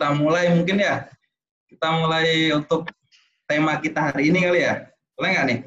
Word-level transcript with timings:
kita 0.00 0.16
mulai 0.16 0.48
mungkin 0.56 0.80
ya. 0.80 1.12
Kita 1.68 1.92
mulai 1.92 2.48
untuk 2.56 2.88
tema 3.44 3.76
kita 3.76 4.08
hari 4.08 4.32
ini 4.32 4.48
kali 4.48 4.64
ya. 4.64 4.88
Boleh 5.12 5.28
nggak 5.36 5.44
nih? 5.52 5.60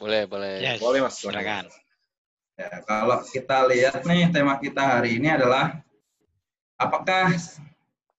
Boleh, 0.00 0.22
boleh. 0.24 0.54
Yes. 0.64 0.80
Boleh 0.80 1.04
mas. 1.04 1.20
Silakan. 1.20 1.68
Ya, 2.56 2.72
kalau 2.88 3.20
kita 3.20 3.68
lihat 3.68 4.00
nih 4.08 4.32
tema 4.32 4.56
kita 4.56 4.80
hari 4.80 5.20
ini 5.20 5.28
adalah 5.28 5.76
apakah 6.80 7.36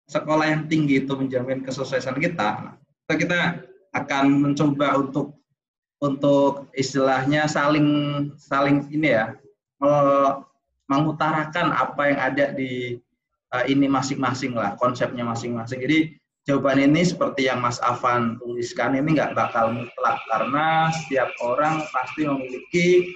sekolah 0.06 0.46
yang 0.46 0.70
tinggi 0.70 1.02
itu 1.02 1.10
menjamin 1.18 1.66
kesuksesan 1.66 2.22
kita? 2.22 2.78
Atau 3.10 3.18
kita 3.18 3.66
akan 3.98 4.46
mencoba 4.46 4.94
untuk 4.94 5.42
untuk 5.98 6.70
istilahnya 6.78 7.50
saling 7.50 7.90
saling 8.38 8.86
ini 8.94 9.10
ya 9.10 9.34
me- 9.82 10.46
mengutarakan 10.86 11.74
apa 11.74 12.02
yang 12.14 12.20
ada 12.30 12.46
di 12.54 13.02
uh, 13.56 13.66
ini 13.68 13.88
masing-masing 13.88 14.56
lah 14.56 14.76
konsepnya 14.80 15.24
masing-masing. 15.28 15.84
Jadi 15.84 16.00
jawaban 16.48 16.82
ini 16.82 17.06
seperti 17.06 17.48
yang 17.48 17.62
Mas 17.62 17.78
Afan 17.84 18.40
tuliskan 18.42 18.98
ini 18.98 19.14
nggak 19.14 19.38
bakal 19.38 19.76
mutlak 19.76 20.18
karena 20.32 20.90
setiap 20.92 21.30
orang 21.44 21.84
pasti 21.92 22.26
memiliki 22.26 23.12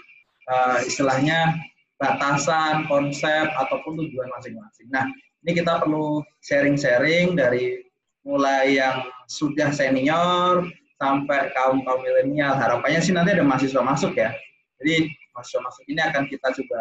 uh, 0.52 0.80
istilahnya 0.84 1.55
batasan, 1.95 2.85
konsep 2.91 3.48
ataupun 3.55 3.95
tujuan 3.95 4.27
masing-masing. 4.35 4.91
Nah, 4.91 5.08
ini 5.48 5.52
kita 5.55 5.80
perlu 5.80 6.20
sharing-sharing 6.44 7.39
dari 7.39 7.88
mulai 8.27 8.75
yang 8.81 9.05
sudah 9.31 9.72
senior 9.72 10.67
sampai 10.99 11.53
kaum 11.55 11.86
kaum 11.88 12.02
milenial. 12.03 12.58
Harapannya 12.58 12.99
sih 12.99 13.16
nanti 13.16 13.31
ada 13.31 13.45
mahasiswa 13.45 13.80
masuk 13.80 14.17
ya. 14.17 14.36
Jadi 14.81 15.08
mahasiswa 15.31 15.61
masuk 15.63 15.83
ini 15.88 16.02
akan 16.03 16.23
kita 16.27 16.47
coba 16.52 16.80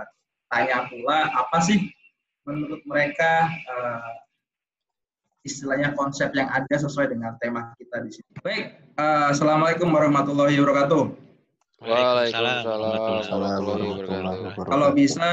tanya 0.50 0.86
pula 0.90 1.30
apa 1.30 1.58
sih 1.62 1.78
menurut 2.44 2.80
mereka 2.84 3.48
uh, 3.72 4.12
istilahnya 5.44 5.92
konsep 5.96 6.32
yang 6.32 6.48
ada 6.48 6.76
sesuai 6.76 7.12
dengan 7.12 7.36
tema 7.40 7.72
kita 7.76 8.00
di 8.04 8.10
sini. 8.12 8.32
Baik, 8.40 8.64
uh, 8.96 9.32
assalamualaikum 9.32 9.92
warahmatullahi 9.92 10.56
wabarakatuh. 10.60 11.02
Waalaikumsalam 11.84 12.64
warahmatullahi 12.64 13.84
warahmatullahi 13.92 14.40
wabarakatuh. 14.48 14.70
Kalau 14.72 14.88
bisa 14.96 15.30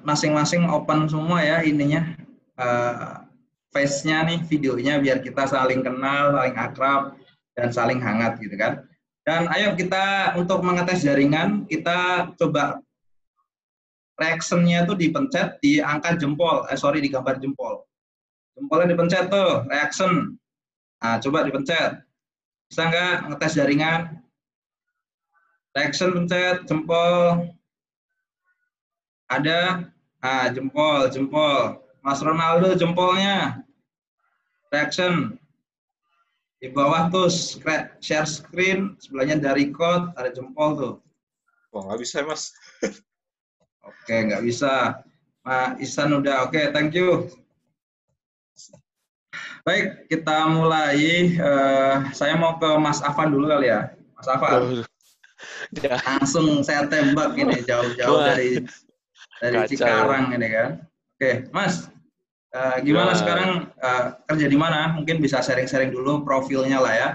masing-masing 0.00 0.64
open 0.72 1.08
semua 1.12 1.44
ya 1.44 1.60
ininya 1.60 2.16
uh, 2.56 3.24
face-nya 3.68 4.24
nih 4.24 4.40
videonya 4.48 4.96
biar 4.96 5.20
kita 5.20 5.44
saling 5.44 5.84
kenal, 5.84 6.32
saling 6.36 6.56
akrab 6.56 7.02
dan 7.52 7.68
saling 7.68 8.00
hangat 8.00 8.40
gitu 8.40 8.56
kan. 8.56 8.84
Dan 9.28 9.44
ayo 9.52 9.76
kita 9.76 10.34
untuk 10.40 10.64
mengetes 10.64 11.04
jaringan 11.04 11.68
kita 11.68 12.32
coba 12.40 12.80
reaction-nya 14.20 14.84
itu 14.84 14.92
dipencet 14.92 15.56
di 15.64 15.80
angka 15.80 16.20
jempol, 16.20 16.68
eh 16.68 16.76
sorry 16.76 17.00
di 17.00 17.08
gambar 17.08 17.40
jempol. 17.40 17.88
Jempolnya 18.52 18.92
dipencet 18.92 19.32
tuh, 19.32 19.64
reaction. 19.72 20.36
Nah, 21.00 21.16
coba 21.16 21.48
dipencet. 21.48 22.04
Bisa 22.68 22.82
nggak 22.92 23.32
ngetes 23.32 23.56
jaringan? 23.56 24.00
Reaction 25.72 26.12
pencet, 26.12 26.68
jempol. 26.68 27.48
Ada? 29.32 29.88
Ah, 30.20 30.52
jempol, 30.52 31.08
jempol. 31.08 31.80
Mas 32.04 32.20
Ronaldo 32.20 32.76
jempolnya. 32.76 33.64
Reaction. 34.68 35.40
Di 36.60 36.68
bawah 36.68 37.08
tuh 37.08 37.32
share 38.04 38.28
screen, 38.28 39.00
sebelahnya 39.00 39.40
dari 39.40 39.72
code, 39.72 40.12
ada 40.20 40.28
jempol 40.28 40.76
tuh. 40.76 40.94
Wah 41.72 41.88
nggak 41.88 42.04
bisa 42.04 42.20
mas. 42.28 42.52
Oke, 43.84 44.14
nggak 44.28 44.44
bisa. 44.44 45.00
Pak 45.40 45.80
Isan 45.80 46.12
udah, 46.12 46.48
oke, 46.48 46.60
thank 46.76 46.92
you. 46.92 47.32
Baik, 49.64 50.08
kita 50.08 50.48
mulai. 50.52 51.32
Eh, 51.36 51.96
saya 52.12 52.36
mau 52.36 52.56
ke 52.60 52.68
Mas 52.76 53.00
Afan 53.00 53.32
dulu 53.32 53.48
kali 53.48 53.72
ya. 53.72 53.92
Mas 54.16 54.28
Afan. 54.28 54.84
Ya, 55.80 55.96
langsung 56.04 56.60
saya 56.60 56.84
tembak 56.84 57.32
ini 57.38 57.64
jauh-jauh 57.64 58.20
dari 58.20 58.60
dari 59.40 59.56
Kacau. 59.64 59.70
Cikarang 59.72 60.36
ini 60.36 60.48
kan. 60.52 60.70
Oke, 61.16 61.48
Mas, 61.52 61.88
eh, 62.52 62.76
gimana 62.84 63.16
Wah. 63.16 63.18
sekarang 63.20 63.50
eh, 63.80 64.04
kerja 64.28 64.46
di 64.48 64.58
mana? 64.58 64.92
Mungkin 64.96 65.24
bisa 65.24 65.40
sharing-sharing 65.40 65.92
dulu 65.92 66.20
profilnya 66.24 66.80
lah 66.80 66.94
ya. 66.96 67.10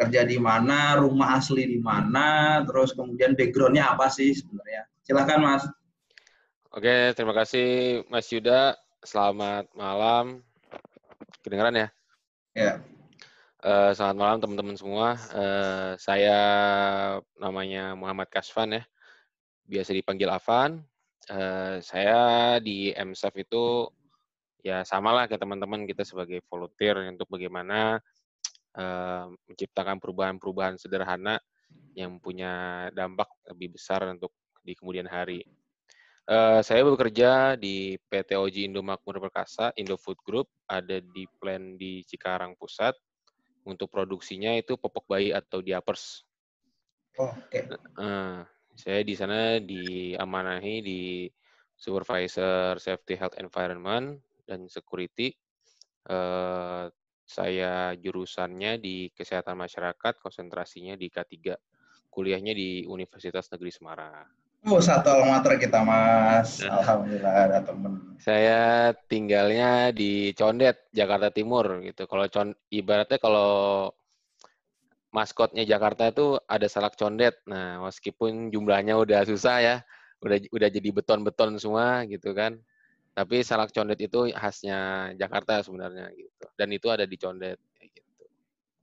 Kerja 0.00 0.24
di 0.24 0.36
mana, 0.40 0.96
rumah 0.96 1.40
asli 1.40 1.68
di 1.68 1.80
mana, 1.80 2.60
terus 2.64 2.96
kemudian 2.96 3.36
backgroundnya 3.36 3.96
apa 3.96 4.08
sih 4.08 4.32
sebenarnya? 4.32 4.89
Silakan 5.00 5.40
Mas. 5.40 5.64
Oke, 6.70 7.16
terima 7.16 7.32
kasih 7.32 8.00
Mas 8.12 8.28
Yuda. 8.28 8.76
Selamat 9.00 9.64
malam. 9.72 10.44
Kedengeran 11.40 11.74
ya? 11.74 11.88
Ya. 12.52 12.72
Eh, 13.64 13.92
selamat 13.96 14.16
malam 14.16 14.38
teman-teman 14.44 14.76
semua. 14.76 15.16
Eh, 15.32 15.92
saya 15.96 16.38
namanya 17.40 17.96
Muhammad 17.96 18.28
Kasvan 18.28 18.76
ya. 18.76 18.82
Biasa 19.64 19.96
dipanggil 19.96 20.28
Afan. 20.28 20.84
Eh, 21.28 21.80
saya 21.80 22.20
di 22.60 22.92
MSF 22.92 23.34
itu 23.40 23.88
ya 24.60 24.84
samalah 24.84 25.24
kayak 25.24 25.40
teman-teman 25.40 25.88
kita 25.88 26.04
sebagai 26.04 26.44
volunteer 26.48 27.08
untuk 27.08 27.28
bagaimana 27.32 27.96
eh, 28.76 29.24
menciptakan 29.48 29.96
perubahan-perubahan 29.96 30.76
sederhana 30.76 31.40
yang 31.96 32.20
punya 32.20 32.86
dampak 32.92 33.28
lebih 33.48 33.76
besar 33.76 34.04
untuk 34.08 34.32
di 34.60 34.72
kemudian 34.76 35.08
hari. 35.08 35.44
Eh, 36.30 36.60
saya 36.62 36.86
bekerja 36.86 37.58
di 37.58 37.98
PT 37.98 38.38
Oji 38.38 38.70
Indomakmur 38.70 39.18
Perkasa, 39.18 39.74
Indofood 39.74 40.14
Group, 40.22 40.46
ada 40.70 41.02
di 41.02 41.26
plan 41.42 41.74
di 41.74 42.06
Cikarang 42.06 42.54
Pusat. 42.54 42.94
Untuk 43.66 43.90
produksinya 43.90 44.54
itu 44.54 44.78
popok 44.78 45.10
bayi 45.10 45.34
atau 45.34 45.58
diapers. 45.58 46.22
Oh, 47.18 47.34
Oke. 47.34 47.66
Eh, 47.74 48.40
saya 48.78 49.00
di 49.02 49.14
sana 49.18 49.58
diamanahi 49.58 50.74
di 50.80 51.26
supervisor 51.74 52.78
safety 52.78 53.18
health 53.18 53.34
environment 53.34 54.22
dan 54.46 54.70
security. 54.70 55.34
Eh, 56.06 56.86
saya 57.26 57.90
jurusannya 57.98 58.78
di 58.78 59.10
kesehatan 59.10 59.58
masyarakat, 59.58 60.14
konsentrasinya 60.22 60.94
di 60.94 61.10
K3. 61.10 61.58
Kuliahnya 62.06 62.54
di 62.54 62.86
Universitas 62.86 63.50
Negeri 63.50 63.70
Semarang. 63.74 64.39
Oh, 64.60 64.76
satu 64.76 65.08
alma 65.08 65.40
mater 65.40 65.56
kita, 65.56 65.80
Mas. 65.80 66.60
Nah. 66.60 66.84
Alhamdulillah 66.84 67.32
ada 67.48 67.58
temen. 67.64 67.92
Saya 68.20 68.92
tinggalnya 69.08 69.88
di 69.96 70.36
Condet, 70.36 70.84
Jakarta 70.92 71.32
Timur 71.32 71.80
gitu. 71.80 72.04
Kalau 72.04 72.28
con 72.28 72.52
ibaratnya 72.68 73.16
kalau 73.16 73.88
maskotnya 75.16 75.64
Jakarta 75.64 76.12
itu 76.12 76.36
ada 76.44 76.68
salak 76.68 77.00
condet. 77.00 77.40
Nah, 77.48 77.80
meskipun 77.88 78.52
jumlahnya 78.52 79.00
udah 79.00 79.24
susah 79.24 79.56
ya, 79.64 79.76
udah 80.20 80.36
udah 80.52 80.68
jadi 80.68 80.88
beton-beton 80.92 81.56
semua 81.56 82.04
gitu 82.04 82.36
kan. 82.36 82.60
Tapi 83.16 83.40
salak 83.40 83.72
condet 83.72 83.98
itu 83.98 84.28
khasnya 84.30 85.10
Jakarta 85.16 85.64
sebenarnya 85.64 86.12
gitu. 86.12 86.44
Dan 86.54 86.68
itu 86.76 86.86
ada 86.92 87.08
di 87.08 87.16
Condet. 87.18 87.58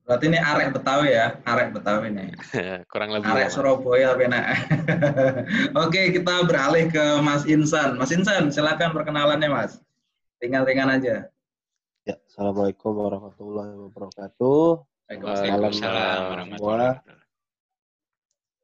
Berarti 0.07 0.31
ini 0.31 0.39
arek 0.39 0.71
Betawi 0.71 1.11
ya, 1.11 1.35
arek 1.43 1.75
Betawi 1.75 2.07
nih. 2.15 2.31
Kurang 2.95 3.11
lebih. 3.11 3.27
Arek. 3.27 3.51
Surabaya 3.51 4.15
tapi 4.15 4.31
nak. 4.31 4.45
Oke, 5.83 6.15
kita 6.15 6.47
beralih 6.47 6.87
ke 6.87 7.19
Mas 7.19 7.43
Insan. 7.43 7.99
Mas 7.99 8.15
Insan, 8.15 8.47
silakan 8.47 8.95
perkenalannya, 8.95 9.51
Mas. 9.51 9.83
Ringan-ringan 10.39 10.95
aja. 10.95 11.27
Ya, 12.07 12.15
Assalamualaikum 12.23 12.95
warahmatullahi 12.95 13.75
wabarakatuh. 13.75 14.63
Waalaikumsalam 15.11 16.19
warahmatullahi 16.23 17.03
wabarakatuh. 17.03 17.25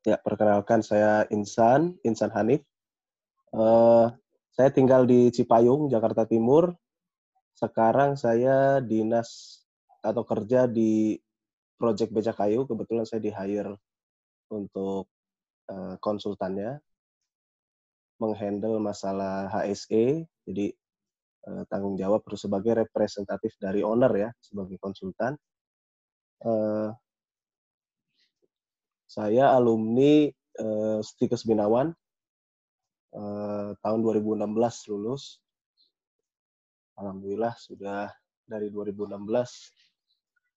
Ya, 0.07 0.15
perkenalkan 0.23 0.79
saya 0.79 1.27
Insan, 1.27 1.99
Insan 2.07 2.31
Hanif. 2.31 2.63
Eh, 3.51 4.07
saya 4.55 4.69
tinggal 4.71 5.03
di 5.03 5.27
Cipayung, 5.27 5.91
Jakarta 5.91 6.23
Timur. 6.23 6.71
Sekarang 7.51 8.15
saya 8.15 8.79
dinas 8.79 9.59
atau 9.99 10.23
kerja 10.23 10.71
di 10.71 11.19
Project 11.83 12.15
Beca 12.15 12.31
Kayu. 12.31 12.63
Kebetulan 12.63 13.03
saya 13.03 13.19
di-hire 13.19 13.75
untuk 14.47 15.11
eh, 15.67 15.99
konsultannya. 15.99 16.79
Menghandle 18.23 18.79
masalah 18.79 19.51
HSE. 19.51 20.23
Jadi 20.47 20.71
eh, 21.43 21.63
tanggung 21.67 21.99
jawab 21.99 22.23
harus 22.23 22.47
sebagai 22.47 22.87
representatif 22.87 23.59
dari 23.59 23.83
owner 23.83 24.15
ya, 24.15 24.29
sebagai 24.39 24.79
konsultan. 24.79 25.35
Eh, 26.39 26.89
saya 29.03 29.51
alumni 29.51 30.31
eh, 30.31 30.99
Stikes 31.03 31.43
Binawan 31.43 31.91
eh, 33.11 33.69
tahun 33.75 33.99
2016 33.99 34.87
lulus. 34.87 35.43
Alhamdulillah 36.95 37.59
sudah 37.59 38.07
dari 38.47 38.71
2016 38.71 39.19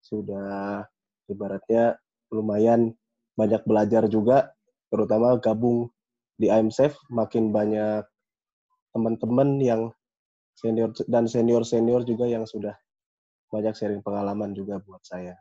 sudah 0.07 0.87
ibaratnya 1.31 1.99
lumayan 2.33 2.95
banyak 3.37 3.63
belajar 3.69 4.09
juga, 4.09 4.51
terutama 4.89 5.37
gabung 5.39 5.93
di 6.37 6.49
IMSF 6.49 6.97
makin 7.09 7.53
banyak 7.53 8.05
teman-teman 8.93 9.61
yang 9.61 9.83
senior 10.57 10.93
dan 11.09 11.29
senior-senior 11.29 12.05
juga 12.09 12.25
yang 12.25 12.49
sudah 12.49 12.73
banyak 13.53 13.77
sharing 13.77 14.01
pengalaman 14.01 14.57
juga 14.57 14.81
buat 14.83 15.01
saya. 15.05 15.37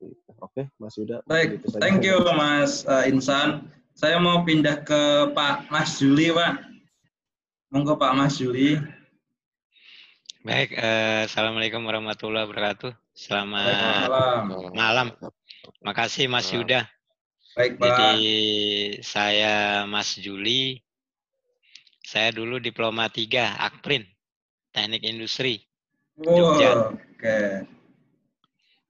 Gitu. 0.00 0.16
Oke, 0.40 0.68
Mas 0.80 0.96
Yuda. 0.96 1.20
Baik, 1.28 1.60
thank 1.80 2.04
you 2.04 2.20
Mas 2.36 2.84
uh, 2.88 3.04
Insan. 3.04 3.68
Saya 3.92 4.16
mau 4.16 4.44
pindah 4.48 4.80
ke 4.80 5.32
Pak 5.36 5.68
Mas 5.68 6.00
Juli, 6.00 6.32
Pak. 6.32 6.64
Monggo 7.68 8.00
Pak 8.00 8.16
Mas 8.16 8.40
Juli. 8.40 8.80
Baik, 10.40 10.72
eh, 10.72 11.28
Assalamualaikum 11.28 11.84
warahmatullahi 11.84 12.48
wabarakatuh. 12.48 12.96
Selamat 13.12 13.76
Waalaikumsalam. 14.08 14.72
malam. 14.72 15.06
Makasih 15.84 16.32
Mas 16.32 16.48
Malam. 16.48 16.56
Yuda. 16.64 16.80
Baik, 17.60 17.72
Pak. 17.76 17.84
Jadi 17.84 18.16
saya 19.04 19.84
Mas 19.84 20.16
Juli. 20.16 20.80
Saya 22.00 22.32
dulu 22.32 22.56
diploma 22.56 23.12
3 23.12 23.52
Akprin, 23.52 24.00
Teknik 24.72 25.04
Industri. 25.04 25.60
Jogja. 26.16 26.72
Wow, 26.72 26.96
Oke. 26.96 27.40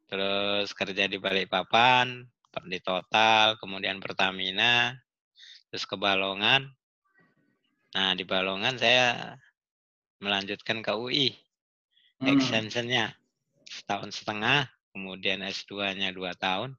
Terus 0.07 0.71
kerja 0.71 1.11
di 1.11 1.19
Balikpapan, 1.19 2.31
di 2.71 2.79
Total, 2.79 3.59
kemudian 3.59 3.99
Pertamina, 3.99 4.95
terus 5.67 5.83
ke 5.83 5.99
Balongan. 5.99 6.71
Nah, 7.91 8.15
di 8.15 8.23
Balongan 8.23 8.79
saya 8.79 9.35
melanjutkan 10.21 10.85
ke 10.85 10.93
UI, 10.95 11.35
Hmm. 12.21 12.37
extensionnya 12.37 13.17
setahun 13.65 14.13
setengah, 14.13 14.69
kemudian 14.93 15.41
S2-nya 15.41 16.13
dua 16.13 16.37
tahun. 16.37 16.77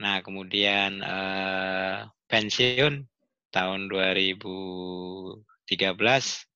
Nah, 0.00 0.22
kemudian 0.24 1.02
eh, 1.02 2.06
pensiun 2.30 3.04
tahun 3.50 3.90
2013. 3.90 6.46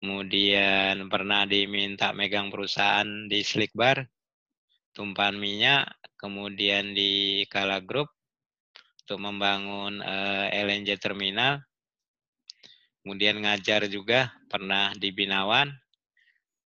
Kemudian 0.00 1.12
pernah 1.12 1.44
diminta 1.44 2.16
megang 2.16 2.48
perusahaan 2.48 3.28
di 3.28 3.44
Slickbar, 3.44 4.00
tumpahan 4.96 5.36
minyak, 5.36 5.92
kemudian 6.16 6.96
di 6.96 7.44
Kala 7.52 7.84
Group 7.84 8.08
untuk 9.04 9.20
membangun 9.20 10.00
eh, 10.00 10.56
LNG 10.56 10.96
terminal. 10.96 11.60
Kemudian 13.00 13.40
ngajar 13.40 13.88
juga, 13.88 14.28
pernah 14.52 14.92
di 14.92 15.08
Binawan, 15.08 15.72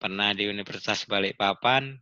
pernah 0.02 0.34
di 0.34 0.50
Universitas 0.50 1.06
Balikpapan, 1.06 1.94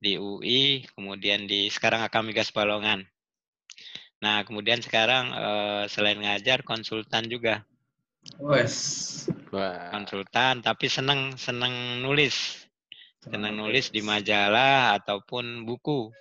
di 0.00 0.18
UI, 0.18 0.82
kemudian 0.96 1.46
di 1.46 1.70
sekarang 1.70 2.02
Akam 2.02 2.26
Migas 2.26 2.50
Balongan. 2.50 3.06
Nah, 4.20 4.42
kemudian 4.42 4.82
sekarang 4.82 5.32
eh, 5.32 5.84
selain 5.88 6.18
ngajar 6.18 6.66
konsultan 6.66 7.30
juga, 7.30 7.64
Wes. 8.36 8.76
Wah. 9.50 9.90
konsultan 9.90 10.62
tapi 10.62 10.86
seneng 10.86 11.34
seneng 11.40 12.04
nulis, 12.04 12.68
seneng 13.24 13.56
nulis 13.56 13.88
di 13.88 14.04
majalah 14.04 14.94
ataupun 15.00 15.64
buku. 15.64 16.12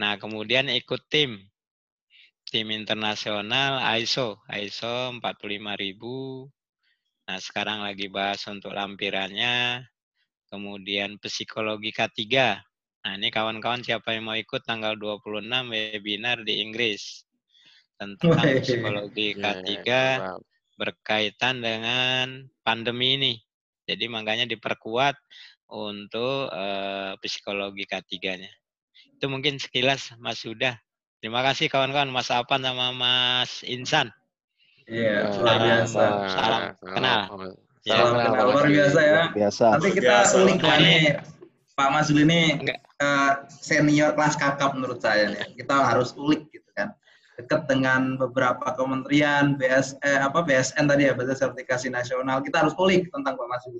Nah, 0.00 0.16
kemudian 0.16 0.72
ikut 0.72 1.06
tim 1.12 1.51
tim 2.52 2.68
internasional 2.68 3.80
ISO, 3.96 4.36
ISO 4.52 5.16
45000. 5.24 6.52
Nah, 7.24 7.38
sekarang 7.40 7.80
lagi 7.80 8.12
bahas 8.12 8.44
untuk 8.44 8.76
lampirannya. 8.76 9.88
Kemudian 10.52 11.16
psikologi 11.16 11.96
K3. 11.96 12.20
Nah, 13.08 13.12
ini 13.16 13.32
kawan-kawan 13.32 13.80
siapa 13.80 14.12
yang 14.12 14.28
mau 14.28 14.36
ikut 14.36 14.68
tanggal 14.68 15.00
26 15.00 15.48
webinar 15.72 16.44
di 16.44 16.60
Inggris 16.60 17.24
tentang 17.96 18.36
psikologi 18.60 19.32
Iya, 19.32 19.64
K3 19.64 19.64
iya, 19.72 20.04
berkaitan 20.76 21.64
dengan 21.64 22.52
pandemi 22.60 23.16
ini. 23.16 23.34
Jadi 23.88 24.12
makanya 24.12 24.44
diperkuat 24.44 25.16
untuk 25.72 26.52
eh, 26.52 27.16
psikologi 27.16 27.88
K3-nya. 27.88 28.52
Itu 29.16 29.32
mungkin 29.32 29.56
sekilas 29.56 30.12
Mas 30.20 30.44
Yuda. 30.44 30.76
Terima 31.22 31.38
kasih 31.46 31.70
kawan-kawan 31.70 32.10
Mas 32.10 32.34
Apan 32.34 32.66
sama 32.66 32.90
Mas 32.90 33.62
Insan. 33.62 34.10
Iya, 34.90 35.30
luar 35.38 35.62
biasa. 35.62 36.02
Salam 36.34 36.62
kenal. 36.82 37.20
Salam 37.30 37.54
Salam 37.86 38.14
kenal, 38.18 38.44
luar 38.50 38.66
biasa 38.66 38.98
ya. 38.98 39.22
Biasa. 39.30 39.66
Nanti 39.78 39.90
kita 39.94 40.26
Biasa. 40.26 40.36
nih. 40.82 41.22
Pak 41.78 41.88
Mas 41.94 42.10
Juli 42.10 42.26
ini 42.26 42.40
eh, 42.74 43.32
senior 43.54 44.18
kelas 44.18 44.34
kakap 44.34 44.74
menurut 44.74 44.98
saya 44.98 45.30
nih. 45.30 45.62
Kita 45.62 45.94
harus 45.94 46.10
ulik 46.18 46.42
gitu 46.50 46.66
kan. 46.74 46.90
Dekat 47.38 47.70
dengan 47.70 48.18
beberapa 48.18 48.74
kementerian, 48.74 49.54
BS, 49.54 49.94
eh, 50.02 50.18
apa 50.18 50.42
BSN 50.42 50.90
tadi 50.90 51.06
ya, 51.06 51.14
Badan 51.14 51.38
Sertifikasi 51.38 51.86
Nasional. 51.86 52.42
Kita 52.42 52.66
harus 52.66 52.74
ulik 52.82 53.06
tentang 53.14 53.38
Pak 53.38 53.46
Mas 53.46 53.62
Juli. 53.70 53.78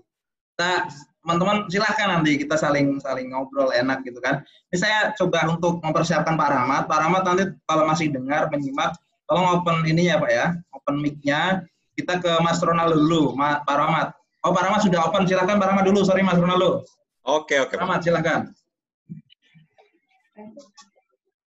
Kita 0.52 0.84
teman-teman 1.24 1.64
silahkan 1.72 2.18
nanti 2.18 2.36
kita 2.36 2.60
saling 2.60 3.00
saling 3.00 3.32
ngobrol 3.32 3.72
enak 3.72 4.04
gitu 4.04 4.20
kan. 4.20 4.44
Ini 4.68 4.76
saya 4.76 4.98
coba 5.16 5.48
untuk 5.48 5.80
mempersiapkan 5.80 6.36
Pak 6.36 6.48
Rahmat. 6.52 6.82
Pak 6.92 6.98
Rahmat 7.00 7.22
nanti 7.24 7.44
kalau 7.64 7.88
masih 7.88 8.12
dengar 8.12 8.52
menyimak, 8.52 8.92
tolong 9.24 9.48
open 9.56 9.88
ini 9.88 10.12
ya 10.12 10.20
Pak 10.20 10.28
ya, 10.30 10.46
open 10.76 11.00
mic-nya. 11.00 11.64
Kita 11.96 12.20
ke 12.20 12.32
Mas 12.44 12.60
Ronald 12.60 12.92
dulu, 12.92 13.32
Ma- 13.32 13.64
Pak 13.64 13.76
Rahmat. 13.80 14.12
Oh 14.44 14.52
Pak 14.52 14.60
Rahmat 14.68 14.80
sudah 14.84 15.08
open, 15.08 15.24
silahkan 15.24 15.56
Pak 15.56 15.68
Rahmat 15.72 15.84
dulu. 15.88 16.04
Sorry 16.04 16.20
Mas 16.20 16.36
Ronaldo. 16.36 16.84
Oke, 17.24 17.56
oke. 17.64 17.72
Pak 17.72 17.80
Rahmat 17.80 18.00
silakan. 18.04 18.40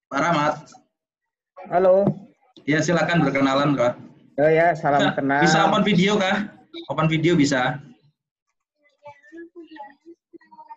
Pak 0.10 0.20
Rahmat, 0.22 0.54
Halo. 1.70 2.06
ya 2.66 2.82
silakan 2.82 3.22
berkenalan 3.22 3.74
Kak. 3.78 3.94
Oh 4.36 4.50
ya, 4.50 4.74
salam 4.74 5.00
Bisa- 5.02 5.14
kenal. 5.14 5.42
Bisa 5.46 5.58
open 5.62 5.84
video 5.86 6.18
kah? 6.18 6.50
Open 6.90 7.08
video 7.08 7.34
bisa. 7.38 7.80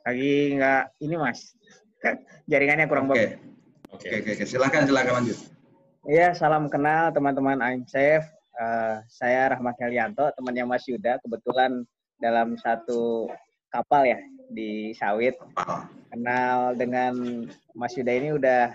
Lagi 0.08 0.56
nggak 0.56 1.04
ini 1.04 1.20
mas. 1.20 1.52
Jaringannya 2.48 2.88
kurang 2.88 3.12
Oke. 3.12 3.12
bagus. 3.12 3.28
Oke. 3.92 4.08
Oke, 4.08 4.08
oke, 4.24 4.30
oke. 4.40 4.44
Silakan, 4.48 4.88
silakan 4.88 5.12
lanjut. 5.20 5.38
Iya, 6.08 6.32
salam 6.32 6.72
kenal 6.72 7.12
teman-teman 7.12 7.60
I'm 7.60 7.84
Safe. 7.84 8.24
Eh, 8.56 8.96
saya 9.12 9.52
Rahmat 9.52 9.76
Helianto, 9.84 10.32
temannya 10.32 10.64
Mas 10.64 10.88
Yuda. 10.88 11.20
Kebetulan 11.20 11.84
dalam 12.24 12.56
satu 12.56 13.28
kapal 13.68 14.08
ya 14.08 14.16
di 14.48 14.96
Sawit. 14.96 15.36
Kenal 16.08 16.72
dengan 16.72 17.44
Mas 17.76 17.92
Yuda 17.92 18.12
ini 18.16 18.32
udah 18.32 18.72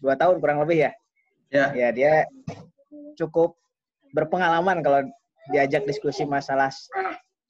dua 0.00 0.16
tahun 0.16 0.40
kurang 0.40 0.64
lebih 0.64 0.88
ya. 0.88 0.92
Ya, 1.52 1.76
Ya 1.76 1.88
dia 1.92 2.12
cukup 3.20 3.52
berpengalaman 4.16 4.80
kalau 4.80 5.04
diajak 5.52 5.84
diskusi 5.84 6.24
masalah 6.24 6.72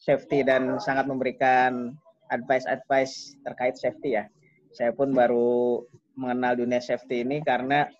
safety 0.02 0.42
dan 0.42 0.82
sangat 0.82 1.06
memberikan 1.06 1.94
advice-advice 2.30 3.38
terkait 3.44 3.76
safety 3.76 4.16
ya. 4.16 4.24
Saya 4.70 4.94
pun 4.94 5.10
baru 5.10 5.82
mengenal 6.14 6.58
dunia 6.58 6.78
safety 6.78 7.26
ini 7.26 7.42
karena 7.42 7.90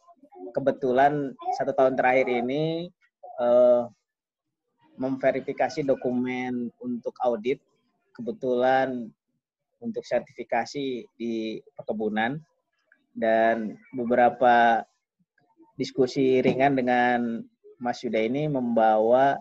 kebetulan 0.55 1.35
satu 1.59 1.75
tahun 1.75 1.99
terakhir 1.99 2.27
ini 2.31 2.89
eh, 3.43 3.83
memverifikasi 5.01 5.83
dokumen 5.83 6.69
untuk 6.83 7.17
audit 7.25 7.59
kebetulan 8.15 9.09
untuk 9.81 10.05
sertifikasi 10.05 11.09
di 11.17 11.59
perkebunan 11.73 12.37
dan 13.17 13.75
beberapa 13.97 14.85
diskusi 15.81 16.45
ringan 16.45 16.77
dengan 16.77 17.41
Mas 17.81 18.05
Yuda 18.05 18.21
ini 18.21 18.45
membawa 18.45 19.41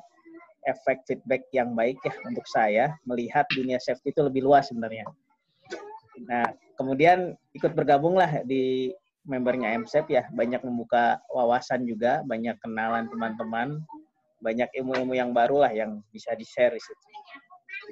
efek 0.67 1.03
feedback 1.07 1.43
yang 1.55 1.71
baik 1.77 1.99
ya 2.03 2.13
untuk 2.27 2.43
saya 2.49 2.95
melihat 3.07 3.47
dunia 3.53 3.79
safety 3.79 4.11
itu 4.11 4.21
lebih 4.23 4.43
luas 4.43 4.67
sebenarnya. 4.67 5.07
Nah, 6.27 6.51
kemudian 6.75 7.37
ikut 7.55 7.71
bergabunglah 7.71 8.43
di 8.43 8.91
membernya 9.23 9.77
MSEP 9.77 10.09
ya, 10.09 10.23
banyak 10.33 10.59
membuka 10.65 11.21
wawasan 11.31 11.85
juga, 11.85 12.25
banyak 12.25 12.57
kenalan 12.59 13.07
teman-teman, 13.07 13.79
banyak 14.41 14.67
ilmu-ilmu 14.75 15.13
yang 15.15 15.31
baru 15.31 15.67
lah 15.67 15.71
yang 15.71 16.01
bisa 16.09 16.33
di-share 16.33 16.73
di 16.75 16.81
situ. 16.81 17.05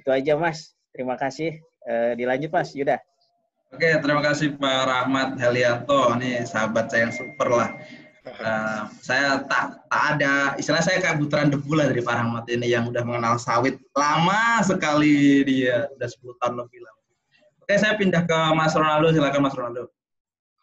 Itu 0.01 0.09
aja 0.11 0.33
Mas, 0.39 0.75
terima 0.91 1.15
kasih. 1.15 1.59
Eh, 1.87 2.11
dilanjut 2.19 2.51
Mas 2.51 2.75
Yuda. 2.75 2.99
Oke, 3.67 3.99
terima 3.99 4.23
kasih 4.23 4.55
Pak 4.55 4.79
Rahmat 4.87 5.29
Helianto. 5.39 6.15
Ini 6.15 6.47
sahabat 6.47 6.87
saya 6.87 7.07
yang 7.07 7.15
super 7.15 7.51
lah. 7.51 7.69
Eh, 8.27 8.81
saya 8.99 9.47
tak 9.47 9.79
tak 9.87 10.03
ada 10.15 10.59
istilah 10.59 10.83
saya 10.83 10.99
kayak 10.99 11.23
butiran 11.23 11.47
debu 11.47 11.71
lah 11.71 11.87
dari 11.87 12.03
Pak 12.03 12.15
Rahmat 12.19 12.45
ini 12.51 12.67
yang 12.67 12.91
udah 12.91 13.03
mengenal 13.07 13.39
sawit 13.39 13.79
lama 13.95 14.59
sekali 14.67 15.47
dia 15.47 15.87
udah 15.95 16.07
10 16.07 16.39
tahun 16.43 16.55
lebih 16.59 16.79
lah. 16.83 16.93
Oke, 17.63 17.75
saya 17.79 17.99
pindah 17.99 18.23
ke 18.23 18.39
Mas 18.55 18.75
Ronaldo. 18.75 19.11
Silakan 19.11 19.41
Mas 19.43 19.55
Ronaldo. 19.55 19.83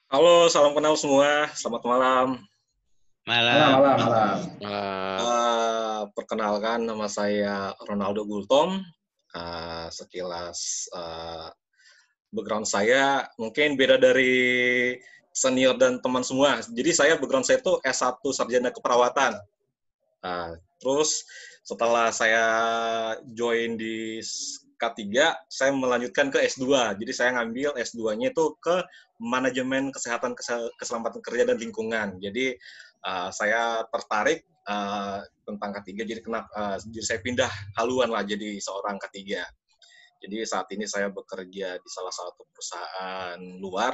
Halo, 0.08 0.48
salam 0.48 0.72
kenal 0.72 0.96
semua. 0.96 1.48
Selamat 1.52 1.82
malam. 1.84 2.26
Malam. 3.24 3.56
Malam, 3.56 3.72
malam, 3.72 3.96
malam. 3.96 4.36
Malam. 4.60 5.24
Eh, 5.24 6.02
perkenalkan, 6.12 6.78
nama 6.84 7.06
saya 7.08 7.72
Ronaldo 7.88 8.24
Gultom. 8.28 8.80
Eh, 9.34 9.86
sekilas 9.92 10.88
eh, 10.92 11.48
background 12.34 12.66
saya 12.66 13.30
mungkin 13.38 13.78
beda 13.78 13.94
dari 13.98 14.94
senior 15.34 15.74
dan 15.74 15.98
teman 15.98 16.22
semua. 16.22 16.62
Jadi 16.62 16.90
saya 16.94 17.18
background 17.18 17.42
saya 17.42 17.58
itu 17.58 17.74
S1 17.82 18.22
Sarjana 18.30 18.70
Keperawatan. 18.70 19.34
Nah, 20.22 20.54
terus 20.78 21.26
setelah 21.66 22.14
saya 22.14 22.44
join 23.34 23.74
di 23.74 24.22
K3 24.78 25.02
saya 25.50 25.70
melanjutkan 25.74 26.30
ke 26.30 26.38
S2. 26.46 26.96
Jadi 27.02 27.12
saya 27.12 27.34
ngambil 27.40 27.74
S2-nya 27.74 28.30
itu 28.30 28.54
ke 28.62 28.86
manajemen 29.18 29.90
kesehatan 29.90 30.38
keselamatan 30.78 31.18
kerja 31.18 31.50
dan 31.50 31.58
lingkungan. 31.58 32.22
Jadi 32.22 32.54
uh, 33.02 33.30
saya 33.34 33.82
tertarik 33.90 34.46
uh, 34.70 35.22
tentang 35.42 35.70
K3 35.80 35.88
jadi 36.04 36.20
kenapa 36.22 36.48
uh, 36.54 36.76
jadi 36.78 37.04
saya 37.04 37.18
pindah 37.24 37.50
haluan 37.80 38.12
lah 38.12 38.22
jadi 38.22 38.60
seorang 38.62 39.02
K3. 39.02 39.42
Jadi 40.24 40.36
saat 40.48 40.68
ini 40.72 40.88
saya 40.88 41.12
bekerja 41.12 41.76
di 41.76 41.88
salah 41.90 42.14
satu 42.14 42.48
perusahaan 42.48 43.40
luar. 43.60 43.92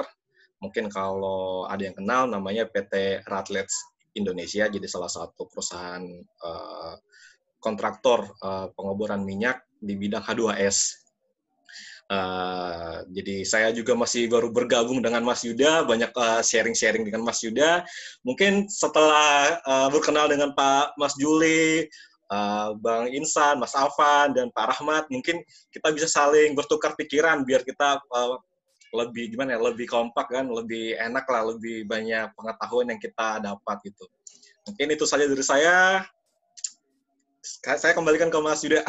Mungkin 0.61 0.93
kalau 0.93 1.65
ada 1.65 1.81
yang 1.81 1.97
kenal 1.97 2.29
namanya 2.29 2.69
PT 2.69 3.25
Ratlets 3.25 3.73
Indonesia. 4.13 4.67
Jadi 4.69 4.85
salah 4.87 5.09
satu 5.09 5.49
perusahaan 5.49 6.03
uh, 6.43 6.95
kontraktor 7.61 8.29
uh, 8.41 8.67
pengeboran 8.73 9.25
minyak 9.25 9.63
di 9.81 9.97
bidang 9.97 10.23
H2S. 10.23 11.01
Uh, 12.11 13.07
jadi 13.15 13.47
saya 13.47 13.71
juga 13.71 13.95
masih 13.95 14.27
baru 14.27 14.51
bergabung 14.51 14.99
dengan 14.99 15.23
Mas 15.23 15.47
Yuda, 15.47 15.87
banyak 15.87 16.11
sharing-sharing 16.43 17.07
uh, 17.07 17.07
dengan 17.07 17.23
Mas 17.23 17.39
Yuda. 17.39 17.87
Mungkin 18.27 18.67
setelah 18.67 19.63
uh, 19.63 19.87
berkenal 19.87 20.27
dengan 20.27 20.51
Pak 20.51 20.99
Mas 20.99 21.15
Juli, 21.15 21.87
uh, 22.27 22.75
Bang 22.83 23.07
Insan, 23.15 23.63
Mas 23.63 23.71
Afan, 23.71 24.35
dan 24.35 24.51
Pak 24.51 24.75
Rahmat, 24.75 25.07
mungkin 25.07 25.39
kita 25.71 25.87
bisa 25.95 26.11
saling 26.11 26.51
bertukar 26.51 26.99
pikiran 26.99 27.47
biar 27.47 27.63
kita 27.63 28.03
uh, 28.11 28.35
lebih 28.91 29.31
gimana 29.31 29.55
ya, 29.55 29.59
lebih 29.59 29.87
kompak 29.87 30.27
kan, 30.27 30.51
lebih 30.51 30.99
enak 30.99 31.23
lah, 31.27 31.47
lebih 31.55 31.87
banyak 31.87 32.35
pengetahuan 32.35 32.91
yang 32.91 32.99
kita 32.99 33.39
dapat 33.39 33.77
gitu. 33.87 34.05
Mungkin 34.67 34.87
itu 34.93 35.05
saja 35.07 35.25
dari 35.25 35.43
saya. 35.43 36.05
Saya 37.41 37.95
kembalikan 37.97 38.29
ke 38.29 38.37
Mas 38.37 38.61
Yuda. 38.61 38.83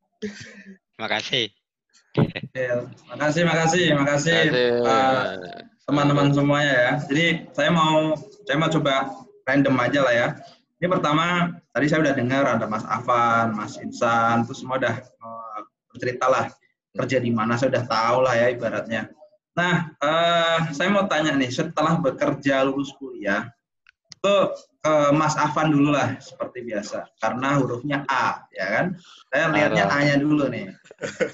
Makasih. 1.02 1.50
Ya, 2.54 2.86
makasih, 3.10 3.42
makasih, 3.42 3.86
makasih, 3.98 4.40
teman-teman 5.82 6.30
semuanya 6.30 6.70
ya. 6.70 6.92
Jadi 7.10 7.50
saya 7.50 7.74
mau 7.74 8.14
saya 8.46 8.54
mau 8.54 8.70
coba 8.70 9.10
random 9.42 9.74
aja 9.82 10.00
lah 10.06 10.14
ya. 10.14 10.28
Ini 10.78 10.86
pertama 10.86 11.58
tadi 11.74 11.90
saya 11.90 12.06
udah 12.06 12.14
dengar 12.14 12.46
ada 12.46 12.70
Mas 12.70 12.86
Afan, 12.86 13.58
Mas 13.58 13.74
Insan, 13.82 14.46
terus 14.46 14.62
semua 14.62 14.78
udah 14.78 14.94
uh, 14.94 15.58
bercerita 15.90 16.30
lah 16.30 16.46
kerja 16.94 17.18
di 17.18 17.30
mana 17.34 17.58
saya 17.58 17.74
udah 17.74 17.84
tahu 17.90 18.18
lah 18.22 18.34
ya 18.38 18.46
ibaratnya. 18.54 19.10
Nah, 19.54 19.94
uh, 20.02 20.58
saya 20.74 20.90
mau 20.90 21.06
tanya 21.06 21.34
nih, 21.34 21.50
setelah 21.50 21.98
bekerja 22.02 22.66
lulus 22.66 22.90
kuliah, 22.98 23.54
itu 24.24 24.36
uh, 24.88 25.10
Mas 25.12 25.36
Afan 25.36 25.68
dulu 25.70 25.92
lah 25.92 26.16
seperti 26.18 26.64
biasa. 26.64 27.06
Karena 27.20 27.60
hurufnya 27.60 28.08
A 28.08 28.40
ya 28.50 28.66
kan? 28.72 28.86
Saya 29.28 29.44
lihatnya 29.52 29.84
A-nya 29.92 30.16
dulu 30.16 30.48
nih. 30.48 30.72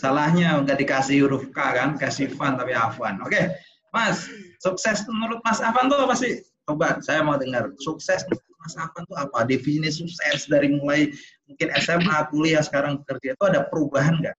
Salahnya 0.03 0.59
nggak 0.61 0.79
dikasih 0.83 1.23
huruf 1.23 1.49
K 1.55 1.59
kan? 1.71 1.89
Kasih 1.95 2.29
Van 2.35 2.59
tapi 2.59 2.75
Afan. 2.75 3.23
Oke 3.23 3.55
Mas 3.95 4.27
sukses 4.59 5.07
menurut 5.07 5.39
Mas 5.47 5.63
Afan 5.63 5.87
tuh 5.87 6.03
apa 6.03 6.19
sih? 6.19 6.43
Coba 6.67 6.99
saya 6.99 7.23
mau 7.23 7.39
dengar. 7.39 7.71
Sukses 7.79 8.27
Mas 8.59 8.75
Afan 8.75 9.07
tuh 9.07 9.15
apa? 9.15 9.47
Definisi 9.47 10.03
sukses 10.03 10.51
dari 10.51 10.75
mulai 10.75 11.15
mungkin 11.47 11.71
SMA 11.79 12.27
kuliah 12.35 12.63
sekarang 12.63 13.07
kerja 13.07 13.39
itu 13.39 13.45
ada 13.47 13.71
perubahan 13.71 14.19
nggak 14.19 14.35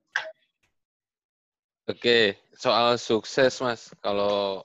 Oke, 1.92 2.40
soal 2.56 2.96
sukses, 2.96 3.60
Mas. 3.60 3.92
Kalau 4.00 4.64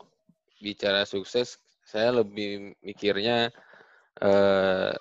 bicara 0.63 1.03
sukses, 1.03 1.59
saya 1.83 2.15
lebih 2.15 2.79
mikirnya 2.87 3.51
eh, 4.23 4.95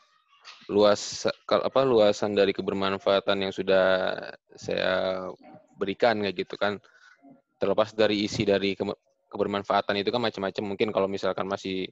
luas 0.73 1.29
apa 1.45 1.85
luasan 1.85 2.33
dari 2.33 2.49
kebermanfaatan 2.49 3.45
yang 3.45 3.53
sudah 3.53 4.17
saya 4.57 5.21
berikan 5.77 6.17
kayak 6.25 6.49
gitu 6.49 6.57
kan. 6.57 6.81
Terlepas 7.61 7.93
dari 7.93 8.25
isi 8.25 8.41
dari 8.41 8.73
ke, 8.73 8.81
kebermanfaatan 9.29 10.01
itu 10.01 10.09
kan 10.09 10.25
macam-macam. 10.25 10.63
Mungkin 10.65 10.89
kalau 10.89 11.05
misalkan 11.05 11.45
masih 11.45 11.85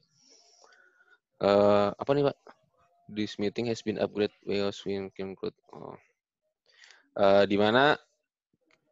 uh, 1.45 1.93
apa 1.93 2.09
nih 2.09 2.25
pak? 2.33 2.37
This 3.05 3.37
meeting 3.37 3.69
has 3.69 3.85
been 3.85 4.01
upgraded. 4.01 4.33
Was 4.49 4.81
include 4.89 5.53
oh. 5.77 5.93
uh, 7.21 7.45
di 7.45 7.55
mana 7.55 8.01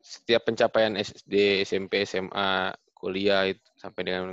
setiap 0.02 0.50
pencapaian 0.50 0.94
SD 0.98 1.66
SMP 1.66 2.04
SMA 2.04 2.74
kuliah 2.98 3.50
itu, 3.50 3.62
sampai 3.78 4.02
dengan 4.06 4.26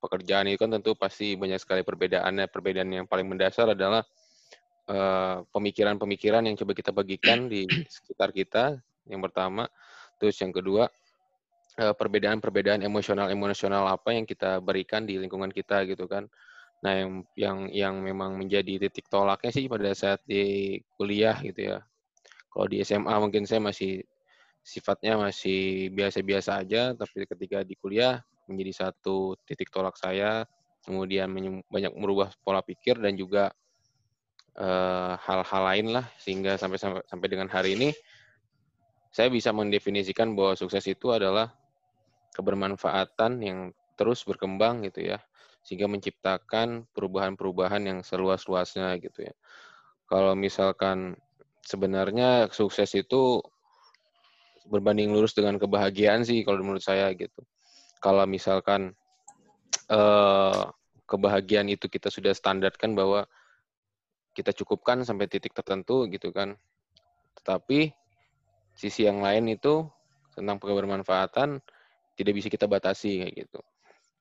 pekerjaan 0.00 0.48
itu 0.48 0.60
kan 0.60 0.72
tentu 0.72 0.96
pasti 0.96 1.36
banyak 1.36 1.60
sekali 1.60 1.84
perbedaannya. 1.84 2.48
Perbedaan 2.48 2.90
yang 2.90 3.06
paling 3.08 3.28
mendasar 3.28 3.72
adalah 3.76 4.04
eh, 4.88 5.36
pemikiran-pemikiran 5.52 6.42
uh, 6.44 6.46
yang 6.48 6.56
coba 6.56 6.72
kita 6.72 6.90
bagikan 6.90 7.48
di 7.48 7.68
sekitar 7.88 8.32
kita. 8.32 8.80
Yang 9.08 9.20
pertama, 9.30 9.68
terus 10.16 10.36
yang 10.40 10.52
kedua 10.52 10.88
perbedaan 11.80 11.96
perbedaan-perbedaan 12.42 12.80
emosional-emosional 12.84 13.88
apa 13.88 14.12
yang 14.12 14.28
kita 14.28 14.60
berikan 14.60 15.08
di 15.08 15.16
lingkungan 15.16 15.48
kita 15.48 15.88
gitu 15.88 16.04
kan. 16.04 16.28
Nah, 16.80 16.92
yang 16.96 17.10
yang 17.36 17.58
yang 17.72 17.94
memang 18.00 18.36
menjadi 18.36 18.88
titik 18.88 19.08
tolaknya 19.08 19.52
sih 19.52 19.68
pada 19.68 19.92
saat 19.92 20.20
di 20.24 20.76
kuliah 20.96 21.36
gitu 21.40 21.76
ya. 21.76 21.78
Kalau 22.50 22.66
di 22.66 22.82
SMA 22.82 23.14
mungkin 23.20 23.46
saya 23.46 23.62
masih 23.62 24.02
sifatnya 24.60 25.16
masih 25.16 25.90
biasa-biasa 25.92 26.60
aja, 26.60 26.92
tapi 26.94 27.24
ketika 27.26 27.64
di 27.64 27.74
kuliah 27.80 28.20
menjadi 28.46 28.86
satu 28.86 29.38
titik 29.46 29.72
tolak 29.72 29.96
saya, 29.96 30.44
kemudian 30.84 31.28
banyak 31.68 31.92
merubah 31.96 32.32
pola 32.40 32.64
pikir 32.64 32.96
dan 32.98 33.14
juga 33.14 33.52
eh, 34.56 35.12
hal-hal 35.20 35.62
uh, 35.62 35.68
lain 35.72 35.86
lah 35.92 36.06
sehingga 36.16 36.56
sampai, 36.56 36.80
sampai 36.80 37.02
sampai 37.04 37.28
dengan 37.28 37.48
hari 37.52 37.76
ini 37.76 37.90
saya 39.10 39.28
bisa 39.28 39.50
mendefinisikan 39.50 40.32
bahwa 40.38 40.54
sukses 40.54 40.86
itu 40.86 41.10
adalah 41.10 41.50
kebermanfaatan 42.34 43.42
yang 43.42 43.58
terus 43.98 44.22
berkembang 44.22 44.86
gitu 44.86 45.12
ya 45.12 45.18
sehingga 45.60 45.90
menciptakan 45.90 46.88
perubahan-perubahan 46.96 47.84
yang 47.84 47.98
seluas-luasnya 48.00 48.96
gitu 49.02 49.28
ya. 49.28 49.34
Kalau 50.08 50.32
misalkan 50.32 51.20
sebenarnya 51.60 52.48
sukses 52.48 52.96
itu 52.96 53.44
berbanding 54.68 55.14
lurus 55.14 55.32
dengan 55.32 55.56
kebahagiaan 55.56 56.26
sih 56.26 56.44
kalau 56.44 56.60
menurut 56.60 56.84
saya 56.84 57.08
gitu 57.16 57.40
kalau 58.00 58.24
misalkan 58.24 58.96
uh, 59.92 60.72
kebahagiaan 61.04 61.66
itu 61.66 61.90
kita 61.90 62.08
sudah 62.08 62.32
standarkan 62.32 62.96
bahwa 62.96 63.28
kita 64.32 64.54
cukupkan 64.56 65.02
sampai 65.02 65.26
titik 65.26 65.50
tertentu 65.52 66.06
gitu 66.06 66.30
kan. 66.30 66.54
Tetapi 67.42 67.90
sisi 68.78 69.04
yang 69.04 69.20
lain 69.20 69.52
itu 69.52 69.84
tentang 70.32 70.62
kebermanfaatan 70.62 71.58
tidak 72.14 72.32
bisa 72.32 72.48
kita 72.48 72.70
batasi 72.70 73.26
kayak 73.26 73.34
gitu. 73.46 73.60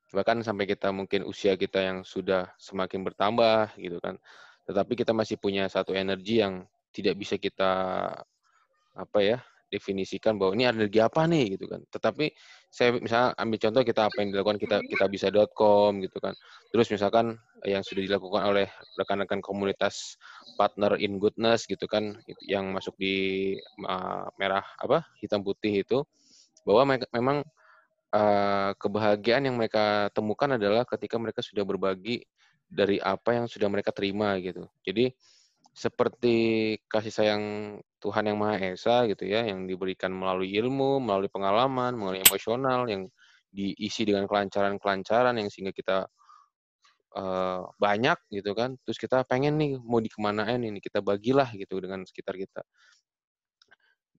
Bahkan 0.10 0.42
sampai 0.42 0.66
kita 0.66 0.90
mungkin 0.90 1.24
usia 1.30 1.54
kita 1.54 1.80
yang 1.80 1.98
sudah 2.02 2.50
semakin 2.58 3.06
bertambah 3.06 3.78
gitu 3.78 4.02
kan. 4.02 4.18
Tetapi 4.66 4.98
kita 4.98 5.14
masih 5.14 5.38
punya 5.38 5.70
satu 5.70 5.94
energi 5.94 6.42
yang 6.42 6.66
tidak 6.90 7.22
bisa 7.22 7.38
kita 7.38 7.72
apa 8.98 9.20
ya 9.22 9.38
definisikan 9.70 10.36
bahwa 10.36 10.58
ini 10.58 10.66
energi 10.68 11.00
apa 11.00 11.26
nih 11.30 11.56
gitu 11.58 11.66
kan. 11.70 11.82
Tetapi 11.88 12.26
saya 12.70 12.98
misalnya 12.98 13.38
ambil 13.38 13.58
contoh 13.62 13.82
kita 13.86 14.02
apa 14.10 14.18
yang 14.22 14.30
dilakukan 14.34 14.58
kita 14.58 14.78
kita 14.86 15.06
bisa.com 15.08 15.92
gitu 16.04 16.18
kan. 16.20 16.34
Terus 16.74 16.88
misalkan 16.90 17.38
yang 17.64 17.86
sudah 17.86 18.02
dilakukan 18.04 18.42
oleh 18.50 18.68
rekan-rekan 18.98 19.40
komunitas 19.40 20.18
partner 20.58 20.98
in 20.98 21.22
goodness 21.22 21.70
gitu 21.70 21.86
kan 21.86 22.18
yang 22.46 22.74
masuk 22.74 22.98
di 22.98 23.56
merah 24.36 24.66
apa 24.82 25.06
hitam 25.22 25.46
putih 25.46 25.86
itu 25.86 26.04
bahwa 26.68 27.00
memang 27.16 27.42
uh, 28.14 28.72
kebahagiaan 28.78 29.48
yang 29.48 29.56
mereka 29.56 30.10
temukan 30.12 30.58
adalah 30.58 30.84
ketika 30.86 31.16
mereka 31.18 31.42
sudah 31.42 31.64
berbagi 31.64 32.26
dari 32.70 33.02
apa 33.02 33.34
yang 33.34 33.46
sudah 33.50 33.66
mereka 33.66 33.90
terima 33.90 34.38
gitu. 34.38 34.70
Jadi 34.86 35.10
seperti 35.74 36.38
kasih 36.90 37.14
sayang 37.14 37.44
Tuhan 38.00 38.28
yang 38.28 38.38
Maha 38.40 38.76
Esa 38.76 39.06
gitu 39.08 39.28
ya, 39.28 39.46
yang 39.48 39.68
diberikan 39.68 40.12
melalui 40.12 40.52
ilmu, 40.56 41.00
melalui 41.04 41.32
pengalaman, 41.32 41.96
melalui 41.96 42.24
emosional, 42.24 42.88
yang 42.88 43.08
diisi 43.50 44.06
dengan 44.06 44.30
kelancaran-kelancaran 44.30 45.36
yang 45.40 45.50
sehingga 45.50 45.74
kita 45.74 46.06
uh, 47.18 47.62
banyak 47.78 48.18
gitu 48.30 48.52
kan. 48.54 48.78
Terus 48.86 48.98
kita 48.98 49.26
pengen 49.26 49.58
nih 49.58 49.72
mau 49.82 50.00
dikemanain 50.00 50.62
ini, 50.62 50.80
kita 50.80 51.02
bagilah 51.04 51.50
gitu 51.58 51.82
dengan 51.82 52.06
sekitar 52.06 52.38
kita. 52.38 52.62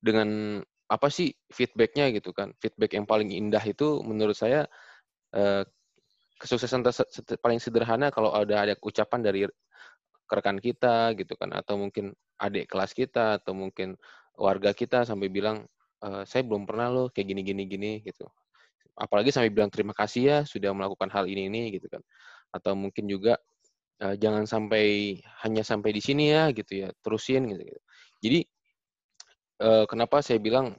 Dengan 0.00 0.60
apa 0.90 1.08
sih 1.12 1.30
feedbacknya 1.52 2.10
gitu 2.10 2.34
kan? 2.34 2.50
Feedback 2.58 2.98
yang 2.98 3.06
paling 3.06 3.30
indah 3.30 3.62
itu 3.62 4.02
menurut 4.02 4.34
saya 4.34 4.66
uh, 5.36 5.62
kesuksesan 6.40 6.80
paling 7.44 7.60
sederhana 7.60 8.08
kalau 8.08 8.32
ada 8.32 8.64
ada 8.64 8.74
ucapan 8.80 9.20
dari 9.20 9.40
rekan 10.30 10.58
kita 10.62 11.12
gitu 11.18 11.34
kan 11.34 11.50
atau 11.54 11.74
mungkin 11.80 12.14
adik 12.40 12.70
kelas 12.70 12.94
kita 12.96 13.42
atau 13.42 13.52
mungkin 13.52 13.98
warga 14.38 14.72
kita 14.72 15.04
sampai 15.04 15.28
bilang 15.28 15.66
e, 16.00 16.24
saya 16.24 16.42
belum 16.46 16.64
pernah 16.64 16.88
loh 16.88 17.06
kayak 17.12 17.26
gini 17.34 17.42
gini 17.44 17.62
gini 17.68 17.92
gitu 18.06 18.24
apalagi 18.96 19.30
sampai 19.34 19.50
bilang 19.52 19.68
terima 19.72 19.92
kasih 19.96 20.22
ya 20.24 20.38
sudah 20.46 20.72
melakukan 20.72 21.08
hal 21.12 21.24
ini 21.28 21.48
ini 21.50 21.74
gitu 21.76 21.86
kan 21.92 22.02
atau 22.54 22.72
mungkin 22.78 23.06
juga 23.10 23.36
e, 24.02 24.16
jangan 24.20 24.44
sampai 24.48 25.18
hanya 25.44 25.62
sampai 25.66 25.90
di 25.94 26.02
sini 26.02 26.32
ya 26.32 26.50
gitu 26.54 26.86
ya 26.86 26.88
terusin 27.04 27.50
gitu, 27.50 27.62
gitu. 27.66 27.80
jadi 28.24 28.40
e, 29.60 29.68
kenapa 29.90 30.22
saya 30.24 30.38
bilang 30.40 30.76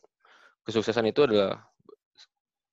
kesuksesan 0.66 1.10
itu 1.10 1.26
adalah 1.26 1.72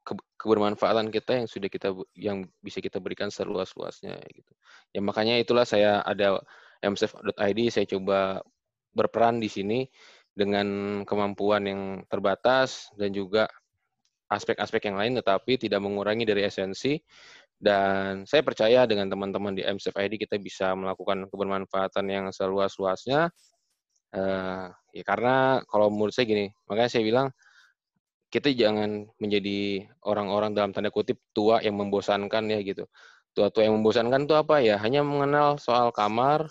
ke- 0.08 0.28
kebermanfaatan 0.40 1.12
kita 1.12 1.44
yang 1.44 1.48
sudah 1.50 1.68
kita 1.68 1.92
yang 2.16 2.48
bisa 2.64 2.80
kita 2.80 2.96
berikan 3.02 3.28
seluas-luasnya 3.28 4.16
gitu. 4.32 4.52
Ya 4.96 5.00
makanya 5.04 5.36
itulah 5.36 5.68
saya 5.68 6.00
ada 6.00 6.40
msf.id 6.82 7.58
saya 7.70 7.86
coba 7.86 8.42
berperan 8.94 9.38
di 9.38 9.50
sini 9.50 9.84
dengan 10.34 11.00
kemampuan 11.02 11.62
yang 11.66 11.82
terbatas 12.06 12.90
dan 12.94 13.10
juga 13.10 13.50
aspek-aspek 14.30 14.86
yang 14.86 14.96
lain 15.00 15.18
tetapi 15.18 15.58
tidak 15.58 15.80
mengurangi 15.82 16.22
dari 16.28 16.46
esensi. 16.46 16.94
Dan 17.58 18.22
saya 18.22 18.46
percaya 18.46 18.86
dengan 18.86 19.10
teman-teman 19.10 19.50
di 19.50 19.66
MSF 19.66 19.98
ID 19.98 20.14
kita 20.22 20.38
bisa 20.38 20.78
melakukan 20.78 21.26
kebermanfaatan 21.26 22.06
yang 22.06 22.24
seluas-luasnya. 22.30 23.34
Eh, 24.14 24.66
ya 24.94 25.02
karena 25.04 25.60
kalau 25.66 25.90
menurut 25.90 26.14
saya 26.16 26.24
gini 26.24 26.48
makanya 26.64 26.88
saya 26.88 27.04
bilang 27.04 27.28
kita 28.32 28.52
jangan 28.56 29.04
menjadi 29.20 29.84
orang-orang 30.04 30.56
dalam 30.56 30.72
tanda 30.72 30.88
kutip 30.88 31.20
tua 31.34 31.58
yang 31.64 31.76
membosankan 31.80 32.44
ya 32.46 32.60
gitu. 32.62 32.86
Tua-tua 33.34 33.66
yang 33.66 33.80
membosankan 33.80 34.28
itu 34.28 34.34
apa 34.38 34.60
ya? 34.62 34.76
Hanya 34.78 35.02
mengenal 35.02 35.58
soal 35.58 35.90
kamar 35.90 36.46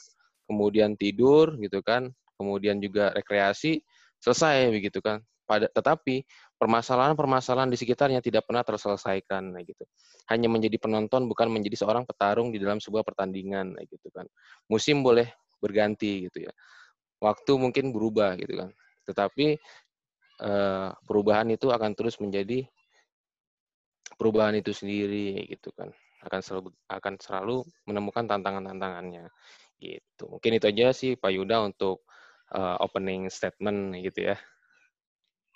kemudian 0.47 0.95
tidur 0.95 1.59
gitu 1.59 1.83
kan 1.83 2.09
kemudian 2.37 2.77
juga 2.77 3.11
rekreasi 3.11 3.81
selesai 4.21 4.69
begitu 4.69 5.01
kan. 5.01 5.19
Pada 5.47 5.71
tetapi 5.71 6.27
permasalahan-permasalahan 6.59 7.71
di 7.71 7.79
sekitarnya 7.79 8.19
tidak 8.19 8.45
pernah 8.45 8.61
terselesaikan 8.67 9.55
gitu. 9.63 9.83
Hanya 10.27 10.51
menjadi 10.51 10.75
penonton 10.75 11.25
bukan 11.25 11.47
menjadi 11.47 11.87
seorang 11.87 12.03
petarung 12.03 12.51
di 12.51 12.59
dalam 12.59 12.83
sebuah 12.83 13.07
pertandingan 13.07 13.73
gitu 13.87 14.07
kan. 14.11 14.27
Musim 14.67 15.01
boleh 15.01 15.31
berganti 15.63 16.27
gitu 16.27 16.45
ya. 16.45 16.53
Waktu 17.23 17.51
mungkin 17.57 17.95
berubah 17.95 18.35
gitu 18.35 18.59
kan. 18.59 18.69
Tetapi 19.07 19.55
uh, 20.43 20.91
perubahan 21.07 21.47
itu 21.47 21.71
akan 21.71 21.95
terus 21.95 22.19
menjadi 22.19 22.67
perubahan 24.19 24.59
itu 24.59 24.75
sendiri 24.75 25.47
gitu 25.47 25.71
kan. 25.79 25.95
Akan 26.27 26.43
selalu 26.43 26.75
akan 26.91 27.13
selalu 27.23 27.63
menemukan 27.87 28.27
tantangan-tantangannya 28.27 29.31
gitu. 29.77 30.25
Mungkin 30.29 30.57
itu 30.57 30.65
aja 30.69 30.93
sih 30.93 31.13
Pak 31.17 31.31
Yuda 31.34 31.65
untuk 31.65 32.05
uh, 32.53 32.77
opening 32.81 33.29
statement 33.29 33.98
gitu 34.01 34.34
ya. 34.34 34.36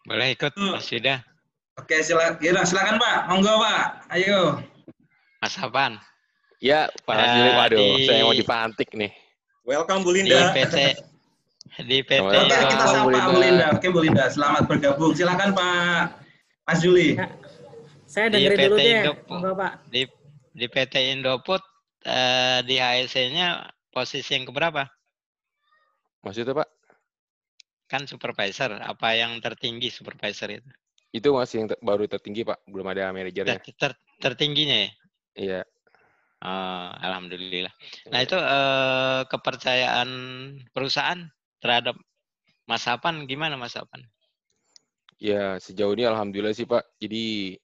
Boleh 0.05 0.33
ikut 0.33 0.53
Mas 0.57 0.89
Yuda? 0.89 1.21
Oke 1.77 2.01
silakan 2.01 2.41
ya, 2.41 2.61
silakan 2.65 2.95
Pak. 2.97 3.17
Monggo 3.29 3.53
Pak. 3.61 3.83
Ayo. 4.13 4.61
Mas 5.41 5.57
Hapan 5.57 5.97
ya 6.61 6.85
Pak 7.09 7.17
uh, 7.17 7.51
waduh 7.57 7.97
di... 7.97 8.05
saya 8.05 8.21
mau 8.23 8.37
dipantik 8.37 8.89
nih. 8.93 9.11
Welcome 9.65 10.05
Bu 10.05 10.13
Linda. 10.13 10.53
Di 10.53 10.61
PT 10.61 10.77
di 11.87 11.97
PT 12.03 12.21
Oke, 12.21 12.45
kita 12.45 12.85
sapa 12.85 13.09
Bu 13.09 13.37
Linda. 13.41 13.65
Oke, 13.73 13.87
Bu 13.89 13.99
Linda, 14.05 14.29
selamat 14.29 14.69
bergabung. 14.69 15.17
Silakan 15.17 15.57
Pak 15.57 16.21
Mas 16.69 16.79
Juli. 16.85 17.17
Ya, 17.17 17.27
saya 18.05 18.27
dengerin 18.27 18.57
di 18.59 18.65
dulu 18.67 18.77
deh, 18.77 18.93
Indoput, 19.01 19.39
Pak. 19.55 19.73
Di, 19.87 20.01
di 20.51 20.65
PT 20.67 20.93
Indoput 21.15 21.63
eh, 22.03 22.59
di 22.67 22.75
HSC-nya 22.75 23.70
posisi 23.91 24.33
yang 24.33 24.47
keberapa? 24.47 24.87
Maksudnya 26.23 26.55
Pak? 26.63 26.69
Kan 27.91 28.07
supervisor. 28.07 28.79
Apa 28.79 29.19
yang 29.19 29.37
tertinggi 29.43 29.91
supervisor 29.91 30.47
itu? 30.47 30.69
Itu 31.11 31.35
masih 31.35 31.63
yang 31.63 31.67
ter 31.75 31.77
baru 31.83 32.07
tertinggi 32.07 32.47
Pak, 32.47 32.63
belum 32.71 32.87
ada 32.87 33.11
manajernya. 33.11 33.59
Ter 33.59 33.75
ter 33.75 33.91
tertingginya 34.23 34.77
ya? 34.87 34.91
Iya. 35.35 35.61
Oh, 36.41 36.89
alhamdulillah. 37.03 37.69
Nah 38.09 38.19
iya. 38.23 38.25
itu 38.25 38.37
eh, 38.39 39.21
kepercayaan 39.29 40.09
perusahaan 40.73 41.19
terhadap 41.61 41.99
Mas 42.65 42.87
Apan 42.87 43.27
gimana 43.27 43.59
Mas 43.59 43.77
Apan? 43.77 44.01
Ya 45.21 45.61
sejauh 45.61 45.93
ini 45.93 46.07
alhamdulillah 46.07 46.55
sih 46.55 46.65
Pak. 46.65 46.97
Jadi 46.97 47.59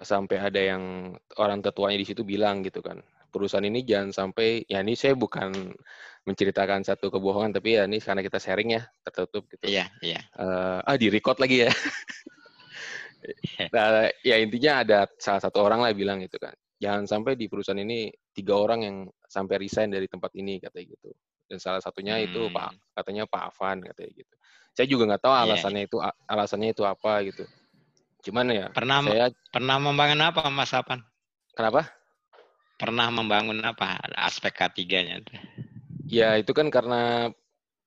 sampai 0.00 0.40
ada 0.40 0.58
yang 0.58 1.14
orang 1.36 1.60
tetuanya 1.60 2.00
di 2.00 2.08
situ 2.08 2.24
bilang 2.24 2.64
gitu 2.64 2.80
kan. 2.80 2.98
Perusahaan 3.32 3.64
ini 3.64 3.80
jangan 3.82 4.12
sampai 4.12 4.68
ya 4.68 4.84
ini 4.84 4.92
saya 4.92 5.16
bukan 5.16 5.72
menceritakan 6.28 6.84
satu 6.84 7.08
kebohongan 7.08 7.56
tapi 7.56 7.80
ya 7.80 7.88
ini 7.88 7.98
karena 7.98 8.20
kita 8.20 8.36
sharing 8.36 8.76
ya 8.76 8.84
tertutup 9.02 9.48
gitu. 9.48 9.64
Iya, 9.66 9.88
iya. 10.04 10.20
Uh, 10.36 10.84
ah 10.84 10.96
di 11.00 11.08
record 11.08 11.40
lagi 11.40 11.64
ya. 11.66 11.72
nah, 13.74 14.06
ya 14.20 14.36
intinya 14.36 14.84
ada 14.84 14.98
salah 15.16 15.40
satu 15.40 15.64
orang 15.64 15.80
lah 15.80 15.96
bilang 15.96 16.20
gitu 16.20 16.36
kan. 16.36 16.52
Jangan 16.76 17.08
sampai 17.08 17.34
di 17.34 17.48
perusahaan 17.48 17.78
ini 17.80 18.12
tiga 18.36 18.60
orang 18.60 18.80
yang 18.84 18.96
sampai 19.26 19.56
resign 19.56 19.88
dari 19.88 20.06
tempat 20.06 20.30
ini 20.36 20.60
katanya 20.60 20.92
gitu 20.92 21.10
dan 21.52 21.60
salah 21.60 21.84
satunya 21.84 22.16
hmm. 22.16 22.26
itu 22.32 22.40
Pak 22.48 22.96
katanya 22.96 23.28
Pak 23.28 23.42
Afan 23.52 23.84
katanya 23.84 24.10
gitu. 24.24 24.34
Saya 24.72 24.86
juga 24.88 25.02
nggak 25.12 25.20
tahu 25.20 25.34
iya, 25.36 25.42
alasannya 25.44 25.82
yeah. 25.84 25.88
itu 25.92 25.96
alasannya 26.24 26.68
itu 26.72 26.82
apa 26.88 27.12
gitu. 27.28 27.44
Cuman 28.24 28.44
ya 28.48 28.66
pernah 28.72 29.04
saya 29.04 29.28
pernah 29.52 29.76
membangun 29.76 30.24
apa 30.24 30.48
Mas 30.48 30.72
Afan? 30.72 31.04
Kenapa? 31.52 31.92
Pernah 32.82 33.14
membangun 33.14 33.62
apa 33.62 33.94
aspek 34.18 34.50
K3-nya? 34.58 35.22
Ya 36.10 36.34
itu 36.34 36.50
kan 36.50 36.66
karena 36.66 37.30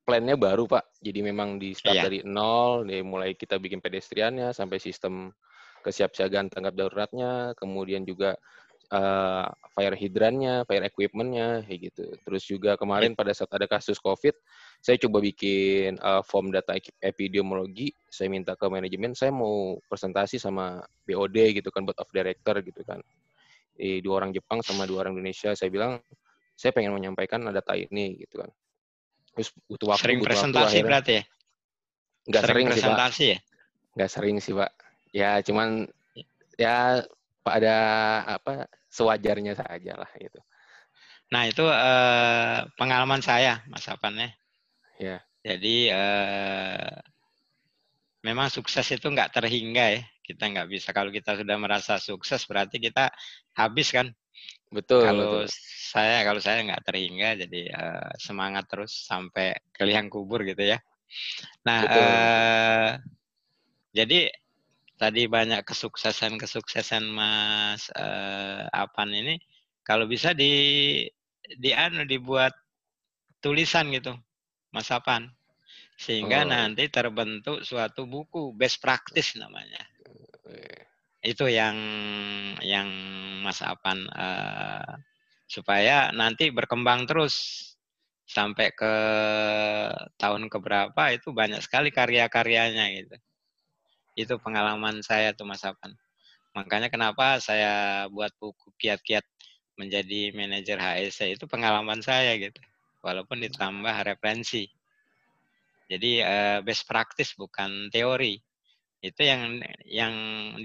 plannya 0.07 0.39
baru 0.39 0.71
Pak. 0.71 1.03
Jadi 1.03 1.19
memang 1.19 1.59
di 1.59 1.75
start 1.75 1.99
yeah. 1.99 2.05
dari 2.07 2.23
nol, 2.23 2.87
dari 2.87 3.03
mulai 3.03 3.35
kita 3.35 3.59
bikin 3.59 3.83
pedestriannya 3.83 4.55
sampai 4.55 4.79
sistem 4.79 5.35
kesiapsiagaan 5.83 6.47
tanggap 6.47 6.79
daruratnya, 6.79 7.53
kemudian 7.59 8.07
juga 8.07 8.39
uh, 8.95 9.45
fire 9.75 9.99
hydrannya, 9.99 10.63
fire 10.63 10.85
equipmentnya, 10.87 11.67
kayak 11.67 11.91
gitu. 11.91 12.05
Terus 12.25 12.43
juga 12.47 12.71
kemarin 12.79 13.13
pada 13.13 13.35
saat 13.35 13.51
ada 13.51 13.67
kasus 13.67 13.99
COVID, 13.99 14.33
saya 14.81 14.95
coba 14.95 15.21
bikin 15.21 15.99
uh, 15.99 16.23
form 16.23 16.55
data 16.55 16.73
epidemiologi. 17.03 17.91
Saya 18.09 18.31
minta 18.31 18.55
ke 18.55 18.65
manajemen, 18.65 19.11
saya 19.11 19.29
mau 19.29 19.77
presentasi 19.91 20.39
sama 20.39 20.81
BOD 21.03 21.61
gitu 21.61 21.69
kan, 21.69 21.83
board 21.83 21.99
of 21.99 22.09
director 22.15 22.63
gitu 22.63 22.81
kan. 22.87 23.03
Di 23.75 23.99
dua 23.99 24.23
orang 24.23 24.31
Jepang 24.31 24.63
sama 24.63 24.87
dua 24.87 25.05
orang 25.05 25.19
Indonesia. 25.19 25.51
Saya 25.51 25.67
bilang, 25.67 25.99
saya 26.55 26.71
pengen 26.71 26.95
menyampaikan 26.95 27.43
data 27.51 27.75
ini 27.75 28.15
gitu 28.23 28.39
kan. 28.39 28.49
Terus 29.35 29.51
butuh 29.67 29.87
waktu. 29.91 30.03
Sering 30.07 30.19
butuh 30.23 30.29
presentasi 30.31 30.77
waktu, 30.79 30.87
berarti 30.87 31.11
ya? 31.11 31.23
Nggak 32.25 32.41
sering, 32.41 32.55
sering 32.55 32.67
presentasi 32.71 33.15
sih, 33.15 33.27
ya? 33.29 33.37
Nggak 33.95 34.09
sering 34.11 34.35
sih 34.39 34.53
Pak. 34.55 34.71
Ya 35.11 35.31
cuman 35.43 35.67
ya 36.55 37.03
pada 37.43 37.77
apa 38.39 38.71
sewajarnya 38.89 39.53
saja 39.59 39.93
lah 39.99 40.11
itu. 40.17 40.39
Nah 41.29 41.43
itu 41.45 41.65
eh, 41.67 42.59
pengalaman 42.79 43.19
saya 43.19 43.61
Mas 43.67 43.85
Apan 43.91 44.15
ya. 44.15 44.29
Ya. 44.95 45.17
Jadi 45.45 45.91
eh, 45.91 46.95
memang 48.25 48.49
sukses 48.49 48.87
itu 48.89 49.05
nggak 49.05 49.35
terhingga 49.35 49.99
ya. 49.99 50.03
Kita 50.25 50.49
nggak 50.49 50.67
bisa 50.67 50.89
kalau 50.89 51.13
kita 51.13 51.37
sudah 51.37 51.55
merasa 51.61 52.01
sukses 52.01 52.41
berarti 52.49 52.81
kita 52.81 53.13
habis 53.53 53.93
kan. 53.93 54.09
Betul. 54.73 55.05
Kalau 55.05 55.45
betul. 55.45 55.53
saya 55.93 56.25
kalau 56.25 56.41
saya 56.41 56.65
nggak 56.65 56.81
terhingga 56.81 57.29
jadi 57.45 57.61
eh, 57.69 58.09
semangat 58.17 58.65
terus 58.65 59.05
sampai 59.05 59.53
ke 59.69 59.85
liang 59.85 60.09
kubur 60.09 60.41
gitu 60.41 60.65
ya. 60.65 60.81
Nah 61.69 61.79
Eh, 61.85 62.91
jadi 63.95 64.27
tadi 64.99 65.27
banyak 65.27 65.63
kesuksesan-kesuksesan 65.63 67.03
Mas 67.11 67.91
uh, 67.95 68.67
Apan 68.71 69.11
ini 69.11 69.35
kalau 69.83 70.07
bisa 70.07 70.31
di 70.31 71.03
di 71.45 71.71
anu 71.75 72.07
dibuat 72.07 72.55
tulisan 73.43 73.91
gitu 73.91 74.15
Mas 74.71 74.89
Apan 74.91 75.27
sehingga 75.95 76.43
oh. 76.43 76.47
nanti 76.51 76.91
terbentuk 76.91 77.63
suatu 77.63 78.03
buku 78.03 78.51
best 78.55 78.83
practice 78.83 79.39
namanya 79.39 79.79
itu 81.25 81.45
yang 81.49 81.77
yang 82.61 82.87
Mas 83.41 83.61
Apan 83.61 84.05
uh, 84.13 84.93
supaya 85.45 86.09
nanti 86.13 86.49
berkembang 86.49 87.05
terus 87.09 87.35
sampai 88.25 88.73
ke 88.73 88.93
tahun 90.17 90.49
keberapa 90.49 91.13
itu 91.13 91.29
banyak 91.29 91.61
sekali 91.61 91.93
karya-karyanya 91.93 92.85
gitu 92.97 93.15
itu 94.15 94.39
pengalaman 94.39 95.03
saya 95.03 95.35
tuh 95.35 95.43
Mas 95.43 95.61
Apan. 95.67 95.91
Makanya 96.55 96.87
kenapa 96.87 97.37
saya 97.43 98.07
buat 98.07 98.31
buku 98.39 98.71
kiat-kiat 98.79 99.27
menjadi 99.75 100.31
manajer 100.31 100.79
HSC 100.79 101.35
itu 101.35 101.45
pengalaman 101.51 101.99
saya 101.99 102.39
gitu. 102.39 102.63
Walaupun 103.03 103.43
ditambah 103.43 103.95
referensi. 104.07 104.71
Jadi 105.91 106.23
uh, 106.23 106.63
best 106.63 106.87
practice 106.87 107.35
bukan 107.35 107.91
teori. 107.91 108.39
Itu 109.05 109.21
yang 109.21 109.61
yang 109.85 110.13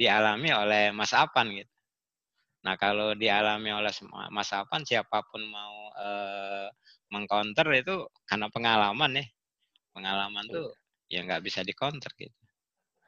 dialami 0.01 0.49
oleh 0.57 0.97
Mas 0.97 1.13
Apan 1.13 1.53
gitu. 1.53 1.73
Nah 2.65 2.81
kalau 2.81 3.13
dialami 3.13 3.69
oleh 3.73 3.93
Mas 4.33 4.51
Apan 4.57 4.81
siapa 4.89 5.21
pun 5.29 5.45
mau 5.45 5.93
uh, 5.93 6.69
mengcounter 7.13 7.69
itu 7.77 8.09
karena 8.25 8.49
pengalaman 8.49 9.21
ya. 9.21 9.25
Pengalaman 9.93 10.45
tuh 10.49 10.73
ya 11.13 11.21
nggak 11.21 11.45
bisa 11.45 11.61
dikonter 11.61 12.09
gitu. 12.17 12.41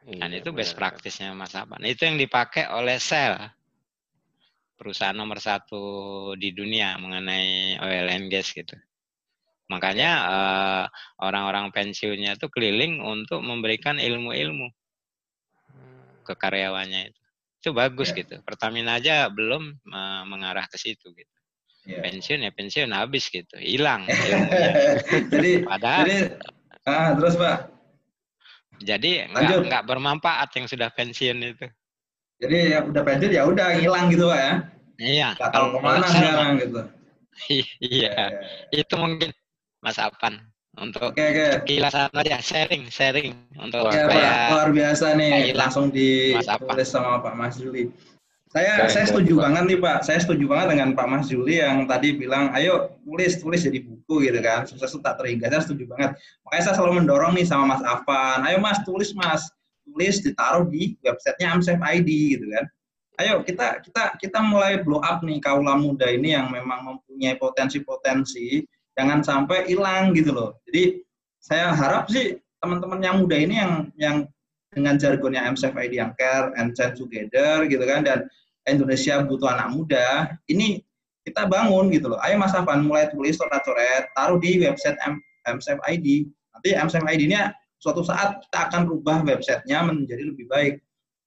Dan 0.02 0.34
iya, 0.34 0.42
itu 0.42 0.50
best 0.50 0.74
practice-nya 0.74 1.30
Mas 1.30 1.54
Apan. 1.54 1.78
Itu 1.86 2.02
yang 2.10 2.18
dipakai 2.18 2.66
oleh 2.74 2.98
Shell, 2.98 3.38
perusahaan 4.74 5.14
nomor 5.14 5.38
satu 5.38 5.82
di 6.34 6.50
dunia 6.50 6.98
mengenai 6.98 7.78
oil 7.78 8.10
and 8.10 8.26
gas 8.26 8.50
gitu. 8.50 8.74
Makanya 9.70 10.10
uh, 10.26 10.84
orang-orang 11.22 11.70
pensiunnya 11.70 12.34
itu 12.34 12.50
keliling 12.50 12.98
untuk 12.98 13.46
memberikan 13.46 14.02
ilmu-ilmu. 14.02 14.74
Ke 16.32 16.40
karyawannya 16.40 17.12
itu. 17.12 17.20
Itu 17.62 17.68
bagus 17.76 18.10
Ya. 18.10 18.24
gitu. 18.24 18.34
Pertamina 18.42 18.98
aja 18.98 19.28
belum 19.30 19.76
uh, 19.86 20.22
mengarah 20.26 20.66
ke 20.66 20.80
situ 20.80 21.12
gitu. 21.14 21.36
Iya. 21.86 21.98
Pensiun 22.02 22.40
ya 22.46 22.50
pensiun 22.54 22.90
habis 22.90 23.26
gitu, 23.30 23.54
hilang. 23.58 24.06
jadi 25.34 25.66
Padahal 25.66 26.06
jadi 26.06 26.18
ah 26.82 27.14
terus 27.14 27.34
Pak. 27.38 27.56
jadi 28.82 29.30
nggak 29.30 29.58
nggak 29.70 29.84
bermanfaat 29.86 30.50
yang 30.58 30.66
sudah 30.66 30.90
pensiun 30.94 31.38
itu. 31.42 31.66
Jadi 32.42 32.74
ya 32.74 32.78
udah 32.82 33.02
pensiun 33.06 33.30
ya 33.30 33.42
udah 33.46 33.66
ngilang 33.78 34.10
gitu 34.10 34.26
Pak 34.30 34.38
ya. 34.40 34.52
Iya. 35.02 35.28
Gak 35.38 35.50
tahu 35.50 35.66
kalau 35.74 35.78
ke 35.78 35.78
mana 35.82 36.06
sekarang 36.10 36.50
gitu. 36.62 36.80
Iya, 37.80 38.28
itu 38.70 38.94
mungkin 38.94 39.32
Mas 39.80 39.96
Apan 39.98 40.38
untuk 40.80 41.12
Oke 41.12 41.20
oke. 41.20 41.68
kilasan 41.68 42.08
aja 42.16 42.40
sharing 42.40 42.88
sharing 42.88 43.36
untuk 43.60 43.84
Ya, 43.92 44.08
supaya 44.08 44.24
Pak, 44.24 44.48
luar 44.56 44.68
biasa 44.72 45.06
nih 45.20 45.52
langsung 45.52 45.92
Mas 45.92 46.48
apa? 46.48 46.64
ditulis 46.64 46.88
sama 46.88 47.20
Pak 47.20 47.34
Mas 47.36 47.60
Juli. 47.60 47.92
Saya 48.52 48.84
Keren, 48.84 48.92
saya 48.92 49.04
setuju 49.08 49.32
Pak. 49.36 49.42
banget 49.48 49.62
nih 49.68 49.78
Pak. 49.80 49.98
Saya 50.04 50.18
setuju 50.20 50.44
banget 50.48 50.66
dengan 50.76 50.88
Pak 50.92 51.06
Mas 51.08 51.26
Juli 51.28 51.60
yang 51.60 51.88
tadi 51.88 52.16
bilang, 52.16 52.52
ayo 52.52 52.96
tulis 53.04 53.40
tulis 53.40 53.60
jadi 53.64 53.80
buku 53.80 54.28
gitu 54.28 54.40
kan. 54.40 54.64
Sukses 54.64 54.92
itu 54.92 55.00
tak 55.00 55.16
terhingga. 55.20 55.48
Saya 55.48 55.64
setuju 55.64 55.84
banget. 55.88 56.16
Makanya 56.44 56.62
saya 56.68 56.74
selalu 56.80 57.04
mendorong 57.04 57.32
nih 57.36 57.48
sama 57.48 57.76
Mas 57.76 57.82
Afan. 57.84 58.44
Ayo 58.44 58.60
Mas 58.60 58.80
tulis 58.84 59.12
Mas, 59.16 59.48
tulis 59.84 60.20
ditaruh 60.20 60.68
di 60.68 60.96
websitenya 61.00 61.48
Amsef 61.56 61.80
ID 61.80 62.08
gitu 62.36 62.44
kan. 62.52 62.64
Ayo 63.20 63.44
kita 63.44 63.80
kita 63.84 64.16
kita 64.20 64.38
mulai 64.40 64.80
blow 64.80 65.00
up 65.00 65.20
nih 65.24 65.36
kaula 65.40 65.76
muda 65.76 66.08
ini 66.08 66.32
yang 66.32 66.48
memang 66.52 66.80
mempunyai 66.92 67.36
potensi-potensi 67.36 68.64
jangan 68.98 69.20
sampai 69.24 69.68
hilang 69.68 70.12
gitu 70.12 70.32
loh. 70.32 70.50
Jadi 70.68 71.00
saya 71.42 71.74
harap 71.74 72.08
sih 72.12 72.38
teman-teman 72.62 73.00
yang 73.02 73.16
muda 73.24 73.36
ini 73.36 73.54
yang 73.58 73.72
yang 73.98 74.16
dengan 74.72 74.96
jargonnya 74.96 75.44
MSF 75.52 75.74
ID 75.76 76.00
yang 76.00 76.12
care 76.16 76.54
and 76.56 76.72
change 76.72 76.96
together 76.96 77.68
gitu 77.68 77.84
kan 77.84 78.06
dan 78.06 78.24
Indonesia 78.64 79.20
butuh 79.20 79.52
anak 79.52 79.68
muda 79.74 80.32
ini 80.48 80.80
kita 81.22 81.46
bangun 81.46 81.90
gitu 81.94 82.10
loh. 82.10 82.18
Ayo 82.22 82.38
Mas 82.38 82.54
Afan 82.54 82.86
mulai 82.86 83.06
tulis 83.10 83.38
coret-coret 83.38 84.10
taruh 84.16 84.38
di 84.42 84.58
website 84.58 84.98
M 85.06 85.22
MSF 85.46 85.78
ID. 85.86 86.26
Nanti 86.54 86.68
MSF 86.74 87.04
ID-nya 87.06 87.54
suatu 87.82 88.06
saat 88.06 88.42
kita 88.46 88.70
akan 88.70 88.86
rubah 88.86 89.26
websitenya 89.26 89.82
menjadi 89.86 90.30
lebih 90.30 90.46
baik 90.46 90.82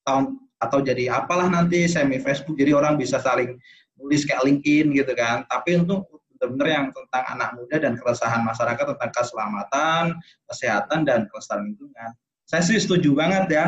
tahun 0.08 0.40
atau 0.64 0.80
jadi 0.80 1.12
apalah 1.12 1.52
nanti 1.52 1.84
semi 1.88 2.20
Facebook 2.24 2.56
jadi 2.56 2.72
orang 2.76 2.96
bisa 2.96 3.20
saling 3.20 3.60
nulis 4.00 4.24
kayak 4.24 4.44
LinkedIn 4.48 4.96
gitu 4.96 5.12
kan. 5.16 5.44
Tapi 5.52 5.84
untuk 5.84 6.08
benar-benar 6.46 6.70
yang 6.70 6.86
tentang 6.94 7.24
anak 7.28 7.50
muda 7.58 7.76
dan 7.82 7.94
keresahan 7.98 8.42
masyarakat 8.42 8.86
tentang 8.94 9.12
keselamatan, 9.12 10.04
kesehatan 10.46 11.00
dan 11.04 11.20
kelestarian 11.26 11.74
lingkungan. 11.74 12.12
Saya 12.46 12.62
sih 12.62 12.78
setuju 12.78 13.18
banget 13.18 13.50
ya. 13.50 13.66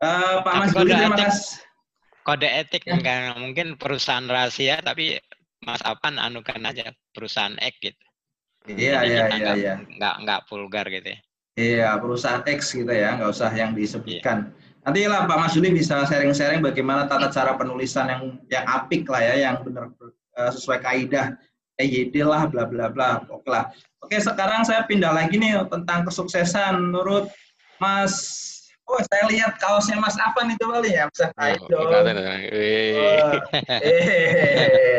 Eh, 0.00 0.34
Pak 0.40 0.44
Tapi 0.44 0.60
Mas 0.60 0.72
kode 0.72 0.80
Juli 0.84 0.92
terima 0.94 1.16
etik- 1.16 1.26
kasih. 1.26 1.48
kode 2.20 2.48
etik 2.48 2.82
Ya. 2.84 2.92
enggak 2.94 3.16
mungkin 3.36 3.66
perusahaan 3.74 4.24
rahasia 4.24 4.76
tapi 4.80 5.16
Mas 5.60 5.80
Apan 5.80 6.16
anukan 6.16 6.60
aja 6.62 6.92
perusahaan 7.10 7.56
X 7.56 7.74
gitu. 7.82 8.04
Iya 8.68 9.00
iya 9.00 9.24
iya 9.24 9.24
nggak- 9.30 9.56
iya. 9.56 9.74
nggak 9.80 10.14
nggak 10.24 10.40
vulgar 10.46 10.84
gitu 10.88 11.16
ya. 11.16 11.18
Iya 11.56 11.88
perusahaan 11.96 12.44
X 12.44 12.72
gitu 12.72 12.88
ya, 12.88 13.16
nggak 13.16 13.30
usah 13.32 13.48
yang 13.52 13.72
disebutkan. 13.72 14.52
Nanti 14.80 15.04
lah 15.04 15.28
Pak 15.28 15.36
Mas 15.36 15.52
Juli 15.52 15.72
bisa 15.72 16.08
sharing-sharing 16.08 16.60
bagaimana 16.60 17.04
tata 17.04 17.28
cara 17.28 17.52
penulisan 17.56 18.08
yang 18.08 18.22
yang 18.48 18.64
apik 18.64 19.04
lah 19.04 19.20
ya, 19.20 19.34
yang 19.48 19.60
benar 19.60 19.92
eh, 20.36 20.50
sesuai 20.50 20.80
kaidah 20.80 21.36
EYD 21.80 22.20
lah, 22.22 22.44
bla 22.46 22.68
bla 22.68 22.92
bla. 22.92 23.24
Oke 23.32 23.48
lah. 23.48 23.72
Oke 24.04 24.16
sekarang 24.20 24.64
saya 24.64 24.84
pindah 24.84 25.12
lagi 25.12 25.36
nih 25.40 25.60
tentang 25.68 26.04
kesuksesan 26.04 26.92
menurut 26.92 27.28
Mas. 27.80 28.14
Oh 28.90 28.98
saya 29.06 29.30
lihat 29.30 29.56
kaosnya 29.62 30.02
Mas 30.02 30.18
Afan 30.18 30.50
itu 30.50 30.66
kali 30.66 30.98
ya, 30.98 31.06
Mas 31.06 31.20
Oh, 31.22 31.46
Idol. 31.46 31.78
kelihatan, 31.88 32.14
kelihatan. 32.18 32.40
Wih. 32.50 32.94
Wah, 32.98 33.32
eh, 33.86 34.98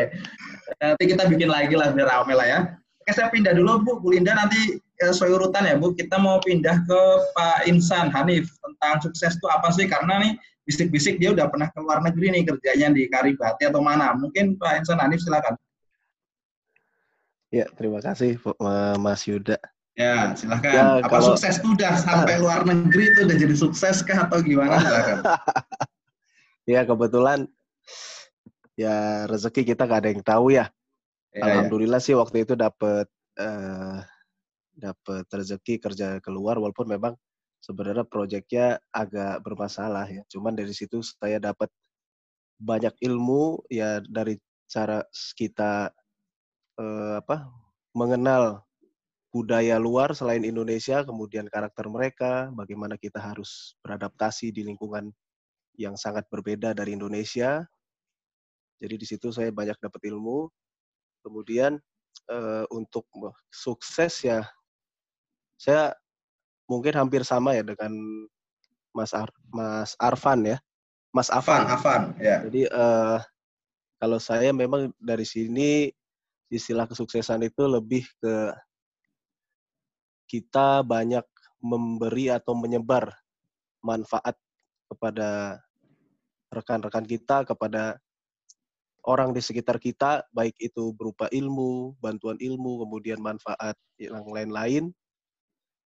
nanti 0.80 1.04
kita 1.12 1.28
bikin 1.28 1.48
lagi 1.52 1.74
lah 1.76 1.92
biar 1.92 2.08
rame 2.08 2.32
lah 2.32 2.46
ya. 2.48 2.60
Oke, 3.04 3.12
saya 3.12 3.28
pindah 3.34 3.52
dulu 3.52 3.82
Bu, 3.82 3.92
Bu 4.00 4.14
Linda 4.14 4.32
nanti 4.32 4.78
eh, 4.78 5.10
sesuai 5.12 5.34
urutan 5.34 5.68
ya 5.68 5.74
Bu. 5.76 5.92
Kita 5.92 6.16
mau 6.16 6.40
pindah 6.40 6.86
ke 6.88 7.00
Pak 7.36 7.68
Insan 7.68 8.08
Hanif 8.14 8.48
tentang 8.62 9.02
sukses 9.04 9.36
itu 9.36 9.46
apa 9.50 9.68
sih? 9.76 9.84
Karena 9.90 10.22
nih 10.22 10.32
bisik-bisik 10.64 11.18
dia 11.18 11.34
udah 11.34 11.50
pernah 11.50 11.68
ke 11.74 11.78
luar 11.82 12.00
negeri 12.00 12.32
nih 12.38 12.42
kerjanya 12.48 12.94
di 12.94 13.10
Karibati 13.10 13.68
atau 13.68 13.82
mana. 13.84 14.14
Mungkin 14.14 14.56
Pak 14.56 14.86
Insan 14.86 15.02
Hanif 15.02 15.20
silakan. 15.20 15.58
Ya, 17.52 17.68
terima 17.76 18.00
kasih 18.00 18.40
Mas 18.96 19.28
Yuda. 19.28 19.60
Ya, 19.92 20.32
silakan. 20.32 20.72
Ya, 20.72 21.04
apa 21.04 21.20
kalau- 21.20 21.36
sukses 21.36 21.60
udah 21.60 22.00
sampai 22.00 22.40
luar 22.40 22.64
negeri 22.64 23.12
itu 23.12 23.28
udah 23.28 23.36
jadi 23.36 23.52
sukses 23.54 24.00
kah 24.00 24.24
atau 24.26 24.40
gimana? 24.40 24.80
Ya, 26.62 26.86
kebetulan 26.86 27.50
ya 28.78 29.26
rezeki 29.26 29.74
kita 29.74 29.82
gak 29.82 30.06
ada 30.06 30.10
yang 30.14 30.22
tahu 30.22 30.54
ya. 30.54 30.70
Ya, 31.34 31.42
ya. 31.42 31.44
Alhamdulillah 31.44 31.98
sih 31.98 32.14
waktu 32.14 32.46
itu 32.46 32.54
dapat 32.54 33.10
eh 33.34 33.98
dapat 34.78 35.26
rezeki 35.26 35.82
kerja 35.82 36.22
keluar 36.22 36.62
walaupun 36.62 36.86
memang 36.86 37.18
sebenarnya 37.58 38.06
proyeknya 38.06 38.78
agak 38.94 39.42
bermasalah 39.42 40.06
ya. 40.06 40.22
Cuman 40.30 40.54
dari 40.54 40.70
situ 40.70 41.02
saya 41.02 41.42
dapat 41.42 41.66
banyak 42.62 42.94
ilmu 43.02 43.66
ya 43.66 43.98
dari 44.06 44.38
cara 44.70 45.02
kita 45.34 45.90
eh, 46.82 47.14
apa 47.22 47.46
mengenal 47.94 48.66
budaya 49.32 49.80
luar 49.80 50.12
selain 50.12 50.44
Indonesia, 50.44 51.00
kemudian 51.06 51.48
karakter 51.48 51.88
mereka, 51.88 52.52
bagaimana 52.52 53.00
kita 53.00 53.16
harus 53.16 53.78
beradaptasi 53.80 54.52
di 54.52 54.60
lingkungan 54.60 55.08
yang 55.80 55.96
sangat 55.96 56.28
berbeda 56.28 56.76
dari 56.76 56.92
Indonesia. 56.92 57.64
Jadi 58.76 58.94
di 59.00 59.06
situ 59.08 59.32
saya 59.32 59.48
banyak 59.48 59.80
dapat 59.80 60.04
ilmu. 60.04 60.52
Kemudian 61.24 61.80
eh, 62.28 62.64
untuk 62.74 63.08
sukses 63.48 64.20
ya, 64.20 64.44
saya 65.56 65.96
mungkin 66.68 66.92
hampir 66.92 67.24
sama 67.24 67.56
ya 67.56 67.64
dengan 67.64 67.94
Mas 68.92 69.16
Ar 69.16 69.32
Mas 69.48 69.96
Arfan 69.96 70.44
ya, 70.44 70.58
Mas 71.14 71.32
Afan, 71.32 71.64
Afan. 71.64 71.72
Afan, 71.72 72.02
ya. 72.20 72.44
Jadi 72.44 72.68
eh, 72.68 73.18
kalau 73.96 74.18
saya 74.20 74.52
memang 74.52 74.92
dari 75.00 75.24
sini 75.24 75.88
istilah 76.52 76.84
kesuksesan 76.84 77.40
itu 77.48 77.64
lebih 77.64 78.04
ke 78.20 78.52
kita 80.28 80.84
banyak 80.84 81.24
memberi 81.64 82.28
atau 82.28 82.52
menyebar 82.52 83.08
manfaat 83.80 84.36
kepada 84.92 85.60
rekan-rekan 86.52 87.08
kita, 87.08 87.48
kepada 87.48 87.96
orang 89.08 89.32
di 89.32 89.40
sekitar 89.40 89.80
kita, 89.80 90.28
baik 90.30 90.54
itu 90.60 90.92
berupa 90.92 91.26
ilmu, 91.32 91.96
bantuan 91.98 92.36
ilmu, 92.36 92.84
kemudian 92.84 93.18
manfaat 93.18 93.74
yang 93.96 94.28
lain-lain. 94.28 94.92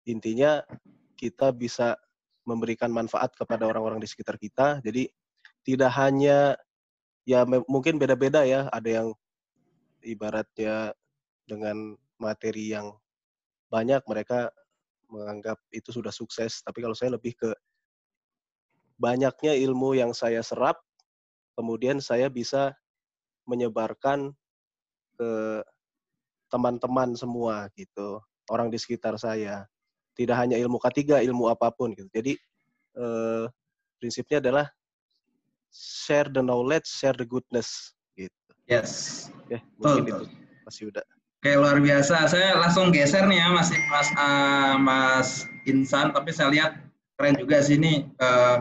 Intinya 0.10 0.66
kita 1.14 1.54
bisa 1.54 1.94
memberikan 2.48 2.90
manfaat 2.90 3.36
kepada 3.38 3.68
orang-orang 3.70 4.02
di 4.02 4.10
sekitar 4.10 4.42
kita. 4.42 4.82
Jadi 4.82 5.08
tidak 5.62 5.92
hanya 6.00 6.56
ya 7.28 7.44
mungkin 7.46 8.00
beda-beda 8.00 8.48
ya, 8.48 8.72
ada 8.72 8.90
yang 8.90 9.08
ibaratnya 10.08 10.96
dengan 11.44 12.00
materi 12.18 12.72
yang 12.72 12.96
banyak 13.68 14.00
mereka 14.08 14.48
menganggap 15.12 15.60
itu 15.72 15.92
sudah 15.92 16.12
sukses, 16.12 16.64
tapi 16.64 16.84
kalau 16.84 16.96
saya 16.96 17.16
lebih 17.16 17.36
ke 17.36 17.52
banyaknya 19.00 19.56
ilmu 19.56 19.96
yang 19.96 20.12
saya 20.12 20.44
serap, 20.44 20.80
kemudian 21.56 22.04
saya 22.04 22.28
bisa 22.28 22.76
menyebarkan 23.48 24.36
ke 25.16 25.32
teman-teman 26.52 27.16
semua 27.16 27.68
gitu, 27.76 28.20
orang 28.52 28.68
di 28.72 28.80
sekitar 28.80 29.16
saya. 29.20 29.68
Tidak 30.18 30.34
hanya 30.34 30.58
ilmu 30.58 30.82
ketiga, 30.82 31.22
ilmu 31.22 31.48
apa 31.52 31.70
pun 31.72 31.94
gitu. 31.94 32.10
Jadi 32.10 32.34
eh, 32.98 33.46
prinsipnya 34.02 34.42
adalah 34.42 34.66
share 35.72 36.28
the 36.32 36.42
knowledge, 36.42 36.90
share 36.90 37.16
the 37.16 37.28
goodness. 37.28 37.97
Yes. 38.68 38.92
Ya, 39.48 39.64
Betul, 39.80 40.04
mungkin 40.04 40.04
betul. 40.04 40.22
itu 40.28 40.36
Mas 40.68 40.78
Yuda. 40.84 41.04
Oke 41.40 41.52
luar 41.56 41.78
biasa. 41.80 42.28
Saya 42.28 42.60
langsung 42.60 42.92
geser 42.92 43.24
nih 43.24 43.40
ya 43.40 43.48
Mas 43.56 43.72
Mas 43.88 44.10
ah, 44.20 44.76
Mas 44.76 45.30
Insan, 45.64 46.12
tapi 46.12 46.36
saya 46.36 46.52
lihat 46.52 46.72
keren 47.16 47.40
juga 47.40 47.64
sini 47.64 48.12
eh, 48.12 48.58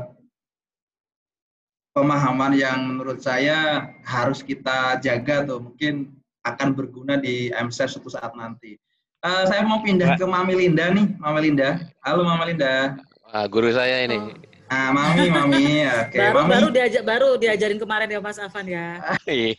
pemahaman 1.90 2.54
yang 2.54 2.86
menurut 2.86 3.18
saya 3.18 3.90
harus 4.06 4.46
kita 4.46 5.02
jaga 5.02 5.42
tuh 5.42 5.58
mungkin 5.58 6.14
akan 6.46 6.78
berguna 6.78 7.18
di 7.18 7.50
MSF 7.50 7.98
suatu 7.98 8.14
saat 8.14 8.30
nanti. 8.38 8.78
Eh, 9.26 9.44
saya 9.50 9.66
mau 9.66 9.82
pindah 9.82 10.14
ke 10.14 10.22
Mami 10.22 10.54
Linda 10.54 10.86
nih, 10.94 11.18
Mami 11.18 11.50
Linda. 11.50 11.82
Halo 12.06 12.22
Mami 12.22 12.54
Linda. 12.54 12.94
Ah, 13.34 13.50
guru 13.50 13.74
saya 13.74 14.06
ini. 14.06 14.45
Ah, 14.66 14.90
Mami, 14.90 15.30
Mami. 15.30 15.86
Oke, 15.86 16.18
baru 16.18 16.38
Mami. 16.42 16.50
baru 16.50 16.66
diajar 16.74 17.02
baru 17.06 17.28
diajarin 17.38 17.78
kemarin 17.78 18.08
ya 18.10 18.20
Mas 18.22 18.38
Afan 18.42 18.66
ya. 18.66 18.98
Iya. 19.26 19.54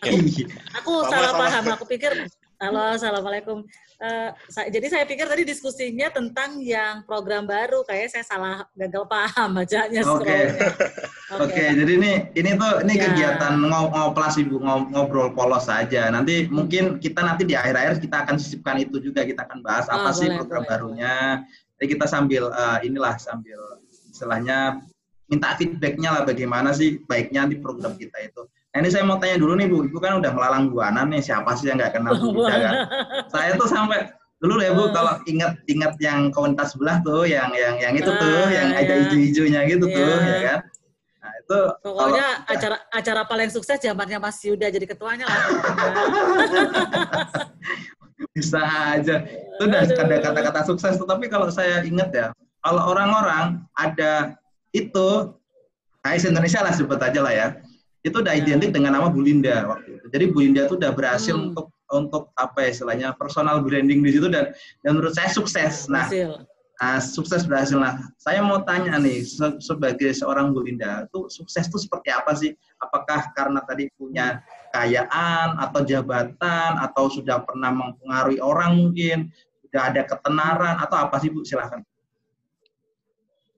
Aku 0.83 1.03
Sama- 1.07 1.11
salah 1.11 1.31
paham. 1.35 1.65
Aku 1.79 1.85
pikir 1.87 2.11
Halo, 2.57 2.81
assalamualaikum. 2.89 3.61
Uh, 4.01 4.33
saya, 4.49 4.73
jadi 4.73 4.89
saya 4.89 5.05
pikir 5.05 5.29
tadi 5.29 5.45
diskusinya 5.45 6.09
tentang 6.09 6.57
yang 6.65 7.05
program 7.05 7.45
baru, 7.45 7.85
kayak 7.85 8.09
saya 8.09 8.25
salah 8.25 8.65
gagal 8.73 9.05
paham 9.05 9.61
bacanya. 9.61 10.01
Oke, 10.09 10.25
okay. 10.25 10.41
oke. 11.37 11.53
Okay. 11.53 11.69
Jadi 11.77 11.91
ini 12.01 12.11
ini 12.33 12.57
tuh 12.57 12.81
ini 12.81 12.97
ya. 12.97 13.13
kegiatan 13.13 13.61
ngoplas 13.61 14.41
ibu 14.41 14.57
ngobrol 14.65 15.37
polos 15.37 15.69
saja. 15.69 16.09
Nanti 16.09 16.49
mungkin 16.49 16.97
kita 16.97 17.21
nanti 17.21 17.45
di 17.45 17.53
akhir-akhir 17.53 18.01
kita 18.01 18.25
akan 18.25 18.41
sisipkan 18.41 18.81
itu 18.81 18.97
juga 19.05 19.21
kita 19.21 19.45
akan 19.45 19.61
bahas 19.61 19.85
apa 19.85 20.09
oh, 20.09 20.17
sih 20.17 20.25
boleh, 20.25 20.37
program 20.41 20.61
boleh, 20.65 20.69
barunya. 20.73 21.15
Jadi 21.77 21.85
kita 21.93 22.05
sambil 22.09 22.49
uh, 22.49 22.81
inilah 22.81 23.21
sambil 23.21 23.61
istilahnya 24.09 24.81
minta 25.27 25.55
feedbacknya 25.59 26.09
lah 26.11 26.23
bagaimana 26.23 26.71
sih 26.71 27.03
baiknya 27.05 27.47
di 27.47 27.59
program 27.59 27.99
kita 27.99 28.15
itu. 28.23 28.47
Nah, 28.77 28.83
ini 28.83 28.89
saya 28.93 29.03
mau 29.07 29.17
tanya 29.17 29.41
dulu 29.41 29.57
nih 29.57 29.67
Bu, 29.67 29.89
Ibu 29.89 29.97
kan 29.97 30.19
udah 30.21 30.31
melalang 30.37 30.69
buana 30.69 31.01
nih, 31.07 31.23
siapa 31.23 31.55
sih 31.57 31.71
yang 31.71 31.81
nggak 31.81 31.97
kenal 31.97 32.13
Bu 32.19 32.45
Ida 32.45 32.57
kan? 32.61 32.75
saya 33.33 33.57
tuh 33.57 33.65
sampai 33.65 34.11
dulu 34.37 34.61
ya 34.61 34.71
Bu, 34.75 34.93
kalau 34.93 35.17
ingat-ingat 35.25 35.97
yang 35.97 36.29
komunitas 36.29 36.77
sebelah 36.77 37.01
tuh, 37.01 37.25
yang 37.25 37.49
yang 37.57 37.75
yang 37.81 37.93
itu 37.97 38.05
tuh, 38.05 38.21
uh, 38.21 38.49
yang 38.53 38.71
ada 38.75 38.93
iya. 38.93 39.03
hijau-hijaunya 39.07 39.61
gitu 39.71 39.85
yeah. 39.89 39.97
tuh, 39.97 40.17
ya 40.21 40.37
kan? 40.45 40.59
Nah, 41.17 41.33
itu 41.41 41.59
pokoknya 41.81 42.27
kalau, 42.37 42.53
acara 42.53 42.77
acara 42.93 43.21
paling 43.25 43.49
sukses 43.49 43.81
zamannya 43.81 44.17
Mas 44.21 44.39
Yuda 44.45 44.67
jadi 44.69 44.85
ketuanya 44.85 45.25
lah. 45.25 45.41
Bisa 48.37 48.61
aja. 48.93 49.15
Itu 49.25 49.63
udah 49.65 49.79
ada 49.89 50.17
kata-kata 50.21 50.61
sukses, 50.69 51.01
tetapi 51.01 51.25
kalau 51.33 51.49
saya 51.49 51.81
ingat 51.81 52.09
ya, 52.13 52.27
kalau 52.61 52.93
orang-orang 52.93 53.65
ada 53.73 54.37
itu, 54.85 55.09
nah 56.05 56.13
Indonesia 56.13 56.61
lah 56.61 56.73
sebut 56.73 56.99
aja 57.01 57.19
lah 57.19 57.33
ya, 57.33 57.47
itu 58.05 58.17
udah 58.21 58.33
identik 58.37 58.71
dengan 58.71 58.95
nama 58.95 59.07
Bu 59.09 59.19
Linda 59.19 59.67
waktu 59.67 59.97
itu. 59.99 60.05
Jadi 60.13 60.25
Bu 60.31 60.39
Linda 60.45 60.69
itu 60.69 60.77
udah 60.77 60.91
berhasil 60.93 61.33
hmm. 61.33 61.51
untuk 61.51 61.67
untuk 61.87 62.35
apa 62.35 62.67
ya 62.67 62.69
istilahnya 62.75 63.07
personal 63.15 63.63
branding 63.63 64.03
di 64.03 64.11
situ 64.11 64.27
dan 64.27 64.51
dan 64.83 64.89
menurut 64.99 65.15
saya 65.15 65.31
sukses. 65.31 65.87
Nah, 65.87 66.07
nah 66.77 66.99
sukses 66.99 67.47
berhasil. 67.47 67.79
Nah, 67.79 68.11
saya 68.19 68.43
mau 68.43 68.59
tanya 68.67 68.99
nih 68.99 69.23
se 69.23 69.55
sebagai 69.63 70.11
seorang 70.11 70.51
Bu 70.51 70.67
Linda 70.67 71.07
itu 71.07 71.31
sukses 71.31 71.67
itu 71.67 71.79
seperti 71.79 72.11
apa 72.11 72.35
sih? 72.35 72.51
Apakah 72.83 73.31
karena 73.31 73.63
tadi 73.63 73.87
punya 73.95 74.43
kekayaan 74.71 75.57
atau 75.63 75.81
jabatan 75.87 76.71
atau 76.83 77.07
sudah 77.07 77.41
pernah 77.47 77.71
mempengaruhi 77.71 78.43
orang 78.43 78.75
mungkin, 78.75 79.31
sudah 79.63 79.81
ada 79.89 80.01
ketenaran 80.03 80.75
atau 80.83 80.97
apa 81.07 81.15
sih 81.23 81.31
Bu? 81.31 81.47
Silahkan. 81.47 81.81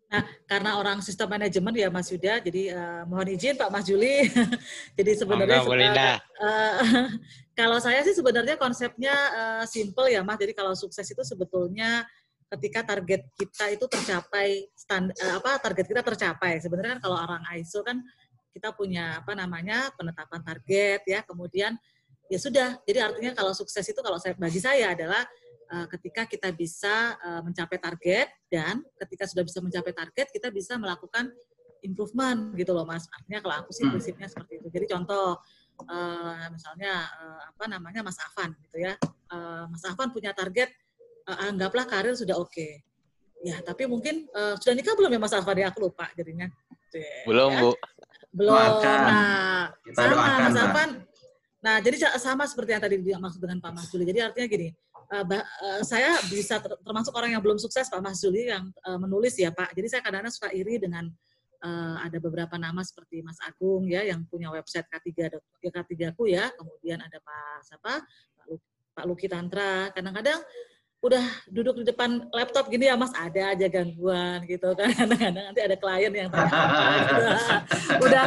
Nah, 0.09 0.25
karena 0.49 0.81
orang 0.81 1.05
sistem 1.05 1.29
manajemen 1.29 1.69
ya 1.77 1.93
Mas 1.93 2.09
Yuda, 2.09 2.41
jadi 2.41 2.73
uh, 2.73 3.01
mohon 3.05 3.29
izin 3.29 3.53
Pak 3.53 3.69
Mas 3.69 3.85
Juli. 3.85 4.25
jadi 4.97 5.11
sebenarnya 5.13 5.61
oh, 5.61 5.69
uh, 5.69 6.17
uh, 6.41 7.07
kalau 7.53 7.77
saya 7.77 8.01
sih 8.01 8.17
sebenarnya 8.17 8.57
konsepnya 8.57 9.13
uh, 9.13 9.63
simple 9.69 10.09
ya 10.09 10.25
Mas. 10.25 10.41
Jadi 10.41 10.57
kalau 10.57 10.73
sukses 10.73 11.05
itu 11.05 11.21
sebetulnya 11.21 12.09
ketika 12.49 12.97
target 12.97 13.29
kita 13.37 13.69
itu 13.69 13.85
tercapai 13.85 14.65
stand 14.73 15.13
uh, 15.13 15.37
apa 15.37 15.61
target 15.61 15.85
kita 15.85 16.01
tercapai. 16.01 16.57
Sebenarnya 16.57 16.97
kan 16.97 17.01
kalau 17.05 17.17
orang 17.21 17.45
ISO 17.61 17.85
kan 17.85 18.01
kita 18.49 18.73
punya 18.73 19.21
apa 19.21 19.37
namanya 19.37 19.93
penetapan 19.93 20.41
target 20.41 21.05
ya, 21.05 21.21
kemudian 21.21 21.77
ya 22.33 22.39
sudah. 22.41 22.81
Jadi 22.81 22.97
artinya 22.97 23.37
kalau 23.37 23.53
sukses 23.53 23.85
itu 23.85 24.01
kalau 24.01 24.17
saya 24.17 24.33
bagi 24.33 24.57
saya 24.57 24.97
adalah 24.97 25.21
ketika 25.69 26.25
kita 26.25 26.49
bisa 26.49 27.13
uh, 27.21 27.45
mencapai 27.45 27.77
target 27.77 28.33
dan 28.49 28.81
ketika 29.05 29.29
sudah 29.29 29.45
bisa 29.45 29.61
mencapai 29.61 29.93
target 29.93 30.33
kita 30.33 30.49
bisa 30.49 30.73
melakukan 30.81 31.29
improvement 31.83 32.55
gitu 32.55 32.71
loh 32.75 32.83
mas. 32.83 33.07
Artinya 33.11 33.39
kalau 33.43 33.55
aku 33.65 33.71
sih 33.71 33.85
hmm. 33.87 33.93
prinsipnya 33.95 34.27
seperti 34.27 34.59
itu. 34.59 34.67
Jadi 34.71 34.85
contoh 34.89 35.39
uh, 35.87 36.45
misalnya 36.51 37.07
uh, 37.07 37.41
apa 37.51 37.65
namanya 37.69 38.01
mas 38.03 38.19
Afan 38.19 38.55
gitu 38.67 38.77
ya. 38.83 38.93
Uh, 39.29 39.69
mas 39.69 39.83
Afan 39.87 40.11
punya 40.11 40.35
target 40.35 40.71
uh, 41.29 41.47
anggaplah 41.47 41.87
karir 41.87 42.15
sudah 42.15 42.35
oke. 42.39 42.51
Okay. 42.51 42.83
ya 43.39 43.55
tapi 43.63 43.87
mungkin 43.87 44.27
uh, 44.35 44.59
sudah 44.59 44.75
nikah 44.75 44.99
belum 44.99 45.15
ya 45.15 45.19
mas 45.19 45.35
Afan? 45.35 45.55
Ya 45.55 45.71
aku 45.71 45.87
lupa 45.87 46.11
jadinya. 46.15 46.47
Belum 47.23 47.51
ya. 47.55 47.61
bu. 47.63 47.71
Belum. 48.35 48.55
Nah 48.83 49.71
kita 49.83 49.99
sama 50.03 50.37
mas 50.49 50.59
Afan. 50.59 50.89
Nah 51.59 51.75
jadi 51.83 51.95
sama 52.19 52.43
seperti 52.47 52.71
yang 52.75 52.83
tadi 52.83 52.95
dimaksud 52.99 53.39
dengan 53.39 53.59
Pak 53.59 53.71
Mas 53.75 53.87
Juli. 53.91 54.07
Jadi 54.07 54.19
artinya 54.23 54.47
gini 54.47 54.69
uh, 55.09 55.25
uh, 55.25 55.81
saya 55.81 56.17
bisa 56.29 56.61
ter 56.61 56.73
termasuk 56.85 57.13
orang 57.17 57.33
yang 57.33 57.41
belum 57.43 57.57
sukses 57.57 57.89
Pak 57.89 58.01
Mas 58.01 58.21
Juli 58.21 58.49
yang 58.49 58.69
uh, 58.85 58.99
menulis 59.01 59.35
ya 59.35 59.49
Pak. 59.49 59.73
Jadi 59.73 59.87
saya 59.89 60.01
kadang-kadang 60.05 60.33
suka 60.33 60.49
iri 60.53 60.77
dengan 60.77 61.09
uh, 61.65 61.97
ada 62.01 62.17
beberapa 62.21 62.55
nama 62.55 62.81
seperti 62.85 63.25
Mas 63.25 63.37
Agung 63.43 63.89
ya 63.89 64.05
yang 64.05 64.23
punya 64.29 64.53
website 64.53 64.85
K3 64.87 65.09
ya 65.65 65.69
K3 65.73 65.93
ku 66.13 66.29
ya. 66.29 66.49
Kemudian 66.53 67.01
ada 67.01 67.17
Pak 67.19 67.57
siapa? 67.65 67.93
Pak 68.93 69.05
Luki 69.07 69.31
Tantra. 69.31 69.89
Kadang-kadang 69.95 70.39
udah 70.99 71.23
duduk 71.47 71.79
di 71.79 71.87
depan 71.87 72.27
laptop 72.35 72.67
gini 72.67 72.91
ya 72.91 72.99
mas 72.99 73.15
ada 73.15 73.55
aja 73.55 73.67
gangguan 73.71 74.43
gitu 74.43 74.75
kan. 74.75 74.91
Kadang-kadang 74.99 75.45
nanti 75.51 75.61
ada 75.63 75.75
klien 75.79 76.11
yang 76.11 76.27
tanya 76.27 76.59
udah 78.03 78.25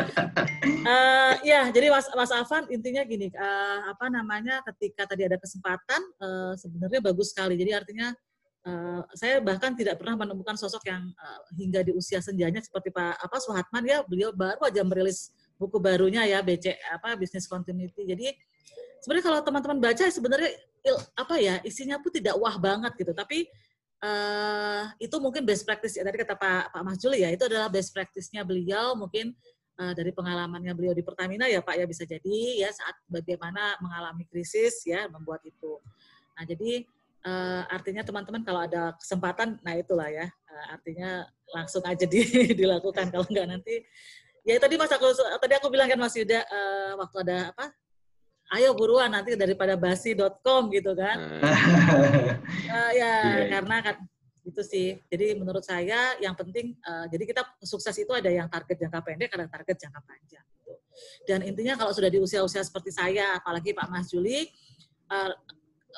uh, 0.64 1.34
ya 1.44 1.68
jadi 1.68 1.92
mas 1.92 2.08
mas 2.16 2.32
Afan 2.32 2.64
intinya 2.72 3.04
gini 3.04 3.28
uh, 3.36 3.92
apa 3.92 4.08
namanya 4.08 4.64
ketika 4.72 5.04
tadi 5.04 5.28
ada 5.28 5.36
kesempatan 5.36 6.00
uh, 6.16 6.56
sebenarnya 6.56 7.04
bagus 7.04 7.36
sekali. 7.36 7.60
Jadi 7.60 7.76
artinya 7.76 8.08
uh, 8.64 9.04
saya 9.12 9.44
bahkan 9.44 9.76
tidak 9.76 10.00
pernah 10.00 10.24
menemukan 10.24 10.56
sosok 10.56 10.88
yang 10.88 11.04
uh, 11.20 11.40
hingga 11.52 11.84
di 11.84 11.92
usia 11.92 12.24
senjanya 12.24 12.64
seperti 12.64 12.88
Pak 12.88 13.20
apa 13.20 13.36
Suhatman 13.36 13.84
ya. 13.84 14.00
Beliau 14.08 14.32
baru 14.32 14.64
aja 14.64 14.80
merilis 14.80 15.28
buku 15.60 15.76
barunya 15.76 16.24
ya 16.24 16.40
BC 16.40 16.72
apa 16.88 17.20
Business 17.20 17.44
Continuity. 17.44 18.08
Jadi 18.08 18.32
sebenarnya 19.02 19.26
kalau 19.26 19.40
teman-teman 19.42 19.78
baca 19.82 20.04
sebenarnya 20.06 20.50
apa 21.18 21.34
ya 21.42 21.58
isinya 21.66 21.98
pun 21.98 22.14
tidak 22.14 22.38
wah 22.38 22.54
banget 22.54 22.94
gitu. 22.94 23.10
Tapi 23.10 23.50
uh, 24.02 24.84
itu 25.02 25.16
mungkin 25.18 25.42
best 25.42 25.66
practice 25.66 25.98
ya. 25.98 26.06
Tadi 26.06 26.22
kata 26.22 26.38
Pak 26.38 26.70
Pak 26.70 26.82
Mas 26.86 27.02
Juli 27.02 27.26
ya 27.26 27.34
itu 27.34 27.42
adalah 27.50 27.66
best 27.66 27.90
practice-nya 27.90 28.46
beliau. 28.46 28.94
Mungkin 28.94 29.34
uh, 29.82 29.92
dari 29.92 30.14
pengalamannya 30.14 30.70
beliau 30.78 30.94
di 30.94 31.02
Pertamina 31.02 31.50
ya 31.50 31.58
Pak 31.60 31.74
ya 31.74 31.84
bisa 31.84 32.06
jadi 32.06 32.62
ya 32.62 32.70
saat 32.70 32.94
bagaimana 33.10 33.74
mengalami 33.82 34.22
krisis 34.30 34.86
ya 34.86 35.10
membuat 35.10 35.42
itu. 35.42 35.82
Nah 36.38 36.46
jadi 36.46 36.86
uh, 37.26 37.62
artinya 37.74 38.06
teman-teman 38.06 38.46
kalau 38.46 38.62
ada 38.62 38.94
kesempatan 39.02 39.58
nah 39.66 39.74
itulah 39.74 40.06
ya. 40.06 40.30
Uh, 40.46 40.66
artinya 40.78 41.26
langsung 41.50 41.82
aja 41.82 42.06
di, 42.06 42.22
dilakukan. 42.60 43.10
Kalau 43.10 43.26
enggak 43.26 43.50
nanti 43.50 43.82
ya 44.42 44.58
tadi 44.58 44.74
mas 44.74 44.90
aku 44.90 45.06
tadi 45.38 45.54
aku 45.54 45.70
bilang 45.70 45.86
kan 45.86 45.98
Mas 46.02 46.18
Yuda 46.18 46.42
uh, 46.42 46.98
waktu 46.98 47.16
ada 47.22 47.54
apa 47.54 47.70
ayo 48.52 48.76
buruan 48.76 49.08
nanti 49.12 49.32
daripada 49.34 49.74
basi.com 49.74 50.68
gitu 50.72 50.92
kan. 50.92 51.16
uh, 51.40 52.90
ya 52.92 53.00
yeah. 53.00 53.20
Iya. 53.24 53.44
karena 53.58 53.76
kan 53.80 53.96
itu 54.42 54.62
sih. 54.66 54.88
Jadi 55.08 55.38
menurut 55.38 55.62
saya 55.62 56.18
yang 56.18 56.34
penting 56.34 56.74
uh, 56.82 57.06
jadi 57.08 57.24
kita 57.24 57.42
sukses 57.62 57.94
itu 57.96 58.10
ada 58.12 58.28
yang 58.28 58.50
target 58.50 58.76
jangka 58.76 59.00
pendek, 59.00 59.30
ada 59.32 59.46
target 59.48 59.76
jangka 59.78 60.00
panjang. 60.02 60.46
Gitu. 60.60 60.72
Dan 61.24 61.40
intinya 61.46 61.74
kalau 61.78 61.94
sudah 61.94 62.10
di 62.10 62.18
usia-usia 62.18 62.60
seperti 62.60 62.90
saya, 62.92 63.38
apalagi 63.38 63.72
Pak 63.72 63.88
Mas 63.88 64.10
Juli, 64.10 64.50
uh, 65.08 65.32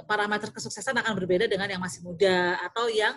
parameter 0.06 0.50
kesuksesan 0.50 0.98
akan 1.00 1.14
berbeda 1.16 1.46
dengan 1.46 1.70
yang 1.70 1.82
masih 1.82 2.02
muda 2.02 2.58
atau 2.66 2.90
yang 2.90 3.14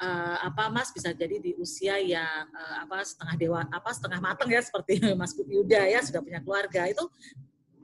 uh, 0.00 0.36
apa 0.46 0.70
Mas 0.72 0.94
bisa 0.94 1.12
jadi 1.12 1.36
di 1.42 1.52
usia 1.58 1.98
yang 1.98 2.48
uh, 2.54 2.76
apa 2.86 3.02
setengah 3.02 3.34
dewa 3.36 3.60
apa 3.68 3.90
setengah 3.90 4.18
matang 4.22 4.48
ya 4.48 4.62
seperti 4.62 5.02
Mas 5.20 5.34
Yuda 5.36 5.90
ya 5.90 6.00
sudah 6.00 6.22
punya 6.22 6.40
keluarga 6.40 6.86
itu 6.88 7.04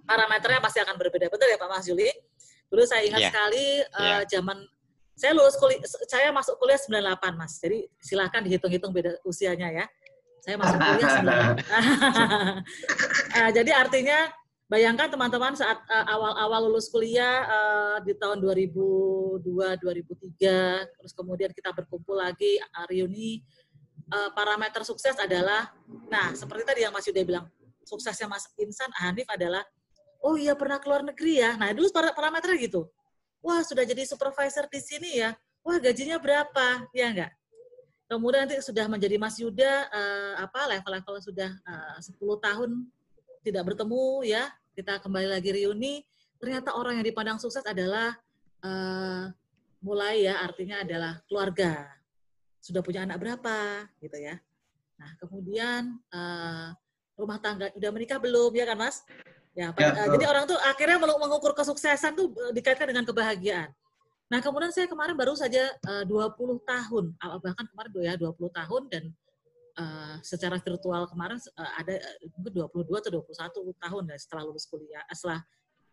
parameternya 0.07 0.63
pasti 0.63 0.79
akan 0.81 0.97
berbeda. 0.97 1.27
Betul 1.29 1.51
ya 1.53 1.59
Pak 1.59 1.69
Mas 1.69 1.85
Juli? 1.85 2.09
Dulu 2.71 2.83
saya 2.87 3.03
ingat 3.07 3.21
yeah. 3.21 3.31
sekali 3.31 3.67
uh, 3.95 4.03
yeah. 4.03 4.21
zaman 4.27 4.59
saya 5.17 5.33
lulus 5.33 5.57
kuliah, 5.57 5.81
saya 6.07 6.29
masuk 6.29 6.61
kuliah 6.61 6.77
98 6.79 7.41
Mas. 7.41 7.57
Jadi 7.59 7.89
silahkan 7.99 8.41
dihitung-hitung 8.45 8.93
beda 8.93 9.17
usianya 9.25 9.73
ya. 9.73 9.87
Saya 10.45 10.61
masuk 10.61 10.77
kuliah 10.77 11.11
98. 11.25 11.27
uh, 11.27 12.55
eh, 13.41 13.51
jadi 13.57 13.71
artinya 13.75 14.19
bayangkan 14.67 15.09
teman-teman 15.09 15.55
saat 15.55 15.79
uh, 15.89 16.07
awal-awal 16.11 16.69
lulus 16.69 16.91
kuliah 16.91 17.47
uh, 17.47 17.97
di 18.03 18.13
tahun 18.19 18.43
2002 18.43 19.47
2003 19.47 20.99
terus 20.99 21.13
kemudian 21.15 21.55
kita 21.55 21.71
berkumpul 21.71 22.19
lagi 22.19 22.59
uh, 22.75 22.87
reuni 22.91 23.47
uh, 24.11 24.35
parameter 24.35 24.83
sukses 24.83 25.15
adalah 25.23 25.71
nah 26.11 26.35
seperti 26.35 26.67
tadi 26.67 26.81
yang 26.83 26.91
Mas 26.91 27.07
Yuda 27.07 27.23
bilang 27.23 27.47
suksesnya 27.87 28.27
Mas 28.27 28.51
Insan 28.59 28.91
Hanif 28.99 29.31
adalah 29.31 29.63
oh 30.21 30.35
iya 30.37 30.57
pernah 30.57 30.79
keluar 30.81 31.03
negeri 31.05 31.43
ya. 31.43 31.57
Nah 31.57 31.73
dulu 31.73 31.89
parameternya 31.93 32.59
gitu. 32.61 32.89
Wah 33.45 33.63
sudah 33.63 33.87
jadi 33.87 34.03
supervisor 34.05 34.67
di 34.67 34.81
sini 34.83 35.11
ya. 35.23 35.35
Wah 35.67 35.79
gajinya 35.83 36.19
berapa? 36.19 36.87
Ya 36.95 37.11
enggak? 37.11 37.33
Kemudian 38.07 38.47
nanti 38.47 38.63
sudah 38.63 38.87
menjadi 38.87 39.19
Mas 39.19 39.35
Yuda, 39.35 39.91
uh, 39.91 40.35
apa 40.47 40.71
level-level 40.71 41.19
sudah 41.27 41.51
eh, 41.51 41.99
uh, 41.99 42.39
10 42.39 42.39
tahun 42.39 42.71
tidak 43.43 43.63
bertemu 43.75 44.23
ya. 44.23 44.47
Kita 44.79 45.03
kembali 45.03 45.27
lagi 45.27 45.51
reuni. 45.51 46.07
Ternyata 46.39 46.79
orang 46.79 47.03
yang 47.03 47.07
dipandang 47.07 47.43
sukses 47.43 47.67
adalah 47.67 48.15
uh, 48.63 49.27
mulai 49.83 50.27
ya 50.27 50.39
artinya 50.39 50.87
adalah 50.87 51.19
keluarga. 51.27 51.87
Sudah 52.63 52.79
punya 52.83 53.03
anak 53.03 53.19
berapa 53.19 53.91
gitu 53.99 54.19
ya. 54.23 54.39
Nah 55.03 55.11
kemudian 55.19 55.99
uh, 56.15 56.71
rumah 57.17 57.39
tangga 57.43 57.73
udah 57.75 57.91
menikah 57.91 58.21
belum 58.23 58.53
ya 58.55 58.69
kan 58.69 58.79
Mas? 58.79 59.03
Ya, 59.57 59.73
ya 59.73 60.05
jadi 60.13 60.25
orang 60.29 60.45
tuh 60.45 60.59
akhirnya 60.61 61.01
mengukur 61.01 61.57
kesuksesan 61.57 62.13
tuh 62.13 62.29
dikaitkan 62.53 62.93
dengan 62.93 63.09
kebahagiaan. 63.09 63.73
Nah, 64.29 64.45
kemudian 64.45 64.69
saya 64.69 64.85
kemarin 64.85 65.17
baru 65.17 65.33
saja 65.33 65.73
uh, 65.87 66.05
20 66.05 66.61
tahun, 66.61 67.05
bahkan 67.41 67.65
kemarin 67.73 67.91
ya 68.05 68.15
20 68.21 68.37
tahun 68.37 68.83
dan 68.93 69.05
uh, 69.81 70.17
secara 70.21 70.61
virtual 70.61 71.09
kemarin 71.09 71.41
uh, 71.57 71.73
ada 71.79 71.95
mungkin 72.37 72.69
22 72.69 73.01
atau 73.01 73.11
21 73.23 73.85
tahun 73.87 74.03
ya 74.13 74.17
setelah 74.21 74.43
lulus 74.45 74.69
kuliah, 74.69 75.01
setelah 75.15 75.41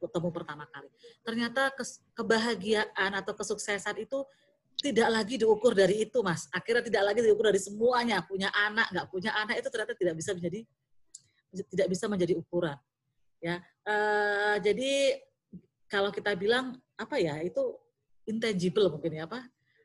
ketemu 0.02 0.30
pertama 0.36 0.66
kali. 0.68 0.90
Ternyata 1.24 1.72
kebahagiaan 2.18 3.12
atau 3.16 3.32
kesuksesan 3.32 3.96
itu 4.02 4.28
tidak 4.82 5.08
lagi 5.08 5.40
diukur 5.40 5.72
dari 5.72 6.04
itu, 6.04 6.20
Mas. 6.20 6.50
Akhirnya 6.52 6.84
tidak 6.84 7.14
lagi 7.14 7.24
diukur 7.24 7.48
dari 7.48 7.62
semuanya. 7.62 8.20
Punya 8.26 8.52
anak, 8.52 8.92
nggak 8.92 9.08
punya 9.08 9.32
anak 9.38 9.62
itu 9.62 9.70
ternyata 9.72 9.94
tidak 9.96 10.20
bisa 10.20 10.36
menjadi 10.36 10.60
tidak 11.70 11.88
bisa 11.88 12.06
menjadi 12.10 12.34
ukuran. 12.36 12.76
Ya, 13.44 13.60
uh, 13.84 14.56
jadi 14.64 15.20
kalau 15.92 16.16
kita 16.16 16.32
bilang 16.40 16.80
apa 16.96 17.20
ya 17.20 17.44
itu 17.44 17.76
intangible 18.24 18.88
mungkin 18.88 19.20
ya 19.20 19.28
apa? 19.28 19.44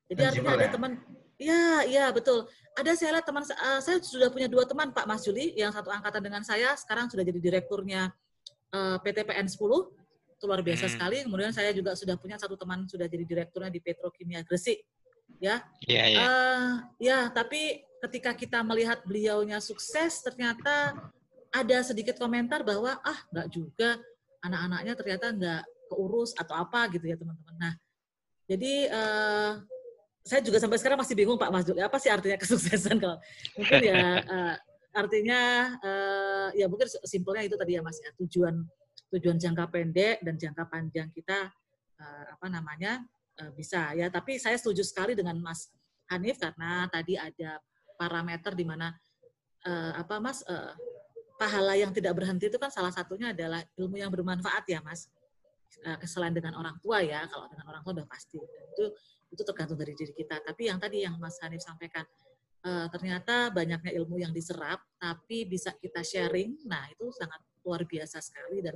Jadi 0.08 0.22
artinya 0.24 0.56
ada 0.56 0.64
ya? 0.64 0.72
teman, 0.72 0.92
ya, 1.36 1.62
ya 1.84 2.04
betul. 2.14 2.48
Ada 2.78 2.96
saya 2.96 3.18
lihat 3.18 3.26
teman, 3.28 3.44
uh, 3.44 3.80
saya 3.82 4.00
sudah 4.00 4.32
punya 4.32 4.48
dua 4.48 4.64
teman 4.64 4.94
Pak 4.94 5.04
Mas 5.04 5.26
Juli, 5.26 5.52
yang 5.52 5.68
satu 5.68 5.92
angkatan 5.92 6.22
dengan 6.24 6.40
saya, 6.40 6.72
sekarang 6.78 7.12
sudah 7.12 7.26
jadi 7.26 7.36
direkturnya 7.36 8.08
uh, 8.72 8.96
PT 9.04 9.28
PN 9.28 9.44
10, 9.44 9.58
itu 9.58 10.44
luar 10.48 10.62
biasa 10.64 10.88
hmm. 10.88 10.94
sekali. 10.96 11.18
Kemudian 11.28 11.52
saya 11.52 11.74
juga 11.76 11.92
sudah 11.92 12.16
punya 12.16 12.40
satu 12.40 12.56
teman 12.56 12.88
sudah 12.88 13.04
jadi 13.04 13.26
direkturnya 13.26 13.68
di 13.68 13.84
Petrokimia 13.84 14.40
Gresik, 14.48 14.80
ya. 15.42 15.60
Iya, 15.84 16.04
iya. 16.08 16.20
Uh, 16.24 16.70
ya, 16.96 17.18
tapi 17.34 17.84
ketika 18.00 18.32
kita 18.32 18.64
melihat 18.64 19.04
beliaunya 19.04 19.60
sukses, 19.60 20.24
ternyata 20.24 20.94
ada 21.52 21.78
sedikit 21.80 22.20
komentar 22.20 22.60
bahwa 22.62 23.00
ah 23.00 23.18
nggak 23.32 23.48
juga 23.48 23.96
anak-anaknya 24.44 24.92
ternyata 24.94 25.26
nggak 25.32 25.62
keurus 25.88 26.36
atau 26.36 26.54
apa 26.60 26.92
gitu 26.92 27.08
ya 27.08 27.16
teman-teman. 27.16 27.56
Nah, 27.56 27.74
jadi 28.44 28.74
uh, 28.92 29.52
saya 30.24 30.44
juga 30.44 30.60
sampai 30.60 30.76
sekarang 30.76 31.00
masih 31.00 31.16
bingung 31.16 31.40
Pak 31.40 31.48
Mas 31.48 31.64
Juli, 31.64 31.80
apa 31.80 31.96
sih 31.96 32.12
artinya 32.12 32.36
kesuksesan 32.36 33.00
kalau 33.00 33.16
mungkin 33.56 33.80
ya 33.80 34.20
uh, 34.20 34.54
artinya 34.92 35.40
uh, 35.80 36.48
ya 36.52 36.68
mungkin 36.68 36.88
simpelnya 37.08 37.48
itu 37.48 37.56
tadi 37.56 37.76
ya 37.76 37.82
Mas 37.84 37.96
ya 38.00 38.12
tujuan 38.20 38.60
tujuan 39.08 39.40
jangka 39.40 39.72
pendek 39.72 40.20
dan 40.20 40.36
jangka 40.36 40.68
panjang 40.68 41.08
kita 41.16 41.48
uh, 41.96 42.24
apa 42.36 42.46
namanya 42.52 43.00
uh, 43.40 43.50
bisa 43.56 43.96
ya. 43.96 44.12
Tapi 44.12 44.36
saya 44.36 44.60
setuju 44.60 44.84
sekali 44.84 45.16
dengan 45.16 45.40
Mas 45.40 45.72
Hanif 46.12 46.36
karena 46.36 46.88
tadi 46.92 47.16
ada 47.16 47.60
parameter 47.96 48.52
di 48.52 48.64
mana 48.68 48.92
uh, 49.64 49.92
apa 49.96 50.20
Mas 50.20 50.44
uh, 50.44 50.72
pahala 51.38 51.78
yang 51.78 51.94
tidak 51.94 52.18
berhenti 52.18 52.50
itu 52.50 52.58
kan 52.58 52.68
salah 52.68 52.90
satunya 52.90 53.30
adalah 53.30 53.62
ilmu 53.78 53.96
yang 53.96 54.10
bermanfaat 54.10 54.66
ya 54.66 54.82
Mas. 54.82 55.06
Uh, 55.84 56.00
selain 56.08 56.34
dengan 56.34 56.58
orang 56.58 56.74
tua 56.82 56.98
ya 57.04 57.22
kalau 57.30 57.46
dengan 57.46 57.70
orang 57.70 57.80
tua 57.86 57.92
udah 58.02 58.08
pasti. 58.10 58.42
Itu 58.74 58.90
itu 59.30 59.42
tergantung 59.46 59.78
dari 59.78 59.94
diri 59.94 60.10
kita. 60.10 60.42
Tapi 60.42 60.66
yang 60.66 60.82
tadi 60.82 61.06
yang 61.06 61.14
Mas 61.22 61.38
Hanif 61.38 61.62
sampaikan 61.62 62.02
uh, 62.66 62.90
ternyata 62.90 63.54
banyaknya 63.54 63.94
ilmu 64.02 64.18
yang 64.18 64.34
diserap 64.34 64.82
tapi 64.98 65.46
bisa 65.46 65.70
kita 65.78 66.02
sharing 66.02 66.58
nah 66.66 66.82
itu 66.90 67.06
sangat 67.14 67.38
luar 67.62 67.86
biasa 67.86 68.18
sekali. 68.18 68.58
Dan 68.58 68.74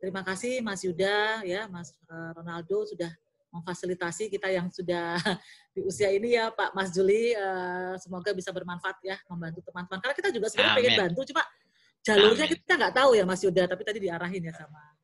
terima 0.00 0.24
kasih 0.24 0.64
Mas 0.64 0.80
Yuda 0.80 1.44
ya 1.44 1.68
Mas 1.68 1.92
uh, 2.08 2.32
Ronaldo 2.32 2.88
sudah 2.88 3.12
memfasilitasi 3.48 4.28
kita 4.28 4.48
yang 4.52 4.68
sudah 4.68 5.16
di 5.74 5.80
usia 5.80 6.12
ini 6.12 6.36
ya 6.36 6.48
Pak 6.48 6.72
Mas 6.72 6.94
Juli. 6.94 7.36
Uh, 7.36 7.96
semoga 8.00 8.32
bisa 8.32 8.54
bermanfaat 8.54 8.96
ya 9.04 9.16
membantu 9.28 9.60
teman-teman. 9.68 9.98
Karena 10.00 10.14
kita 10.16 10.28
juga 10.32 10.46
sebenarnya 10.48 10.76
pengen 10.78 10.96
bantu 10.96 11.20
cuma 11.34 11.42
jalurnya 12.08 12.46
Amin. 12.48 12.56
kita 12.56 12.72
nggak 12.80 12.94
tahu 12.96 13.10
ya 13.12 13.24
Mas 13.28 13.44
Yuda 13.44 13.68
tapi 13.68 13.84
tadi 13.84 13.98
diarahin 14.00 14.48
ya 14.48 14.54
sama 14.56 14.98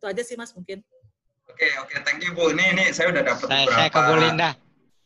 itu 0.00 0.08
aja 0.08 0.22
sih 0.24 0.32
Mas 0.32 0.56
mungkin. 0.56 0.80
Oke, 1.44 1.68
okay, 1.68 1.70
oke, 1.76 1.92
okay, 1.92 1.98
thank 2.08 2.24
you 2.24 2.32
Bu. 2.32 2.56
Ini 2.56 2.72
ini 2.72 2.84
saya 2.88 3.12
udah 3.12 3.20
dapat 3.20 3.52
beberapa. 3.52 3.68
Saya 3.68 3.88
ke 3.92 4.00
Bu 4.00 4.14
Linda. 4.16 4.50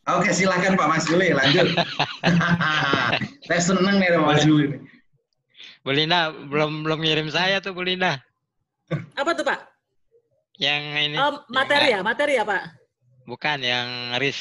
Oke, 0.06 0.30
okay, 0.30 0.32
silakan 0.38 0.78
Pak 0.78 0.86
Mas 0.86 1.04
Juli, 1.10 1.34
lanjut. 1.34 1.66
saya 3.50 3.58
seneng 3.58 3.98
nih 3.98 4.14
Mas 4.22 4.46
Juli. 4.46 4.78
Bu 5.82 5.90
Linda 5.90 6.30
belum 6.30 6.86
belum 6.86 7.02
ngirim 7.02 7.26
saya 7.26 7.58
tuh 7.58 7.74
Bu 7.74 7.82
Linda. 7.82 8.22
Apa 9.18 9.34
tuh 9.34 9.42
Pak? 9.42 9.66
Yang 10.62 10.82
ini. 11.10 11.16
Oh, 11.18 11.42
materi 11.50 11.90
ya, 11.90 12.00
materi 12.06 12.38
ya 12.38 12.46
Pak? 12.46 12.62
Bukan, 13.26 13.58
yang 13.66 14.14
RIS. 14.22 14.38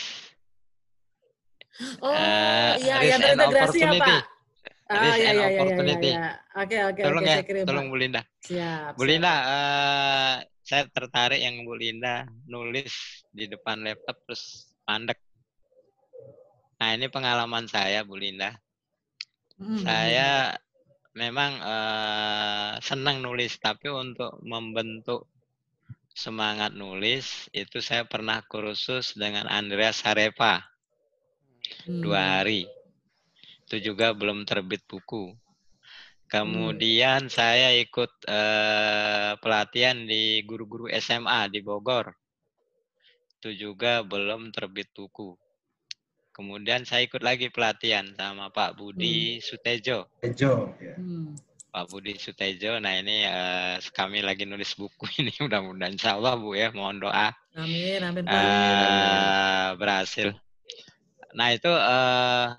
Oh, 1.98 2.14
uh, 2.14 2.78
iya, 2.78 3.02
yang 3.02 3.20
terintegrasi 3.26 3.82
ya 3.82 3.92
Pak? 3.98 4.22
Ah, 4.92 5.16
iya, 5.16 5.32
iya, 5.32 5.48
iya, 5.48 5.64
iya, 6.04 6.24
Oke, 6.60 6.76
oke, 6.84 7.02
tolong 7.02 7.24
ya, 7.24 7.40
kirim, 7.40 7.64
tolong 7.64 7.88
Bu 7.88 7.96
Linda. 7.96 8.22
Siap. 8.44 9.00
Bu 9.00 9.04
Linda, 9.08 9.32
uh, 9.32 10.36
saya 10.60 10.84
tertarik 10.92 11.40
yang 11.40 11.64
Bu 11.64 11.74
Linda 11.80 12.28
nulis 12.52 13.24
di 13.32 13.48
depan 13.48 13.80
laptop 13.80 14.20
terus 14.28 14.76
mandek. 14.84 15.18
Nah, 16.84 17.00
ini 17.00 17.08
pengalaman 17.08 17.64
saya, 17.72 18.04
Bu 18.04 18.20
Linda. 18.20 18.52
Hmm. 19.56 19.80
Saya 19.80 20.52
memang 21.16 21.52
uh, 21.64 22.72
senang 22.84 23.24
nulis, 23.24 23.56
tapi 23.64 23.88
untuk 23.88 24.36
membentuk 24.44 25.32
semangat 26.14 26.78
nulis 26.78 27.50
itu 27.56 27.82
saya 27.82 28.06
pernah 28.06 28.46
kursus 28.46 29.18
dengan 29.18 29.50
Andreas 29.50 30.06
Harepa 30.06 30.62
hmm. 31.90 32.06
dua 32.06 32.22
hari 32.42 32.70
itu 33.68 33.92
juga 33.94 34.12
belum 34.12 34.44
terbit 34.44 34.84
buku. 34.86 35.34
Kemudian 36.34 37.30
hmm. 37.30 37.34
saya 37.34 37.78
ikut 37.78 38.10
uh, 38.26 39.38
pelatihan 39.38 40.02
di 40.02 40.42
guru-guru 40.42 40.90
SMA 40.98 41.46
di 41.54 41.62
Bogor. 41.62 42.10
Itu 43.38 43.54
juga 43.54 44.02
belum 44.02 44.50
terbit 44.50 44.90
buku. 44.98 45.38
Kemudian 46.34 46.82
saya 46.90 47.06
ikut 47.06 47.22
lagi 47.22 47.54
pelatihan 47.54 48.10
sama 48.18 48.50
Pak 48.50 48.82
Budi 48.82 49.38
hmm. 49.38 49.46
Sutejo. 49.46 50.10
Sutejo. 50.18 50.74
Ya. 50.82 50.98
Hmm. 50.98 51.38
Pak 51.70 51.86
Budi 51.94 52.18
Sutejo. 52.18 52.82
Nah 52.82 52.98
ini 52.98 53.30
uh, 53.30 53.78
kami 53.94 54.26
lagi 54.26 54.50
nulis 54.50 54.74
buku 54.74 55.06
ini. 55.22 55.30
Mudah-mudahan 55.38 55.94
insya 55.94 56.18
Allah 56.18 56.34
Bu 56.34 56.58
ya. 56.58 56.74
Mohon 56.74 57.06
doa. 57.06 57.30
Amin. 57.54 58.02
Amin. 58.02 58.26
Pak. 58.26 58.34
Uh, 58.34 59.70
berhasil. 59.78 60.34
Nah 61.38 61.54
itu 61.54 61.70
uh, 61.70 62.58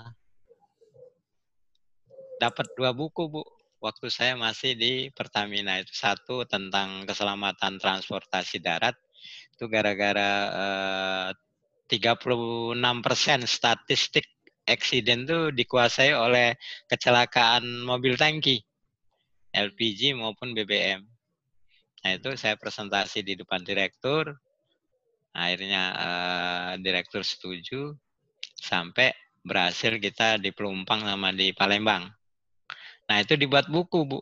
dapat 2.39 2.67
dua 2.75 2.91
buku 2.91 3.31
bu 3.31 3.43
waktu 3.85 4.09
saya 4.09 4.35
masih 4.35 4.73
di 4.75 4.93
Pertamina 5.13 5.77
itu 5.81 5.93
satu 5.93 6.49
tentang 6.49 7.05
keselamatan 7.05 7.77
transportasi 7.77 8.65
darat 8.65 8.97
itu 9.55 9.69
gara-gara 9.69 10.31
eh, 10.51 11.31
36 11.89 13.05
persen 13.05 13.45
statistik 13.45 14.27
eksiden 14.65 15.29
itu 15.29 15.53
dikuasai 15.53 16.17
oleh 16.17 16.57
kecelakaan 16.89 17.85
mobil 17.85 18.17
tangki 18.17 18.65
LPG 19.55 20.19
maupun 20.19 20.57
BBM. 20.57 21.05
Nah 22.05 22.11
itu 22.11 22.35
saya 22.35 22.59
presentasi 22.59 23.23
di 23.23 23.39
depan 23.39 23.63
direktur, 23.63 24.33
akhirnya 25.37 25.83
eh, 25.95 26.73
direktur 26.81 27.23
setuju 27.23 27.95
sampai 28.59 29.13
berhasil 29.45 30.01
kita 30.01 30.41
di 30.41 30.51
Pelumpang 30.51 31.05
sama 31.05 31.31
di 31.31 31.53
Palembang. 31.53 32.09
Nah 33.09 33.17
itu 33.21 33.37
dibuat 33.37 33.69
buku 33.69 34.05
bu. 34.09 34.21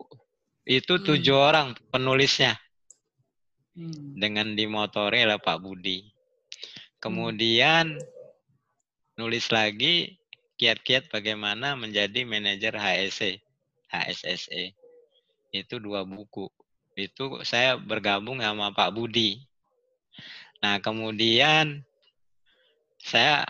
Itu 0.67 0.99
hmm. 0.99 1.05
tujuh 1.07 1.37
orang 1.39 1.75
penulisnya. 1.91 2.59
Hmm. 3.73 4.19
Dengan 4.19 4.53
dimotori 4.53 5.25
oleh 5.25 5.39
Pak 5.41 5.59
Budi. 5.63 6.07
Kemudian 7.03 7.99
hmm. 7.99 8.05
nulis 9.19 9.51
lagi 9.51 10.19
kiat-kiat 10.61 11.11
bagaimana 11.11 11.75
menjadi 11.75 12.23
manajer 12.23 12.79
HSE, 12.79 13.43
HSSE. 13.91 14.75
Itu 15.51 15.83
dua 15.83 16.07
buku. 16.07 16.47
Itu 16.95 17.41
saya 17.43 17.81
bergabung 17.81 18.39
sama 18.45 18.71
Pak 18.71 18.95
Budi. 18.95 19.43
Nah 20.63 20.79
kemudian 20.79 21.83
saya 23.03 23.43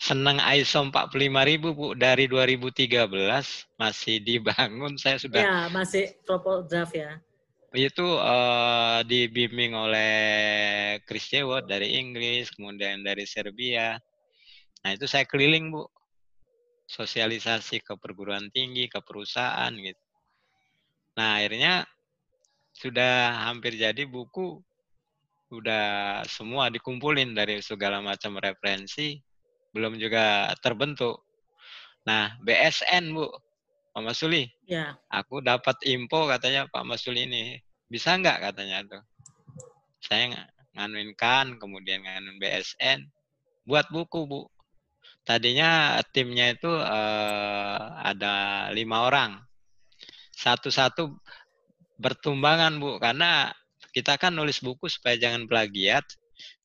senang 0.00 0.40
ISO 0.40 0.88
45000 0.88 1.76
Bu 1.76 1.92
dari 1.92 2.24
2013 2.24 3.04
masih 3.76 4.16
dibangun 4.24 4.96
saya 4.96 5.20
sudah 5.20 5.40
Ya, 5.44 5.58
masih 5.68 6.16
proposal 6.24 6.64
draft 6.64 6.96
ya. 6.96 7.20
Itu 7.76 8.16
uh, 8.16 9.04
dibimbing 9.04 9.76
oleh 9.76 10.12
Chris 11.04 11.28
Jewot 11.28 11.68
dari 11.68 12.00
Inggris, 12.00 12.48
kemudian 12.50 13.04
dari 13.04 13.28
Serbia. 13.28 14.00
Nah, 14.82 14.90
itu 14.96 15.04
saya 15.04 15.28
keliling, 15.28 15.70
Bu. 15.70 15.84
Sosialisasi 16.90 17.84
ke 17.86 17.94
perguruan 17.94 18.50
tinggi, 18.50 18.90
ke 18.90 18.98
perusahaan 19.04 19.70
gitu. 19.70 20.02
Nah, 21.14 21.38
akhirnya 21.38 21.86
sudah 22.74 23.46
hampir 23.46 23.78
jadi 23.78 24.02
buku 24.08 24.58
udah 25.54 26.22
semua 26.26 26.66
dikumpulin 26.74 27.36
dari 27.38 27.62
segala 27.62 28.02
macam 28.02 28.38
referensi 28.42 29.22
belum 29.70 29.98
juga 29.98 30.50
terbentuk. 30.62 31.22
Nah, 32.06 32.34
BSN, 32.42 33.12
Bu. 33.12 33.28
Pak 33.90 34.06
Masuli, 34.06 34.46
Ya. 34.70 34.94
aku 35.10 35.42
dapat 35.42 35.74
info 35.82 36.30
katanya 36.30 36.70
Pak 36.70 36.86
Masuli 36.86 37.26
ini. 37.26 37.58
Bisa 37.90 38.14
nggak 38.14 38.38
katanya 38.38 38.86
tuh. 38.86 39.02
Saya 39.98 40.30
ng- 40.30 40.48
nganuin 40.78 41.10
kan, 41.18 41.58
kemudian 41.58 42.06
nganuin 42.06 42.38
BSN. 42.38 43.10
Buat 43.66 43.90
buku, 43.90 44.30
Bu. 44.30 44.46
Tadinya 45.26 45.98
timnya 46.14 46.54
itu 46.54 46.70
eh, 46.70 47.82
ada 48.06 48.34
lima 48.70 49.10
orang. 49.10 49.42
Satu-satu 50.38 51.18
bertumbangan, 51.98 52.78
Bu. 52.78 53.02
Karena 53.02 53.50
kita 53.90 54.16
kan 54.22 54.38
nulis 54.38 54.62
buku 54.62 54.86
supaya 54.86 55.18
jangan 55.18 55.50
plagiat. 55.50 56.06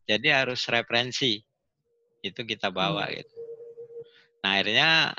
Jadi 0.06 0.30
harus 0.30 0.62
referensi. 0.70 1.42
Itu 2.26 2.42
kita 2.42 2.74
bawa 2.74 3.06
gitu. 3.14 3.36
Nah 4.42 4.58
akhirnya 4.58 5.14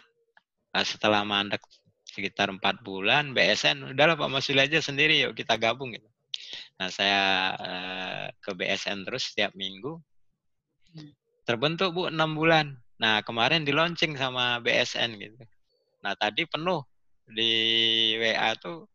eh, 0.75 0.87
setelah 0.87 1.23
mandek 1.23 1.63
sekitar 2.07 2.51
empat 2.51 2.81
bulan 2.83 3.37
BSN 3.37 3.93
udahlah 3.93 4.17
Pak 4.17 4.31
Masuli 4.33 4.59
aja 4.65 4.81
sendiri 4.83 5.23
yuk 5.23 5.39
kita 5.39 5.55
gabung 5.55 5.95
gitu. 5.95 6.09
Nah 6.83 6.91
saya 6.91 7.23
eh, 7.59 8.27
ke 8.43 8.51
BSN 8.51 9.07
terus 9.07 9.31
setiap 9.31 9.55
minggu 9.55 10.03
terbentuk 11.47 11.95
bu 11.95 12.11
enam 12.11 12.35
bulan. 12.35 12.75
Nah 12.99 13.23
kemarin 13.23 13.63
di 13.63 13.71
launching 13.71 14.19
sama 14.19 14.59
BSN 14.59 15.15
gitu. 15.21 15.39
Nah 16.03 16.19
tadi 16.19 16.43
penuh 16.43 16.83
di 17.27 17.53
WA 18.19 18.55
tuh 18.59 18.87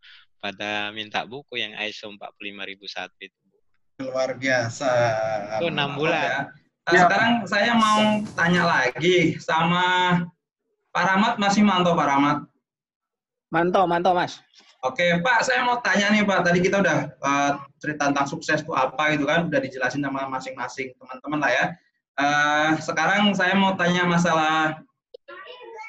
pada 0.41 0.89
minta 0.89 1.23
buku 1.23 1.61
yang 1.61 1.77
ISO 1.85 2.09
45001 2.17 3.27
itu. 3.29 3.39
Luar 4.01 4.33
biasa. 4.33 4.89
Itu 5.61 5.69
enam 5.69 5.93
bulan. 5.93 6.23
ya. 6.25 6.39
Nah, 6.89 7.05
sekarang 7.05 7.31
saya 7.45 7.71
mau 7.77 8.25
tanya 8.33 8.65
lagi 8.65 9.37
sama 9.37 10.17
Pak 10.89 11.03
Rahmat 11.05 11.33
masih 11.37 11.61
mantau 11.61 11.93
Pak 11.93 12.07
Rahmat. 12.09 12.37
Mantau, 13.53 13.85
mantau 13.85 14.17
Mas. 14.17 14.41
Oke 14.81 15.21
Pak, 15.21 15.45
saya 15.45 15.61
mau 15.61 15.77
tanya 15.77 16.09
nih 16.09 16.25
Pak. 16.25 16.41
Tadi 16.41 16.57
kita 16.57 16.81
udah 16.81 16.97
eh, 17.13 17.51
cerita 17.77 18.09
tentang 18.09 18.25
sukses 18.25 18.65
itu 18.65 18.73
apa 18.73 19.13
gitu 19.13 19.29
kan, 19.29 19.45
udah 19.45 19.59
dijelasin 19.61 20.01
sama 20.01 20.25
masing-masing 20.25 20.89
teman-teman 20.97 21.39
lah 21.45 21.51
ya. 21.53 21.65
Eh, 22.17 22.69
sekarang 22.81 23.29
saya 23.37 23.53
mau 23.53 23.77
tanya 23.77 24.09
masalah 24.09 24.81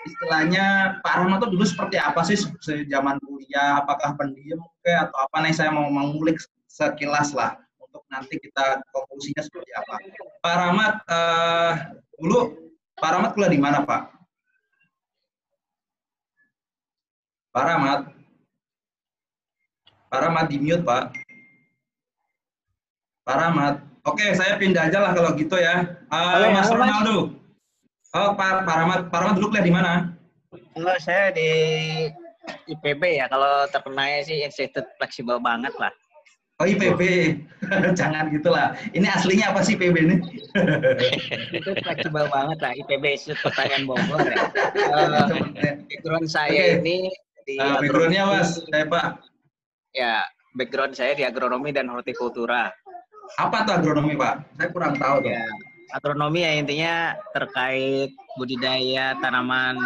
istilahnya 0.04 0.98
Pak 1.00 1.14
Rahmat 1.24 1.40
tuh 1.40 1.50
dulu 1.56 1.64
seperti 1.64 1.96
apa 1.96 2.20
sih 2.20 2.36
se- 2.36 2.84
zaman 2.84 3.16
kuliah? 3.24 3.80
Apakah 3.80 4.12
pendiam 4.20 4.60
kayak 4.84 5.08
atau 5.08 5.24
apa 5.24 5.36
nih? 5.40 5.56
Saya 5.56 5.72
mau 5.72 5.88
mengulik 5.88 6.36
sekilas 6.68 7.32
lah 7.32 7.56
nanti 8.12 8.36
kita 8.36 8.84
konklusinya 8.92 9.40
seperti 9.40 9.72
apa. 9.72 9.94
Pak 10.44 10.54
Rahmat 10.60 10.94
eh, 11.08 11.72
dulu 12.20 12.40
Pak 13.00 13.10
Rahmat 13.16 13.30
kuliah 13.32 13.50
di 13.50 13.60
mana 13.60 13.80
Pak? 13.88 14.02
Pak 17.56 17.64
Rahmat. 17.64 18.00
Pak 20.12 20.20
Rahmat 20.20 20.46
di 20.52 20.56
mute 20.60 20.84
Pak. 20.84 21.04
Pak 23.24 23.36
Rahmat. 23.40 23.74
Oke, 24.02 24.34
saya 24.36 24.58
pindah 24.60 24.90
aja 24.90 24.98
lah 24.98 25.12
kalau 25.16 25.32
gitu 25.38 25.56
ya. 25.56 25.88
Mas 26.10 26.36
halo, 26.36 26.46
Mas. 26.52 26.68
Ronaldo. 26.68 27.16
Oh, 28.12 28.30
Pak, 28.36 28.68
Pak 28.68 28.76
Rahmat. 28.76 29.00
Pak 29.08 29.18
Rahmat 29.24 29.34
dulu 29.40 29.56
kuliah 29.56 29.64
di 29.64 29.72
mana? 29.72 29.92
Kalau 30.52 30.96
saya 31.00 31.32
di 31.32 31.48
IPB 32.68 33.02
ya, 33.22 33.30
kalau 33.30 33.64
terkenanya 33.72 34.20
sih 34.26 34.44
Institut 34.44 34.84
Fleksibel 35.00 35.40
banget 35.40 35.72
lah. 35.80 35.92
Oh, 36.60 36.66
IPB. 36.68 37.02
Jangan 37.98 38.28
gitulah. 38.28 38.76
Ini 38.92 39.08
aslinya 39.08 39.50
apa 39.54 39.64
sih 39.64 39.74
IPB 39.74 39.96
ini? 40.04 40.16
Itu 41.56 41.72
fleksibel 41.80 42.28
banget 42.28 42.58
lah, 42.60 42.72
IPB 42.76 43.04
Institut 43.16 43.40
Pertanian 43.48 43.88
Bogor 43.88 44.20
ya. 44.20 44.36
Eh, 45.56 45.74
background 45.88 46.28
saya 46.28 46.52
Oke. 46.52 46.84
ini 46.84 46.96
di 47.48 47.54
Ah, 47.56 47.80
backgroundnya. 47.80 48.22
Mas, 48.28 48.60
saya 48.68 48.84
Pak. 48.84 49.06
Ya, 49.96 50.14
background 50.54 50.94
saya 50.94 51.16
di 51.16 51.24
agronomi 51.24 51.72
dan 51.72 51.88
hortikultura. 51.88 52.70
Apa 53.40 53.64
tuh 53.64 53.74
agronomi 53.80 54.12
Pak? 54.14 54.34
Saya 54.60 54.68
kurang 54.70 54.94
tahu 55.00 55.24
tuh. 55.24 55.32
Ya, 55.32 55.46
agronomi 55.96 56.44
ya 56.44 56.52
intinya 56.54 56.94
terkait 57.32 58.12
budidaya 58.36 59.16
tanaman 59.18 59.80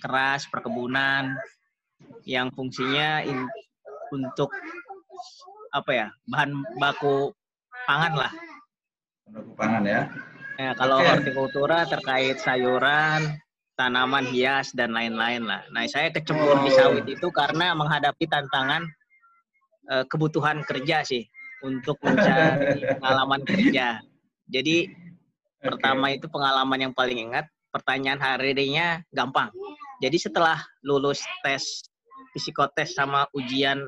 keras, 0.00 0.48
perkebunan 0.48 1.36
yang 2.24 2.48
fungsinya 2.50 3.22
in- 3.22 3.50
untuk 4.08 4.48
apa 5.78 5.90
ya 5.94 6.06
bahan 6.26 6.50
baku 6.82 7.30
pangan 7.86 8.14
lah. 8.18 8.32
Produk 9.28 9.54
pangan 9.54 9.82
ya. 9.86 10.02
Ya, 10.58 10.74
kalau 10.74 11.06
Oke. 11.06 11.08
hortikultura 11.14 11.86
terkait 11.86 12.42
sayuran, 12.42 13.38
tanaman 13.78 14.26
hias 14.26 14.74
dan 14.74 14.90
lain-lain 14.90 15.46
lah. 15.46 15.62
Nah, 15.70 15.86
saya 15.86 16.10
kecebur 16.10 16.66
di 16.66 16.70
Oh. 16.74 16.76
sawit 16.76 17.06
itu 17.06 17.30
karena 17.30 17.78
menghadapi 17.78 18.26
tantangan 18.26 18.82
eh, 19.88 20.04
kebutuhan 20.04 20.60
kerja 20.68 21.00
sih 21.00 21.24
untuk 21.64 21.96
mencari 22.04 22.84
pengalaman 23.00 23.40
kerja. 23.46 24.02
Jadi 24.50 24.90
Oke. 24.90 25.64
pertama 25.64 26.12
itu 26.12 26.28
pengalaman 26.28 26.90
yang 26.90 26.92
paling 26.92 27.30
ingat, 27.30 27.48
pertanyaan 27.72 28.20
hari 28.20 28.52
nya 28.68 29.00
gampang. 29.16 29.48
Jadi 30.04 30.18
setelah 30.20 30.60
lulus 30.84 31.24
tes 31.40 31.88
psikotes 32.36 32.92
sama 32.98 33.24
ujian 33.32 33.80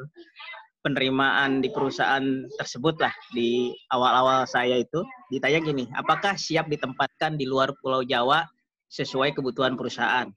penerimaan 0.80 1.60
di 1.60 1.68
perusahaan 1.68 2.24
tersebut 2.56 2.96
lah 3.00 3.12
di 3.36 3.72
awal-awal 3.92 4.48
saya 4.48 4.80
itu 4.80 5.04
ditanya 5.28 5.60
gini, 5.60 5.84
apakah 5.92 6.34
siap 6.40 6.72
ditempatkan 6.72 7.36
di 7.36 7.44
luar 7.44 7.76
Pulau 7.84 8.00
Jawa 8.00 8.48
sesuai 8.88 9.36
kebutuhan 9.36 9.76
perusahaan? 9.76 10.28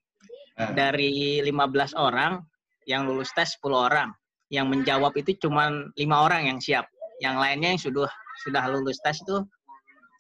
Ah. 0.59 0.69
Dari 0.75 1.41
15 1.41 1.95
orang 1.95 2.43
yang 2.85 3.07
lulus 3.07 3.31
tes 3.33 3.55
10 3.57 3.73
orang, 3.73 4.09
yang 4.53 4.69
menjawab 4.69 5.15
itu 5.17 5.33
cuma 5.41 5.71
lima 5.97 6.27
orang 6.27 6.51
yang 6.51 6.59
siap. 6.59 6.85
Yang 7.23 7.35
lainnya 7.39 7.69
yang 7.73 7.81
sudah 7.81 8.11
sudah 8.43 8.63
lulus 8.69 8.99
tes 9.01 9.17
itu 9.23 9.41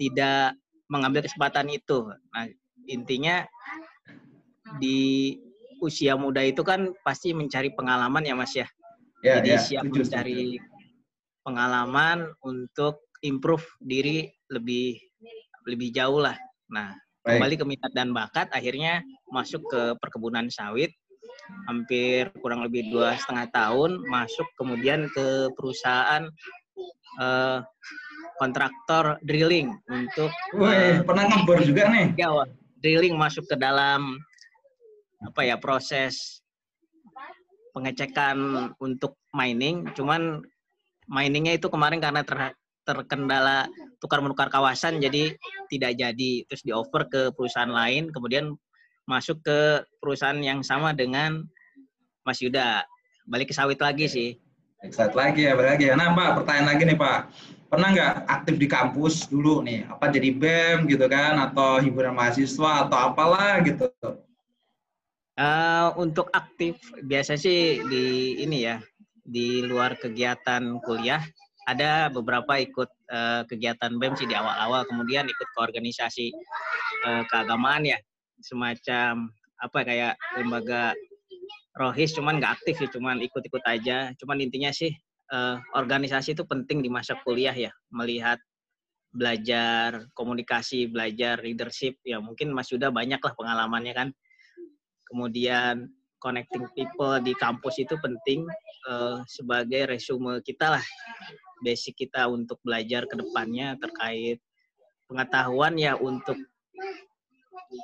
tidak 0.01 0.55
mengambil 0.89 1.21
kesempatan 1.21 1.69
itu. 1.69 2.07
Nah, 2.33 2.47
intinya 2.89 3.45
di 4.79 5.35
usia 5.83 6.15
muda 6.15 6.39
itu 6.41 6.63
kan 6.63 6.95
pasti 7.03 7.35
mencari 7.35 7.75
pengalaman 7.75 8.23
ya 8.23 8.33
Mas 8.33 8.55
ya. 8.55 8.65
Ya, 9.23 9.39
Jadi 9.39 9.49
ya, 9.55 9.59
siap 9.63 9.83
setuju, 9.87 9.99
mencari 10.03 10.41
setuju. 10.59 11.41
pengalaman 11.47 12.19
untuk 12.43 13.07
improve 13.23 13.63
diri 13.79 14.27
lebih 14.51 14.99
lebih 15.63 15.95
jauh 15.95 16.19
lah. 16.19 16.35
Nah, 16.67 16.91
Baik. 17.23 17.39
kembali 17.39 17.55
ke 17.55 17.65
minat 17.65 17.91
dan 17.95 18.11
bakat, 18.11 18.51
akhirnya 18.51 18.99
masuk 19.31 19.63
ke 19.71 19.95
perkebunan 20.03 20.51
sawit, 20.51 20.91
hampir 21.71 22.27
kurang 22.43 22.67
lebih 22.67 22.91
dua 22.91 23.15
setengah 23.15 23.47
tahun, 23.55 24.03
masuk 24.11 24.43
kemudian 24.59 25.07
ke 25.15 25.47
perusahaan 25.55 26.27
eh, 27.23 27.59
kontraktor 28.43 29.23
drilling 29.23 29.71
untuk 29.87 30.35
Wih, 30.59 30.99
pernah 31.07 31.31
ngebor 31.31 31.63
juga 31.63 31.87
nih. 31.95 32.11
Jawa. 32.19 32.43
Drilling 32.83 33.15
masuk 33.15 33.47
ke 33.47 33.55
dalam 33.55 34.19
apa 35.23 35.47
ya 35.47 35.55
proses 35.55 36.42
pengecekan 37.73 38.69
untuk 38.77 39.17
mining, 39.33 39.89
cuman 39.97 40.45
miningnya 41.09 41.57
itu 41.57 41.67
kemarin 41.67 41.99
karena 41.99 42.23
ter- 42.23 42.55
terkendala 42.83 43.67
tukar 43.99 44.19
menukar 44.19 44.51
kawasan 44.51 44.99
jadi 44.99 45.35
tidak 45.71 45.95
jadi 45.95 46.31
terus 46.47 46.63
diover 46.67 47.07
ke 47.07 47.21
perusahaan 47.31 47.71
lain 47.71 48.11
kemudian 48.11 48.55
masuk 49.07 49.39
ke 49.43 49.83
perusahaan 50.03 50.39
yang 50.39 50.63
sama 50.63 50.91
dengan 50.91 51.47
Mas 52.27 52.43
Yuda 52.43 52.83
balik 53.27 53.51
ke 53.51 53.55
sawit 53.55 53.79
lagi 53.79 54.07
sih 54.07 54.29
Excited 54.83 55.15
lagi 55.15 55.47
ya, 55.47 55.55
balik 55.55 55.79
lagi 55.79 55.85
ya. 55.87 55.95
Nah 55.95 56.11
Pak, 56.11 56.43
pertanyaan 56.43 56.75
lagi 56.75 56.83
nih 56.83 56.99
Pak. 56.99 57.19
Pernah 57.71 57.87
nggak 57.95 58.13
aktif 58.27 58.55
di 58.59 58.67
kampus 58.67 59.31
dulu 59.31 59.63
nih? 59.63 59.87
Apa 59.87 60.11
jadi 60.11 60.27
BEM 60.35 60.91
gitu 60.91 61.07
kan? 61.07 61.39
Atau 61.39 61.79
himpunan 61.79 62.11
mahasiswa 62.11 62.83
atau 62.83 62.97
apalah 62.99 63.63
gitu? 63.63 63.87
Eh, 65.33 65.89
untuk 65.97 66.29
aktif 66.29 66.77
biasa 67.01 67.33
sih 67.33 67.81
di 67.89 68.37
ini 68.45 68.69
ya 68.69 68.77
di 69.25 69.65
luar 69.65 69.97
kegiatan 69.97 70.77
kuliah 70.85 71.25
ada 71.65 72.13
beberapa 72.13 72.61
ikut 72.61 72.89
eh, 73.09 73.41
kegiatan 73.49 73.97
BEM 73.97 74.13
sih 74.13 74.29
di 74.29 74.37
awal-awal 74.37 74.85
kemudian 74.85 75.25
ikut 75.25 75.47
ke 75.49 75.59
organisasi 75.59 76.29
eh, 77.09 77.23
keagamaan 77.33 77.81
ya. 77.81 77.97
Semacam 78.45 79.33
apa 79.57 79.79
kayak 79.81 80.13
lembaga 80.37 80.93
rohis 81.81 82.13
cuman 82.13 82.37
nggak 82.37 82.53
aktif 82.61 82.85
sih 82.85 82.89
cuman 82.93 83.17
ikut-ikut 83.25 83.65
aja. 83.65 84.13
Cuman 84.21 84.37
intinya 84.37 84.69
sih 84.69 84.93
eh, 85.33 85.55
organisasi 85.73 86.37
itu 86.37 86.45
penting 86.45 86.85
di 86.85 86.93
masa 86.93 87.17
kuliah 87.25 87.57
ya 87.57 87.73
melihat 87.89 88.37
belajar 89.09 90.05
komunikasi 90.13 90.93
belajar 90.93 91.41
leadership 91.41 91.97
ya 92.05 92.21
mungkin 92.21 92.53
Mas 92.53 92.69
Yuda 92.69 92.93
banyak 92.93 93.17
lah 93.17 93.33
pengalamannya 93.33 93.93
kan 93.97 94.09
kemudian 95.13 95.93
connecting 96.17 96.65
people 96.73 97.21
di 97.21 97.37
kampus 97.37 97.77
itu 97.85 97.93
penting 98.01 98.49
eh, 98.89 99.17
sebagai 99.29 99.93
resume 99.93 100.41
kita 100.41 100.81
lah 100.81 100.85
basic 101.61 102.01
kita 102.01 102.25
untuk 102.25 102.57
belajar 102.65 103.05
ke 103.05 103.13
depannya 103.13 103.77
terkait 103.77 104.41
pengetahuan 105.05 105.77
ya 105.77 105.93
untuk 105.93 106.35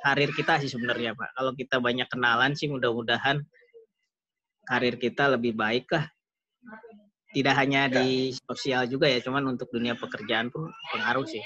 karir 0.02 0.30
kita 0.34 0.58
sih 0.62 0.70
sebenarnya 0.70 1.14
Pak. 1.14 1.30
Kalau 1.34 1.52
kita 1.54 1.76
banyak 1.78 2.06
kenalan 2.10 2.52
sih 2.54 2.66
mudah-mudahan 2.66 3.42
karir 4.66 4.98
kita 4.98 5.34
lebih 5.34 5.54
baik 5.54 5.86
lah. 5.90 6.06
Tidak 7.30 7.54
hanya 7.54 7.86
di 7.86 8.34
sosial 8.34 8.90
juga 8.90 9.06
ya, 9.06 9.22
cuman 9.22 9.54
untuk 9.54 9.70
dunia 9.70 9.94
pekerjaan 9.94 10.50
pun 10.50 10.66
pengaruh 10.90 11.22
sih. 11.30 11.42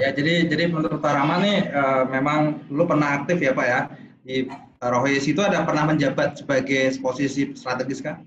Ya, 0.00 0.16
jadi 0.16 0.48
jadi 0.48 0.72
menurut 0.72 0.96
Pak 1.04 1.12
Rahman 1.12 1.44
nih 1.44 1.58
uh, 1.76 2.04
memang 2.08 2.64
lu 2.72 2.88
pernah 2.88 3.20
aktif 3.20 3.36
ya 3.36 3.52
Pak 3.52 3.66
ya 3.68 3.80
di 4.24 4.48
Rohis 4.78 5.26
itu 5.26 5.42
ada 5.42 5.66
pernah 5.66 5.90
menjabat 5.90 6.38
sebagai 6.38 6.94
posisi 7.02 7.50
strategis 7.58 7.98
kan? 7.98 8.22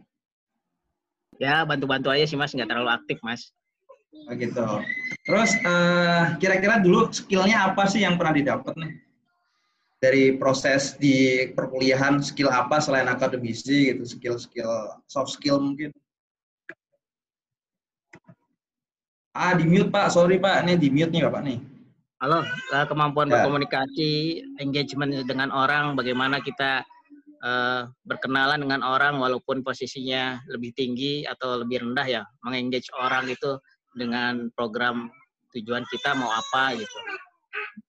Ya 1.39 1.63
bantu-bantu 1.63 2.11
aja 2.11 2.27
sih 2.27 2.35
mas, 2.35 2.51
nggak 2.51 2.67
terlalu 2.67 2.91
aktif 2.91 3.17
mas. 3.23 3.55
Oh, 4.27 4.35
gitu. 4.35 4.61
Terus 5.23 5.55
uh, 5.63 6.35
kira-kira 6.37 6.83
dulu 6.83 7.07
skillnya 7.09 7.71
apa 7.71 7.87
sih 7.87 8.03
yang 8.03 8.19
pernah 8.19 8.35
didapat 8.35 8.75
nih? 8.75 8.91
Dari 10.01 10.23
proses 10.35 10.99
di 10.99 11.47
perkuliahan 11.55 12.19
skill 12.19 12.51
apa 12.51 12.83
selain 12.83 13.07
akademisi 13.07 13.93
gitu, 13.93 14.03
skill-skill 14.03 14.99
soft 15.07 15.31
skill 15.31 15.61
mungkin? 15.61 15.95
Ah, 19.31 19.55
di 19.55 19.63
mute 19.63 19.87
Pak. 19.87 20.11
Sorry 20.11 20.35
Pak, 20.35 20.67
ini 20.67 20.75
di 20.75 20.91
mute 20.91 21.15
nih 21.15 21.23
Bapak 21.23 21.41
nih. 21.47 21.57
Halo, 22.21 22.45
eh, 22.45 22.85
kemampuan 22.85 23.33
ya. 23.33 23.41
berkomunikasi, 23.41 24.11
engagement 24.61 25.09
dengan 25.25 25.49
orang, 25.49 25.97
bagaimana 25.97 26.37
kita 26.37 26.85
uh, 27.41 27.89
berkenalan 28.05 28.61
dengan 28.61 28.85
orang 28.85 29.17
walaupun 29.17 29.65
posisinya 29.65 30.37
lebih 30.45 30.69
tinggi 30.77 31.25
atau 31.25 31.65
lebih 31.65 31.81
rendah 31.81 32.05
ya, 32.05 32.21
mengengage 32.45 32.93
orang 32.93 33.25
itu 33.25 33.57
dengan 33.97 34.53
program 34.53 35.09
tujuan 35.57 35.81
kita 35.89 36.13
mau 36.13 36.29
apa 36.29 36.77
gitu, 36.77 36.97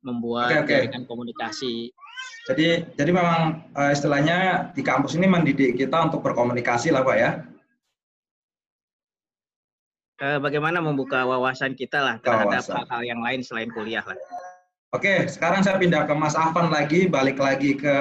membuat 0.00 0.64
okay, 0.64 0.88
okay. 0.88 1.04
komunikasi. 1.04 1.92
Jadi, 2.48 2.88
jadi 2.96 3.10
memang 3.12 3.68
uh, 3.76 3.92
istilahnya 3.92 4.72
di 4.72 4.80
kampus 4.80 5.12
ini 5.12 5.28
mendidik 5.28 5.76
kita 5.76 6.08
untuk 6.08 6.24
berkomunikasi 6.24 6.88
lah 6.88 7.04
Pak 7.04 7.16
ya 7.20 7.51
eh, 10.22 10.38
bagaimana 10.38 10.78
membuka 10.78 11.26
wawasan 11.26 11.74
kita 11.74 11.98
lah 11.98 12.16
terhadap 12.22 12.62
hal-hal 12.62 13.02
yang 13.02 13.20
lain 13.20 13.42
selain 13.42 13.68
kuliah 13.74 14.06
lah. 14.06 14.14
Oke, 14.92 15.26
sekarang 15.26 15.64
saya 15.64 15.80
pindah 15.80 16.04
ke 16.04 16.14
Mas 16.14 16.36
Afan 16.36 16.68
lagi, 16.68 17.08
balik 17.08 17.40
lagi 17.40 17.74
ke 17.74 17.94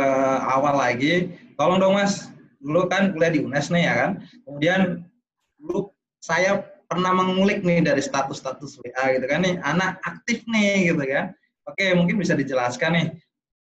awal 0.43 0.76
lagi. 0.78 1.34
Tolong 1.55 1.80
dong 1.80 1.95
Mas, 1.95 2.30
dulu 2.59 2.86
kan 2.91 3.15
kuliah 3.15 3.32
di 3.32 3.39
UNES 3.41 3.72
nih 3.72 3.84
ya 3.88 3.93
kan. 3.95 4.11
Kemudian 4.43 4.82
dulu 5.55 5.95
saya 6.19 6.67
pernah 6.91 7.15
mengulik 7.15 7.63
nih 7.63 7.80
dari 7.80 8.03
status-status 8.03 8.84
WA 8.84 9.15
gitu 9.15 9.26
kan 9.26 9.47
nih, 9.47 9.55
anak 9.63 10.03
aktif 10.03 10.43
nih 10.51 10.91
gitu 10.91 10.99
kan. 11.07 11.32
Oke, 11.72 11.95
mungkin 11.95 12.19
bisa 12.19 12.36
dijelaskan 12.36 12.91
nih, 12.91 13.07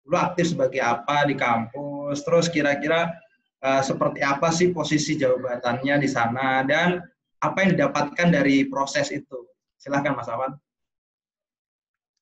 dulu 0.02 0.18
aktif 0.18 0.50
sebagai 0.50 0.82
apa 0.82 1.30
di 1.30 1.38
kampus, 1.38 2.26
terus 2.26 2.50
kira-kira 2.50 3.14
uh, 3.62 3.78
seperti 3.78 4.26
apa 4.26 4.50
sih 4.50 4.74
posisi 4.74 5.14
jabatannya 5.14 6.02
di 6.02 6.08
sana, 6.10 6.66
dan 6.66 6.98
apa 7.40 7.56
yang 7.64 7.70
didapatkan 7.76 8.28
dari 8.28 8.68
proses 8.68 9.08
itu. 9.08 9.48
Silahkan 9.80 10.12
Mas 10.12 10.28
Awan. 10.28 10.52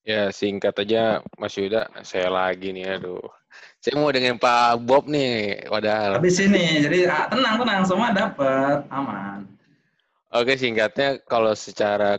Ya, 0.07 0.31
singkat 0.31 0.73
aja 0.79 1.19
Mas 1.35 1.53
Yuda, 1.59 1.91
saya 2.07 2.31
lagi 2.31 2.71
nih, 2.71 2.97
aduh. 2.97 3.21
Saya 3.83 3.99
mau 3.99 4.09
dengan 4.09 4.39
Pak 4.39 4.79
Bob 4.87 5.11
nih, 5.11 5.67
padahal. 5.67 6.17
Habis 6.17 6.39
ini, 6.39 6.87
jadi 6.87 7.11
ah, 7.11 7.27
tenang, 7.27 7.59
tenang, 7.59 7.83
semua 7.83 8.15
dapat, 8.15 8.87
aman. 8.89 9.43
Oke, 10.31 10.55
singkatnya 10.55 11.19
kalau 11.27 11.51
secara 11.51 12.15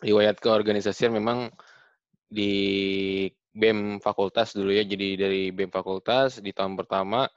riwayat 0.00 0.40
keorganisasian 0.40 1.12
memang 1.12 1.52
di 2.30 3.26
BEM 3.54 4.00
fakultas 4.00 4.56
dulu 4.56 4.72
ya, 4.74 4.82
jadi 4.82 5.28
dari 5.28 5.52
BEM 5.52 5.70
fakultas 5.70 6.40
di 6.40 6.50
tahun 6.50 6.74
pertama 6.74 7.28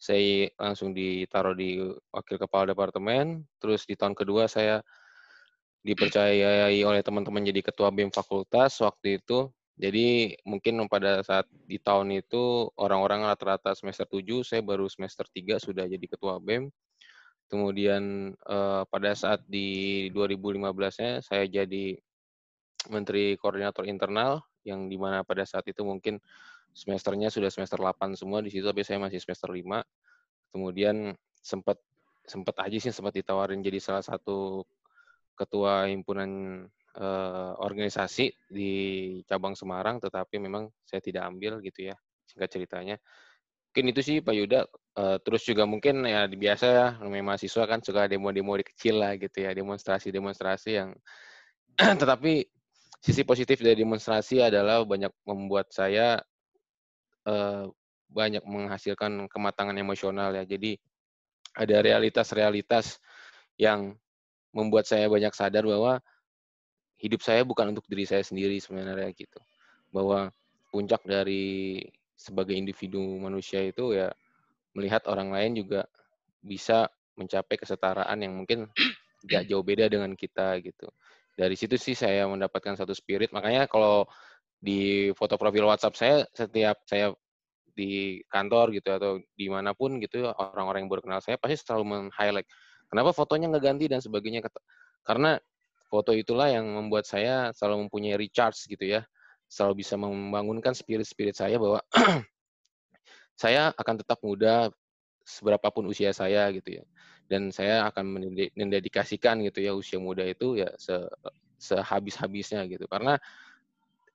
saya 0.00 0.48
langsung 0.56 0.96
ditaruh 0.96 1.52
di 1.52 1.76
wakil 2.08 2.40
kepala 2.40 2.72
departemen. 2.72 3.44
Terus 3.60 3.84
di 3.84 3.92
tahun 4.00 4.16
kedua 4.16 4.48
saya 4.48 4.80
dipercayai 5.84 6.80
oleh 6.84 7.04
teman-teman 7.04 7.44
jadi 7.44 7.60
ketua 7.60 7.92
BEM 7.92 8.08
fakultas 8.08 8.80
waktu 8.80 9.20
itu. 9.20 9.52
Jadi 9.80 10.36
mungkin 10.44 10.84
pada 10.88 11.20
saat 11.24 11.48
di 11.68 11.80
tahun 11.80 12.16
itu 12.16 12.68
orang-orang 12.80 13.28
rata-rata 13.28 13.72
semester 13.76 14.04
7, 14.08 14.44
saya 14.44 14.60
baru 14.64 14.88
semester 14.88 15.24
3 15.28 15.56
sudah 15.60 15.84
jadi 15.84 16.06
ketua 16.08 16.40
BEM. 16.40 16.72
Kemudian 17.52 18.32
eh, 18.36 18.82
pada 18.88 19.12
saat 19.12 19.44
di 19.44 20.08
2015-nya 20.16 21.20
saya 21.20 21.44
jadi 21.44 21.96
menteri 22.88 23.36
koordinator 23.36 23.84
internal 23.84 24.40
yang 24.64 24.88
di 24.88 24.96
mana 24.96 25.24
pada 25.24 25.44
saat 25.44 25.68
itu 25.68 25.84
mungkin 25.84 26.20
semesternya 26.72 27.28
sudah 27.28 27.50
semester 27.52 27.78
8 27.78 28.14
semua 28.18 28.40
di 28.40 28.50
situ 28.52 28.66
tapi 28.66 28.86
saya 28.86 29.02
masih 29.02 29.18
semester 29.22 29.50
5 29.50 29.62
kemudian 30.54 31.14
sempat 31.40 31.78
sempat 32.26 32.54
aja 32.62 32.78
sih 32.78 32.92
sempat 32.94 33.16
ditawarin 33.16 33.64
jadi 33.64 33.78
salah 33.82 34.04
satu 34.04 34.62
ketua 35.34 35.88
himpunan 35.88 36.62
uh, 37.00 37.52
organisasi 37.58 38.34
di 38.50 38.72
cabang 39.24 39.56
Semarang 39.56 40.02
tetapi 40.02 40.36
memang 40.36 40.68
saya 40.84 41.00
tidak 41.00 41.26
ambil 41.26 41.64
gitu 41.64 41.88
ya 41.88 41.96
singkat 42.28 42.50
ceritanya. 42.52 42.96
Mungkin 43.70 43.84
itu 43.94 44.00
sih 44.02 44.16
Pak 44.22 44.34
Yuda. 44.34 44.60
Uh, 44.98 45.16
terus 45.22 45.46
juga 45.46 45.64
mungkin 45.70 46.02
ya 46.02 46.26
biasa 46.26 46.66
ya 46.66 46.86
namanya 46.98 47.34
mahasiswa 47.34 47.62
kan 47.62 47.78
suka 47.78 48.10
demo-demo 48.10 48.58
di 48.58 48.66
kecil 48.66 48.98
lah 48.98 49.14
gitu 49.14 49.46
ya 49.46 49.54
demonstrasi-demonstrasi 49.54 50.70
yang 50.74 50.90
tetapi 52.02 52.42
sisi 52.98 53.22
positif 53.22 53.62
dari 53.62 53.78
demonstrasi 53.78 54.42
adalah 54.42 54.82
banyak 54.82 55.14
membuat 55.22 55.70
saya 55.70 56.18
uh, 57.26 57.68
banyak 58.10 58.42
menghasilkan 58.42 59.30
kematangan 59.30 59.76
emosional 59.78 60.34
ya. 60.34 60.44
Jadi 60.44 60.76
ada 61.54 61.76
realitas-realitas 61.82 62.98
yang 63.58 63.94
membuat 64.50 64.86
saya 64.86 65.06
banyak 65.06 65.30
sadar 65.34 65.62
bahwa 65.66 66.02
hidup 67.00 67.22
saya 67.22 67.46
bukan 67.46 67.72
untuk 67.72 67.86
diri 67.86 68.04
saya 68.04 68.22
sendiri 68.22 68.58
sebenarnya 68.58 69.10
gitu. 69.14 69.40
Bahwa 69.90 70.30
puncak 70.70 71.02
dari 71.06 71.80
sebagai 72.14 72.52
individu 72.54 73.00
manusia 73.16 73.64
itu 73.64 73.96
ya 73.96 74.12
melihat 74.76 75.08
orang 75.08 75.32
lain 75.32 75.56
juga 75.56 75.88
bisa 76.44 76.86
mencapai 77.16 77.56
kesetaraan 77.58 78.18
yang 78.20 78.36
mungkin 78.36 78.70
gak 79.30 79.48
jauh 79.48 79.64
beda 79.64 79.88
dengan 79.88 80.12
kita 80.14 80.60
gitu. 80.60 80.88
Dari 81.34 81.56
situ 81.56 81.80
sih 81.80 81.96
saya 81.96 82.28
mendapatkan 82.28 82.76
satu 82.76 82.92
spirit. 82.92 83.32
Makanya 83.32 83.64
kalau 83.64 84.04
di 84.60 85.08
foto 85.16 85.40
profil 85.40 85.64
WhatsApp 85.64 85.96
saya 85.96 86.16
setiap 86.36 86.84
saya 86.84 87.16
di 87.72 88.20
kantor 88.28 88.76
gitu 88.76 88.92
atau 88.92 89.12
di 89.32 89.48
mana 89.48 89.72
pun 89.72 89.96
gitu 89.96 90.28
orang-orang 90.36 90.84
yang 90.84 90.90
baru 90.92 91.02
kenal 91.02 91.20
saya 91.24 91.40
pasti 91.40 91.64
selalu 91.64 91.84
men-highlight 91.88 92.44
kenapa 92.90 93.14
fotonya 93.14 93.46
nggak 93.54 93.64
ganti? 93.64 93.86
dan 93.86 94.02
sebagainya. 94.02 94.42
Karena 95.06 95.38
foto 95.86 96.10
itulah 96.12 96.50
yang 96.50 96.66
membuat 96.66 97.06
saya 97.06 97.54
selalu 97.54 97.86
mempunyai 97.86 98.18
recharge 98.18 98.66
gitu 98.66 98.82
ya. 98.82 99.06
Selalu 99.46 99.86
bisa 99.86 99.94
membangunkan 99.94 100.74
spirit-spirit 100.74 101.38
saya 101.38 101.56
bahwa 101.56 101.80
saya 103.42 103.70
akan 103.78 103.94
tetap 104.02 104.18
muda 104.20 104.68
seberapapun 105.22 105.86
usia 105.86 106.10
saya 106.10 106.50
gitu 106.50 106.82
ya. 106.82 106.84
Dan 107.30 107.54
saya 107.54 107.86
akan 107.86 108.18
mendedikasikan 108.58 109.38
gitu 109.46 109.62
ya 109.62 109.70
usia 109.70 110.02
muda 110.02 110.26
itu 110.26 110.58
ya 110.58 110.70
se 110.74 110.98
sehabis-habisnya 111.60 112.66
gitu. 112.66 112.90
Karena 112.90 113.18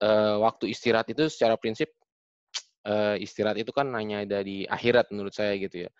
uh, 0.01 0.41
waktu 0.43 0.71
istirahat 0.71 1.07
itu 1.11 1.29
secara 1.31 1.55
prinsip 1.55 1.91
uh, 2.87 3.15
istirahat 3.19 3.61
itu 3.61 3.71
kan 3.71 3.87
hanya 3.95 4.23
ada 4.23 4.41
di 4.43 4.63
akhirat 4.67 5.11
menurut 5.13 5.33
saya 5.33 5.55
gitu 5.55 5.87
ya. 5.87 5.91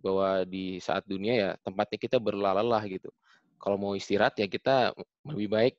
Bahwa 0.00 0.44
di 0.44 0.78
saat 0.82 1.04
dunia 1.06 1.34
ya 1.34 1.50
tempatnya 1.62 1.98
kita 1.98 2.16
berlalalah 2.20 2.82
gitu. 2.88 3.08
Kalau 3.60 3.80
mau 3.80 3.96
istirahat 3.96 4.36
ya 4.36 4.46
kita 4.50 4.92
lebih 5.24 5.48
baik 5.48 5.74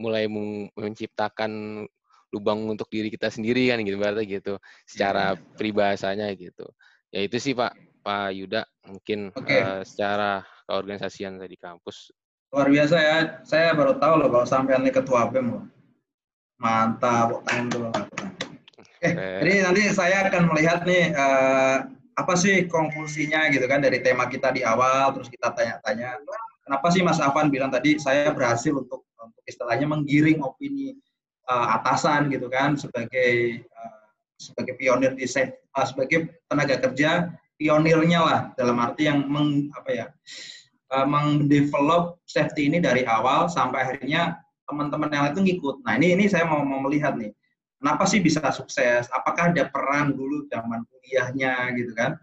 mulai 0.00 0.26
menciptakan 0.72 1.84
lubang 2.32 2.64
untuk 2.64 2.88
diri 2.88 3.12
kita 3.12 3.28
sendiri 3.28 3.68
kan 3.68 3.84
gitu 3.84 4.00
berarti 4.00 4.24
gitu. 4.24 4.56
Secara 4.88 5.36
yeah. 5.36 5.54
peribahasanya 5.56 6.32
gitu. 6.32 6.64
Ya 7.12 7.28
itu 7.28 7.36
sih 7.36 7.52
pak. 7.52 7.76
Pak 8.02 8.34
Yuda 8.34 8.66
mungkin 8.90 9.30
okay. 9.30 9.62
uh, 9.62 9.78
eh, 9.78 9.82
secara 9.86 10.42
keorganisasian 10.66 11.38
di 11.38 11.54
kampus. 11.54 12.10
Luar 12.50 12.66
biasa 12.66 12.96
ya. 12.98 13.16
Saya 13.46 13.78
baru 13.78 13.94
tahu 13.94 14.18
loh 14.18 14.28
kalau 14.32 14.46
sampai 14.48 14.74
ini 14.82 14.90
ketua 14.90 15.30
BEM 15.30 15.46
loh 15.54 15.62
Mantap, 16.62 17.42
tangan 17.42 17.66
dulu. 17.74 17.90
Eh, 19.02 19.12
jadi 19.42 19.66
nanti 19.66 19.82
saya 19.90 20.30
akan 20.30 20.54
melihat 20.54 20.86
nih 20.86 21.10
uh, 21.10 21.90
apa 22.14 22.38
sih 22.38 22.70
konklusinya 22.70 23.50
gitu 23.50 23.66
kan 23.66 23.82
dari 23.82 23.98
tema 23.98 24.30
kita 24.30 24.54
di 24.54 24.62
awal, 24.62 25.10
terus 25.10 25.26
kita 25.26 25.50
tanya-tanya. 25.50 26.22
Kenapa 26.62 26.86
sih 26.94 27.02
Mas 27.02 27.18
Afan 27.18 27.50
bilang 27.50 27.74
tadi 27.74 27.98
saya 27.98 28.30
berhasil 28.30 28.70
untuk 28.70 29.02
untuk 29.18 29.42
istilahnya 29.50 29.90
menggiring 29.90 30.38
opini 30.46 30.94
uh, 31.50 31.74
atasan 31.82 32.30
gitu 32.30 32.46
kan 32.46 32.78
sebagai 32.78 33.62
uh, 33.74 34.06
sebagai 34.38 34.78
pionir 34.78 35.18
di 35.18 35.26
uh, 35.26 35.86
sebagai 35.86 36.30
tenaga 36.46 36.78
kerja 36.78 37.34
pionirnya 37.58 38.20
lah 38.22 38.40
dalam 38.58 38.78
arti 38.82 39.06
yang 39.06 39.26
meng, 39.26 39.70
apa 39.74 39.90
ya 39.90 40.06
uh, 40.94 41.06
mengdevelop 41.06 42.18
safety 42.26 42.70
ini 42.70 42.82
dari 42.82 43.06
awal 43.06 43.46
sampai 43.46 43.82
akhirnya 43.86 44.41
teman-teman 44.68 45.08
yang 45.10 45.22
lain 45.28 45.32
itu 45.34 45.42
ngikut. 45.48 45.76
Nah 45.82 45.92
ini 45.98 46.14
ini 46.14 46.24
saya 46.30 46.46
mau, 46.46 46.62
mau 46.62 46.80
melihat 46.86 47.18
nih, 47.18 47.34
kenapa 47.82 48.06
sih 48.06 48.22
bisa 48.22 48.42
sukses? 48.54 49.10
Apakah 49.10 49.50
ada 49.50 49.66
peran 49.68 50.14
dulu 50.14 50.46
zaman 50.48 50.86
kuliahnya 50.86 51.74
gitu 51.74 51.92
kan 51.98 52.14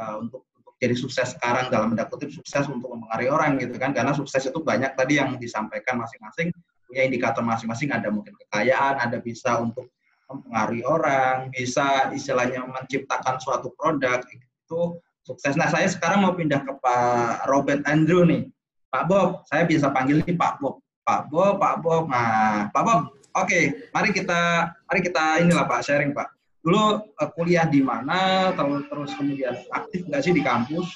uh, 0.00 0.20
untuk 0.24 0.48
untuk 0.56 0.74
jadi 0.80 0.96
sukses 0.96 1.36
sekarang 1.36 1.68
dalam 1.68 1.92
tanda 1.94 2.08
sukses 2.32 2.64
untuk 2.66 2.88
mempengaruhi 2.88 3.28
orang 3.28 3.60
gitu 3.60 3.76
kan? 3.76 3.92
Karena 3.92 4.16
sukses 4.16 4.48
itu 4.48 4.58
banyak 4.60 4.96
tadi 4.96 5.20
yang 5.20 5.36
disampaikan 5.36 6.00
masing-masing 6.00 6.48
punya 6.88 7.08
indikator 7.08 7.40
masing-masing. 7.40 7.88
Ada 7.88 8.12
mungkin 8.12 8.36
kekayaan 8.36 9.00
ada 9.00 9.16
bisa 9.20 9.56
untuk 9.60 9.88
mempengaruhi 10.32 10.84
orang 10.84 11.52
bisa 11.52 12.08
istilahnya 12.12 12.64
menciptakan 12.64 13.36
suatu 13.40 13.72
produk 13.76 14.20
itu 14.28 15.00
sukses. 15.24 15.56
Nah 15.56 15.68
saya 15.68 15.88
sekarang 15.88 16.24
mau 16.24 16.32
pindah 16.32 16.64
ke 16.64 16.72
Pak 16.80 17.48
Robert 17.48 17.84
Andrew 17.88 18.24
nih. 18.24 18.48
Pak 18.92 19.08
Bob 19.08 19.28
saya 19.48 19.64
bisa 19.64 19.88
panggil 19.88 20.20
ini 20.20 20.36
Pak 20.36 20.60
Bob 20.60 20.84
Pak 21.02 21.28
Bob 21.28 21.58
Pak 21.58 21.74
Bob. 21.82 22.08
Nah 22.08 22.70
Pak 22.70 22.82
Bob 22.82 23.00
oke 23.10 23.46
okay, 23.46 23.62
mari 23.90 24.10
kita 24.14 24.70
mari 24.86 25.00
kita 25.02 25.42
inilah 25.42 25.66
Pak 25.66 25.82
sharing 25.84 26.14
Pak. 26.14 26.30
Dulu 26.62 27.02
uh, 27.18 27.30
kuliah 27.34 27.66
di 27.66 27.82
mana 27.82 28.50
terus 28.54 28.86
terus 28.86 29.10
kemudian 29.18 29.54
aktif 29.74 30.06
nggak 30.06 30.22
sih 30.22 30.32
di 30.34 30.42
kampus? 30.42 30.88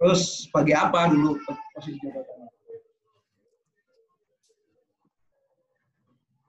Terus 0.00 0.48
bagi 0.50 0.74
apa 0.74 1.12
dulu 1.12 1.38
posisi 1.76 2.00
jabatan 2.00 2.42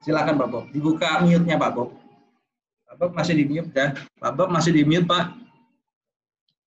silakan 0.04 0.36
Pak 0.36 0.48
Bob. 0.52 0.66
Dibuka 0.76 1.24
mute-nya 1.24 1.56
Pak 1.56 1.72
Bob. 1.72 1.96
Pak 2.84 2.96
Bob 3.00 3.12
masih 3.16 3.34
di 3.40 3.48
mute 3.48 3.72
ya? 3.72 3.96
Pak 4.20 4.32
Bob 4.36 4.52
masih 4.52 4.76
di 4.76 4.84
mute 4.84 5.08
Pak? 5.08 5.32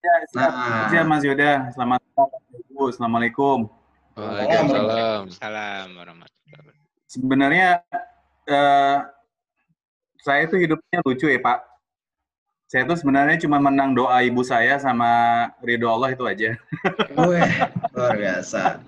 Ya 0.00 0.14
siap, 0.30 0.52
nah. 0.54 0.86
siap 0.86 1.06
Mas 1.10 1.22
Yuda 1.26 1.66
selamat 1.74 1.98
malam 2.14 2.30
Assalamualaikum 2.78 3.66
Waalaikumsalam 4.16 5.28
Salam 5.28 5.92
warahmatullahi 5.92 6.80
Sebenarnya 7.04 7.84
uh, 8.48 8.98
saya 10.24 10.40
itu 10.48 10.56
hidupnya 10.56 11.04
lucu 11.04 11.28
ya 11.28 11.36
Pak 11.36 11.76
saya 12.66 12.82
tuh 12.82 12.98
sebenarnya 12.98 13.38
cuma 13.38 13.62
menang 13.62 13.94
doa 13.94 14.26
ibu 14.26 14.42
saya 14.42 14.74
sama 14.82 15.06
ridho 15.62 15.86
Allah 15.86 16.18
itu 16.18 16.26
aja. 16.26 16.58
Wih, 17.30 17.46
luar 17.94 18.18
biasa. 18.18 18.82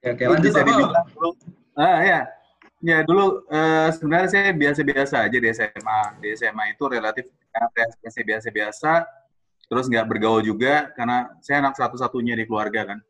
oke, 0.00 0.08
oke, 0.08 0.24
lanjut 0.24 0.48
bisa 0.48 0.60
dibilang 0.64 1.04
dulu. 1.12 1.36
Ah 1.76 2.00
ya, 2.00 2.20
ya 2.80 3.04
dulu 3.04 3.44
uh, 3.44 3.92
sebenarnya 3.92 4.28
saya 4.32 4.56
biasa-biasa 4.56 5.28
aja 5.28 5.36
di 5.36 5.48
SMA. 5.52 6.00
Di 6.24 6.28
SMA 6.32 6.64
itu 6.72 6.84
relatif 6.88 7.28
biasa-biasa, 8.24 9.04
terus 9.72 9.88
nggak 9.88 10.04
bergaul 10.04 10.44
juga 10.44 10.92
karena 10.92 11.32
saya 11.40 11.64
anak 11.64 11.80
satu-satunya 11.80 12.36
di 12.36 12.44
keluarga 12.44 12.92
kan. 12.92 13.00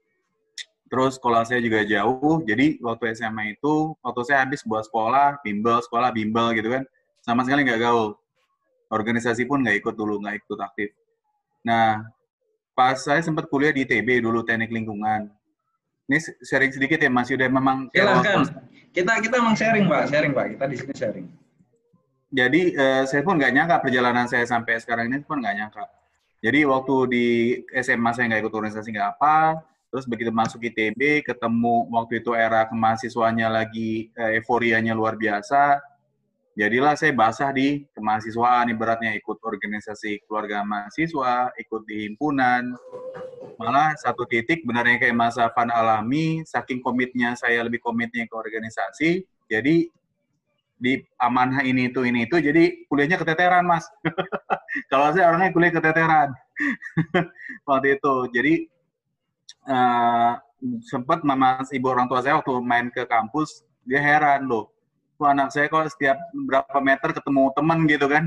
Terus 0.86 1.18
sekolah 1.18 1.42
saya 1.42 1.58
juga 1.58 1.82
jauh, 1.82 2.38
jadi 2.46 2.78
waktu 2.78 3.18
SMA 3.18 3.58
itu, 3.58 3.98
waktu 3.98 4.20
saya 4.22 4.46
habis 4.46 4.62
buat 4.62 4.86
sekolah, 4.86 5.42
bimbel, 5.42 5.82
sekolah 5.82 6.14
bimbel 6.14 6.54
gitu 6.54 6.70
kan, 6.70 6.86
sama 7.18 7.42
sekali 7.42 7.66
nggak 7.66 7.82
gaul. 7.82 8.14
Organisasi 8.94 9.42
pun 9.50 9.66
nggak 9.66 9.82
ikut 9.82 9.94
dulu, 9.98 10.22
nggak 10.22 10.38
ikut 10.46 10.58
aktif. 10.62 10.94
Nah, 11.66 12.06
pas 12.78 12.94
saya 12.94 13.18
sempat 13.26 13.50
kuliah 13.50 13.74
di 13.74 13.82
ITB 13.82 14.22
dulu 14.22 14.46
teknik 14.46 14.70
lingkungan. 14.70 15.34
Ini 16.06 16.18
sharing 16.46 16.70
sedikit 16.70 17.02
ya 17.02 17.10
Mas 17.10 17.26
Yuda, 17.26 17.50
memang 17.50 17.90
silakan. 17.90 18.46
Kita 18.94 19.18
kita 19.18 19.34
emang 19.40 19.58
sharing 19.58 19.90
Pak, 19.90 20.14
sharing 20.14 20.30
Pak. 20.30 20.46
Kita 20.54 20.64
di 20.70 20.76
sini 20.78 20.94
sharing. 20.94 21.26
Jadi 22.30 22.62
uh, 22.78 23.02
saya 23.08 23.26
pun 23.26 23.34
nggak 23.40 23.50
nyangka 23.50 23.76
perjalanan 23.82 24.30
saya 24.30 24.46
sampai 24.46 24.78
sekarang 24.78 25.10
ini 25.10 25.26
pun 25.26 25.42
nggak 25.42 25.56
nyangka. 25.58 26.01
Jadi 26.42 26.66
waktu 26.66 26.94
di 27.06 27.26
SMA 27.78 28.10
saya 28.12 28.26
nggak 28.26 28.42
ikut 28.42 28.54
organisasi 28.58 28.88
nggak 28.90 29.10
apa, 29.14 29.62
terus 29.94 30.10
begitu 30.10 30.34
masuk 30.34 30.58
ITB 30.66 31.22
ketemu 31.22 31.86
waktu 31.94 32.18
itu 32.18 32.34
era 32.34 32.66
kemahasiswanya 32.66 33.46
lagi 33.46 34.10
uh, 34.18 34.34
euforianya 34.34 34.90
luar 34.90 35.14
biasa, 35.14 35.78
Jadilah 36.52 36.92
saya 37.00 37.16
basah 37.16 37.48
di 37.48 37.80
kemahasiswaan, 37.96 38.68
ibaratnya 38.68 39.16
ikut 39.16 39.40
organisasi 39.40 40.28
keluarga 40.28 40.60
mahasiswa, 40.60 41.48
ikut 41.56 41.82
di 41.88 42.04
himpunan. 42.04 42.76
Malah 43.56 43.96
satu 43.96 44.28
titik 44.28 44.60
benarnya 44.68 45.00
kayak 45.00 45.16
Mas 45.16 45.40
Afan 45.40 45.72
alami, 45.72 46.44
saking 46.44 46.84
komitnya 46.84 47.32
saya 47.40 47.64
lebih 47.64 47.80
komitnya 47.80 48.28
ke 48.28 48.36
organisasi, 48.36 49.24
jadi 49.48 49.88
di 50.82 50.92
amanah 51.16 51.64
ini 51.64 51.88
itu 51.94 52.02
ini 52.02 52.26
itu 52.26 52.42
jadi 52.42 52.90
kuliahnya 52.90 53.14
keteteran 53.14 53.62
mas 53.62 53.86
kalau 54.88 55.12
saya 55.12 55.28
orangnya 55.28 55.52
kuliah 55.52 55.72
keteteran. 55.72 56.30
Waktu 57.68 57.98
itu. 57.98 58.14
Jadi 58.32 58.54
uh, 59.68 60.32
sempat 60.86 61.26
mama 61.26 61.62
ibu 61.74 61.86
orang 61.90 62.06
tua 62.06 62.22
saya 62.22 62.38
waktu 62.38 62.54
main 62.62 62.86
ke 62.94 63.02
kampus 63.06 63.66
dia 63.82 63.98
heran 63.98 64.46
loh. 64.46 64.70
Wah, 65.18 65.34
anak 65.34 65.54
saya 65.54 65.66
kok 65.70 65.90
setiap 65.90 66.18
berapa 66.34 66.78
meter 66.82 67.14
ketemu 67.14 67.50
teman 67.54 67.78
gitu 67.86 68.06
kan? 68.06 68.26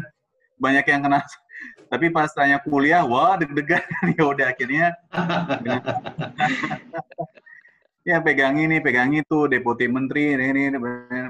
Banyak 0.60 0.86
yang 0.88 1.02
kena. 1.08 1.20
Tapi 1.92 2.12
pas 2.12 2.32
tanya 2.32 2.60
kuliah 2.60 3.04
wah 3.04 3.40
deg-degan. 3.40 3.84
Ya 4.20 4.24
udah 4.24 4.48
akhirnya 4.52 4.96
ya 8.06 8.22
pegang 8.22 8.62
ini 8.62 8.78
pegang 8.80 9.12
itu 9.18 9.50
deputi 9.50 9.90
menteri 9.90 10.38
ini, 10.38 10.70
ini 10.70 10.78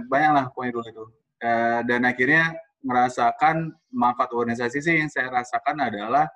banyak 0.05 0.32
lah 0.34 0.45
poin 0.51 0.70
dulu 0.70 0.86
itu. 0.86 1.05
Uh, 1.39 1.80
dan 1.86 2.03
akhirnya 2.07 2.57
merasakan 2.86 3.74
manfaat 3.90 4.30
organisasi 4.30 4.78
sih 4.80 4.96
yang 5.02 5.10
saya 5.10 5.34
rasakan 5.34 5.82
adalah 5.90 6.30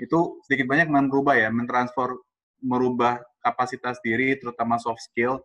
itu 0.00 0.40
sedikit 0.48 0.72
banyak 0.72 0.88
merubah 0.88 1.36
ya 1.36 1.52
mentransfer 1.52 2.16
merubah 2.64 3.20
kapasitas 3.44 4.00
diri 4.00 4.34
terutama 4.40 4.80
soft 4.80 5.04
skill 5.04 5.44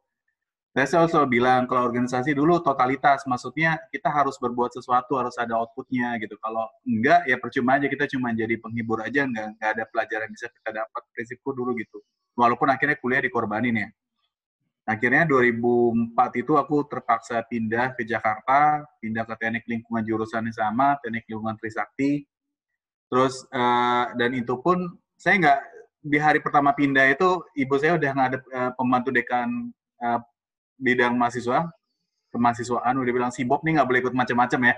saya 0.77 1.09
selalu 1.09 1.41
bilang 1.41 1.65
kalau 1.65 1.89
organisasi 1.89 2.37
dulu 2.37 2.61
totalitas, 2.61 3.25
maksudnya 3.25 3.81
kita 3.89 4.05
harus 4.13 4.37
berbuat 4.37 4.69
sesuatu, 4.77 5.17
harus 5.17 5.33
ada 5.41 5.57
outputnya 5.57 6.13
gitu. 6.21 6.37
Kalau 6.37 6.69
enggak, 6.85 7.25
ya 7.25 7.41
percuma 7.41 7.81
aja 7.81 7.89
kita 7.89 8.05
cuma 8.05 8.29
jadi 8.37 8.53
penghibur 8.61 9.01
aja, 9.01 9.25
enggak, 9.25 9.57
enggak 9.57 9.69
ada 9.73 9.83
pelajaran 9.89 10.29
bisa 10.29 10.45
kita 10.53 10.69
dapat. 10.85 11.01
Prinsipku 11.11 11.57
dulu 11.57 11.73
gitu. 11.73 11.97
Walaupun 12.37 12.69
akhirnya 12.69 13.01
kuliah 13.01 13.19
dikorbanin 13.25 13.75
ya. 13.81 13.89
Akhirnya 14.89 15.21
2004 15.29 16.17
itu 16.41 16.57
aku 16.57 16.81
terpaksa 16.89 17.45
pindah 17.45 17.93
ke 17.93 18.01
Jakarta, 18.01 18.81
pindah 18.97 19.21
ke 19.21 19.37
teknik 19.37 19.69
lingkungan 19.69 20.01
jurusan 20.01 20.49
yang 20.49 20.57
sama, 20.57 20.97
teknik 21.05 21.29
lingkungan 21.29 21.53
Trisakti. 21.61 22.25
Terus 23.05 23.45
uh, 23.53 24.09
dan 24.17 24.33
itu 24.33 24.57
pun 24.57 24.89
saya 25.13 25.37
nggak 25.37 25.59
di 26.01 26.17
hari 26.17 26.41
pertama 26.41 26.73
pindah 26.73 27.05
itu 27.05 27.37
ibu 27.53 27.77
saya 27.77 28.01
udah 28.01 28.11
ngadep 28.17 28.41
uh, 28.49 28.71
pembantu 28.73 29.13
dekan 29.13 29.69
uh, 30.01 30.17
bidang 30.81 31.13
mahasiswa 31.13 31.69
kemahasiswaan. 32.33 32.97
Udah 32.97 33.13
bilang 33.13 33.29
si 33.29 33.45
Bob 33.45 33.61
nih 33.61 33.77
nggak 33.77 33.87
boleh 33.93 34.01
ikut 34.01 34.15
macam-macam 34.17 34.73
ya. 34.73 34.75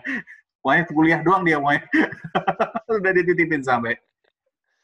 Pokoknya 0.59 0.83
kuliah 0.91 1.19
doang 1.23 1.47
dia 1.47 1.55
pokoknya. 1.55 1.83
Udah 2.99 3.11
dititipin 3.15 3.63
sampai 3.63 3.95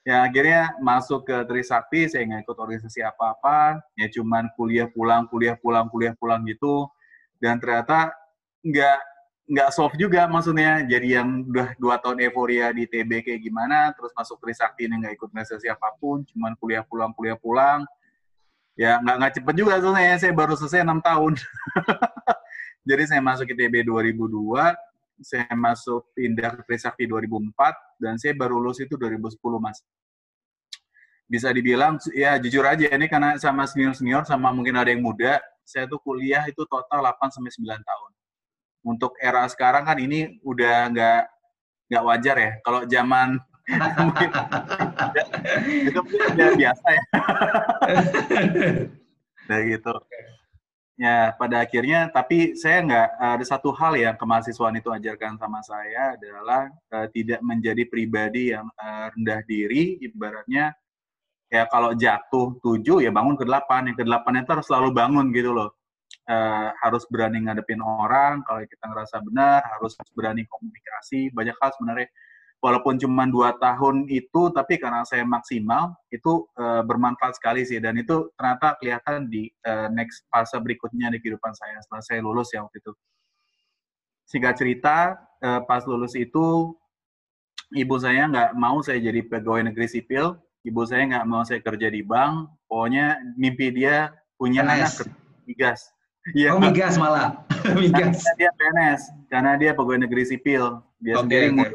ya 0.08 0.24
akhirnya 0.24 0.72
masuk 0.80 1.28
ke 1.28 1.36
Trisakti 1.44 2.08
saya 2.08 2.24
nggak 2.24 2.48
ikut 2.48 2.56
organisasi 2.56 3.04
apa-apa. 3.04 3.84
Ya 4.00 4.08
cuman 4.08 4.48
kuliah 4.56 4.88
pulang 4.88 5.28
kuliah 5.28 5.60
pulang 5.60 5.92
kuliah 5.92 6.16
pulang 6.16 6.48
gitu. 6.48 6.88
Dan 7.44 7.60
ternyata 7.60 8.16
nggak 8.64 9.00
nggak 9.52 9.70
soft 9.76 10.00
juga 10.00 10.24
maksudnya. 10.32 10.80
Jadi 10.88 11.20
yang 11.20 11.44
udah 11.44 11.76
dua 11.76 12.00
tahun 12.00 12.24
euforia 12.24 12.72
di 12.72 12.88
TB 12.88 13.28
kayak 13.28 13.42
gimana 13.44 13.92
terus 13.92 14.16
masuk 14.16 14.40
Trisakti 14.40 14.88
ini 14.88 15.04
nggak 15.04 15.20
ikut 15.20 15.28
organisasi 15.28 15.68
apa 15.68 15.92
pun 16.00 16.24
cuman 16.24 16.56
kuliah 16.56 16.88
pulang 16.88 17.12
kuliah 17.12 17.36
pulang. 17.36 17.84
Ya 18.80 19.04
nggak 19.04 19.16
nggak 19.20 19.34
cepet 19.44 19.56
juga 19.60 19.74
soalnya 19.84 20.16
saya 20.16 20.32
baru 20.32 20.56
selesai 20.56 20.88
enam 20.88 21.04
tahun. 21.04 21.36
Jadi 22.88 23.04
saya 23.12 23.20
masuk 23.20 23.52
ITB 23.52 23.84
2002 23.84 24.87
saya 25.22 25.50
masuk 25.58 26.14
pindah 26.14 26.58
ke 26.60 26.62
Trisakti 26.68 27.10
2004 27.10 27.54
dan 28.02 28.16
saya 28.22 28.34
baru 28.38 28.62
lulus 28.62 28.82
itu 28.82 28.94
2010 28.94 29.38
mas 29.58 29.82
bisa 31.28 31.52
dibilang 31.52 32.00
ya 32.16 32.40
jujur 32.40 32.64
aja 32.64 32.88
ini 32.88 33.12
karena 33.12 33.36
sama 33.36 33.68
senior 33.68 33.92
senior 33.98 34.24
sama 34.24 34.54
mungkin 34.56 34.80
ada 34.80 34.94
yang 34.94 35.04
muda 35.04 35.44
saya 35.68 35.84
tuh 35.90 36.00
kuliah 36.00 36.48
itu 36.48 36.64
total 36.70 37.04
8 37.04 37.36
sampai 37.36 37.52
9 37.52 37.68
tahun 37.84 38.12
untuk 38.88 39.12
era 39.20 39.44
sekarang 39.52 39.84
kan 39.84 40.00
ini 40.00 40.40
udah 40.46 40.88
nggak 40.94 41.22
nggak 41.92 42.04
wajar 42.08 42.36
ya 42.40 42.52
kalau 42.64 42.82
zaman 42.88 43.36
itu 45.88 46.00
udah 46.00 46.50
biasa 46.56 46.88
ya. 46.88 47.04
nah 49.48 49.60
gitu. 49.64 49.94
Ya 50.98 51.30
pada 51.38 51.62
akhirnya, 51.62 52.10
tapi 52.10 52.58
saya 52.58 52.82
nggak 52.82 53.08
ada 53.22 53.46
satu 53.46 53.70
hal 53.70 53.94
yang 54.02 54.18
kemahasiswaan 54.18 54.82
itu 54.82 54.90
ajarkan 54.90 55.38
sama 55.38 55.62
saya 55.62 56.18
adalah 56.18 56.74
uh, 56.90 57.06
tidak 57.14 57.38
menjadi 57.46 57.86
pribadi 57.86 58.50
yang 58.50 58.66
uh, 58.82 59.14
rendah 59.14 59.46
diri, 59.46 60.02
ibaratnya 60.02 60.74
ya 61.54 61.70
kalau 61.70 61.94
jatuh 61.94 62.58
tujuh 62.66 63.06
ya 63.06 63.14
bangun 63.14 63.38
ke 63.38 63.46
delapan, 63.46 63.94
yang 63.94 63.98
ke 64.02 64.06
delapan 64.10 64.42
itu 64.42 64.50
harus 64.58 64.66
selalu 64.66 64.90
bangun 64.90 65.30
gitu 65.38 65.54
loh. 65.54 65.70
Uh, 66.26 66.74
harus 66.82 67.06
berani 67.14 67.46
ngadepin 67.46 67.80
orang, 67.80 68.42
kalau 68.42 68.66
kita 68.66 68.84
ngerasa 68.90 69.22
benar, 69.22 69.62
harus 69.78 69.94
berani 70.18 70.50
komunikasi, 70.50 71.30
banyak 71.30 71.56
hal 71.62 71.70
sebenarnya 71.78 72.10
walaupun 72.58 72.98
cuma 72.98 73.30
dua 73.30 73.54
tahun 73.62 74.10
itu 74.10 74.50
tapi 74.50 74.82
karena 74.82 75.06
saya 75.06 75.22
maksimal 75.24 75.94
itu 76.10 76.46
uh, 76.58 76.82
bermanfaat 76.82 77.38
sekali 77.38 77.62
sih 77.64 77.78
dan 77.78 77.98
itu 77.98 78.34
ternyata 78.34 78.74
kelihatan 78.82 79.30
di 79.30 79.50
uh, 79.66 79.88
next 79.94 80.26
fase 80.34 80.58
berikutnya 80.58 81.14
di 81.14 81.22
kehidupan 81.22 81.54
saya 81.54 81.78
setelah 81.86 82.04
saya 82.04 82.20
lulus 82.26 82.50
ya 82.50 82.66
waktu 82.66 82.82
itu 82.82 82.92
singkat 84.26 84.58
cerita 84.58 85.16
uh, 85.46 85.62
pas 85.64 85.86
lulus 85.86 86.18
itu 86.18 86.74
ibu 87.76 87.96
saya 88.00 88.30
nggak 88.32 88.50
mau 88.56 88.80
saya 88.80 89.02
jadi 89.04 89.26
pegawai 89.28 89.68
negeri 89.72 89.88
sipil, 89.92 90.40
ibu 90.64 90.82
saya 90.88 91.04
nggak 91.04 91.26
mau 91.28 91.44
saya 91.44 91.60
kerja 91.60 91.92
di 91.92 92.00
bank, 92.06 92.48
pokoknya 92.72 93.20
mimpi 93.36 93.74
dia 93.76 94.16
punya 94.40 94.64
anak 94.64 94.94
PNS. 94.94 95.10
migas. 95.50 95.82
Iya. 96.36 96.52
Oh 96.52 96.60
migas 96.60 97.00
malah. 97.00 97.40
migas. 97.80 98.20
Karena 98.20 98.36
dia 98.36 98.52
PNS, 98.60 99.02
karena 99.32 99.52
dia 99.56 99.72
pegawai 99.72 100.04
negeri 100.04 100.28
sipil. 100.28 100.84
Dia 101.00 101.24
Oke, 101.24 101.24
sendiri 101.24 101.56
oke. 101.56 101.72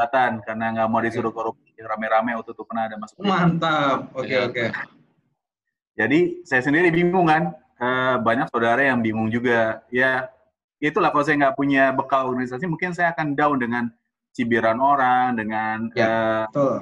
Jabatan 0.00 0.40
karena 0.40 0.64
nggak 0.72 0.88
mau 0.88 1.00
disuruh 1.04 1.28
korupsi 1.28 1.76
rame-rame 1.76 2.32
waktu 2.40 2.56
itu 2.56 2.64
pernah 2.64 2.88
ada 2.88 2.96
masuk. 2.96 3.20
Mantap. 3.20 4.08
Oke 4.16 4.32
Iya. 4.32 4.48
oke. 4.48 4.64
Jadi 6.00 6.18
saya 6.48 6.62
sendiri 6.64 6.88
bingung 6.88 7.28
kan, 7.28 7.52
Eh, 7.80 8.16
banyak 8.20 8.52
saudara 8.52 8.84
yang 8.84 9.00
bingung 9.00 9.32
juga. 9.32 9.80
Ya 9.88 10.28
itulah 10.84 11.08
kalau 11.08 11.24
saya 11.24 11.40
nggak 11.40 11.56
punya 11.56 11.88
bekal 11.96 12.28
organisasi, 12.28 12.68
mungkin 12.68 12.92
saya 12.92 13.16
akan 13.16 13.32
down 13.32 13.56
dengan 13.56 13.88
cibiran 14.36 14.76
orang, 14.84 15.32
dengan 15.40 15.88
Ya. 15.96 16.04
eh, 16.04 16.44
Betul. 16.52 16.76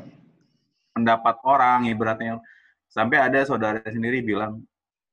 pendapat 0.98 1.38
orang 1.46 1.86
ibaratnya. 1.86 2.42
Sampai 2.90 3.22
ada 3.22 3.38
saudara 3.46 3.78
sendiri 3.86 4.26
bilang, 4.26 4.58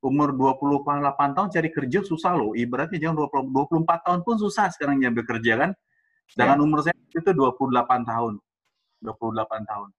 umur 0.01 0.33
28 0.33 1.37
tahun 1.37 1.53
cari 1.53 1.69
kerja 1.69 2.01
susah 2.01 2.33
loh. 2.33 2.57
Ibaratnya 2.57 2.97
jangan 2.97 3.21
20, 3.21 3.45
24 3.53 4.01
tahun 4.09 4.25
pun 4.25 4.41
susah 4.41 4.73
sekarang 4.73 4.97
nyampe 4.97 5.21
kerja 5.21 5.53
kan. 5.53 5.71
Sedangkan 6.29 6.59
umur 6.61 6.79
saya 6.83 6.95
itu 6.97 7.31
28 7.31 8.03
tahun. 8.05 8.33
28 9.03 9.63
tahun. 9.69 9.89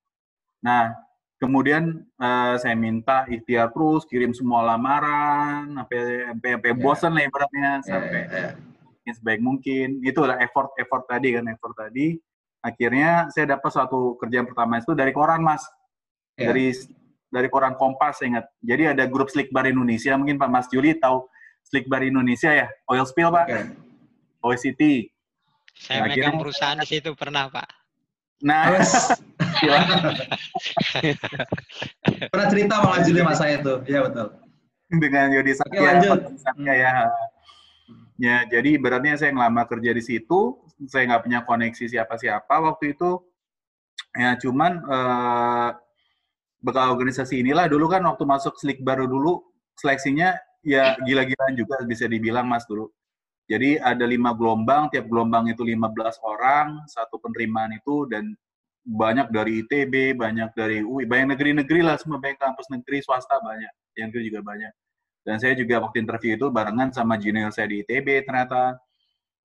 Nah, 0.64 0.92
kemudian 1.38 2.02
eh, 2.16 2.54
saya 2.58 2.74
minta 2.74 3.24
ikhtiar 3.28 3.70
terus, 3.70 4.02
kirim 4.08 4.32
semua 4.34 4.64
lamaran, 4.66 5.70
sampai 5.76 5.98
sampai, 6.32 6.48
sampai 6.58 6.70
Ya. 6.72 6.76
bosan 6.76 7.12
lah 7.14 7.22
ibaratnya, 7.24 7.70
Ya, 7.80 7.84
sampai 7.84 8.20
ya. 8.26 8.48
yang 9.06 9.14
sebaik 9.16 9.40
mungkin. 9.44 10.00
Itulah 10.02 10.36
effort 10.42 10.74
effort 10.80 11.04
tadi 11.06 11.36
kan 11.36 11.44
effort 11.48 11.74
tadi. 11.76 12.18
Akhirnya 12.64 13.30
saya 13.30 13.54
dapat 13.54 13.70
suatu 13.70 14.18
kerjaan 14.18 14.48
pertama 14.50 14.82
itu 14.82 14.90
dari 14.96 15.14
koran 15.14 15.40
mas, 15.44 15.62
Ya. 16.34 16.50
dari 16.50 16.74
dari 17.30 17.48
koran 17.50 17.74
Kompas 17.78 18.18
saya 18.22 18.38
ingat. 18.38 18.46
Jadi 18.62 18.82
ada 18.96 19.04
grup 19.06 19.28
Slick 19.30 19.50
Bar 19.54 19.66
Indonesia, 19.66 20.14
mungkin 20.16 20.38
Pak 20.38 20.50
Mas 20.50 20.66
Juli 20.70 20.94
tahu 20.96 21.26
Slick 21.66 21.86
Bar 21.86 22.00
Indonesia 22.02 22.48
ya, 22.54 22.66
Oil 22.86 23.02
Spill 23.04 23.28
Pak, 23.28 23.46
Oke. 23.50 23.62
Oil 24.46 24.58
City. 24.58 25.10
Saya 25.76 26.02
Nah, 26.02 26.08
megang 26.12 26.36
perusahaan 26.40 26.78
di 26.80 26.88
situ 26.88 27.12
pernah, 27.12 27.46
Pak. 27.52 27.68
Nah, 28.44 28.68
Terus, 28.68 29.16
pernah 32.32 32.46
cerita 32.52 32.72
sama 32.76 32.88
Mas 32.92 33.08
Juli 33.08 33.20
mas 33.24 33.40
saya 33.40 33.64
itu. 33.64 33.74
Iya 33.88 34.00
betul. 34.04 34.28
dengan 34.86 35.26
Yodi 35.34 35.52
Oke, 35.56 35.58
Satya, 35.66 35.80
lanjut. 35.82 36.18
Satya 36.38 36.74
ya. 36.76 36.92
Ya, 38.16 38.36
jadi 38.48 38.80
beratnya 38.80 39.16
saya 39.16 39.32
ngelamar 39.32 39.68
kerja 39.68 39.92
di 39.92 40.00
situ, 40.04 40.56
saya 40.88 41.04
nggak 41.10 41.22
punya 41.26 41.40
koneksi 41.44 41.84
siapa-siapa 41.90 42.54
waktu 42.60 42.96
itu. 42.96 43.20
Ya, 44.16 44.36
cuman 44.40 44.80
eh, 44.84 45.70
bekal 46.64 46.92
organisasi 46.96 47.44
inilah 47.44 47.68
dulu 47.68 47.88
kan 47.92 48.04
waktu 48.08 48.24
masuk 48.24 48.56
Slick 48.56 48.80
baru 48.80 49.04
dulu 49.04 49.44
seleksinya 49.76 50.34
ya 50.64 50.96
gila-gilaan 51.04 51.54
juga 51.54 51.78
bisa 51.84 52.08
dibilang 52.08 52.48
Mas 52.48 52.64
dulu. 52.64 52.90
Jadi 53.46 53.78
ada 53.78 54.02
lima 54.02 54.34
gelombang, 54.34 54.90
tiap 54.90 55.06
gelombang 55.06 55.46
itu 55.46 55.62
15 55.62 56.18
orang, 56.26 56.82
satu 56.90 57.22
penerimaan 57.22 57.78
itu 57.78 58.10
dan 58.10 58.34
banyak 58.86 59.30
dari 59.30 59.62
ITB, 59.62 60.18
banyak 60.18 60.50
dari 60.54 60.82
UI, 60.82 61.06
banyak 61.06 61.34
negeri-negeri 61.34 61.82
lah, 61.82 61.94
semua 61.98 62.18
banyak 62.18 62.38
kampus 62.38 62.66
negeri 62.70 63.02
swasta 63.02 63.38
banyak, 63.38 63.70
yang 63.98 64.10
itu 64.10 64.30
juga 64.30 64.42
banyak. 64.42 64.70
Dan 65.26 65.42
saya 65.42 65.58
juga 65.58 65.82
waktu 65.82 66.06
interview 66.06 66.38
itu 66.38 66.46
barengan 66.54 66.94
sama 66.94 67.18
junior 67.18 67.50
saya 67.50 67.66
di 67.66 67.82
ITB 67.82 68.22
ternyata. 68.22 68.78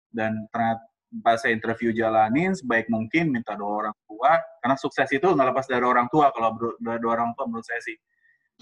Dan 0.06 0.46
ternyata 0.54 0.86
pas 1.22 1.42
saya 1.42 1.54
interview 1.54 1.90
jalanin 1.90 2.54
sebaik 2.54 2.86
mungkin 2.90 3.30
minta 3.34 3.58
doa 3.58 3.86
orang 3.86 3.96
tua, 4.06 4.38
karena 4.62 4.76
sukses 4.78 5.10
itu 5.10 5.26
nggak 5.26 5.50
lepas 5.50 5.66
dari 5.66 5.82
orang 5.82 6.06
tua 6.10 6.30
kalau 6.30 6.54
doa 6.78 6.98
orang 7.10 7.34
tua 7.34 7.46
menurut 7.50 7.66
saya 7.66 7.82
sih. 7.82 7.98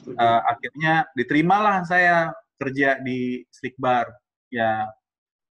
Eh, 0.08 0.40
akhirnya 0.48 1.04
diterimalah 1.12 1.84
saya 1.84 2.32
kerja 2.56 2.96
di 3.04 3.44
Slick 3.52 3.76
Bar. 3.76 4.08
Ya, 4.48 4.88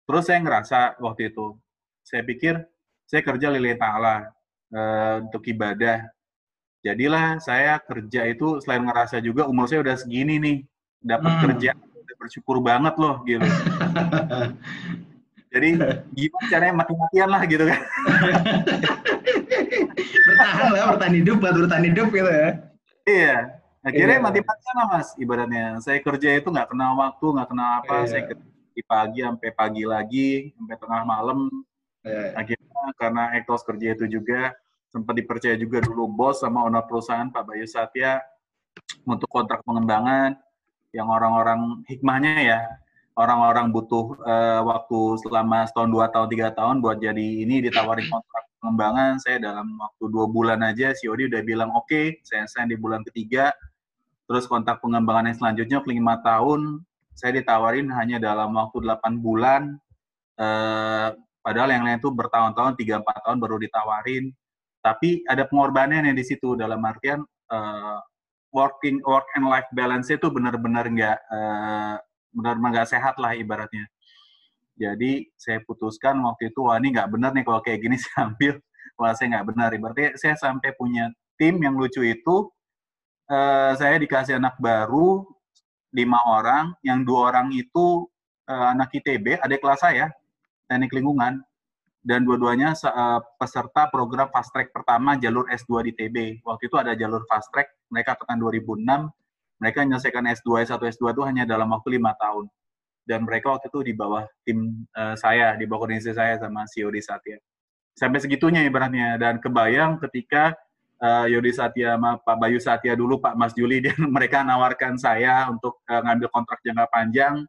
terus 0.09 0.24
saya 0.24 0.40
ngerasa 0.40 0.96
waktu 0.98 1.28
itu, 1.28 1.52
saya 2.00 2.24
pikir 2.24 2.56
saya 3.04 3.20
kerja 3.20 3.52
lillahi 3.52 3.76
ta'ala 3.76 4.32
eh, 4.68 5.14
untuk 5.22 5.44
ibadah. 5.44 6.09
Jadilah 6.80 7.36
saya 7.38 7.76
kerja 7.76 8.24
itu 8.24 8.64
selain 8.64 8.80
ngerasa 8.80 9.20
juga 9.20 9.44
umur 9.44 9.68
saya 9.68 9.84
udah 9.84 9.96
segini 10.00 10.40
nih, 10.40 10.59
dapat 11.04 11.28
Hmm. 11.28 11.42
kerja, 11.44 11.70
udah 11.76 12.16
bersyukur 12.16 12.56
banget 12.64 12.94
loh 12.96 13.20
gitu. 13.24 13.44
Jadi 15.48 15.80
gimana 16.12 16.44
caranya 16.52 16.74
mati-matian 16.76 17.28
lah 17.28 17.42
gitu 17.44 17.64
kan. 17.64 17.80
bertahan 20.28 20.66
lah, 20.72 20.84
bertahan 20.94 21.14
hidup, 21.16 21.36
buat 21.40 21.54
bertahan 21.56 21.84
hidup 21.88 22.09
gitu 22.12 22.30
ya. 22.30 22.48
Iya. 23.09 23.36
Akhirnya 23.80 24.16
Iya. 24.20 24.24
mati-matian 24.24 24.74
lah 24.76 24.86
mas, 24.92 25.09
ibaratnya. 25.16 25.64
Saya 25.80 25.98
kerja 26.04 26.28
itu 26.36 26.48
nggak 26.52 26.68
kenal 26.68 26.92
waktu, 27.00 27.26
nggak 27.32 27.48
kenal 27.48 27.68
apa. 27.80 27.94
Iya. 28.04 28.06
Saya 28.06 28.22
kerja 28.28 28.44
di 28.79 28.83
pagi 28.87 29.26
sampai 29.26 29.51
pagi 29.51 29.83
lagi, 29.83 30.55
sampai 30.55 30.76
tengah 30.79 31.03
malam. 31.03 31.51
Iya, 32.07 32.31
iya. 32.31 32.33
Akhirnya 32.39 32.83
karena 32.95 33.22
etos 33.35 33.66
kerja 33.66 33.99
itu 33.99 34.07
juga 34.07 34.55
sempat 34.95 35.18
dipercaya 35.18 35.59
juga 35.59 35.83
dulu 35.83 36.07
bos 36.07 36.39
sama 36.41 36.62
owner 36.62 36.87
perusahaan 36.87 37.26
Pak 37.29 37.43
Bayu 37.43 37.66
Satya 37.66 38.22
untuk 39.05 39.29
kontrak 39.29 39.61
pengembangan 39.66 40.39
yang 40.97 41.11
orang-orang 41.12 41.85
hikmahnya 41.85 42.35
ya 42.41 42.61
orang-orang 43.18 43.68
butuh 43.68 44.16
eh, 44.24 44.61
waktu 44.64 45.20
selama 45.26 45.68
setahun 45.68 45.91
dua 45.91 46.07
tahun 46.09 46.29
tiga 46.33 46.49
tahun 46.55 46.81
buat 46.81 47.03
jadi 47.03 47.26
ini 47.45 47.68
ditawarin 47.68 48.09
kontrak 48.09 48.45
pengembangan 48.62 49.20
saya 49.20 49.37
dalam 49.43 49.76
waktu 49.76 50.05
dua 50.09 50.26
bulan 50.31 50.64
aja 50.64 50.97
si 50.97 51.11
Odi 51.11 51.29
udah 51.29 51.43
bilang 51.45 51.70
oke 51.76 52.24
saya 52.24 52.49
sign 52.49 52.72
di 52.72 52.79
bulan 52.81 53.05
ketiga 53.05 53.53
terus 54.24 54.49
kontrak 54.49 54.81
pengembangan 54.81 55.29
yang 55.29 55.37
selanjutnya 55.37 55.79
lima 55.85 56.16
tahun 56.24 56.81
saya 57.18 57.42
ditawarin 57.42 57.90
hanya 57.98 58.22
dalam 58.22 58.54
waktu 58.54 58.78
8 58.78 59.18
bulan 59.18 59.74
eh, 60.38 61.08
padahal 61.42 61.70
yang 61.74 61.82
lain 61.82 61.98
tuh 61.98 62.14
bertahun-tahun 62.14 62.78
tiga 62.78 63.02
empat 63.02 63.26
tahun 63.26 63.42
baru 63.42 63.58
ditawarin 63.58 64.30
tapi 64.78 65.26
ada 65.26 65.42
pengorbanan 65.50 66.06
yang 66.06 66.14
di 66.14 66.22
situ 66.22 66.54
dalam 66.54 66.78
artian 66.86 67.26
eh, 67.26 67.98
working 68.54 69.02
work 69.02 69.26
and 69.34 69.50
life 69.50 69.66
balance 69.74 70.08
itu 70.08 70.30
benar-benar 70.30 70.86
nggak 70.86 71.18
eh, 71.18 71.96
benar-benar 72.30 72.86
sehat 72.86 73.18
lah 73.18 73.34
ibaratnya. 73.34 73.84
Jadi 74.78 75.26
saya 75.34 75.58
putuskan 75.66 76.22
waktu 76.22 76.54
itu 76.54 76.62
wah 76.62 76.78
ini 76.78 76.94
nggak 76.94 77.10
benar 77.10 77.34
nih 77.34 77.42
kalau 77.42 77.58
kayak 77.58 77.82
gini 77.82 77.98
saya 78.02 78.30
ambil 78.30 78.54
wah 78.94 79.12
saya 79.12 79.26
nggak 79.34 79.46
benar 79.50 79.68
ibaratnya 79.74 80.10
saya 80.14 80.34
sampai 80.38 80.70
punya 80.78 81.10
tim 81.34 81.58
yang 81.58 81.74
lucu 81.74 82.02
itu 82.06 82.36
eh, 83.26 83.72
saya 83.74 83.98
dikasih 83.98 84.38
anak 84.38 84.54
baru 84.62 85.26
lima 85.95 86.20
orang 86.28 86.76
yang 86.84 87.05
dua 87.05 87.32
orang 87.32 87.53
itu 87.53 88.09
eh, 88.49 88.66
anak 88.72 88.93
ITB 88.93 89.41
adik 89.41 89.61
kelas 89.64 89.80
saya 89.80 90.12
teknik 90.68 90.93
lingkungan 90.93 91.41
dan 92.05 92.22
dua-duanya 92.22 92.72
eh, 92.72 93.20
peserta 93.36 93.91
program 93.91 94.30
fast 94.30 94.55
track 94.55 94.70
pertama 94.70 95.18
jalur 95.18 95.49
S2 95.51 95.91
di 95.91 95.93
TB. 95.93 96.16
Waktu 96.47 96.70
itu 96.70 96.76
ada 96.78 96.93
jalur 96.95 97.20
fast 97.26 97.51
track, 97.51 97.68
mereka 97.91 98.14
angkatan 98.14 98.39
2006, 98.41 99.61
mereka 99.61 99.76
menyelesaikan 99.82 100.24
S2, 100.41 100.49
S1, 100.68 100.80
S2 100.97 101.05
itu 101.12 101.22
hanya 101.26 101.45
dalam 101.45 101.68
waktu 101.68 101.99
lima 101.99 102.14
tahun. 102.16 102.47
Dan 103.09 103.24
mereka 103.24 103.57
waktu 103.57 103.72
itu 103.72 103.80
di 103.89 103.93
bawah 103.97 104.24
tim 104.45 104.89
eh, 104.95 105.16
saya, 105.20 105.53
di 105.61 105.64
bawah 105.68 105.89
kondisi 105.89 106.12
saya 106.14 106.41
sama 106.41 106.64
si 106.64 106.84
Yodi 106.84 107.05
Satya. 107.05 107.36
Sampai 107.93 108.22
segitunya 108.22 108.62
ibaratnya. 108.62 109.18
Dan 109.18 109.43
kebayang 109.43 109.99
ketika 110.09 110.55
eh, 111.03 111.26
Yodi 111.34 111.53
Satya 111.55 111.94
sama 111.96 112.18
Pak 112.18 112.36
Bayu 112.38 112.59
Satya 112.59 112.92
dulu, 112.99 113.22
Pak 113.22 113.34
Mas 113.38 113.55
Juli, 113.55 113.82
dan 113.82 113.99
mereka 114.16 114.42
nawarkan 114.42 114.99
saya 114.99 115.46
untuk 115.51 115.82
eh, 115.86 116.03
ngambil 116.03 116.28
kontrak 116.30 116.59
jangka 116.62 116.86
panjang, 116.90 117.46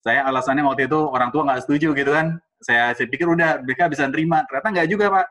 saya 0.00 0.24
alasannya 0.24 0.64
waktu 0.64 0.88
itu 0.88 0.96
orang 0.96 1.28
tua 1.28 1.44
nggak 1.44 1.60
setuju 1.68 1.92
gitu 1.92 2.12
kan. 2.16 2.40
Saya, 2.60 2.92
saya 2.96 3.08
pikir 3.08 3.28
udah 3.28 3.60
mereka 3.60 3.88
bisa 3.88 4.08
nerima. 4.08 4.44
Ternyata 4.48 4.68
nggak 4.72 4.88
juga 4.88 5.06
Pak. 5.12 5.26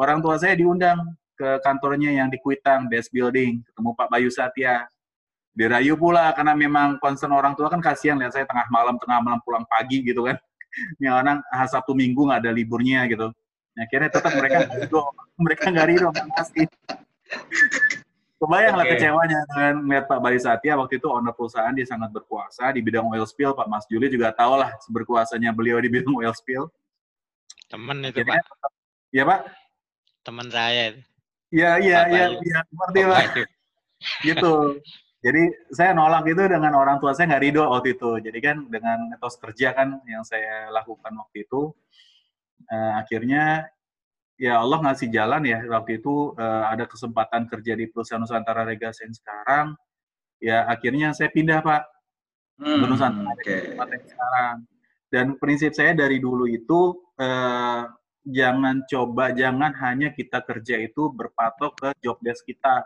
Orang 0.00 0.18
tua 0.24 0.40
saya 0.40 0.56
diundang 0.56 1.00
ke 1.36 1.60
kantornya 1.60 2.10
yang 2.12 2.28
di 2.32 2.40
Kuitang, 2.40 2.88
Best 2.88 3.12
Building, 3.12 3.60
ketemu 3.60 3.90
Pak 3.96 4.08
Bayu 4.08 4.32
Satya. 4.32 4.88
Dirayu 5.52 5.98
pula 5.98 6.32
karena 6.32 6.54
memang 6.54 7.02
concern 7.02 7.34
orang 7.34 7.52
tua 7.58 7.66
kan 7.68 7.82
kasihan 7.82 8.14
lihat 8.16 8.30
saya 8.30 8.46
tengah 8.46 8.70
malam 8.70 8.94
tengah 8.96 9.18
malam 9.20 9.40
pulang 9.44 9.64
pagi 9.68 10.00
gitu 10.00 10.24
kan. 10.24 10.36
Yang 11.04 11.14
orang 11.14 11.38
ah, 11.52 11.68
Sabtu 11.68 11.92
Minggu 11.92 12.32
nggak 12.32 12.40
ada 12.48 12.52
liburnya 12.52 13.04
gitu. 13.12 13.28
Akhirnya 13.78 14.10
tetap 14.10 14.32
mereka 14.34 14.66
ridho. 14.66 15.02
mereka 15.38 15.64
nggak 15.70 15.86
ridho 15.86 16.08
pasti. 16.34 16.62
Kebayang 18.38 18.78
lah 18.78 18.86
Oke. 18.86 18.94
kecewanya 18.94 19.38
dengan 19.50 19.74
melihat 19.82 20.04
Pak 20.06 20.20
Bayu 20.22 20.38
Satya 20.38 20.78
waktu 20.78 21.02
itu 21.02 21.10
owner 21.10 21.34
perusahaan 21.34 21.74
dia 21.74 21.82
sangat 21.82 22.14
berkuasa 22.14 22.70
di 22.70 22.78
bidang 22.78 23.10
oil 23.10 23.26
spill 23.26 23.50
Pak 23.50 23.66
Mas 23.66 23.82
Juli 23.90 24.06
juga 24.06 24.30
tahu 24.30 24.62
lah 24.62 24.70
berkuasanya 24.90 25.50
beliau 25.50 25.82
di 25.82 25.90
bidang 25.90 26.14
oil 26.14 26.30
spill. 26.30 26.70
Temen 27.66 28.00
itu, 28.06 28.22
Akhirnya, 28.22 28.42
Pak. 28.46 28.70
ya 29.10 29.22
Pak, 29.26 29.40
Temen 30.22 30.46
saya 30.48 30.94
ya 31.48 31.80
iya 31.80 32.00
iya 32.12 32.24
iya 32.38 32.58
seperti 32.68 33.00
Pak 33.04 33.10
Pak 33.10 33.48
gitu. 34.28 34.54
Jadi 35.18 35.50
saya 35.74 35.90
nolak 35.98 36.30
itu 36.30 36.46
dengan 36.46 36.78
orang 36.78 37.02
tua 37.02 37.10
saya 37.10 37.34
nggak 37.34 37.42
ridho 37.42 37.64
waktu 37.66 37.98
itu. 37.98 38.22
Jadi 38.22 38.38
kan 38.38 38.56
dengan 38.70 39.10
etos 39.18 39.34
kerja 39.42 39.74
kan 39.74 39.98
yang 40.06 40.22
saya 40.22 40.70
lakukan 40.70 41.10
waktu 41.10 41.42
itu, 41.42 41.74
eh, 42.66 42.92
akhirnya 42.98 43.68
ya 44.38 44.58
Allah 44.58 44.78
ngasih 44.90 45.08
jalan 45.14 45.42
ya. 45.46 45.62
Waktu 45.66 46.02
itu 46.02 46.34
uh, 46.38 46.64
ada 46.70 46.86
kesempatan 46.86 47.50
kerja 47.50 47.74
di 47.74 47.90
perusahaan 47.90 48.22
Nusantara 48.22 48.62
Legacy 48.66 49.06
yang 49.06 49.14
sekarang. 49.14 49.66
Ya 50.38 50.66
akhirnya 50.70 51.10
saya 51.14 51.30
pindah 51.34 51.58
Pak. 51.62 51.82
Hmm, 52.58 52.86
Nusantara 52.86 53.34
okay. 53.34 53.74
sekarang 54.06 54.66
dan 55.08 55.40
prinsip 55.40 55.72
saya 55.72 55.96
dari 55.96 56.20
dulu 56.20 56.44
itu 56.44 56.92
uh, 57.16 57.82
jangan 58.28 58.84
coba 58.84 59.32
jangan 59.32 59.72
hanya 59.80 60.12
kita 60.12 60.44
kerja 60.44 60.76
itu 60.84 61.08
berpatok 61.08 61.72
ke 61.80 61.88
job 62.04 62.20
desk 62.20 62.44
kita. 62.44 62.84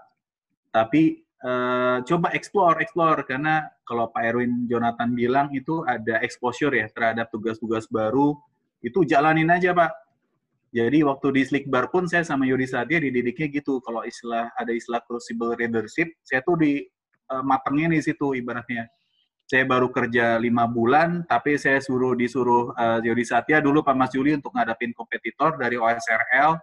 Tapi 0.71 1.19
uh, 1.43 1.99
coba 2.07 2.31
explore 2.33 2.79
explore. 2.79 3.27
Karena 3.27 3.67
kalau 3.83 4.09
Pak 4.15 4.23
Erwin 4.23 4.71
Jonathan 4.71 5.11
bilang 5.13 5.51
itu 5.51 5.83
ada 5.83 6.23
exposure 6.23 6.73
ya 6.73 6.87
terhadap 6.95 7.29
tugas-tugas 7.35 7.91
baru 7.91 8.39
itu 8.83 9.07
jalanin 9.07 9.49
aja 9.49 9.73
Pak 9.73 10.03
jadi 10.73 11.05
waktu 11.05 11.37
di 11.37 11.43
Slickbar 11.45 11.93
pun 11.93 12.09
saya 12.09 12.25
sama 12.25 12.49
Yudi 12.49 12.65
Satya 12.65 12.97
dididiknya 12.97 13.61
gitu. 13.61 13.85
Kalau 13.85 14.01
istilah 14.09 14.49
ada 14.57 14.73
istilah 14.73 15.05
crucible 15.05 15.53
leadership, 15.53 16.17
saya 16.25 16.41
tuh 16.41 16.57
di 16.57 16.81
uh, 17.29 17.45
matengnya 17.45 17.93
di 17.93 18.01
situ 18.01 18.33
ibaratnya. 18.33 18.89
Saya 19.45 19.69
baru 19.69 19.93
kerja 19.93 20.41
lima 20.41 20.65
bulan, 20.65 21.29
tapi 21.29 21.61
saya 21.61 21.77
suruh 21.77 22.17
disuruh 22.17 22.73
uh, 22.73 23.05
Yudi 23.05 23.21
Satya 23.21 23.61
dulu 23.61 23.85
Pak 23.85 23.93
Mas 23.93 24.17
Juli 24.17 24.33
untuk 24.33 24.57
ngadapin 24.57 24.97
kompetitor 24.97 25.61
dari 25.61 25.77
OSRL, 25.77 26.57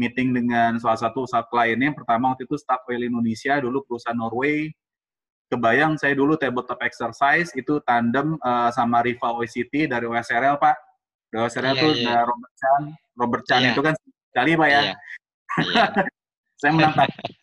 meeting 0.00 0.32
dengan 0.32 0.80
salah 0.80 0.96
satu 0.96 1.28
kliennya. 1.28 1.92
Pertama 1.92 2.32
waktu 2.32 2.48
itu 2.48 2.56
Statoil 2.56 3.04
Indonesia, 3.04 3.60
dulu 3.60 3.84
perusahaan 3.84 4.16
Norway. 4.16 4.72
Kebayang 5.52 6.00
saya 6.00 6.16
dulu 6.16 6.40
tabletop 6.40 6.80
exercise 6.80 7.52
itu 7.52 7.84
tandem 7.84 8.40
uh, 8.40 8.72
sama 8.72 9.04
rival 9.04 9.44
OCT 9.44 9.92
dari 9.92 10.08
OSRL 10.08 10.56
Pak. 10.56 10.95
OSRL 11.34 11.74
yeah, 11.74 11.82
tuh 11.82 11.92
yeah. 11.98 12.22
Robert 12.22 12.52
Chan, 12.54 12.82
Robert 13.18 13.44
Chan 13.48 13.62
yeah. 13.62 13.72
itu 13.74 13.80
kan 13.82 13.94
sekali 14.30 14.50
pak 14.54 14.68
ya. 14.70 14.82
Yeah. 14.82 14.96
Yeah. 15.72 15.88
saya 16.60 16.76
menang 16.76 16.92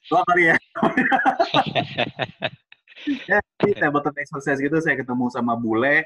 dua 0.10 0.22
kali 0.30 0.54
ya. 0.54 0.54
ya 3.30 3.38
di 3.62 3.74
tabletop 3.74 4.14
exercise 4.22 4.62
gitu 4.62 4.78
saya 4.82 4.98
ketemu 4.98 5.30
sama 5.34 5.58
bule 5.58 6.06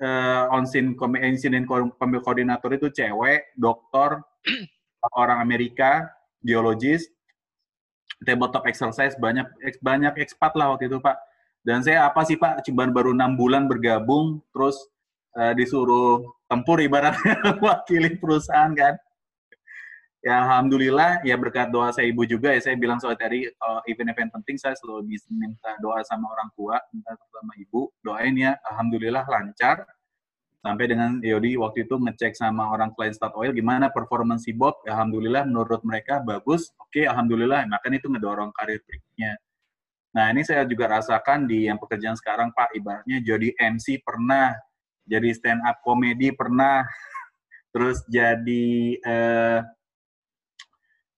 uh, 0.00 0.52
onsin 0.52 0.96
insiden 1.20 1.64
pemil 1.96 2.20
koordinator 2.20 2.72
itu 2.72 2.92
cewek, 2.92 3.52
dokter, 3.56 4.20
orang 5.22 5.40
Amerika, 5.40 6.08
biologis, 6.40 7.08
tabletop 8.24 8.64
exercise 8.68 9.16
banyak 9.16 9.46
banyak 9.80 10.14
ekspat 10.20 10.52
lah 10.56 10.76
waktu 10.76 10.88
itu 10.88 11.00
pak. 11.00 11.16
Dan 11.66 11.82
saya 11.82 12.06
apa 12.06 12.22
sih 12.22 12.38
pak, 12.38 12.62
cuma 12.62 12.86
baru 12.86 13.10
enam 13.10 13.34
bulan 13.34 13.66
bergabung, 13.66 14.38
terus 14.54 14.78
uh, 15.36 15.52
disuruh 15.52 16.24
tempur 16.48 16.80
ibaratnya 16.80 17.36
wakili 17.64 18.16
perusahaan 18.16 18.72
kan. 18.72 18.96
Ya 20.24 20.42
alhamdulillah 20.42 21.22
ya 21.22 21.38
berkat 21.38 21.70
doa 21.70 21.94
saya 21.94 22.10
ibu 22.10 22.26
juga 22.26 22.50
ya 22.50 22.58
saya 22.58 22.74
bilang 22.74 22.98
soal 22.98 23.14
tadi 23.14 23.46
kalau 23.62 23.78
event-event 23.86 24.34
penting 24.34 24.58
saya 24.58 24.74
selalu 24.74 25.14
minta 25.30 25.78
doa 25.78 26.02
sama 26.02 26.26
orang 26.26 26.50
tua, 26.58 26.82
minta 26.90 27.14
sama 27.14 27.54
ibu, 27.62 27.86
doain 28.02 28.34
ya 28.34 28.58
alhamdulillah 28.66 29.22
lancar. 29.22 29.86
Sampai 30.66 30.90
dengan 30.90 31.22
Yodi 31.22 31.54
waktu 31.54 31.86
itu 31.86 31.94
ngecek 31.94 32.34
sama 32.34 32.74
orang 32.74 32.90
klien 32.98 33.14
Statoil 33.14 33.54
gimana 33.54 33.86
performansi 33.86 34.50
Bob, 34.50 34.82
ya, 34.82 34.98
alhamdulillah 34.98 35.46
menurut 35.46 35.78
mereka 35.86 36.18
bagus. 36.26 36.74
Oke, 36.82 37.06
alhamdulillah, 37.06 37.70
makanya 37.70 38.02
itu 38.02 38.10
ngedorong 38.10 38.50
karir 38.50 38.82
berikutnya. 38.82 39.38
Nah, 40.10 40.34
ini 40.34 40.42
saya 40.42 40.66
juga 40.66 40.90
rasakan 40.90 41.46
di 41.46 41.70
yang 41.70 41.78
pekerjaan 41.78 42.18
sekarang, 42.18 42.50
Pak. 42.50 42.72
Ibaratnya 42.72 43.22
jadi 43.22 43.52
MC 43.52 44.02
pernah, 44.02 44.58
jadi 45.06 45.30
stand 45.32 45.62
up 45.62 45.80
komedi 45.86 46.34
pernah, 46.34 46.82
terus 47.70 48.02
jadi 48.10 48.98
uh, 49.06 49.60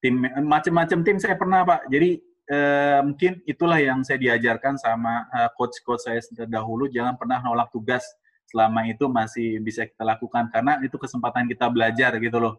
tim 0.04 0.14
macam-macam 0.44 0.98
tim 1.02 1.18
saya 1.18 1.34
pernah 1.34 1.64
pak. 1.64 1.88
Jadi 1.88 2.20
uh, 2.52 3.00
mungkin 3.02 3.40
itulah 3.48 3.80
yang 3.80 4.04
saya 4.04 4.20
diajarkan 4.20 4.76
sama 4.76 5.26
uh, 5.32 5.50
coach-coach 5.56 6.04
saya 6.04 6.20
terdahulu, 6.20 6.86
jangan 6.92 7.16
pernah 7.16 7.40
nolak 7.42 7.72
tugas. 7.72 8.04
Selama 8.48 8.88
itu 8.88 9.04
masih 9.12 9.60
bisa 9.60 9.84
kita 9.84 10.04
lakukan. 10.04 10.48
Karena 10.48 10.80
itu 10.80 10.96
kesempatan 10.96 11.44
kita 11.48 11.68
belajar 11.68 12.16
gitu 12.16 12.40
loh. 12.40 12.56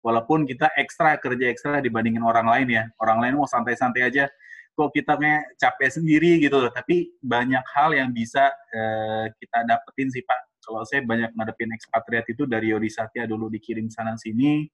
Walaupun 0.00 0.44
kita 0.48 0.68
ekstra 0.80 1.16
kerja 1.20 1.48
ekstra 1.48 1.80
dibandingin 1.80 2.24
orang 2.24 2.48
lain 2.48 2.68
ya, 2.72 2.84
orang 3.00 3.20
lain 3.20 3.40
mau 3.40 3.48
santai-santai 3.48 4.04
aja, 4.04 4.28
kok 4.72 4.92
kita 4.92 5.16
kayak 5.16 5.44
capek 5.60 5.88
sendiri? 5.92 6.40
gitu 6.44 6.56
loh. 6.60 6.72
Tapi 6.72 7.16
banyak 7.20 7.64
hal 7.72 7.96
yang 7.96 8.12
bisa 8.12 8.52
uh, 8.52 9.28
kita 9.36 9.64
dapetin 9.64 10.08
sih 10.12 10.24
pak 10.24 10.49
kalau 10.60 10.84
saya 10.84 11.00
banyak 11.02 11.32
ngadepin 11.34 11.72
ekspatriat 11.72 12.28
itu 12.28 12.44
dari 12.44 12.72
Yodi 12.72 12.92
Satya 12.92 13.24
dulu 13.24 13.48
dikirim 13.48 13.88
sana 13.88 14.14
sini, 14.16 14.68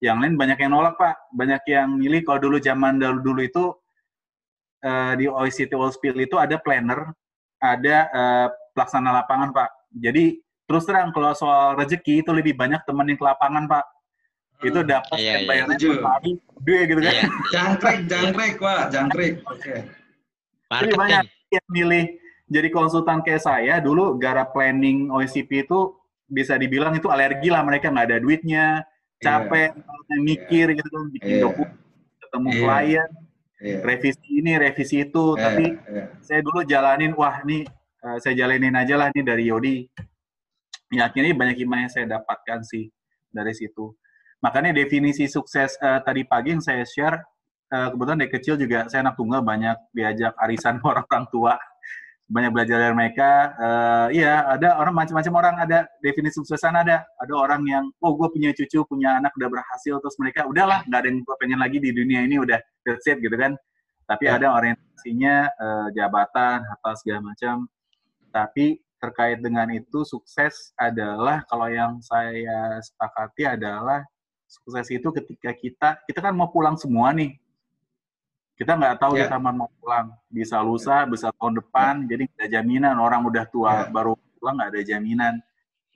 yang 0.00 0.20
lain 0.20 0.36
banyak 0.36 0.56
yang 0.60 0.72
nolak 0.72 0.96
pak, 0.96 1.16
banyak 1.32 1.60
yang 1.68 1.96
milih. 1.96 2.24
Kalau 2.24 2.40
dulu 2.40 2.56
zaman 2.60 2.96
dulu 2.96 3.20
dulu 3.20 3.40
itu 3.44 3.64
uh, 4.84 5.12
di 5.16 5.28
OECD 5.28 5.76
World 5.76 5.96
Spill 5.96 6.16
itu 6.24 6.36
ada 6.40 6.56
planner, 6.56 7.12
ada 7.60 7.96
uh, 8.12 8.46
pelaksana 8.72 9.12
lapangan 9.24 9.52
pak. 9.52 9.68
Jadi 9.92 10.40
terus 10.64 10.86
terang 10.86 11.12
kalau 11.12 11.34
soal 11.36 11.76
rezeki 11.76 12.24
itu 12.24 12.30
lebih 12.32 12.56
banyak 12.56 12.80
temenin 12.88 13.16
ke 13.16 13.24
lapangan 13.24 13.68
pak. 13.68 13.84
Hmm, 14.60 14.68
itu 14.68 14.80
dapat 14.84 15.16
iya, 15.16 15.40
iya, 15.40 15.48
bayarnya 15.48 15.76
iya. 15.76 16.24
duit 16.60 16.84
gitu 16.88 17.00
kan. 17.00 17.12
Iya, 17.12 17.24
iya. 17.24 17.28
jangkrik, 17.52 17.98
jangkrik 18.08 18.54
pak, 18.60 18.82
jangkrik. 18.92 19.34
Oke. 19.48 19.60
Okay. 19.60 19.78
Jadi 20.70 20.92
banyak 20.94 21.24
yang 21.50 21.66
milih 21.72 22.04
jadi 22.50 22.68
konsultan 22.74 23.22
kayak 23.22 23.46
saya 23.46 23.78
dulu 23.78 24.18
garap 24.18 24.50
planning 24.50 25.08
OSCP 25.14 25.70
itu 25.70 25.94
bisa 26.26 26.58
dibilang 26.58 26.94
itu 26.98 27.06
alergi 27.06 27.46
lah 27.50 27.62
mereka 27.62 27.90
nggak 27.94 28.06
ada 28.10 28.18
duitnya 28.18 28.82
capek 29.22 29.70
yeah. 29.76 30.20
mikir 30.20 30.66
yeah. 30.74 30.76
gitu 30.78 30.88
kan 30.90 31.04
bikin 31.14 31.34
yeah. 31.38 31.42
dokumen 31.46 31.78
ketemu 32.18 32.48
yeah. 32.50 32.60
klien 32.62 33.10
yeah. 33.62 33.80
revisi 33.86 34.28
ini 34.30 34.52
revisi 34.58 34.96
itu 35.06 35.24
yeah. 35.34 35.42
tapi 35.42 35.64
yeah. 35.90 36.06
saya 36.22 36.40
dulu 36.42 36.60
jalanin 36.66 37.12
wah 37.14 37.38
nih 37.46 37.62
uh, 38.02 38.18
saya 38.18 38.34
jalanin 38.34 38.74
aja 38.74 38.94
lah 38.98 39.08
nih 39.14 39.24
dari 39.26 39.44
Yodi 39.46 39.76
ya 40.90 41.06
akhirnya 41.06 41.34
banyak 41.38 41.56
hikmah 41.62 41.86
yang 41.86 41.92
saya 41.92 42.06
dapatkan 42.06 42.66
sih 42.66 42.90
dari 43.30 43.54
situ 43.54 43.94
makanya 44.42 44.74
definisi 44.74 45.30
sukses 45.30 45.78
uh, 45.78 46.02
tadi 46.02 46.26
pagi 46.26 46.56
yang 46.56 46.64
saya 46.64 46.82
share 46.82 47.22
uh, 47.70 47.94
kebetulan 47.94 48.18
dari 48.22 48.30
kecil 48.32 48.54
juga 48.58 48.86
saya 48.90 49.06
anak 49.06 49.14
tunggal 49.18 49.42
banyak 49.42 49.76
diajak 49.94 50.34
arisan 50.40 50.78
orang-orang 50.86 51.26
tua 51.30 51.54
banyak 52.30 52.54
belajar 52.54 52.78
dari 52.78 52.94
mereka. 52.94 53.30
Uh, 53.58 54.06
iya, 54.14 54.46
ada 54.46 54.78
orang 54.78 54.94
macam-macam 54.94 55.34
orang 55.34 55.54
ada 55.66 55.78
definisi 55.98 56.38
suksesan 56.38 56.78
ada. 56.78 57.02
Ada 57.18 57.34
orang 57.34 57.66
yang, 57.66 57.84
oh 57.98 58.14
gue 58.14 58.30
punya 58.30 58.54
cucu, 58.54 58.86
punya 58.86 59.18
anak 59.18 59.34
udah 59.34 59.50
berhasil, 59.50 59.98
terus 59.98 60.14
mereka 60.22 60.46
udahlah 60.46 60.86
nggak 60.86 61.00
ada 61.02 61.08
yang 61.10 61.18
gue 61.26 61.36
pengen 61.42 61.58
lagi 61.58 61.82
di 61.82 61.90
dunia 61.90 62.22
ini 62.22 62.38
udah 62.38 62.62
that's 62.86 63.04
it 63.10 63.18
gitu 63.18 63.34
kan. 63.34 63.58
Tapi 64.06 64.30
ya. 64.30 64.38
ada 64.38 64.54
orientasinya 64.54 65.34
uh, 65.58 65.88
jabatan, 65.90 66.62
apa 66.62 66.88
segala 67.02 67.34
macam. 67.34 67.66
Tapi 68.30 68.78
terkait 69.02 69.42
dengan 69.42 69.66
itu 69.74 70.06
sukses 70.06 70.70
adalah 70.78 71.42
kalau 71.50 71.66
yang 71.66 71.98
saya 71.98 72.78
sepakati 72.78 73.58
adalah 73.58 74.06
sukses 74.46 74.86
itu 74.92 75.08
ketika 75.14 75.50
kita 75.56 75.88
kita 76.04 76.20
kan 76.20 76.36
mau 76.36 76.52
pulang 76.52 76.76
semua 76.76 77.10
nih 77.16 77.32
kita 78.60 78.76
nggak 78.76 79.00
tahu 79.00 79.16
yeah. 79.16 79.24
kita 79.24 79.40
mau 79.40 79.72
pulang 79.80 80.12
bisa 80.28 80.60
lusa, 80.60 81.08
bisa 81.08 81.32
tahun 81.40 81.64
depan, 81.64 82.04
yeah. 82.04 82.08
jadi 82.12 82.22
nggak 82.28 82.36
ada 82.44 82.48
jaminan 82.60 82.94
orang 83.00 83.24
udah 83.24 83.44
tua 83.48 83.72
yeah. 83.72 83.88
baru 83.88 84.12
pulang 84.36 84.60
nggak 84.60 84.70
ada 84.76 84.82
jaminan. 84.84 85.34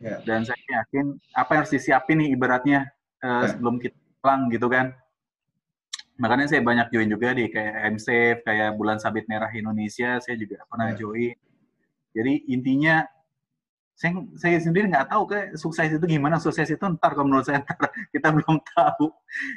Yeah. 0.01 0.19
Dan 0.25 0.49
saya 0.49 0.57
yakin 0.81 1.21
apa 1.37 1.51
yang 1.53 1.61
harus 1.61 1.73
disiapin 1.77 2.25
nih 2.25 2.33
ibaratnya 2.33 2.89
uh, 3.21 3.45
yeah. 3.45 3.53
sebelum 3.53 3.77
kita 3.77 4.01
pulang 4.25 4.49
gitu 4.49 4.73
kan. 4.73 4.97
Makanya 6.17 6.47
saya 6.49 6.65
banyak 6.65 6.89
join 6.89 7.11
juga 7.13 7.37
di 7.37 7.53
kayak 7.53 7.75
MSAFE, 8.01 8.41
kayak 8.47 8.71
Bulan 8.81 8.97
Sabit 8.97 9.29
Merah 9.29 9.53
Indonesia, 9.53 10.17
saya 10.25 10.37
juga 10.41 10.65
pernah 10.65 10.97
yeah. 10.97 10.99
join. 10.99 11.37
Jadi 12.17 12.33
intinya 12.49 13.05
saya, 13.95 14.11
saya 14.35 14.59
sendiri 14.59 14.91
nggak 14.91 15.07
tahu 15.07 15.23
kayak 15.31 15.55
sukses 15.55 15.87
itu 15.87 16.03
gimana. 16.03 16.43
Sukses 16.43 16.67
itu 16.67 16.83
ntar 16.99 17.15
kalau 17.15 17.31
menurut 17.31 17.47
saya 17.47 17.63
ntar 17.63 17.79
kita 18.15 18.35
belum 18.35 18.59
tahu. 18.75 19.07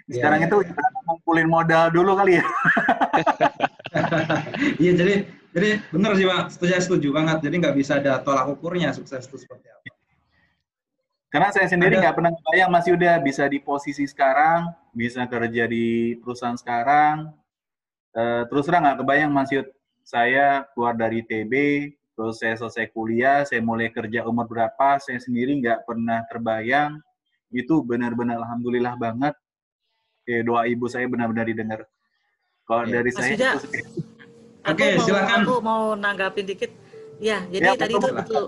Iya, 0.06 0.14
sekarang 0.22 0.40
yeah, 0.46 0.50
itu 0.50 0.58
kita 0.70 0.84
ngumpulin 1.10 1.48
modal 1.50 1.86
dulu 1.90 2.14
kali 2.18 2.40
ya. 2.40 2.46
Iya 4.78 4.94
jadi 4.94 5.16
jadi 5.58 5.70
benar 5.90 6.14
sih 6.14 6.30
pak. 6.30 6.54
Setuju 6.54 6.74
setuju 6.86 7.08
banget. 7.18 7.50
Jadi 7.50 7.56
nggak 7.58 7.76
bisa 7.76 7.98
ada 7.98 8.22
tolak 8.22 8.46
ukurnya 8.46 8.94
sukses 8.94 9.26
itu 9.26 9.42
seperti 9.42 9.74
apa. 9.74 9.90
Karena 11.34 11.50
saya 11.50 11.66
sendiri 11.66 11.98
nggak 11.98 12.14
pernah 12.14 12.30
kebayang 12.30 12.72
masih 12.72 12.92
udah 12.94 13.18
bisa 13.26 13.50
di 13.50 13.58
posisi 13.58 14.06
sekarang 14.06 14.70
bisa 14.94 15.26
kerja 15.26 15.66
di 15.66 16.14
perusahaan 16.22 16.56
sekarang. 16.56 17.34
Uh, 18.14 18.46
terus 18.54 18.70
terang 18.70 18.86
nggak 18.86 19.02
kebayang 19.02 19.34
masih 19.34 19.66
saya 20.06 20.64
keluar 20.78 20.94
dari 20.94 21.26
TB 21.26 21.54
Terus 22.18 22.42
saya 22.42 22.58
selesai 22.58 22.90
kuliah, 22.98 23.46
saya 23.46 23.62
mulai 23.62 23.94
kerja 23.94 24.26
umur 24.26 24.50
berapa, 24.50 24.98
saya 24.98 25.22
sendiri 25.22 25.54
nggak 25.62 25.86
pernah 25.86 26.26
terbayang. 26.26 26.98
Itu 27.54 27.86
benar-benar 27.86 28.42
alhamdulillah 28.42 28.98
banget. 28.98 29.38
Ya, 30.26 30.42
doa 30.42 30.66
ibu 30.66 30.90
saya 30.90 31.06
benar-benar 31.06 31.46
didengar. 31.46 31.86
Kalau 32.66 32.90
ya. 32.90 33.00
dari 33.00 33.14
Mas 33.14 33.22
saya 33.22 33.32
Yuda, 33.38 33.52
itu... 33.54 33.68
Oke, 34.68 34.84
okay, 34.84 34.92
silakan. 35.00 35.40
Aku 35.46 35.54
mau 35.62 35.94
nanggapin 35.94 36.44
dikit. 36.50 36.74
Ya, 37.22 37.46
jadi 37.54 37.70
ya, 37.70 37.74
tadi 37.78 37.94
betul, 37.96 38.10
itu 38.10 38.18
betul. 38.18 38.46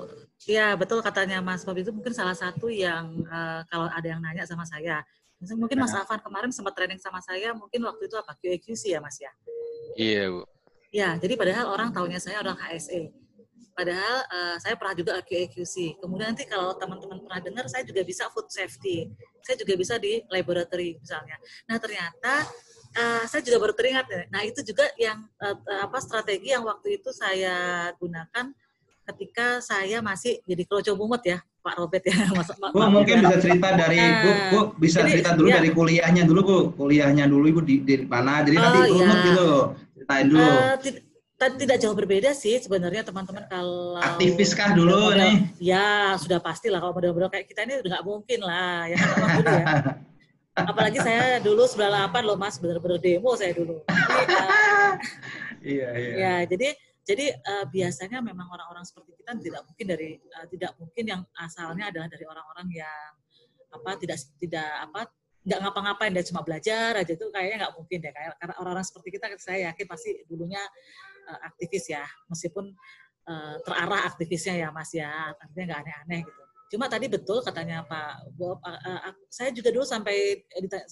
Ya, 0.50 0.68
betul 0.74 1.00
katanya 1.06 1.38
Mas 1.40 1.62
Bob 1.62 1.78
itu 1.78 1.94
mungkin 1.94 2.12
salah 2.12 2.36
satu 2.36 2.74
yang 2.74 3.22
uh, 3.30 3.62
kalau 3.70 3.86
ada 3.86 4.08
yang 4.08 4.20
nanya 4.20 4.50
sama 4.50 4.66
saya, 4.66 5.06
mungkin 5.56 5.78
Mas 5.78 5.94
Afan 5.94 6.18
kemarin 6.20 6.50
sempat 6.50 6.74
training 6.74 7.00
sama 7.00 7.22
saya, 7.22 7.54
mungkin 7.54 7.86
waktu 7.86 8.10
itu 8.10 8.18
apa 8.18 8.34
QAQC 8.34 8.98
ya 8.98 9.00
Mas 9.00 9.22
ya? 9.22 9.32
Iya 9.94 10.24
Bu. 10.34 10.42
Ya, 10.90 11.10
jadi 11.22 11.38
padahal 11.38 11.70
orang 11.70 11.94
tahunya 11.94 12.18
saya 12.18 12.42
orang 12.42 12.58
HSE. 12.58 13.29
Padahal 13.80 14.28
uh, 14.28 14.56
saya 14.60 14.76
pernah 14.76 14.92
juga 14.92 15.12
QAQC. 15.24 16.04
Kemudian 16.04 16.36
nanti 16.36 16.44
kalau 16.44 16.76
teman-teman 16.76 17.24
pernah 17.24 17.40
dengar, 17.40 17.66
saya 17.72 17.88
juga 17.88 18.04
bisa 18.04 18.28
food 18.36 18.52
safety. 18.52 19.08
Saya 19.40 19.56
juga 19.56 19.80
bisa 19.80 19.96
di 19.96 20.20
laboratory 20.28 21.00
misalnya. 21.00 21.40
Nah 21.64 21.80
ternyata 21.80 22.44
uh, 23.00 23.24
saya 23.24 23.40
juga 23.40 23.64
baru 23.64 23.72
teringat. 23.72 24.28
Nah 24.36 24.44
itu 24.44 24.68
juga 24.68 24.84
yang 25.00 25.24
uh, 25.40 25.56
apa 25.88 25.96
strategi 26.04 26.52
yang 26.52 26.68
waktu 26.68 27.00
itu 27.00 27.16
saya 27.16 27.88
gunakan 27.96 28.52
ketika 29.16 29.64
saya 29.64 30.04
masih 30.04 30.44
jadi 30.44 30.68
kroco 30.68 31.00
mumet 31.00 31.24
ya 31.24 31.40
Pak 31.64 31.76
Robert 31.80 32.04
ya. 32.04 32.20
Mas, 32.36 32.52
Bu, 32.52 32.84
mungkin 32.92 33.24
bisa 33.24 33.40
cerita 33.40 33.80
dari 33.80 33.96
nah, 33.96 34.20
Bu, 34.20 34.32
Bu 34.52 34.60
bisa 34.76 35.08
jadi, 35.08 35.24
cerita 35.24 35.40
dulu 35.40 35.48
ya. 35.48 35.64
dari 35.64 35.70
kuliahnya 35.72 36.24
dulu 36.28 36.42
Bu. 36.44 36.58
Kuliahnya 36.76 37.32
dulu 37.32 37.48
Ibu 37.48 37.62
di, 37.64 37.76
di 37.88 37.96
mana? 38.04 38.44
Jadi 38.44 38.60
oh, 38.60 38.62
nanti 38.68 38.80
runut 38.92 39.16
ya. 39.16 39.24
gitu. 39.24 39.50
Ceritain 39.96 40.26
dulu. 40.28 40.44
Uh, 40.44 40.76
tidak 41.48 41.80
jauh 41.80 41.96
berbeda 41.96 42.36
sih 42.36 42.60
sebenarnya 42.60 43.08
teman-teman 43.08 43.48
kalau 43.48 43.96
aktivis 43.96 44.52
kah 44.52 44.76
dulu 44.76 45.16
model, 45.16 45.24
nih? 45.24 45.36
Ya 45.64 46.12
sudah 46.20 46.44
pasti 46.44 46.68
lah 46.68 46.84
kalau 46.84 46.92
model-model 46.92 47.32
kayak 47.32 47.48
kita 47.48 47.64
ini 47.64 47.80
udah 47.80 47.90
nggak 47.96 48.06
mungkin 48.06 48.40
lah 48.44 48.92
ya 48.92 48.98
kan 49.00 49.44
ya. 49.48 49.66
Apalagi 50.76 51.00
saya 51.00 51.40
dulu 51.40 51.64
98 51.64 52.28
loh 52.28 52.36
mas 52.36 52.60
bener-bener 52.60 53.00
demo 53.00 53.32
saya 53.40 53.56
dulu. 53.56 53.80
Jadi, 53.88 54.36
uh, 54.36 54.92
iya 55.64 55.90
iya. 55.96 56.14
Ya 56.20 56.36
jadi 56.44 56.76
jadi 57.08 57.26
uh, 57.40 57.66
biasanya 57.72 58.20
memang 58.20 58.52
orang-orang 58.52 58.84
seperti 58.84 59.16
kita 59.24 59.40
tidak 59.40 59.64
mungkin 59.64 59.86
dari 59.88 60.10
uh, 60.36 60.46
tidak 60.52 60.76
mungkin 60.76 61.04
yang 61.08 61.22
asalnya 61.40 61.88
adalah 61.88 62.12
dari 62.12 62.26
orang-orang 62.28 62.68
yang 62.76 63.12
apa 63.72 63.96
tidak 63.96 64.20
tidak 64.44 64.68
apa 64.92 65.08
nggak 65.40 65.60
ngapa-ngapain 65.64 66.12
dia 66.12 66.26
cuma 66.28 66.44
belajar 66.44 67.00
aja 67.00 67.12
itu 67.16 67.26
kayaknya 67.32 67.64
nggak 67.64 67.74
mungkin 67.80 67.98
deh 68.04 68.12
kayak 68.12 68.36
karena 68.44 68.54
orang-orang 68.60 68.86
seperti 68.86 69.10
kita 69.16 69.26
saya 69.40 69.72
yakin 69.72 69.86
pasti 69.88 70.10
dulunya 70.28 70.60
uh, 71.30 71.40
aktivis 71.46 71.86
ya 71.94 72.04
meskipun 72.26 72.74
uh, 73.30 73.56
terarah 73.62 74.10
aktivisnya 74.10 74.66
ya 74.66 74.68
mas 74.74 74.90
ya 74.90 75.32
artinya 75.38 75.66
nggak 75.70 75.82
aneh-aneh 75.86 76.22
gitu. 76.26 76.42
Cuma 76.70 76.86
tadi 76.86 77.10
betul 77.10 77.42
katanya 77.42 77.82
Pak 77.86 78.38
Bob 78.38 78.62
uh, 78.62 78.78
uh, 78.78 79.14
saya 79.30 79.50
juga 79.50 79.74
dulu 79.74 79.86
sampai 79.86 80.46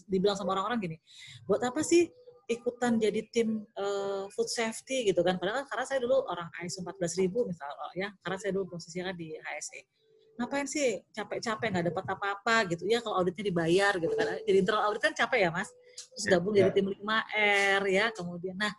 dibilang 0.09 0.37
sama 0.37 0.57
orang-orang 0.57 0.89
gini 0.89 0.97
buat 1.45 1.61
apa 1.61 1.85
sih 1.85 2.09
ikutan 2.47 2.95
jadi 2.95 3.27
tim 3.29 3.67
uh, 3.75 4.25
food 4.31 4.47
safety? 4.49 5.11
gitu 5.11 5.19
kan. 5.21 5.35
Padahal 5.37 5.67
karena 5.67 5.85
saya 5.85 5.99
dulu 6.01 6.23
orang 6.31 6.47
ISO 6.63 6.81
14000 6.81 7.29
misal 7.29 7.69
oh, 7.69 7.93
ya 7.93 8.09
karena 8.23 8.37
saya 8.39 8.51
dulu 8.55 8.73
posisinya 8.73 9.11
di 9.13 9.35
HSE 9.35 9.81
ngapain 10.37 10.69
sih 10.69 11.01
capek-capek 11.17 11.67
nggak 11.73 11.85
dapat 11.93 12.05
apa-apa? 12.13 12.55
gitu. 12.73 12.85
Ya 12.85 13.01
kalau 13.01 13.21
auditnya 13.21 13.49
dibayar 13.49 13.93
gitu 13.97 14.13
kan. 14.13 14.37
Jadi 14.45 14.57
internal 14.57 14.85
audit 14.89 15.01
kan 15.01 15.13
capek 15.13 15.39
ya 15.45 15.49
mas. 15.49 15.69
Terus 16.13 16.25
gabung 16.29 16.53
ya, 16.53 16.69
jadi 16.69 16.77
tim 16.77 16.87
5R 16.93 17.81
ya 17.89 18.05
kemudian. 18.13 18.55
Nah 18.57 18.69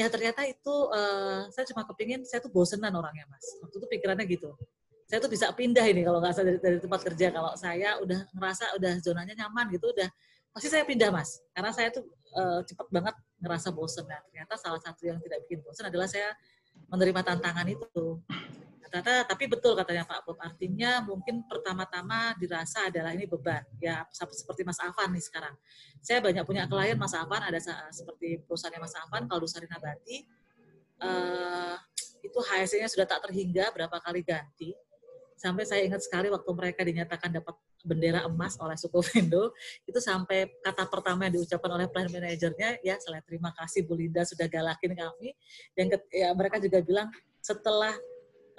ya 0.00 0.08
ternyata 0.08 0.40
itu 0.48 0.74
uh, 0.88 1.44
saya 1.52 1.68
cuma 1.68 1.84
kepingin 1.84 2.24
saya 2.24 2.40
tuh 2.40 2.48
bosenan 2.48 2.88
orangnya 2.96 3.28
mas. 3.28 3.44
Waktu 3.60 3.76
itu 3.76 3.86
pikirannya 3.92 4.24
gitu. 4.24 4.56
Saya 5.04 5.18
tuh 5.20 5.28
bisa 5.28 5.52
pindah 5.52 5.84
ini 5.84 6.06
kalau 6.06 6.22
nggak 6.22 6.40
dari, 6.40 6.58
dari 6.62 6.78
tempat 6.80 7.00
kerja. 7.04 7.26
Kalau 7.28 7.52
saya 7.60 8.00
udah 8.00 8.20
ngerasa 8.32 8.64
udah 8.80 8.92
zonanya 9.04 9.34
nyaman 9.44 9.68
gitu 9.76 9.92
udah 9.92 10.08
pasti 10.56 10.72
saya 10.72 10.88
pindah 10.88 11.12
mas. 11.12 11.44
Karena 11.52 11.70
saya 11.76 11.92
tuh 11.92 12.08
uh, 12.32 12.64
cepat 12.64 12.88
banget 12.88 13.14
ngerasa 13.44 13.68
bosen. 13.76 14.08
Nah 14.08 14.24
ternyata 14.24 14.56
salah 14.56 14.80
satu 14.80 15.04
yang 15.04 15.20
tidak 15.20 15.44
bikin 15.44 15.60
bosen 15.60 15.84
adalah 15.84 16.08
saya 16.08 16.32
menerima 16.88 17.20
tantangan 17.20 17.66
itu 17.68 18.24
ternyata 18.88 19.28
tapi 19.28 19.44
betul 19.50 19.76
katanya 19.76 20.08
Pak 20.08 20.24
Bob. 20.24 20.38
Artinya 20.40 21.04
mungkin 21.04 21.44
pertama-tama 21.44 22.32
dirasa 22.40 22.88
adalah 22.88 23.12
ini 23.12 23.28
beban. 23.28 23.66
Ya 23.82 24.06
seperti 24.12 24.64
Mas 24.64 24.80
Afan 24.80 25.12
nih 25.12 25.24
sekarang. 25.24 25.54
Saya 26.00 26.24
banyak 26.24 26.44
punya 26.48 26.64
klien 26.64 26.96
Mas 26.96 27.12
Afan 27.12 27.44
ada 27.44 27.60
seperti 27.92 28.40
perusahaannya 28.48 28.80
Mas 28.80 28.96
Afan 28.96 29.28
kalau 29.28 29.44
Dusari 29.44 29.68
Nabati 29.68 30.24
uh, 31.04 31.76
itu 32.20 32.38
HSE-nya 32.38 32.88
sudah 32.88 33.06
tak 33.08 33.24
terhingga 33.28 33.72
berapa 33.72 33.96
kali 34.00 34.24
ganti. 34.24 34.72
Sampai 35.40 35.64
saya 35.64 35.84
ingat 35.88 36.04
sekali 36.04 36.28
waktu 36.28 36.50
mereka 36.52 36.84
dinyatakan 36.84 37.32
dapat 37.32 37.56
bendera 37.80 38.28
emas 38.28 38.60
oleh 38.60 38.76
suku 38.76 39.00
Vendo 39.00 39.56
itu 39.88 39.96
sampai 39.96 40.52
kata 40.60 40.84
pertama 40.84 41.24
yang 41.24 41.40
diucapkan 41.40 41.80
oleh 41.80 41.88
plan 41.88 42.04
manajernya 42.12 42.84
ya 42.84 43.00
selain 43.00 43.24
terima 43.24 43.48
kasih 43.56 43.88
Bu 43.88 43.96
Linda 43.96 44.20
sudah 44.28 44.44
galakin 44.52 44.92
kami. 44.92 45.32
Yang 45.72 46.04
ya, 46.12 46.28
mereka 46.36 46.60
juga 46.60 46.84
bilang 46.84 47.08
setelah 47.40 47.96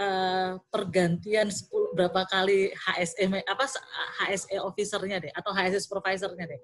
uh, 0.01 0.51
pergantian 0.73 1.47
10, 1.53 1.69
berapa 1.93 2.21
kali 2.25 2.73
HSE 2.73 3.25
apa 3.45 3.65
HSE 4.25 4.57
officernya 4.57 5.17
deh 5.21 5.31
atau 5.31 5.53
HSE 5.53 5.85
supervisornya 5.85 6.49
deh. 6.49 6.61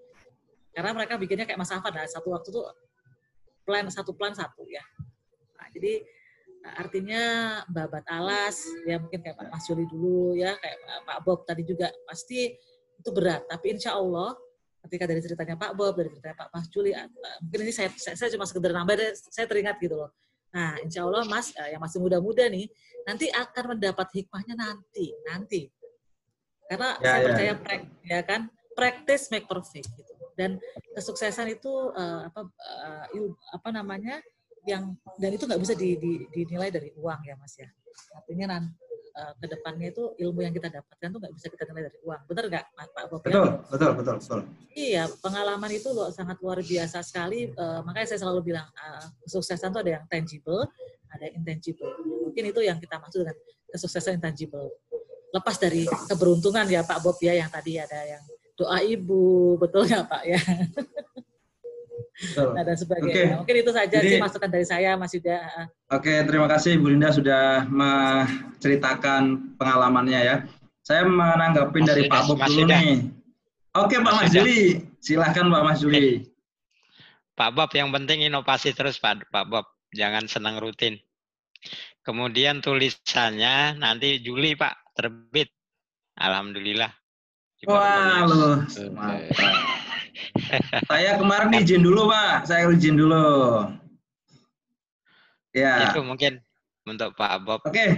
Karena 0.73 0.93
mereka 0.93 1.17
bikinnya 1.17 1.45
kayak 1.45 1.57
Mas 1.61 1.73
Afan 1.73 1.93
nah, 1.93 2.05
satu 2.05 2.33
waktu 2.33 2.49
tuh 2.53 2.65
plan 3.65 3.85
satu 3.89 4.13
plan 4.13 4.33
satu 4.33 4.65
ya. 4.69 4.81
Nah, 5.57 5.67
jadi 5.73 6.05
artinya 6.67 7.23
babat 7.71 8.03
alas 8.11 8.59
ya 8.83 8.99
mungkin 8.99 9.23
kayak 9.23 9.39
Pak 9.39 9.47
Mas 9.53 9.63
Juli 9.65 9.87
dulu 9.87 10.35
ya 10.35 10.51
kayak 10.59 10.77
Pak 11.07 11.19
Bob 11.23 11.47
tadi 11.47 11.63
juga 11.63 11.89
pasti 12.05 12.53
itu 12.97 13.09
berat. 13.13 13.45
Tapi 13.45 13.77
insya 13.77 13.95
Allah 13.95 14.35
ketika 14.85 15.09
dari 15.09 15.21
ceritanya 15.23 15.55
Pak 15.57 15.71
Bob 15.75 15.93
dari 15.95 16.09
ceritanya 16.11 16.37
Pak 16.45 16.49
Mas 16.53 16.67
Juli 16.69 16.91
ah, 16.93 17.07
mungkin 17.41 17.59
ini 17.65 17.73
saya, 17.73 17.89
saya, 17.97 18.15
saya 18.15 18.29
cuma 18.33 18.45
sekedar 18.45 18.71
nambah 18.71 18.95
saya 19.17 19.45
teringat 19.49 19.81
gitu 19.81 19.97
loh 19.97 20.11
nah 20.57 20.73
insya 20.81 21.05
Allah 21.05 21.21
Mas 21.29 21.53
eh, 21.53 21.77
yang 21.77 21.81
masih 21.85 22.01
muda-muda 22.01 22.49
nih 22.49 22.65
nanti 23.05 23.29
akan 23.29 23.77
mendapat 23.77 24.09
hikmahnya 24.09 24.57
nanti 24.57 25.13
nanti. 25.29 25.61
Karena 26.67 26.99
ya, 26.99 27.05
saya 27.07 27.15
ya. 27.15 27.25
percaya 27.31 27.53
prek, 27.63 27.81
ya 28.03 28.19
kan? 28.27 28.41
Practice 28.75 29.31
make 29.31 29.47
perfect 29.47 29.87
gitu. 29.95 30.13
Dan 30.35 30.59
kesuksesan 30.91 31.47
itu 31.47 31.71
uh, 31.95 32.27
apa 32.27 32.41
uh, 32.43 33.05
apa 33.55 33.69
namanya 33.71 34.19
yang 34.67 34.93
dan 35.15 35.31
itu 35.31 35.47
nggak 35.47 35.61
bisa 35.63 35.73
di, 35.73 35.95
di, 35.95 36.27
dinilai 36.35 36.67
dari 36.67 36.91
uang 36.99 37.21
ya 37.23 37.39
mas 37.39 37.55
ya. 37.55 37.71
Artinya 38.19 38.59
nan 38.59 38.63
uh, 39.17 39.33
ke 39.41 39.45
depannya 39.49 39.89
itu 39.89 40.03
ilmu 40.21 40.45
yang 40.45 40.53
kita 40.53 40.69
dapatkan 40.69 41.07
tuh 41.09 41.19
nggak 41.19 41.33
bisa 41.33 41.47
kita 41.49 41.63
nilai 41.73 41.89
dari 41.89 41.99
uang. 42.05 42.21
Benar 42.29 42.43
nggak 42.53 42.65
pak 42.77 43.05
Bob 43.09 43.19
betul 43.25 43.47
betul 43.73 43.91
betul 43.97 44.15
betul. 44.21 44.41
Iya 44.77 45.03
pengalaman 45.19 45.71
itu 45.73 45.89
loh 45.89 46.09
sangat 46.13 46.37
luar 46.45 46.61
biasa 46.61 47.01
sekali. 47.01 47.49
Uh, 47.57 47.81
makanya 47.81 48.13
saya 48.13 48.19
selalu 48.21 48.53
bilang 48.53 48.69
uh, 48.77 49.05
kesuksesan 49.25 49.73
itu 49.73 49.79
ada 49.81 49.91
yang 49.97 50.05
tangible 50.05 50.63
ada 51.07 51.23
yang 51.25 51.41
intangible. 51.41 51.89
Mungkin 52.29 52.43
itu 52.53 52.61
yang 52.61 52.77
kita 52.77 53.01
maksud 53.01 53.25
dengan 53.25 53.37
kesuksesan 53.73 54.21
intangible 54.21 54.69
lepas 55.31 55.55
dari 55.59 55.83
keberuntungan 56.07 56.65
ya 56.71 56.81
Pak 56.87 57.03
Bob 57.03 57.19
ya 57.19 57.35
yang 57.35 57.51
tadi 57.51 57.75
ada 57.77 57.99
yang 58.07 58.23
doa 58.57 58.79
ibu 58.81 59.55
betul 59.59 59.85
nggak 59.85 60.05
Pak 60.07 60.23
ya 60.23 60.39
Nah, 62.17 62.65
dan 62.65 62.73
sebagainya. 62.73 63.13
Okay. 63.13 63.27
Mungkin 63.37 63.55
itu 63.61 63.71
saja 63.71 63.97
Jadi, 64.01 64.09
sih 64.09 64.17
masukan 64.17 64.49
dari 64.49 64.65
saya, 64.65 64.97
Mas 64.97 65.13
Yuda. 65.13 65.37
Oke, 65.93 66.09
okay, 66.09 66.17
terima 66.25 66.49
kasih 66.49 66.81
Bu 66.81 66.89
Linda 66.89 67.13
sudah 67.13 67.69
menceritakan 67.69 69.53
pengalamannya 69.61 70.19
ya. 70.25 70.35
Saya 70.81 71.05
menanggapin 71.05 71.85
dari 71.85 72.09
Pak 72.09 72.25
Bob 72.25 72.41
dulu 72.41 72.65
nih. 72.65 73.05
Oke, 73.77 73.95
okay, 73.95 73.97
Pak 74.01 74.13
Mas 74.17 74.29
Juli. 74.33 74.81
Silahkan 74.97 75.45
Pak 75.45 75.61
Mas 75.61 75.77
Juli. 75.77 76.25
Pak 77.37 77.53
Bob, 77.53 77.69
yang 77.77 77.93
penting 77.93 78.25
inovasi 78.25 78.73
terus 78.73 78.97
Pak, 78.97 79.29
Pak 79.29 79.45
Bob. 79.45 79.69
Jangan 79.93 80.25
senang 80.25 80.57
rutin. 80.57 80.97
Kemudian 82.01 82.65
tulisannya 82.65 83.77
nanti 83.77 84.17
Juli 84.25 84.57
Pak, 84.57 84.97
terbit. 84.97 85.53
Alhamdulillah. 86.17 86.89
Wah, 87.69 88.25
loh. 88.25 88.65
Saya 90.89 91.17
kemarin 91.17 91.53
izin 91.57 91.81
dulu 91.83 92.09
Pak, 92.09 92.49
saya 92.49 92.69
izin 92.71 92.97
dulu. 92.97 93.25
Ya. 95.55 95.89
Itu 95.89 96.05
mungkin 96.05 96.41
untuk 96.85 97.17
Pak 97.17 97.43
Bob. 97.43 97.59
Oke, 97.65 97.73
okay. 97.73 97.89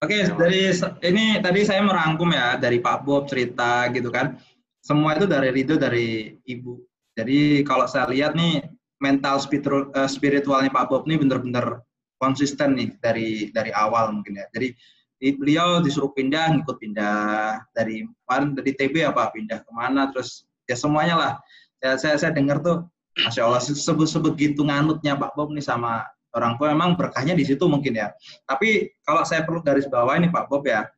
oke 0.00 0.16
okay, 0.16 0.20
dari 0.32 0.62
ini 1.04 1.24
tadi 1.44 1.60
saya 1.62 1.84
merangkum 1.84 2.32
ya 2.32 2.56
dari 2.56 2.80
Pak 2.80 3.04
Bob 3.04 3.28
cerita 3.28 3.88
gitu 3.92 4.08
kan. 4.08 4.40
Semua 4.82 5.14
itu 5.14 5.28
dari 5.30 5.54
Ridho 5.54 5.78
dari 5.78 6.34
Ibu. 6.42 6.74
Jadi 7.14 7.62
kalau 7.62 7.86
saya 7.86 8.08
lihat 8.10 8.34
nih 8.34 8.64
mental 8.98 9.38
eh, 9.38 10.08
spiritualnya 10.08 10.72
Pak 10.72 10.88
Bob 10.90 11.04
nih 11.06 11.20
bener-bener 11.20 11.84
konsisten 12.18 12.78
nih 12.78 12.94
dari 12.98 13.50
dari 13.52 13.70
awal 13.74 14.14
mungkin 14.14 14.40
ya. 14.40 14.46
Jadi 14.54 14.74
beliau 15.38 15.78
disuruh 15.78 16.10
pindah, 16.10 16.50
ngikut 16.50 16.82
pindah 16.82 17.62
dari 17.70 18.02
kemarin 18.26 18.58
dari 18.58 18.72
TB 18.74 18.94
apa 19.06 19.30
pindah 19.30 19.62
ke 19.62 19.70
mana 19.70 20.10
terus 20.10 20.42
ya 20.66 20.74
semuanya 20.74 21.14
lah 21.14 21.32
ya, 21.82 21.98
saya 21.98 22.16
saya 22.16 22.32
dengar 22.32 22.62
tuh 22.62 22.86
masya 23.18 23.44
Allah 23.44 23.60
sebut 23.60 24.08
sebegitu 24.08 24.64
nganutnya 24.64 25.18
Pak 25.18 25.36
Bob 25.36 25.52
nih 25.52 25.60
sama 25.60 26.06
orang 26.32 26.56
tua 26.56 26.72
memang 26.72 26.96
berkahnya 26.96 27.36
di 27.36 27.44
situ 27.44 27.68
mungkin 27.68 27.92
ya. 27.92 28.08
Tapi 28.48 28.88
kalau 29.04 29.20
saya 29.26 29.44
perlu 29.44 29.60
garis 29.60 29.84
bawah 29.90 30.16
ini 30.16 30.32
Pak 30.32 30.48
Bob 30.48 30.64
ya 30.64 30.88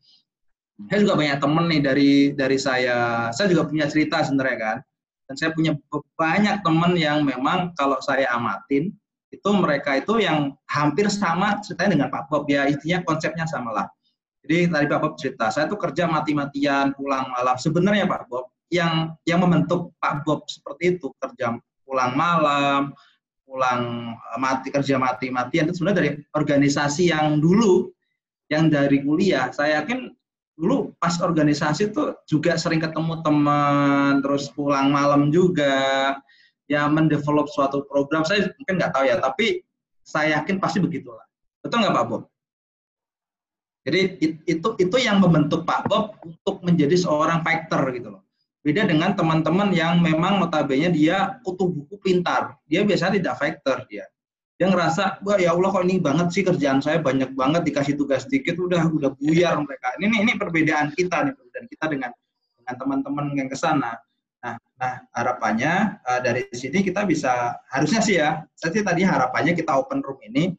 saya 0.90 1.06
juga 1.06 1.14
banyak 1.18 1.38
temen 1.38 1.64
nih 1.70 1.80
dari 1.82 2.10
dari 2.34 2.58
saya 2.58 3.30
saya 3.34 3.46
juga 3.50 3.66
punya 3.66 3.90
cerita 3.90 4.22
sebenarnya 4.22 4.58
kan. 4.60 4.78
Dan 5.24 5.34
saya 5.40 5.50
punya 5.56 5.72
banyak 6.20 6.60
temen 6.60 6.92
yang 7.00 7.24
memang 7.24 7.72
kalau 7.80 7.96
saya 8.04 8.28
amatin 8.36 8.92
itu 9.32 9.50
mereka 9.50 9.98
itu 9.98 10.20
yang 10.20 10.52
hampir 10.68 11.08
sama 11.08 11.58
ceritanya 11.64 11.96
dengan 11.96 12.08
Pak 12.12 12.28
Bob. 12.30 12.44
Ya 12.46 12.68
intinya 12.68 13.02
konsepnya 13.02 13.48
sama 13.48 13.72
lah 13.72 13.88
jadi 14.44 14.68
tadi 14.68 14.86
Pak 14.92 15.00
Bob 15.00 15.14
cerita 15.16 15.48
saya 15.48 15.64
tuh 15.64 15.80
kerja 15.80 16.04
mati-matian 16.04 16.92
pulang 16.92 17.32
malam. 17.32 17.56
Sebenarnya 17.56 18.04
Pak 18.04 18.28
Bob 18.28 18.52
yang 18.72 19.12
yang 19.28 19.40
membentuk 19.44 19.92
Pak 20.00 20.24
Bob 20.24 20.48
seperti 20.48 20.96
itu 20.96 21.12
kerja 21.20 21.56
pulang 21.84 22.12
malam, 22.16 22.96
pulang 23.44 24.14
eh, 24.16 24.38
mati 24.40 24.68
kerja 24.72 24.96
mati 24.96 25.28
matian 25.28 25.68
itu 25.68 25.78
sebenarnya 25.78 25.98
dari 26.00 26.10
organisasi 26.32 27.12
yang 27.12 27.38
dulu 27.38 27.92
yang 28.48 28.72
dari 28.72 29.04
kuliah. 29.04 29.52
Saya 29.52 29.84
yakin 29.84 30.12
dulu 30.54 30.94
pas 31.02 31.18
organisasi 31.18 31.92
itu 31.92 32.14
juga 32.30 32.56
sering 32.56 32.80
ketemu 32.80 33.20
teman, 33.22 34.22
terus 34.22 34.50
pulang 34.54 34.90
malam 34.90 35.28
juga, 35.30 36.16
ya 36.70 36.88
mendevelop 36.88 37.50
suatu 37.52 37.84
program. 37.86 38.24
Saya 38.24 38.50
mungkin 38.58 38.80
nggak 38.80 38.92
tahu 38.94 39.04
ya, 39.06 39.16
tapi 39.20 39.62
saya 40.04 40.40
yakin 40.40 40.60
pasti 40.60 40.80
begitulah. 40.80 41.24
Betul 41.60 41.84
nggak 41.84 41.96
Pak 41.96 42.06
Bob? 42.08 42.22
Jadi 43.84 44.00
itu 44.48 44.68
itu 44.80 44.96
yang 44.96 45.20
membentuk 45.20 45.68
Pak 45.68 45.84
Bob 45.92 46.16
untuk 46.24 46.64
menjadi 46.64 46.96
seorang 46.96 47.44
fighter 47.44 47.84
gitu 47.92 48.16
loh. 48.16 48.23
Beda 48.64 48.88
dengan 48.88 49.12
teman-teman 49.12 49.68
yang 49.76 50.00
memang 50.00 50.40
notabene 50.40 50.88
dia 50.88 51.36
kutu 51.44 51.68
buku 51.68 52.00
pintar. 52.00 52.56
Dia 52.64 52.80
biasanya 52.80 53.20
tidak 53.20 53.34
fighter 53.36 53.84
dia. 53.92 54.08
Dia 54.56 54.72
ngerasa, 54.72 55.20
wah 55.20 55.36
ya 55.36 55.52
Allah 55.52 55.68
kok 55.68 55.84
ini 55.84 56.00
banget 56.00 56.32
sih 56.32 56.40
kerjaan 56.40 56.80
saya 56.80 56.96
banyak 57.04 57.36
banget 57.36 57.68
dikasih 57.68 57.92
tugas 58.00 58.24
dikit 58.24 58.56
udah 58.56 58.88
udah 58.88 59.12
buyar 59.20 59.60
mereka. 59.60 59.92
Ini 60.00 60.16
ini 60.24 60.32
perbedaan 60.40 60.96
kita 60.96 61.28
nih 61.28 61.36
perbedaan 61.36 61.66
kita 61.68 61.84
dengan 61.92 62.10
dengan 62.56 62.74
teman-teman 62.80 63.26
yang 63.36 63.52
ke 63.52 63.56
sana. 63.58 64.00
Nah, 64.40 64.56
nah 64.80 64.94
harapannya 65.12 66.00
uh, 66.00 66.20
dari 66.24 66.48
sini 66.56 66.80
kita 66.80 67.04
bisa 67.04 67.60
harusnya 67.68 68.00
sih 68.00 68.16
ya. 68.16 68.48
Saya 68.56 68.80
sih 68.80 68.80
tadi 68.80 69.04
harapannya 69.04 69.52
kita 69.52 69.76
open 69.76 70.00
room 70.00 70.16
ini 70.24 70.56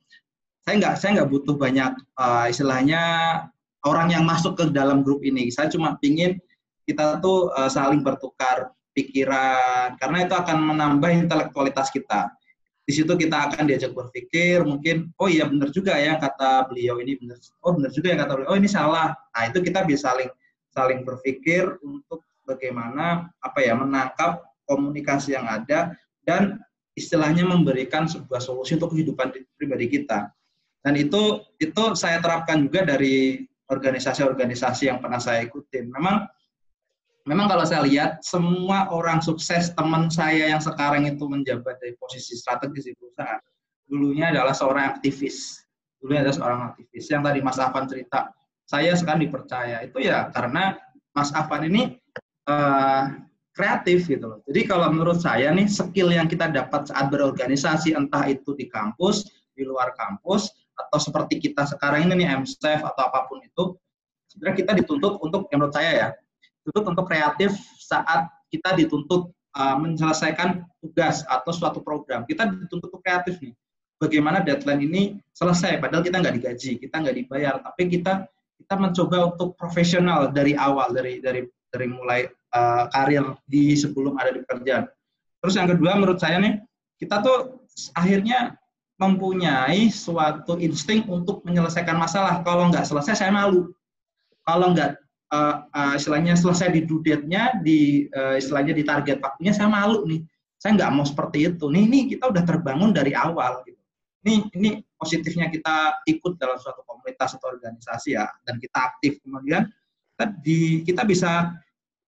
saya 0.62 0.78
nggak 0.78 0.94
saya 1.02 1.10
nggak 1.22 1.30
butuh 1.34 1.56
banyak 1.58 1.94
uh, 2.22 2.46
istilahnya 2.50 3.02
orang 3.82 4.14
yang 4.14 4.26
masuk 4.26 4.54
ke 4.58 4.70
dalam 4.70 5.02
grup 5.02 5.26
ini. 5.26 5.50
Saya 5.50 5.74
cuma 5.74 5.98
pingin 5.98 6.38
kita 6.86 7.20
tuh 7.20 7.52
uh, 7.52 7.68
saling 7.68 8.06
bertukar 8.06 8.72
pikiran 8.96 10.00
karena 10.00 10.18
itu 10.24 10.34
akan 10.34 10.58
menambah 10.72 11.12
intelektualitas 11.12 11.92
kita. 11.92 12.32
Di 12.86 12.94
situ 12.94 13.18
kita 13.18 13.50
akan 13.50 13.66
diajak 13.66 13.98
berpikir, 13.98 14.62
mungkin 14.62 15.10
oh 15.18 15.26
iya 15.26 15.50
benar 15.50 15.74
juga 15.74 15.98
ya 15.98 16.22
kata 16.22 16.70
beliau 16.70 17.02
ini 17.02 17.18
benar. 17.18 17.42
Oh 17.66 17.74
benar 17.74 17.90
juga 17.90 18.14
ya 18.14 18.18
kata 18.22 18.32
beliau. 18.38 18.50
Oh 18.54 18.58
ini 18.62 18.70
salah. 18.70 19.18
Nah, 19.34 19.44
itu 19.50 19.60
kita 19.66 19.82
bisa 19.90 20.14
saling 20.14 20.30
saling 20.70 21.02
berpikir 21.02 21.66
untuk 21.82 22.22
bagaimana 22.46 23.34
apa 23.42 23.60
ya 23.66 23.74
menangkap 23.74 24.46
komunikasi 24.70 25.34
yang 25.34 25.50
ada 25.50 25.98
dan 26.22 26.62
istilahnya 26.94 27.44
memberikan 27.44 28.06
sebuah 28.06 28.38
solusi 28.38 28.78
untuk 28.78 28.94
kehidupan 28.94 29.34
pribadi 29.58 29.90
kita. 29.90 30.30
Dan 30.86 30.94
itu 30.94 31.42
itu 31.58 31.84
saya 31.98 32.22
terapkan 32.22 32.62
juga 32.62 32.86
dari 32.86 33.42
organisasi-organisasi 33.66 34.94
yang 34.94 35.02
pernah 35.02 35.18
saya 35.18 35.42
ikutin. 35.42 35.90
Memang 35.90 36.30
memang 37.26 37.50
kalau 37.50 37.66
saya 37.66 37.82
lihat 37.86 38.22
semua 38.22 38.90
orang 38.94 39.20
sukses 39.20 39.74
teman 39.74 40.08
saya 40.14 40.54
yang 40.54 40.62
sekarang 40.62 41.10
itu 41.10 41.26
menjabat 41.26 41.82
dari 41.82 41.98
posisi 41.98 42.38
strategis 42.38 42.90
di 42.90 42.94
perusahaan 42.94 43.42
dulunya 43.90 44.34
adalah 44.34 44.54
seorang 44.54 44.98
aktivis. 44.98 45.62
Dulunya 46.02 46.26
adalah 46.26 46.38
seorang 46.38 46.62
aktivis. 46.74 47.06
Yang 47.10 47.22
tadi 47.26 47.40
Mas 47.42 47.60
Afan 47.62 47.86
cerita, 47.90 48.20
saya 48.66 48.92
sekarang 48.98 49.26
dipercaya 49.26 49.86
itu 49.86 49.98
ya 50.02 50.30
karena 50.34 50.78
Mas 51.14 51.30
Afan 51.34 51.66
ini 51.70 51.98
uh, 52.50 53.14
kreatif 53.56 54.10
gitu 54.10 54.26
loh. 54.26 54.40
Jadi 54.46 54.62
kalau 54.68 54.90
menurut 54.92 55.22
saya 55.22 55.50
nih 55.54 55.70
skill 55.70 56.12
yang 56.12 56.28
kita 56.28 56.52
dapat 56.52 56.92
saat 56.92 57.08
berorganisasi 57.08 57.96
entah 57.96 58.26
itu 58.28 58.52
di 58.58 58.68
kampus, 58.68 59.26
di 59.56 59.64
luar 59.64 59.96
kampus, 59.96 60.52
atau 60.76 61.00
seperti 61.00 61.40
kita 61.40 61.64
sekarang 61.64 62.12
ini 62.12 62.26
nih 62.26 62.44
MSF 62.44 62.84
atau 62.84 63.02
apa 63.08 63.32
pun 63.32 63.40
itu 63.40 63.80
sebenarnya 64.28 64.58
kita 64.60 64.72
dituntut 64.84 65.24
untuk 65.24 65.48
yang 65.48 65.64
menurut 65.64 65.72
saya 65.72 65.92
ya 65.96 66.08
dituntut 66.66 66.98
untuk 66.98 67.06
kreatif 67.06 67.54
saat 67.78 68.26
kita 68.50 68.74
dituntut 68.74 69.30
uh, 69.54 69.78
menyelesaikan 69.78 70.66
tugas 70.82 71.22
atau 71.30 71.54
suatu 71.54 71.86
program 71.86 72.26
kita 72.26 72.50
dituntut 72.50 72.90
untuk 72.90 73.02
kreatif 73.06 73.38
nih 73.38 73.54
bagaimana 74.02 74.42
deadline 74.42 74.82
ini 74.82 75.02
selesai 75.38 75.78
padahal 75.78 76.02
kita 76.02 76.18
nggak 76.18 76.36
digaji 76.42 76.72
kita 76.82 76.96
nggak 77.06 77.16
dibayar 77.22 77.62
tapi 77.62 77.88
kita 77.94 78.26
kita 78.58 78.74
mencoba 78.82 79.18
untuk 79.30 79.54
profesional 79.54 80.34
dari 80.34 80.58
awal 80.58 80.90
dari 80.90 81.22
dari 81.22 81.46
dari 81.70 81.86
mulai 81.86 82.26
uh, 82.58 82.90
karir 82.90 83.38
di 83.46 83.78
sebelum 83.78 84.18
ada 84.18 84.34
di 84.34 84.42
pekerjaan 84.42 84.90
terus 85.38 85.54
yang 85.54 85.70
kedua 85.70 85.94
menurut 85.94 86.18
saya 86.18 86.42
nih 86.42 86.66
kita 86.98 87.22
tuh 87.22 87.62
akhirnya 87.94 88.58
mempunyai 88.96 89.92
suatu 89.92 90.56
insting 90.56 91.04
untuk 91.12 91.44
menyelesaikan 91.44 92.00
masalah. 92.00 92.40
Kalau 92.48 92.72
nggak 92.72 92.88
selesai, 92.88 93.20
saya 93.20 93.32
malu. 93.32 93.76
Kalau 94.48 94.72
nggak 94.72 94.96
uh, 95.32 95.56
uh, 95.70 95.94
istilahnya 95.98 96.38
selesai 96.38 96.70
di 96.74 96.86
due 96.86 97.02
date-nya, 97.02 97.62
di 97.64 98.06
uh, 98.12 98.38
istilahnya 98.38 98.74
di 98.76 98.84
target 98.86 99.18
waktunya, 99.24 99.54
saya 99.56 99.72
malu 99.72 100.06
nih. 100.06 100.22
Saya 100.60 100.82
nggak 100.82 100.92
mau 100.94 101.06
seperti 101.06 101.46
itu. 101.46 101.66
Nih, 101.70 101.84
ini 101.86 102.00
kita 102.10 102.32
udah 102.32 102.44
terbangun 102.44 102.90
dari 102.96 103.14
awal. 103.14 103.62
Gitu. 103.66 103.78
Ini, 104.26 104.34
ini 104.58 104.70
positifnya 104.98 105.54
kita 105.54 106.02
ikut 106.10 106.42
dalam 106.42 106.58
suatu 106.58 106.82
komunitas 106.90 107.38
atau 107.38 107.54
organisasi 107.54 108.18
ya, 108.18 108.26
dan 108.46 108.58
kita 108.58 108.78
aktif. 108.94 109.22
Kemudian 109.22 109.70
kita, 110.16 110.26
di, 110.42 110.82
kita 110.82 111.06
bisa 111.06 111.54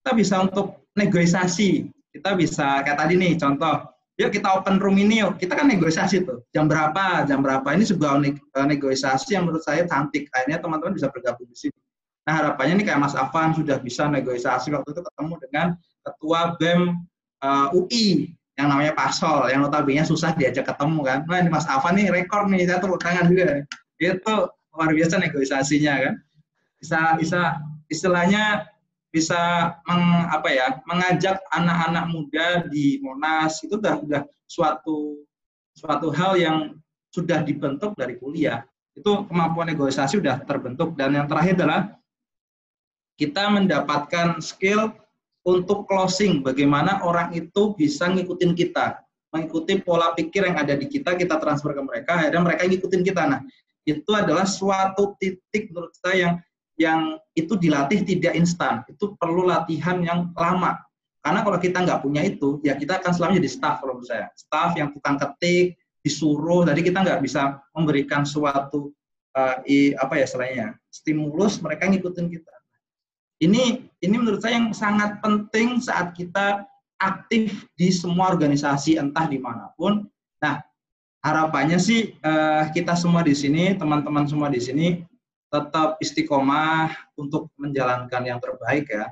kita 0.01 0.11
bisa 0.17 0.35
untuk 0.41 0.87
negosiasi. 0.97 1.91
Kita 2.09 2.33
bisa 2.33 2.81
kayak 2.81 2.97
tadi 2.97 3.13
nih 3.13 3.37
contoh 3.37 3.93
yuk 4.17 4.33
kita 4.33 4.49
open 4.57 4.81
room 4.81 4.97
ini 4.97 5.21
yuk. 5.21 5.37
Kita 5.37 5.53
kan 5.53 5.69
negosiasi 5.69 6.25
tuh. 6.25 6.41
Jam 6.49 6.65
berapa, 6.65 7.29
jam 7.29 7.45
berapa. 7.45 7.67
Ini 7.77 7.85
sebuah 7.85 8.17
negosiasi 8.65 9.37
yang 9.37 9.45
menurut 9.45 9.61
saya 9.61 9.85
cantik. 9.85 10.25
Akhirnya 10.33 10.57
teman-teman 10.57 10.97
bisa 10.97 11.13
bergabung 11.13 11.45
di 11.45 11.69
sini. 11.69 11.77
Nah 12.27 12.43
harapannya 12.43 12.73
ini 12.77 12.83
kayak 12.83 12.99
Mas 12.99 13.15
Afan 13.15 13.55
sudah 13.55 13.79
bisa 13.79 14.11
negosiasi 14.11 14.75
waktu 14.75 14.91
itu 14.91 14.99
ketemu 14.99 15.33
dengan 15.47 15.67
Ketua 16.03 16.59
BEM 16.59 16.81
uh, 17.39 17.71
eh, 17.71 17.77
UI 17.79 18.07
yang 18.59 18.67
namanya 18.73 18.91
Pasol, 18.97 19.47
yang 19.47 19.63
notabene 19.63 20.03
susah 20.03 20.35
diajak 20.35 20.67
ketemu 20.67 20.99
kan. 21.07 21.19
Nah 21.23 21.39
ini 21.39 21.47
Mas 21.47 21.63
Afan 21.69 21.95
nih 21.95 22.11
rekor 22.11 22.49
nih, 22.51 22.67
saya 22.67 22.83
tepuk 22.83 22.99
tangan 22.99 23.31
juga. 23.31 23.63
Itu 24.01 24.35
luar 24.75 24.91
biasa 24.91 25.23
negosiasinya 25.23 25.93
kan. 26.03 26.15
Bisa 26.81 26.99
bisa 27.15 27.41
istilahnya 27.87 28.67
bisa 29.07 29.73
meng, 29.87 30.27
apa 30.27 30.49
ya 30.51 30.67
mengajak 30.83 31.39
anak-anak 31.55 32.05
muda 32.11 32.47
di 32.67 32.99
Monas 32.99 33.63
itu 33.63 33.79
sudah 33.79 33.95
sudah 34.03 34.21
suatu 34.45 35.23
suatu 35.73 36.07
hal 36.11 36.35
yang 36.35 36.57
sudah 37.09 37.41
dibentuk 37.41 37.95
dari 37.95 38.19
kuliah 38.19 38.67
itu 38.93 39.09
kemampuan 39.31 39.71
negosiasi 39.71 40.19
sudah 40.19 40.43
terbentuk 40.43 40.93
dan 40.99 41.15
yang 41.15 41.25
terakhir 41.25 41.55
adalah 41.55 41.97
kita 43.17 43.49
mendapatkan 43.49 44.39
skill 44.39 44.93
untuk 45.43 45.89
closing 45.89 46.45
bagaimana 46.45 47.01
orang 47.01 47.33
itu 47.33 47.73
bisa 47.75 48.07
ngikutin 48.07 48.53
kita 48.53 49.01
mengikuti 49.33 49.81
pola 49.83 50.15
pikir 50.15 50.47
yang 50.47 50.55
ada 50.55 50.77
di 50.77 50.87
kita 50.87 51.17
kita 51.17 51.41
transfer 51.41 51.75
ke 51.75 51.81
mereka 51.83 52.21
akhirnya 52.23 52.41
mereka 52.45 52.63
ngikutin 52.63 53.01
kita 53.03 53.23
nah 53.27 53.41
itu 53.87 54.11
adalah 54.11 54.43
suatu 54.47 55.15
titik 55.19 55.71
menurut 55.71 55.95
saya 55.99 56.15
yang 56.15 56.33
yang 56.77 57.17
itu 57.33 57.57
dilatih 57.57 58.05
tidak 58.05 58.37
instan, 58.37 58.85
itu 58.85 59.17
perlu 59.17 59.49
latihan 59.49 59.97
yang 60.05 60.29
lama. 60.37 60.77
Karena 61.25 61.41
kalau 61.43 61.57
kita 61.59 61.83
nggak 61.83 61.99
punya 62.05 62.21
itu, 62.23 62.61
ya 62.61 62.77
kita 62.77 63.01
akan 63.01 63.11
selalu 63.11 63.41
jadi 63.43 63.49
staff 63.51 63.75
kalau 63.81 63.97
menurut 63.99 64.07
saya. 64.07 64.29
Staff 64.37 64.77
yang 64.77 64.93
tukang 64.93 65.17
ketik, 65.17 65.75
disuruh, 66.05 66.63
tadi 66.63 66.85
kita 66.85 67.03
nggak 67.03 67.19
bisa 67.19 67.59
memberikan 67.73 68.23
suatu 68.23 68.93
uh, 69.35 69.57
i, 69.67 69.91
apa 69.97 70.21
ya 70.21 70.25
istilahnya 70.29 70.67
stimulus, 70.93 71.59
mereka 71.59 71.89
ngikutin 71.89 72.29
kita. 72.31 72.55
Ini 73.37 73.85
ini 74.01 74.15
menurut 74.17 74.41
saya 74.41 74.57
yang 74.57 74.73
sangat 74.73 75.21
penting 75.21 75.77
saat 75.77 76.17
kita 76.17 76.65
aktif 76.97 77.69
di 77.77 77.93
semua 77.93 78.33
organisasi 78.33 78.97
entah 78.97 79.29
di 79.29 79.37
mana 79.37 79.69
pun. 79.77 80.09
Nah 80.41 80.61
harapannya 81.21 81.77
sih 81.77 82.17
uh, 82.25 82.69
kita 82.73 82.97
semua 82.97 83.21
di 83.21 83.37
sini, 83.37 83.77
teman-teman 83.77 84.25
semua 84.25 84.49
di 84.49 84.57
sini 84.57 85.05
tetap 85.47 85.95
istiqomah 86.03 86.91
untuk 87.15 87.53
menjalankan 87.61 88.23
yang 88.25 88.41
terbaik 88.41 88.89
ya. 88.89 89.07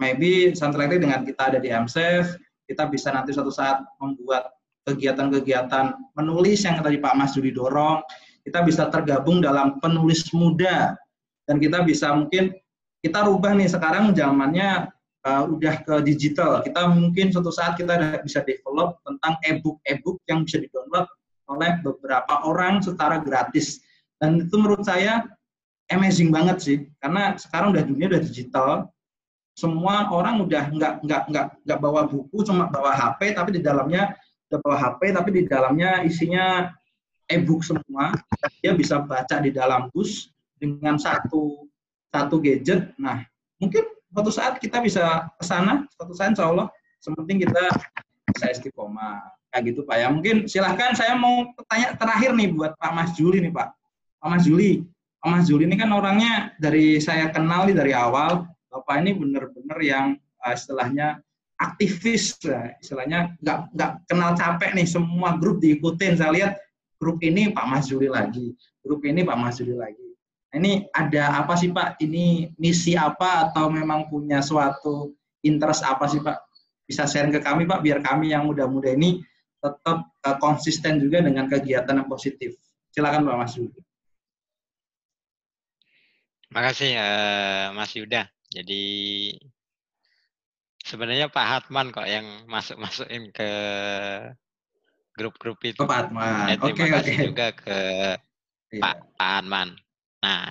Maybe 0.00 0.56
santai 0.56 0.98
dengan 0.98 1.22
kita 1.22 1.52
ada 1.52 1.58
di 1.62 1.70
MSF, 1.70 2.40
kita 2.66 2.88
bisa 2.90 3.14
nanti 3.14 3.30
suatu 3.30 3.52
saat 3.52 3.84
membuat 4.00 4.50
kegiatan-kegiatan 4.82 5.94
menulis 6.18 6.66
yang 6.66 6.82
tadi 6.82 6.98
Pak 6.98 7.14
Mas 7.14 7.38
Judi 7.38 7.54
dorong, 7.54 8.02
kita 8.42 8.66
bisa 8.66 8.90
tergabung 8.90 9.38
dalam 9.38 9.78
penulis 9.78 10.26
muda 10.34 10.98
dan 11.46 11.62
kita 11.62 11.86
bisa 11.86 12.10
mungkin 12.18 12.50
kita 13.02 13.26
rubah 13.26 13.52
nih 13.58 13.66
sekarang 13.66 14.14
zamannya 14.14 14.88
uh, 15.26 15.44
udah 15.50 15.82
ke 15.82 15.94
digital. 16.06 16.62
Kita 16.62 16.86
mungkin 16.86 17.34
suatu 17.34 17.50
saat 17.50 17.74
kita 17.74 18.22
bisa 18.22 18.46
develop 18.46 19.02
tentang 19.02 19.36
e-book 19.42 19.82
e-book 19.84 20.22
yang 20.30 20.46
bisa 20.46 20.62
di-download 20.62 21.10
oleh 21.50 21.82
beberapa 21.82 22.46
orang 22.46 22.80
secara 22.80 23.18
gratis 23.18 23.82
dan 24.22 24.38
itu 24.38 24.54
menurut 24.54 24.86
saya 24.86 25.26
amazing 25.90 26.30
banget 26.30 26.56
sih, 26.62 26.78
karena 27.02 27.34
sekarang 27.34 27.74
udah 27.74 27.82
dunia 27.82 28.06
udah 28.06 28.22
digital, 28.22 28.70
semua 29.58 30.06
orang 30.14 30.46
udah 30.46 30.70
nggak 30.70 30.94
nggak 31.02 31.22
nggak 31.26 31.46
nggak 31.66 31.78
bawa 31.82 32.06
buku, 32.06 32.46
cuma 32.46 32.70
bawa 32.70 32.94
HP, 32.94 33.34
tapi 33.34 33.58
di 33.58 33.60
dalamnya 33.66 34.14
udah 34.46 34.58
bawa 34.62 34.76
HP, 34.78 35.00
tapi 35.10 35.28
di 35.34 35.42
dalamnya 35.50 36.06
isinya 36.06 36.70
e-book 37.26 37.66
semua. 37.66 38.14
Dia 38.62 38.78
bisa 38.78 39.02
baca 39.02 39.42
di 39.42 39.50
dalam 39.50 39.90
bus 39.90 40.30
dengan 40.54 41.02
satu 41.02 41.66
satu 42.12 42.36
gadget. 42.38 42.92
Nah, 43.00 43.24
mungkin 43.56 43.88
suatu 44.12 44.30
saat 44.30 44.60
kita 44.60 44.84
bisa 44.84 45.32
ke 45.40 45.44
sana, 45.48 45.88
suatu 45.96 46.12
saat 46.12 46.36
insya 46.36 46.52
Allah, 46.52 46.68
sementing 47.00 47.48
kita 47.48 47.72
bisa 48.36 48.46
istiqomah. 48.52 49.24
Kayak 49.52 49.64
gitu 49.72 49.80
Pak 49.84 49.96
ya. 50.00 50.08
Mungkin 50.08 50.36
silahkan 50.48 50.96
saya 50.96 51.12
mau 51.12 51.44
tanya 51.68 51.92
terakhir 51.96 52.32
nih 52.32 52.56
buat 52.56 52.72
Pak 52.80 52.92
Mas 52.92 53.12
Juli 53.16 53.40
nih 53.40 53.52
Pak. 53.52 53.68
Pak 54.20 54.28
Mas 54.28 54.44
Juli, 54.48 54.80
Pak 55.20 55.28
Mas 55.28 55.44
Juli 55.50 55.68
ini 55.68 55.76
kan 55.76 55.92
orangnya 55.92 56.56
dari 56.56 56.96
saya 57.02 57.28
kenal 57.28 57.68
nih 57.68 57.76
dari 57.76 57.92
awal, 57.92 58.48
Bapak 58.72 59.04
ini 59.04 59.12
benar-benar 59.12 59.78
yang 59.84 60.06
uh, 60.40 60.52
istilahnya 60.56 61.20
aktivis, 61.60 62.40
ya. 62.40 62.72
istilahnya 62.80 63.36
nggak 63.44 63.58
nggak 63.76 63.90
kenal 64.08 64.32
capek 64.32 64.72
nih 64.72 64.88
semua 64.88 65.36
grup 65.36 65.60
diikutin. 65.60 66.16
Saya 66.16 66.32
lihat 66.32 66.52
grup 66.96 67.20
ini 67.20 67.52
Pak 67.52 67.66
Mas 67.68 67.92
Juli 67.92 68.08
lagi, 68.08 68.56
grup 68.80 69.04
ini 69.04 69.20
Pak 69.20 69.36
Mas 69.36 69.60
Juli 69.60 69.76
lagi. 69.76 70.11
Nah, 70.52 70.60
ini 70.60 70.84
ada 70.92 71.40
apa 71.40 71.56
sih 71.56 71.72
Pak? 71.72 71.96
Ini 72.04 72.52
misi 72.60 72.92
apa 72.92 73.48
atau 73.48 73.72
memang 73.72 74.12
punya 74.12 74.44
suatu 74.44 75.16
interest 75.40 75.80
apa 75.80 76.04
sih 76.04 76.20
Pak? 76.20 76.36
Bisa 76.84 77.08
share 77.08 77.32
ke 77.32 77.40
kami 77.40 77.64
Pak, 77.64 77.80
biar 77.80 78.04
kami 78.04 78.36
yang 78.36 78.44
muda-muda 78.44 78.92
ini 78.92 79.24
tetap 79.64 80.12
uh, 80.28 80.36
konsisten 80.36 81.00
juga 81.00 81.24
dengan 81.24 81.48
kegiatan 81.48 81.96
yang 81.96 82.04
positif. 82.04 82.52
Silakan 82.92 83.24
Pak 83.24 83.36
Mas 83.40 83.56
Juli. 83.56 83.80
Makasih 86.52 87.00
uh, 87.00 87.72
Mas 87.72 87.96
Yuda. 87.96 88.28
Jadi 88.52 88.84
sebenarnya 90.84 91.32
Pak 91.32 91.46
Hatman 91.48 91.88
kok 91.88 92.04
yang 92.04 92.44
masuk-masukin 92.44 93.32
ke 93.32 93.50
grup-grup 95.16 95.56
itu. 95.64 95.80
Oh, 95.80 95.88
Pak 95.88 96.12
Hatman. 96.12 96.52
Ya, 96.52 96.56
terima 96.60 96.76
okay, 96.76 96.92
kasih 96.92 97.14
okay. 97.16 97.24
juga 97.24 97.46
ke 97.56 97.78
iya. 98.76 98.82
Pak, 98.84 98.94
Pak 99.16 99.30
Hatman. 99.40 99.68
Nah, 100.22 100.48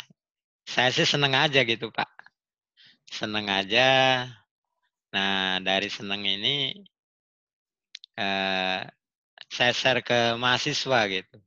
saya 0.68 0.90
sih 0.92 1.08
seneng 1.08 1.34
aja 1.36 1.64
gitu 1.64 1.90
Pak. 1.90 2.10
Seneng 3.08 3.48
aja. 3.48 3.90
Nah, 5.12 5.60
dari 5.64 5.88
seneng 5.92 6.24
ini 6.28 6.76
eh, 8.20 8.80
saya 9.52 9.72
share 9.76 10.04
ke 10.04 10.36
mahasiswa 10.36 11.00
gitu. 11.12 11.38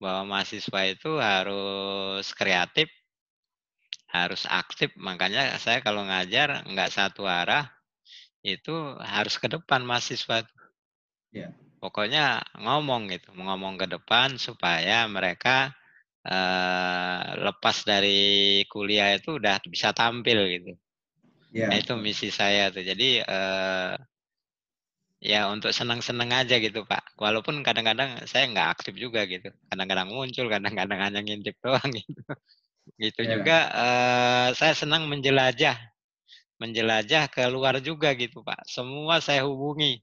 Bahwa 0.00 0.36
mahasiswa 0.36 0.80
itu 0.88 1.16
harus 1.16 2.28
kreatif, 2.36 2.88
harus 4.14 4.46
aktif 4.46 4.94
makanya 4.94 5.58
saya 5.58 5.82
kalau 5.82 6.06
ngajar 6.06 6.62
nggak 6.70 6.90
satu 6.94 7.26
arah 7.26 7.66
itu 8.46 8.70
harus 9.02 9.34
ke 9.42 9.50
depan 9.50 9.82
mahasiswa 9.82 10.46
yeah. 11.34 11.50
pokoknya 11.82 12.38
ngomong 12.62 13.10
gitu 13.10 13.34
ngomong 13.34 13.74
ke 13.74 13.90
depan 13.90 14.38
supaya 14.38 15.02
mereka 15.10 15.74
eh, 16.24 17.22
lepas 17.44 17.76
dari 17.84 18.62
kuliah 18.72 19.12
itu 19.16 19.36
udah 19.36 19.60
bisa 19.68 19.92
tampil 19.92 20.38
gitu. 20.48 20.72
Yeah. 21.54 21.70
nah 21.70 21.78
itu 21.78 21.94
misi 21.94 22.34
saya 22.34 22.72
tuh. 22.74 22.82
Jadi 22.82 23.22
eh, 23.22 23.92
ya 25.24 25.48
untuk 25.52 25.70
senang-senang 25.72 26.30
aja 26.32 26.56
gitu 26.60 26.84
pak. 26.88 27.14
Walaupun 27.20 27.60
kadang-kadang 27.64 28.24
saya 28.28 28.48
nggak 28.50 28.68
aktif 28.80 28.94
juga 28.96 29.24
gitu. 29.28 29.52
Kadang-kadang 29.68 30.12
muncul 30.12 30.46
kadang-kadang 30.48 31.00
hanya 31.00 31.20
ngintip 31.20 31.56
doang 31.60 31.88
gitu. 31.98 32.20
Gitu 33.00 33.20
yeah. 33.24 33.32
juga 33.38 33.58
uh, 33.72 34.48
saya 34.56 34.74
senang 34.76 35.08
menjelajah. 35.08 35.76
Menjelajah 36.60 37.28
ke 37.28 37.42
luar 37.52 37.80
juga 37.84 38.16
gitu 38.16 38.40
pak. 38.44 38.64
Semua 38.68 39.20
saya 39.20 39.44
hubungi. 39.44 40.00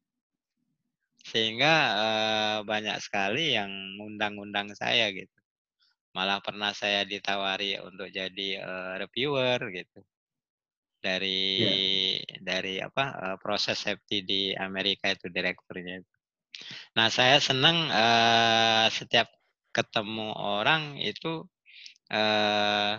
Sehingga 1.21 1.73
uh, 2.01 2.57
banyak 2.65 2.97
sekali 2.97 3.53
yang 3.53 3.69
undang-undang 4.01 4.73
saya 4.73 5.13
gitu 5.13 5.40
malah 6.11 6.43
pernah 6.43 6.75
saya 6.75 7.07
ditawari 7.07 7.79
untuk 7.79 8.11
jadi 8.11 8.59
uh, 8.59 8.93
reviewer 8.99 9.59
gitu 9.71 9.99
dari 11.01 11.41
yeah. 12.21 12.39
dari 12.43 12.75
apa 12.77 13.05
uh, 13.15 13.37
proses 13.41 13.79
safety 13.79 14.21
di 14.21 14.41
Amerika 14.53 15.09
itu 15.09 15.31
direkturnya 15.31 16.03
itu 16.03 16.13
nah 16.93 17.07
saya 17.09 17.41
senang 17.41 17.89
uh, 17.89 18.85
setiap 18.91 19.31
ketemu 19.71 20.35
orang 20.35 20.99
itu 20.99 21.47
eh, 22.11 22.93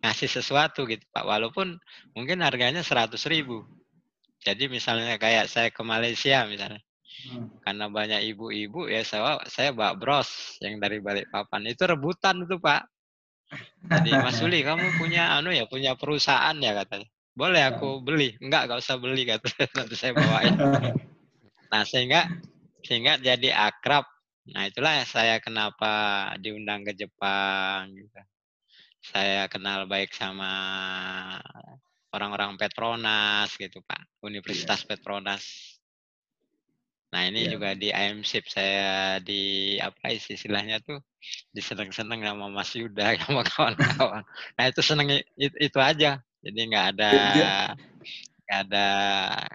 ngasih 0.00 0.30
sesuatu 0.40 0.88
gitu 0.88 1.04
Pak. 1.12 1.24
Walaupun 1.24 1.76
mungkin 2.16 2.40
harganya 2.44 2.80
seratus 2.80 3.28
ribu. 3.28 3.64
Jadi 4.42 4.70
misalnya 4.70 5.18
kayak 5.20 5.50
saya 5.50 5.68
ke 5.72 5.82
Malaysia 5.84 6.44
misalnya. 6.48 6.80
Hmm. 7.16 7.48
Karena 7.64 7.86
banyak 7.88 8.20
ibu-ibu 8.36 8.86
ya 8.92 9.00
saya 9.02 9.40
saya 9.48 9.72
bawa 9.72 9.96
bros 9.96 10.60
yang 10.60 10.76
dari 10.76 11.00
balik 11.00 11.32
papan 11.32 11.64
itu 11.66 11.82
rebutan 11.88 12.44
itu 12.44 12.60
Pak. 12.60 12.82
Jadi 13.88 14.10
Mas 14.20 14.36
Suli 14.36 14.60
kamu 14.66 15.00
punya 15.00 15.38
anu 15.40 15.54
ya 15.54 15.64
punya 15.64 15.96
perusahaan 15.96 16.56
ya 16.60 16.76
katanya. 16.76 17.08
Boleh 17.36 17.62
aku 17.68 18.00
beli? 18.00 18.32
Enggak, 18.40 18.68
enggak 18.68 18.80
usah 18.84 18.96
beli 19.00 19.22
kata 19.28 19.48
nanti 19.76 19.94
saya 19.96 20.12
bawain. 20.12 20.54
Nah 21.72 21.82
sehingga 21.88 22.28
sehingga 22.84 23.16
jadi 23.20 23.52
akrab. 23.52 24.04
Nah 24.52 24.68
itulah 24.68 25.02
saya 25.08 25.40
kenapa 25.42 26.32
diundang 26.38 26.86
ke 26.86 26.94
Jepang 26.94 27.92
gitu 27.96 28.20
saya 29.06 29.46
kenal 29.46 29.86
baik 29.86 30.10
sama 30.10 30.50
orang-orang 32.10 32.58
Petronas 32.58 33.54
gitu 33.54 33.78
Pak, 33.86 34.18
Universitas 34.26 34.82
yeah. 34.82 34.88
Petronas. 34.90 35.44
Nah 37.14 37.22
ini 37.30 37.46
yeah. 37.46 37.50
juga 37.54 37.68
di 37.78 37.88
IMSIP 37.94 38.44
saya 38.50 39.22
di 39.22 39.76
apa 39.78 40.10
istilahnya 40.10 40.82
tuh 40.82 40.98
diseneng-seneng 41.54 42.22
sama 42.22 42.46
Mas 42.50 42.70
Yuda 42.74 43.14
sama 43.22 43.42
kawan-kawan. 43.46 44.22
nah 44.58 44.64
itu 44.66 44.80
seneng 44.82 45.22
itu, 45.38 45.56
itu 45.58 45.78
aja. 45.78 46.18
Jadi 46.42 46.60
nggak 46.70 46.86
ada 46.94 47.12
nggak 48.46 48.60
ada 48.70 48.86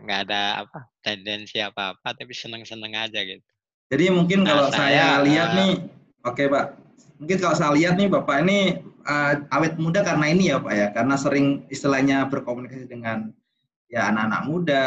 nggak 0.03 0.19
ada 0.27 0.41
apa 0.67 0.79
tendensi 0.99 1.57
apa-apa, 1.63 2.11
tapi 2.15 2.35
seneng-seneng 2.35 2.91
aja 2.95 3.19
gitu. 3.23 3.43
Jadi 3.91 4.07
mungkin 4.11 4.43
nah, 4.43 4.55
kalau 4.55 4.67
saya, 4.71 5.19
saya 5.19 5.23
lihat 5.27 5.49
nih, 5.55 5.73
oke 6.23 6.35
okay, 6.35 6.45
Pak, 6.47 6.65
mungkin 7.19 7.37
kalau 7.43 7.55
saya 7.55 7.71
lihat 7.75 7.99
nih 7.99 8.07
Bapak 8.07 8.35
ini 8.43 8.79
uh, 9.03 9.33
awet 9.51 9.75
muda 9.75 10.03
karena 10.03 10.25
ini 10.31 10.51
ya 10.51 10.59
Pak 10.59 10.73
ya, 10.75 10.87
karena 10.95 11.15
sering 11.19 11.67
istilahnya 11.67 12.27
berkomunikasi 12.31 12.87
dengan 12.87 13.35
ya 13.91 14.07
anak-anak 14.11 14.41
muda, 14.47 14.85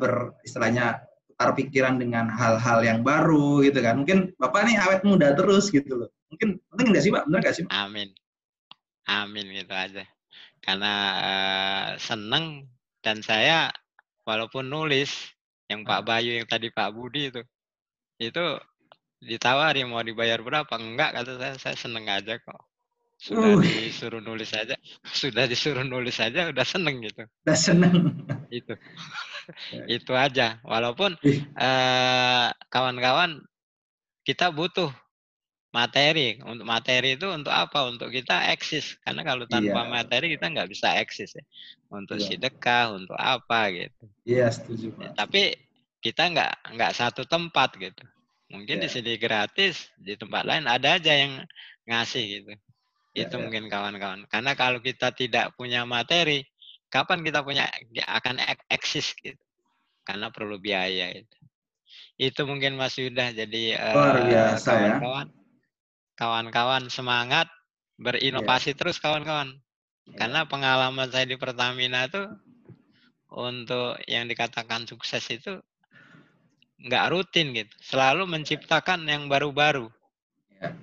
beristilahnya 0.00 1.05
tukar 1.36 1.52
pikiran 1.52 2.00
dengan 2.00 2.32
hal-hal 2.32 2.80
yang 2.80 3.04
baru 3.04 3.60
gitu 3.60 3.84
kan. 3.84 4.00
Mungkin 4.00 4.32
Bapak 4.40 4.64
ini 4.64 4.80
awet 4.80 5.04
muda 5.04 5.36
terus 5.36 5.68
gitu 5.68 5.92
loh. 5.92 6.08
Mungkin 6.32 6.56
penting 6.72 6.96
nggak 6.96 7.04
sih 7.04 7.12
Pak? 7.12 7.28
Benar 7.28 7.38
nggak 7.44 7.54
sih? 7.60 7.62
Pak? 7.68 7.76
Amin. 7.76 8.08
Amin 9.04 9.44
gitu 9.52 9.74
aja. 9.76 10.08
Karena 10.64 10.94
uh, 11.20 11.88
seneng 12.00 12.64
dan 13.04 13.20
saya 13.20 13.68
walaupun 14.24 14.64
nulis 14.64 15.12
yang 15.68 15.84
Pak 15.84 16.08
Bayu 16.08 16.40
yang 16.40 16.48
tadi 16.48 16.72
Pak 16.72 16.96
Budi 16.96 17.28
itu 17.28 17.44
itu 18.16 18.44
ditawari 19.20 19.84
mau 19.84 20.00
dibayar 20.00 20.40
berapa 20.40 20.72
enggak 20.72 21.20
kata 21.20 21.36
saya 21.36 21.54
saya 21.60 21.76
seneng 21.76 22.08
aja 22.08 22.40
kok 22.40 22.64
sudah 23.26 23.58
uh. 23.58 23.62
disuruh 23.62 24.22
nulis 24.22 24.54
saja 24.54 24.78
sudah 25.10 25.50
disuruh 25.50 25.82
nulis 25.82 26.14
saja 26.14 26.46
udah 26.46 26.62
seneng 26.62 27.02
gitu. 27.02 27.26
Udah 27.42 27.58
seneng. 27.58 28.14
Itu 28.54 28.78
itu 29.98 30.12
aja. 30.14 30.62
Walaupun 30.62 31.18
eh, 31.26 32.46
kawan-kawan 32.70 33.42
kita 34.22 34.54
butuh 34.54 34.94
materi. 35.74 36.38
Untuk 36.46 36.70
materi 36.70 37.18
itu 37.18 37.26
untuk 37.26 37.50
apa? 37.50 37.90
Untuk 37.90 38.14
kita 38.14 38.46
eksis. 38.54 38.94
Karena 39.02 39.26
kalau 39.26 39.50
tanpa 39.50 39.82
iya. 39.82 39.90
materi 39.90 40.26
kita 40.38 40.46
nggak 40.46 40.70
bisa 40.70 40.94
eksis 41.02 41.34
ya. 41.34 41.44
Untuk 41.90 42.22
iya. 42.22 42.26
sedekah 42.30 42.94
untuk 42.94 43.18
apa 43.18 43.74
gitu. 43.74 44.04
Iya 44.22 44.54
setuju 44.54 44.94
Ya, 45.02 45.10
tapi 45.18 45.58
kita 45.98 46.30
nggak 46.30 46.78
nggak 46.78 46.92
satu 46.94 47.26
tempat 47.26 47.74
gitu. 47.74 48.06
Mungkin 48.54 48.78
yeah. 48.78 48.84
di 48.86 48.88
sini 48.88 49.12
gratis 49.18 49.90
di 49.98 50.14
tempat 50.14 50.46
lain 50.46 50.70
ada 50.70 50.94
aja 50.94 51.10
yang 51.10 51.42
ngasih 51.90 52.22
gitu 52.22 52.54
itu 53.16 53.32
ya, 53.32 53.40
mungkin 53.40 53.72
kawan-kawan. 53.72 54.28
Karena 54.28 54.52
kalau 54.52 54.78
kita 54.84 55.08
tidak 55.16 55.56
punya 55.56 55.88
materi, 55.88 56.44
kapan 56.92 57.24
kita 57.24 57.40
punya 57.40 57.64
akan 58.04 58.36
eksis 58.68 59.16
gitu. 59.24 59.40
Karena 60.04 60.28
perlu 60.28 60.60
biaya 60.60 61.16
itu. 61.16 61.38
Itu 62.20 62.44
mungkin 62.44 62.76
Mas 62.76 63.00
Yuda. 63.00 63.32
Jadi 63.32 63.72
eh, 63.72 63.94
kawan-kawan, 64.60 65.28
ya. 65.32 65.34
kawan-kawan 66.20 66.84
semangat 66.92 67.48
berinovasi 67.96 68.76
ya. 68.76 68.76
terus 68.76 69.00
kawan-kawan. 69.00 69.56
Ya. 70.12 70.16
Karena 70.20 70.44
pengalaman 70.44 71.08
saya 71.08 71.24
di 71.24 71.40
Pertamina 71.40 72.06
itu 72.06 72.28
untuk 73.32 73.98
yang 74.06 74.28
dikatakan 74.28 74.86
sukses 74.86 75.24
itu 75.32 75.58
nggak 76.76 77.08
rutin 77.08 77.56
gitu, 77.56 77.72
selalu 77.80 78.28
menciptakan 78.28 79.08
yang 79.08 79.32
baru-baru. 79.32 79.88
Ya. 80.60 80.76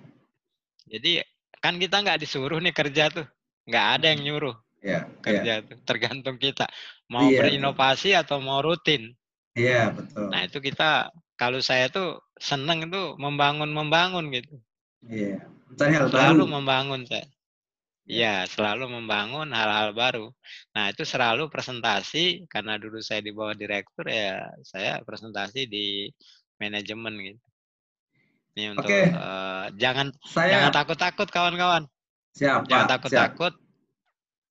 Jadi 0.90 1.22
kan 1.64 1.80
kita 1.80 2.04
nggak 2.04 2.20
disuruh 2.20 2.60
nih 2.60 2.76
kerja 2.76 3.08
tuh 3.08 3.24
nggak 3.64 3.86
ada 3.96 4.06
yang 4.12 4.22
nyuruh 4.28 4.56
yeah, 4.84 5.08
kerja 5.24 5.64
yeah. 5.64 5.66
tuh 5.66 5.80
tergantung 5.88 6.36
kita 6.36 6.68
mau 7.08 7.32
yeah, 7.32 7.40
berinovasi 7.40 8.12
atau 8.12 8.44
mau 8.44 8.60
rutin 8.60 9.16
iya 9.56 9.72
yeah, 9.72 9.96
betul 9.96 10.28
nah 10.28 10.44
itu 10.44 10.60
kita 10.60 11.08
kalau 11.40 11.64
saya 11.64 11.88
tuh 11.88 12.20
seneng 12.36 12.92
tuh 12.92 13.16
membangun 13.16 13.72
membangun 13.72 14.28
gitu 14.36 14.60
iya 15.08 15.40
yeah. 15.80 16.04
selalu 16.12 16.44
baru. 16.44 16.54
membangun 16.60 17.02
saya 17.08 17.24
Iya, 18.04 18.44
selalu 18.52 18.84
membangun 19.00 19.48
hal-hal 19.56 19.96
baru. 19.96 20.28
Nah, 20.76 20.92
itu 20.92 21.08
selalu 21.08 21.48
presentasi 21.48 22.44
karena 22.52 22.76
dulu 22.76 23.00
saya 23.00 23.24
di 23.24 23.32
bawah 23.32 23.56
direktur 23.56 24.06
ya, 24.12 24.52
saya 24.60 25.00
presentasi 25.08 25.72
di 25.72 26.12
manajemen 26.60 27.16
gitu. 27.24 27.44
Ini 28.54 28.78
untuk 28.78 28.86
Oke. 28.86 29.10
eh, 29.10 29.66
jangan 29.82 30.14
Saya 30.22 30.50
jangan 30.58 30.72
takut-takut 30.74 31.28
kawan-kawan. 31.34 31.84
siap, 32.34 32.66
Jangan 32.70 32.90
takut-takut. 32.98 33.54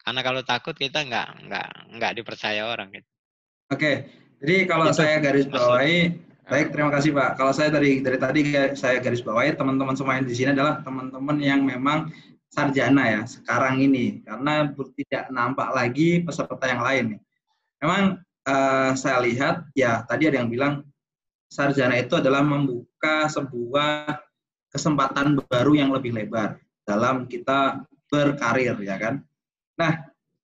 Karena 0.02 0.20
kalau 0.26 0.42
takut 0.42 0.74
kita 0.74 1.06
nggak 1.06 1.28
nggak 1.46 1.68
nggak 1.98 2.12
dipercaya 2.18 2.66
orang 2.66 2.90
gitu. 2.90 3.06
Oke. 3.70 4.10
Jadi 4.42 4.66
kalau 4.66 4.90
Itu 4.90 4.98
saya 4.98 5.22
garis 5.22 5.46
bawahi, 5.46 6.18
baik 6.50 6.74
terima 6.74 6.90
kasih 6.90 7.14
Pak. 7.14 7.38
Kalau 7.38 7.54
saya 7.54 7.70
dari 7.70 8.02
dari 8.02 8.18
tadi 8.18 8.42
saya 8.74 8.98
garis 8.98 9.22
bawahi 9.22 9.54
teman-teman 9.54 9.94
semua 9.94 10.18
yang 10.18 10.26
di 10.26 10.34
sini 10.34 10.50
adalah 10.50 10.82
teman-teman 10.82 11.38
yang 11.38 11.62
memang 11.62 12.10
sarjana 12.50 13.02
ya 13.06 13.20
sekarang 13.24 13.80
ini 13.80 14.20
karena 14.26 14.68
tidak 14.74 15.30
nampak 15.30 15.70
lagi 15.70 16.26
peserta 16.26 16.66
yang 16.66 16.82
lain. 16.82 17.06
Memang 17.78 18.02
eh, 18.50 18.90
saya 18.98 19.22
lihat 19.22 19.70
ya 19.78 20.02
tadi 20.02 20.26
ada 20.26 20.42
yang 20.42 20.50
bilang 20.50 20.82
sarjana 21.46 21.94
itu 22.02 22.18
adalah 22.18 22.42
membuka 22.42 22.91
sebuah 23.02 24.22
kesempatan 24.70 25.36
baru 25.50 25.74
yang 25.74 25.90
lebih 25.90 26.14
lebar 26.14 26.56
dalam 26.86 27.26
kita 27.26 27.82
berkarir 28.08 28.78
ya 28.80 28.96
kan. 28.96 29.20
Nah, 29.76 29.92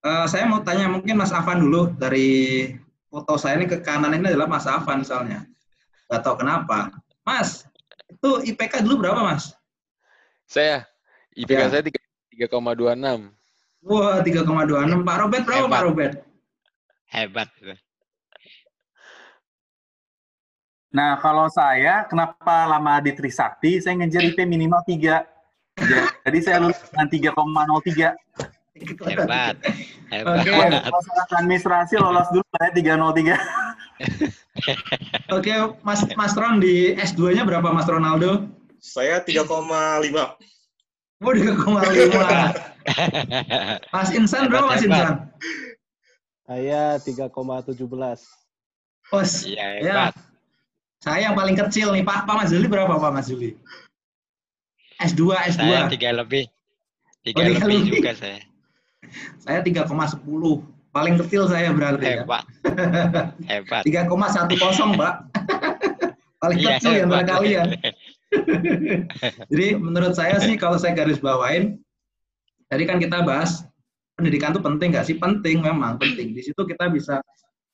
eh, 0.02 0.26
saya 0.26 0.44
mau 0.50 0.60
tanya 0.60 0.90
mungkin 0.90 1.16
Mas 1.16 1.30
Afan 1.30 1.62
dulu 1.62 1.94
dari 1.94 2.68
foto 3.08 3.38
saya 3.40 3.56
ini 3.62 3.66
ke 3.70 3.80
kanan 3.80 4.12
ini 4.12 4.28
adalah 4.34 4.50
Mas 4.50 4.66
Afan 4.66 5.00
misalnya. 5.06 5.46
Gak 6.10 6.24
tahu 6.24 6.42
kenapa. 6.42 6.90
Mas, 7.22 7.68
itu 8.08 8.30
IPK 8.52 8.82
dulu 8.84 9.04
berapa 9.06 9.20
Mas? 9.22 9.52
Saya 10.48 10.88
IPK 11.36 11.60
Ya. 11.60 11.68
saya 11.68 11.82
tiga 11.84 12.00
3,26. 12.32 13.28
Wah, 13.84 14.18
3,26. 14.24 15.04
Pak 15.06 15.16
Robert 15.22 15.42
berapa 15.46 15.60
Hebat. 15.68 15.72
Pak 15.76 15.84
Robert? 15.86 16.14
Hebat 17.08 17.48
gitu. 17.60 17.74
Nah, 20.88 21.20
kalau 21.20 21.52
saya, 21.52 22.08
kenapa 22.08 22.64
lama 22.64 22.96
di 23.04 23.12
Trisakti, 23.12 23.76
saya 23.76 24.00
ngejar 24.00 24.24
IP 24.24 24.48
minimal 24.48 24.80
3. 24.88 25.20
Jadi 26.24 26.38
saya 26.40 26.64
lulus 26.64 26.80
dengan 26.88 27.06
3,03. 27.12 28.16
Hebat. 29.04 29.58
Hebat. 30.08 30.38
Oke. 30.40 30.50
Kalau 30.54 31.00
salah 31.02 31.26
administrasi 31.42 31.94
lolos 31.98 32.28
dulu 32.32 32.46
saya 32.56 32.70
303. 32.72 33.36
Oke, 35.36 35.52
Mas 35.82 36.06
Mas 36.14 36.32
Ron 36.38 36.62
di 36.62 36.94
S2-nya 36.94 37.42
berapa 37.42 37.74
Mas 37.74 37.90
Ronaldo? 37.90 38.46
Saya 38.78 39.20
3,5. 39.20 39.44
Oh, 41.18 41.34
3,5. 41.34 41.58
Mas 43.94 44.08
Insan 44.14 44.46
berapa 44.46 44.70
Mas 44.70 44.80
Hebat, 44.80 44.94
hebat. 44.94 45.04
Insan? 45.04 45.14
Saya 46.48 46.96
3,17. 47.02 47.76
Oh, 49.08 49.24
Iya, 49.24 49.66
ya. 49.82 50.12
Hebat. 50.98 51.04
Saya 51.04 51.20
yang 51.22 51.34
paling 51.34 51.56
kecil 51.56 51.94
nih, 51.94 52.02
Pak. 52.02 52.26
Pak 52.26 52.34
Mas 52.36 52.50
Juli 52.50 52.66
berapa 52.66 52.90
Pak 52.90 53.10
Mas 53.12 53.26
Juli? 53.26 53.54
S2, 54.98 55.30
S2. 55.54 55.62
Saya 55.62 55.86
tiga 55.86 56.10
lebih. 56.12 56.50
Tiga 57.22 57.38
Oh, 57.38 57.44
tiga 57.46 57.64
lebih 57.64 57.78
lebih. 57.86 57.92
juga 57.94 58.10
saya. 58.14 58.40
Saya 59.38 59.58
3,10. 59.62 60.18
Paling 60.90 61.14
kecil 61.22 61.46
saya 61.46 61.70
berarti 61.70 62.02
ya. 62.04 62.26
Hebat. 62.26 62.44
Hebat. 63.50 63.82
3,10, 63.86 64.98
Pak. 64.98 65.14
paling 66.42 66.58
Iya, 66.58 66.70
kecil 66.78 66.92
ya 66.94 67.02
antara 67.06 67.22
hebat. 67.22 67.30
kalian. 67.30 67.66
Jadi 69.50 69.66
menurut 69.74 70.14
saya 70.14 70.38
sih 70.38 70.54
kalau 70.54 70.76
saya 70.78 70.94
garis 70.94 71.18
bawain, 71.18 71.78
tadi 72.66 72.82
kan 72.84 72.98
kita 72.98 73.22
bahas 73.22 73.62
pendidikan 74.14 74.50
itu 74.50 74.60
penting 74.60 74.88
nggak 74.92 75.06
sih? 75.06 75.16
Penting 75.16 75.62
memang 75.62 75.98
penting. 75.98 76.34
Di 76.34 76.42
situ 76.42 76.58
kita 76.62 76.90
bisa 76.90 77.22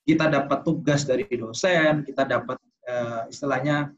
kita 0.04 0.28
dapat 0.28 0.60
tugas 0.62 1.04
dari 1.04 1.24
dosen, 1.28 2.04
kita 2.04 2.24
dapat 2.24 2.56
eh, 2.84 3.22
istilahnya 3.32 3.92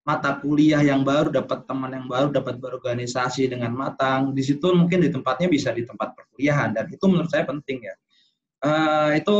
mata 0.00 0.40
kuliah 0.40 0.80
yang 0.80 1.04
baru, 1.04 1.28
dapat 1.28 1.68
teman 1.68 1.92
yang 1.92 2.06
baru, 2.08 2.32
dapat 2.32 2.56
berorganisasi 2.56 3.52
dengan 3.52 3.76
matang. 3.76 4.32
Di 4.32 4.40
situ 4.40 4.72
mungkin 4.72 5.04
di 5.04 5.12
tempatnya 5.12 5.48
bisa 5.48 5.70
di 5.70 5.84
tempat 5.84 6.16
perkuliahan 6.16 6.72
dan 6.72 6.88
itu 6.88 7.04
menurut 7.04 7.28
saya 7.28 7.44
penting 7.44 7.84
ya. 7.84 7.94
Eh, 8.60 9.10
itu 9.20 9.36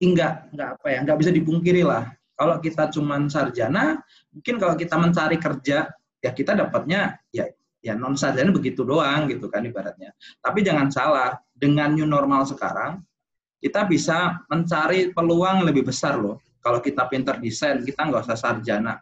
enggak 0.00 0.52
enggak 0.52 0.68
apa 0.80 0.86
ya, 0.88 0.98
enggak 1.04 1.18
bisa 1.20 1.30
dipungkiri 1.32 1.82
lah. 1.84 2.08
Kalau 2.36 2.56
kita 2.56 2.88
cuman 2.88 3.28
sarjana, 3.28 4.00
mungkin 4.32 4.56
kalau 4.56 4.72
kita 4.72 4.96
mencari 4.96 5.36
kerja, 5.36 5.92
ya 6.24 6.30
kita 6.32 6.56
dapatnya 6.56 7.20
ya 7.28 7.44
ya 7.80 7.96
non 7.96 8.16
sarjana 8.16 8.48
begitu 8.52 8.80
doang 8.84 9.28
gitu 9.28 9.52
kan 9.52 9.60
ibaratnya. 9.64 10.16
Tapi 10.40 10.64
jangan 10.64 10.88
salah, 10.88 11.36
dengan 11.52 11.92
new 11.92 12.08
normal 12.08 12.48
sekarang 12.48 13.04
kita 13.60 13.84
bisa 13.84 14.40
mencari 14.48 15.12
peluang 15.12 15.68
lebih 15.68 15.84
besar 15.84 16.16
loh. 16.16 16.40
Kalau 16.60 16.78
kita 16.84 17.08
pinter 17.08 17.40
desain, 17.40 17.80
kita 17.80 18.08
nggak 18.08 18.28
usah 18.28 18.36
sarjana. 18.36 19.00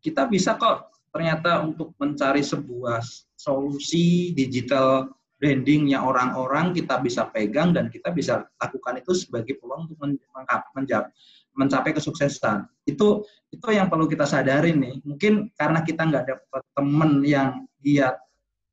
Kita 0.00 0.28
bisa 0.28 0.56
kok 0.60 0.92
ternyata 1.10 1.64
untuk 1.64 1.96
mencari 1.98 2.44
sebuah 2.44 3.02
solusi 3.34 4.30
digital 4.36 5.10
brandingnya 5.40 6.04
orang-orang 6.04 6.76
kita 6.76 7.00
bisa 7.00 7.24
pegang 7.32 7.72
dan 7.72 7.88
kita 7.88 8.12
bisa 8.12 8.44
lakukan 8.60 9.00
itu 9.00 9.16
sebagai 9.16 9.56
peluang 9.56 9.88
untuk 9.88 9.98
mencapai 11.56 11.96
kesuksesan. 11.96 12.68
Itu 12.84 13.24
itu 13.48 13.64
yang 13.72 13.88
perlu 13.88 14.04
kita 14.04 14.28
sadari 14.28 14.76
nih. 14.76 15.00
Mungkin 15.00 15.56
karena 15.56 15.80
kita 15.80 16.04
nggak 16.04 16.24
dapat 16.28 16.62
temen 16.76 17.24
yang 17.24 17.64
dia 17.80 18.20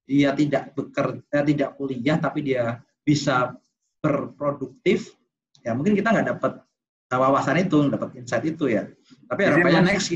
dia 0.03 0.35
tidak 0.35 0.75
bekerja, 0.75 1.43
tidak 1.47 1.69
kuliah 1.79 2.19
tapi 2.19 2.43
dia 2.43 2.83
bisa 3.03 3.55
berproduktif, 4.03 5.15
ya 5.63 5.71
mungkin 5.71 5.95
kita 5.95 6.11
nggak 6.11 6.27
dapat 6.35 6.66
wawasan 7.15 7.63
itu, 7.63 7.87
dapat 7.87 8.19
insight 8.19 8.43
itu 8.43 8.67
ya. 8.67 8.83
Tapi 9.31 9.41
Izin, 9.47 9.51
harapannya 9.55 9.81
next, 9.87 10.11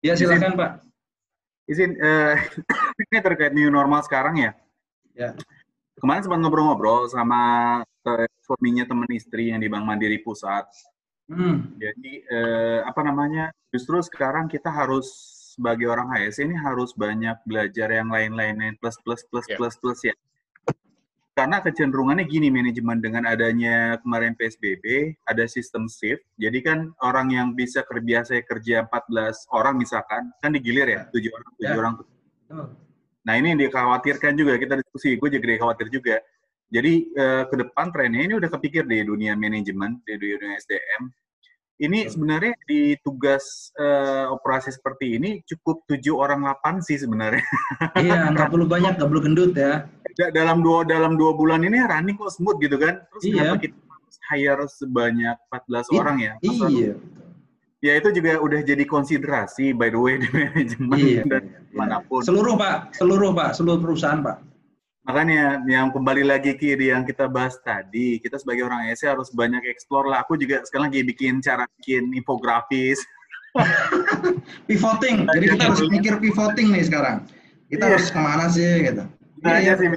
ya 0.00 0.12
silakan 0.16 0.56
Pak. 0.56 0.70
Izin, 1.68 1.92
eh, 2.00 2.36
ini 3.12 3.18
terkait 3.20 3.52
new 3.52 3.68
normal 3.68 4.00
sekarang 4.00 4.40
ya. 4.40 4.52
Ya. 5.12 5.36
Kemarin 6.00 6.24
sempat 6.24 6.40
ngobrol-ngobrol 6.40 7.04
sama 7.12 7.40
eh, 7.84 8.28
suaminya 8.40 8.88
teman 8.88 9.08
istri 9.12 9.52
yang 9.52 9.60
di 9.60 9.68
Bank 9.68 9.84
Mandiri 9.84 10.24
Pusat. 10.24 10.72
Hmm. 11.28 11.76
Jadi 11.76 12.24
eh, 12.24 12.80
apa 12.82 13.04
namanya? 13.04 13.52
Justru 13.68 14.00
sekarang 14.00 14.48
kita 14.48 14.72
harus 14.72 15.08
sebagai 15.52 15.84
orang 15.92 16.08
HSC 16.08 16.48
ini 16.48 16.56
harus 16.56 16.96
banyak 16.96 17.36
belajar 17.44 17.92
yang 17.92 18.08
lain-lainnya 18.08 18.72
plus 18.80 18.96
plus 19.04 19.20
plus 19.28 19.44
Ya. 19.52 19.56
plus 19.60 19.76
plus 19.76 20.00
ya. 20.00 20.16
Karena 21.32 21.64
kecenderungannya 21.64 22.28
gini 22.28 22.52
manajemen 22.52 23.00
dengan 23.00 23.24
adanya 23.24 23.96
kemarin 24.04 24.36
PSBB 24.36 25.16
ada 25.24 25.48
sistem 25.48 25.88
shift. 25.88 26.20
Jadi 26.36 26.60
kan 26.60 26.92
orang 27.00 27.32
yang 27.32 27.48
bisa 27.56 27.80
terbiasa 27.88 28.36
kerja 28.44 28.84
14 28.84 29.48
orang 29.56 29.80
misalkan 29.80 30.28
kan 30.44 30.52
digilir 30.52 30.84
ya, 30.92 31.08
tujuh 31.08 31.32
orang, 31.32 31.50
tujuh 31.56 31.72
Ya. 31.72 31.80
orang. 31.80 31.94
Nah 33.24 33.34
ini 33.40 33.56
yang 33.56 33.60
dikhawatirkan 33.64 34.36
juga 34.36 34.60
kita 34.60 34.76
diskusi, 34.84 35.16
gue 35.16 35.28
juga 35.32 35.56
khawatir 35.56 35.88
juga. 35.88 36.20
Jadi 36.68 36.92
eh, 37.16 37.44
ke 37.48 37.56
depan 37.64 37.88
trennya 37.92 38.28
ini 38.28 38.34
udah 38.36 38.52
kepikir 38.52 38.84
di 38.84 39.00
dunia 39.00 39.32
manajemen, 39.32 40.04
di 40.04 40.12
dunia 40.20 40.60
SDM. 40.60 41.08
Ini 41.82 42.06
sebenarnya 42.06 42.54
di 42.62 42.94
tugas 43.02 43.74
eh, 43.74 44.26
operasi 44.30 44.70
seperti 44.70 45.18
ini 45.18 45.42
cukup 45.42 45.82
tujuh 45.90 46.14
orang 46.14 46.46
lapan 46.46 46.78
sih 46.78 46.94
sebenarnya. 46.94 47.42
Iya, 47.98 48.30
nggak 48.30 48.54
perlu 48.54 48.70
banyak, 48.70 48.94
nggak 49.02 49.08
perlu 49.10 49.22
gendut 49.22 49.52
ya. 49.58 49.90
Da- 50.14 50.30
dalam 50.30 50.62
dua 50.62 50.86
dalam 50.86 51.18
dua 51.18 51.34
bulan 51.34 51.66
ini 51.66 51.82
running 51.82 52.14
kok 52.14 52.30
smooth 52.30 52.62
gitu 52.62 52.78
kan. 52.78 53.02
Terus 53.10 53.22
Iya. 53.26 53.34
kenapa 53.34 53.56
kita 53.58 53.74
harus 53.82 54.16
hire 54.30 54.64
sebanyak 54.70 55.36
14 55.50 55.86
I- 55.90 55.98
orang 55.98 56.16
ya? 56.22 56.32
Masa- 56.38 56.70
Iya. 56.70 56.94
Ya 57.82 57.92
itu 57.98 58.08
juga 58.14 58.38
udah 58.38 58.60
jadi 58.62 58.84
konsiderasi 58.86 59.74
by 59.74 59.90
the 59.90 59.98
way 59.98 60.14
di 60.22 60.28
manajemen 60.30 60.98
Iya. 61.02 61.22
dan 61.26 61.42
iya. 61.50 61.58
mana 61.74 61.98
pun. 62.06 62.22
Seluruh 62.22 62.54
Pak, 62.54 62.94
seluruh 62.94 63.34
Pak, 63.34 63.58
seluruh 63.58 63.82
perusahaan 63.82 64.22
Pak. 64.22 64.36
Makanya 65.02 65.58
yang 65.66 65.90
kembali 65.90 66.22
lagi 66.22 66.54
ke 66.54 66.78
yang 66.78 67.02
kita 67.02 67.26
bahas 67.26 67.58
tadi, 67.66 68.22
kita 68.22 68.38
sebagai 68.38 68.70
orang 68.70 68.86
ESE 68.86 69.10
harus 69.10 69.34
banyak 69.34 69.66
explore 69.66 70.06
lah. 70.06 70.22
Aku 70.22 70.38
juga 70.38 70.62
sekarang 70.62 70.94
lagi 70.94 71.02
bikin 71.02 71.42
cara 71.42 71.66
bikin 71.82 72.14
infografis. 72.14 73.02
Pivoting, 74.70 75.28
jadi 75.28 75.44
kita 75.58 75.62
harus 75.68 75.84
mikir 75.90 76.16
pivoting 76.22 76.72
nih 76.72 76.88
sekarang. 76.88 77.26
Kita 77.68 77.84
Iya. 77.84 77.92
harus 77.98 78.08
ke 78.08 78.20
mana 78.22 78.46
sih 78.48 78.72
gitu. 78.80 79.04
Nah, 79.44 79.60
Iya, 79.60 79.76
sih. 79.76 79.88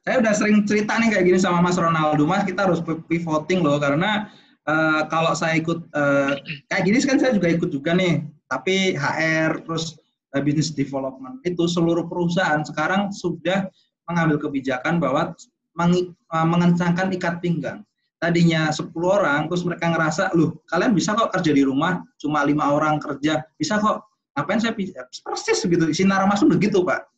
Saya 0.00 0.16
udah 0.24 0.32
sering 0.32 0.64
cerita 0.64 0.96
nih 0.96 1.12
kayak 1.12 1.24
gini 1.28 1.38
sama 1.42 1.60
Mas 1.60 1.76
Ronaldo, 1.76 2.24
Mas 2.24 2.48
kita 2.48 2.64
harus 2.64 2.80
pivoting 2.80 3.60
loh 3.60 3.76
karena 3.76 4.32
eh, 4.64 5.02
kalau 5.12 5.36
saya 5.36 5.60
ikut 5.60 5.84
eh, 5.92 6.32
kayak 6.72 6.82
gini 6.88 6.96
kan 7.04 7.20
saya 7.20 7.36
juga 7.36 7.52
ikut 7.52 7.68
juga 7.68 7.92
nih, 7.92 8.24
tapi 8.48 8.96
HR 8.96 9.60
terus 9.68 9.99
business 10.38 10.70
development 10.70 11.42
itu 11.42 11.66
seluruh 11.66 12.06
perusahaan 12.06 12.62
sekarang 12.62 13.10
sudah 13.10 13.66
mengambil 14.06 14.38
kebijakan 14.38 15.02
bahwa 15.02 15.34
eh, 15.34 16.46
mengencangkan 16.46 17.10
ikat 17.18 17.42
pinggang. 17.42 17.82
Tadinya 18.20 18.68
10 18.68 18.92
orang, 19.00 19.48
terus 19.48 19.64
mereka 19.64 19.88
ngerasa, 19.88 20.36
loh 20.36 20.60
kalian 20.68 20.92
bisa 20.92 21.16
kok 21.16 21.32
kerja 21.32 21.56
di 21.56 21.64
rumah, 21.64 22.04
cuma 22.20 22.44
lima 22.44 22.68
orang 22.68 23.00
kerja, 23.00 23.40
bisa 23.56 23.80
kok. 23.80 24.04
Ngapain 24.36 24.60
saya 24.60 24.76
pi- 24.76 24.92
persis 25.24 25.64
begitu, 25.64 25.90
sinar 25.96 26.28
masuk 26.28 26.52
begitu 26.54 26.84
Pak. 26.84 27.08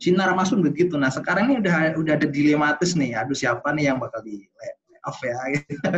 sinar 0.00 0.32
masuk 0.32 0.64
begitu. 0.64 0.96
Nah 0.96 1.12
sekarang 1.12 1.52
ini 1.52 1.60
udah 1.60 1.92
udah 1.92 2.12
ada 2.16 2.24
dilematis 2.24 2.96
nih, 2.96 3.20
aduh 3.20 3.36
siapa 3.36 3.68
nih 3.76 3.92
yang 3.92 4.00
bakal 4.00 4.24
di 4.24 4.48
off 5.04 5.20
ya. 5.20 5.36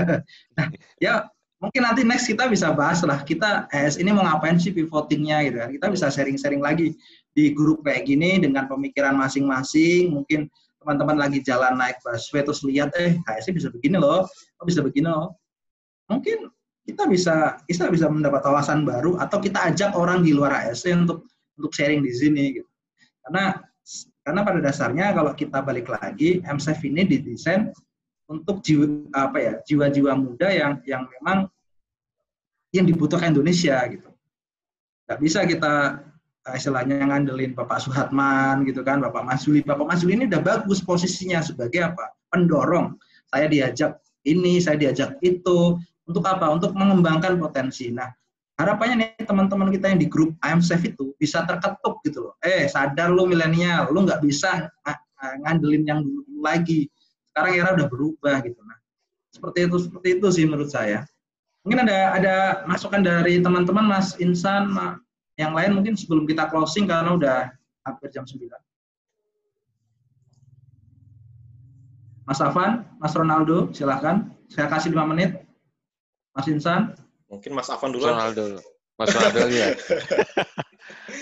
nah 0.58 0.66
ya 0.98 1.14
mungkin 1.62 1.86
nanti 1.86 2.02
next 2.02 2.26
kita 2.26 2.50
bisa 2.50 2.74
bahas 2.74 3.06
lah 3.06 3.22
kita 3.22 3.70
es 3.70 3.94
ini 3.94 4.10
mau 4.10 4.26
ngapain 4.26 4.58
sih 4.58 4.74
pivotingnya 4.74 5.46
gitu 5.46 5.56
kan. 5.62 5.70
Kita 5.70 5.86
bisa 5.94 6.06
sharing-sharing 6.10 6.58
lagi 6.58 6.98
di 7.32 7.54
grup 7.54 7.86
kayak 7.86 8.10
gini 8.10 8.42
dengan 8.42 8.66
pemikiran 8.66 9.14
masing-masing. 9.14 10.10
Mungkin 10.10 10.50
teman-teman 10.82 11.22
lagi 11.22 11.38
jalan 11.46 11.78
naik 11.78 12.02
busway 12.02 12.42
terus 12.42 12.66
lihat 12.66 12.90
eh 12.98 13.14
HSI 13.30 13.54
bisa 13.54 13.70
begini 13.70 14.02
loh, 14.02 14.26
oh, 14.26 14.64
bisa 14.66 14.82
begini 14.82 15.06
loh. 15.06 15.38
Mungkin 16.10 16.50
kita 16.82 17.06
bisa 17.06 17.62
kita 17.70 17.86
bisa 17.94 18.10
mendapat 18.10 18.42
wawasan 18.42 18.82
baru 18.82 19.14
atau 19.22 19.38
kita 19.38 19.70
ajak 19.70 19.94
orang 19.94 20.26
di 20.26 20.34
luar 20.34 20.66
ASC 20.66 20.90
untuk 20.90 21.30
untuk 21.54 21.70
sharing 21.70 22.02
di 22.02 22.10
sini 22.10 22.58
gitu. 22.58 22.66
Karena 23.22 23.54
karena 24.26 24.40
pada 24.42 24.58
dasarnya 24.58 25.14
kalau 25.14 25.30
kita 25.38 25.62
balik 25.62 25.86
lagi 25.86 26.42
MSF 26.42 26.82
ini 26.82 27.06
didesain 27.06 27.70
untuk 28.26 28.64
jiwa 28.64 29.06
apa 29.14 29.38
ya 29.38 29.52
jiwa-jiwa 29.62 30.12
muda 30.16 30.48
yang 30.48 30.72
yang 30.88 31.04
memang 31.18 31.51
yang 32.72 32.88
dibutuhkan 32.88 33.36
Indonesia 33.36 33.76
gitu. 33.88 34.08
Gak 35.06 35.20
bisa 35.20 35.44
kita 35.44 36.02
eh, 36.48 36.56
istilahnya 36.56 37.04
ngandelin 37.04 37.52
Bapak 37.52 37.84
Suhatman 37.84 38.64
gitu 38.64 38.80
kan, 38.80 38.98
Bapak 39.04 39.22
Masuli. 39.28 39.60
Bapak 39.60 39.86
Masuli 39.86 40.16
ini 40.16 40.24
udah 40.26 40.40
bagus 40.40 40.80
posisinya 40.80 41.44
sebagai 41.44 41.84
apa? 41.84 42.16
Pendorong. 42.32 42.96
Saya 43.28 43.46
diajak 43.48 44.00
ini, 44.24 44.60
saya 44.60 44.80
diajak 44.80 45.20
itu, 45.20 45.76
untuk 46.08 46.24
apa? 46.24 46.48
Untuk 46.48 46.72
mengembangkan 46.72 47.36
potensi. 47.36 47.92
Nah, 47.92 48.08
harapannya 48.56 49.20
nih 49.20 49.24
teman-teman 49.24 49.68
kita 49.72 49.92
yang 49.92 50.00
di 50.00 50.08
grup 50.08 50.32
I'm 50.40 50.64
Safe 50.64 50.82
itu 50.88 51.12
bisa 51.20 51.44
terketuk 51.44 52.00
gitu 52.04 52.30
loh. 52.30 52.34
Eh, 52.42 52.66
sadar 52.68 53.12
lu 53.12 53.28
milenial, 53.28 53.92
lu 53.92 54.04
nggak 54.08 54.24
bisa 54.24 54.68
ngandelin 55.44 55.84
yang 55.86 56.00
dulu 56.02 56.42
lagi. 56.42 56.88
Sekarang 57.32 57.52
era 57.52 57.70
udah 57.76 57.88
berubah 57.88 58.36
gitu. 58.44 58.60
Nah, 58.64 58.78
seperti 59.32 59.58
itu 59.68 59.76
seperti 59.88 60.08
itu 60.20 60.26
sih 60.28 60.44
menurut 60.44 60.68
saya. 60.68 61.08
Mungkin 61.62 61.86
ada 61.86 61.98
ada 62.18 62.34
masukan 62.66 63.06
dari 63.06 63.38
teman-teman 63.38 63.86
Mas 63.86 64.18
Insan, 64.18 64.74
yang 65.38 65.54
lain 65.54 65.78
mungkin 65.78 65.94
sebelum 65.94 66.26
kita 66.26 66.50
closing 66.50 66.90
karena 66.90 67.14
udah 67.14 67.38
hampir 67.86 68.10
jam 68.10 68.26
9. 68.26 68.38
Mas 72.22 72.38
Afan, 72.38 72.86
Mas 73.02 73.14
Ronaldo, 73.14 73.70
silahkan. 73.74 74.30
Saya 74.46 74.70
kasih 74.70 74.94
lima 74.94 75.06
menit. 75.08 75.42
Mas 76.32 76.46
Insan? 76.46 76.94
Mungkin 77.26 77.52
Mas 77.52 77.68
Afan 77.68 77.90
dulu. 77.90 78.06
Ronaldo. 78.08 78.62
Mas 78.96 79.10
Ronaldo 79.10 79.50
ya. 79.52 79.74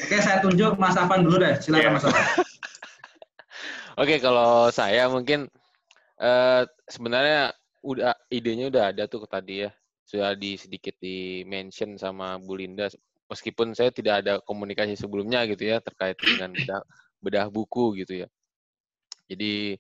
Oke, 0.07 0.17
saya 0.21 0.39
tunjuk 0.45 0.77
Mas 0.77 0.95
Afan 1.01 1.25
dulu 1.25 1.41
deh. 1.41 1.57
Silakan 1.59 1.83
yeah. 1.83 1.95
Mas 1.97 2.05
Afan. 2.05 2.25
Oke, 4.01 4.17
kalau 4.21 4.69
saya 4.73 5.09
mungkin 5.09 5.49
uh, 6.21 6.63
sebenarnya 6.89 7.53
udah 7.81 8.13
idenya 8.29 8.69
udah 8.69 8.85
ada 8.93 9.05
tuh 9.09 9.25
tadi 9.25 9.67
ya. 9.67 9.71
Sudah 10.11 10.35
di 10.35 10.59
sedikit 10.59 10.99
di 10.99 11.47
mention 11.47 11.95
sama 11.95 12.35
Bu 12.43 12.59
Linda 12.59 12.91
meskipun 13.31 13.79
saya 13.79 13.95
tidak 13.95 14.27
ada 14.27 14.43
komunikasi 14.43 14.99
sebelumnya 14.99 15.47
gitu 15.47 15.71
ya 15.71 15.79
terkait 15.79 16.19
dengan 16.19 16.51
bedah, 16.51 16.83
bedah 17.23 17.47
buku 17.47 18.03
gitu 18.03 18.27
ya. 18.27 18.29
Jadi 19.31 19.79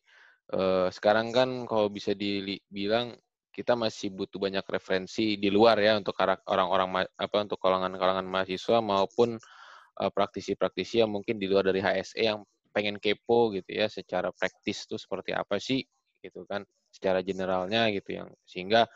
uh, 0.55 0.86
sekarang 0.94 1.35
kan 1.35 1.66
kalau 1.66 1.90
bisa 1.90 2.15
dibilang 2.15 3.19
kita 3.51 3.74
masih 3.74 4.15
butuh 4.15 4.39
banyak 4.39 4.62
referensi 4.70 5.35
di 5.35 5.51
luar 5.51 5.74
ya 5.82 5.98
untuk 5.98 6.15
orang-orang 6.47 7.11
apa 7.19 7.36
untuk 7.43 7.59
kalangan-kalangan 7.59 8.23
mahasiswa 8.23 8.78
maupun 8.78 9.35
uh, 9.98 10.11
praktisi-praktisi 10.15 11.02
yang 11.02 11.11
mungkin 11.11 11.43
di 11.43 11.51
luar 11.51 11.66
dari 11.66 11.82
HSE 11.82 12.23
yang 12.23 12.47
pengen 12.70 13.02
kepo 13.02 13.51
gitu 13.51 13.74
ya 13.74 13.90
secara 13.90 14.31
praktis 14.31 14.86
tuh 14.86 14.94
seperti 14.94 15.35
apa 15.35 15.59
sih 15.59 15.82
gitu 16.23 16.47
kan 16.47 16.62
secara 16.94 17.19
generalnya 17.27 17.90
gitu 17.90 18.23
yang 18.23 18.31
sehingga 18.47 18.86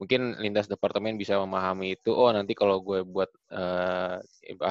mungkin 0.00 0.32
lintas 0.40 0.64
departemen 0.64 1.20
bisa 1.20 1.36
memahami 1.36 2.00
itu. 2.00 2.16
Oh 2.16 2.32
nanti 2.32 2.56
kalau 2.56 2.80
gue 2.80 3.04
buat 3.04 3.28
uh, 3.52 4.16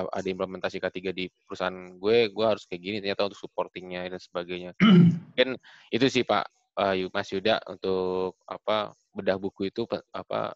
ada 0.09 0.27
implementasi 0.27 0.81
K3 0.81 1.13
di 1.13 1.29
perusahaan 1.45 1.93
gue 2.01 2.33
gue 2.33 2.45
harus 2.49 2.65
kayak 2.65 2.81
gini 2.81 2.97
ternyata 2.97 3.29
untuk 3.29 3.37
supportingnya 3.37 4.09
dan 4.09 4.17
sebagainya. 4.17 4.73
Mungkin 5.37 5.49
itu 5.93 6.05
sih 6.09 6.25
Pak. 6.25 6.49
Uh, 6.79 7.11
Mas 7.11 7.27
Yuda 7.29 7.59
untuk 7.67 8.39
apa 8.47 8.95
bedah 9.11 9.35
buku 9.35 9.67
itu 9.67 9.83
apa 10.15 10.55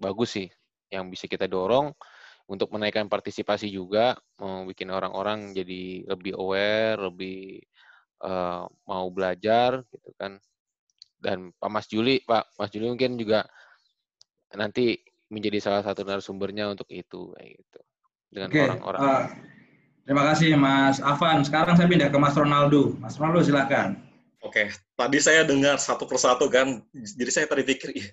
bagus 0.00 0.40
sih 0.40 0.48
yang 0.88 1.12
bisa 1.12 1.28
kita 1.28 1.44
dorong 1.44 1.92
untuk 2.48 2.72
menaikkan 2.72 3.12
partisipasi 3.12 3.68
juga 3.68 4.16
mau 4.40 4.64
bikin 4.64 4.88
orang-orang 4.88 5.52
jadi 5.52 6.08
lebih 6.08 6.32
aware 6.34 6.98
lebih 7.12 7.60
uh, 8.24 8.66
mau 8.88 9.06
belajar 9.14 9.86
gitu 9.86 10.10
kan. 10.18 10.40
Dan 11.20 11.52
Pak 11.60 11.70
Mas 11.70 11.86
Juli 11.86 12.24
Pak 12.24 12.56
Mas 12.56 12.72
Juli 12.72 12.88
mungkin 12.88 13.20
juga 13.20 13.44
nanti 14.54 14.98
menjadi 15.30 15.62
salah 15.62 15.82
satu 15.86 16.02
narasumbernya 16.02 16.74
untuk 16.74 16.90
itu 16.90 17.30
kayak 17.38 17.50
gitu 17.62 17.80
dengan 18.30 18.48
orang-orang. 18.50 19.00
Okay. 19.00 19.10
Uh, 19.14 19.24
terima 20.06 20.22
kasih 20.34 20.50
Mas 20.58 20.98
Afan. 20.98 21.42
Sekarang 21.46 21.74
saya 21.78 21.86
pindah 21.86 22.10
ke 22.10 22.18
Mas 22.18 22.34
Ronaldo. 22.34 22.98
Mas 22.98 23.14
Ronaldo 23.18 23.46
silakan. 23.46 24.10
Oke, 24.40 24.72
tadi 24.96 25.20
saya 25.20 25.44
dengar 25.44 25.76
satu 25.76 26.08
persatu 26.08 26.48
kan, 26.48 26.80
jadi 26.96 27.28
saya 27.28 27.44
tadi 27.44 27.60
pikir, 27.60 27.92
ih, 27.92 28.08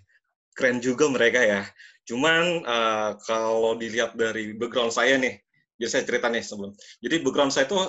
keren 0.52 0.84
juga 0.84 1.08
mereka 1.08 1.40
ya. 1.40 1.64
Cuman 2.04 2.68
uh, 2.68 3.16
kalau 3.24 3.80
dilihat 3.80 4.12
dari 4.20 4.52
background 4.52 4.92
saya 4.92 5.16
nih, 5.16 5.40
jadi 5.80 5.88
saya 5.88 6.04
cerita 6.04 6.28
nih 6.28 6.44
sebelum. 6.44 6.76
Jadi 7.00 7.16
background 7.24 7.56
saya 7.56 7.64
itu 7.72 7.80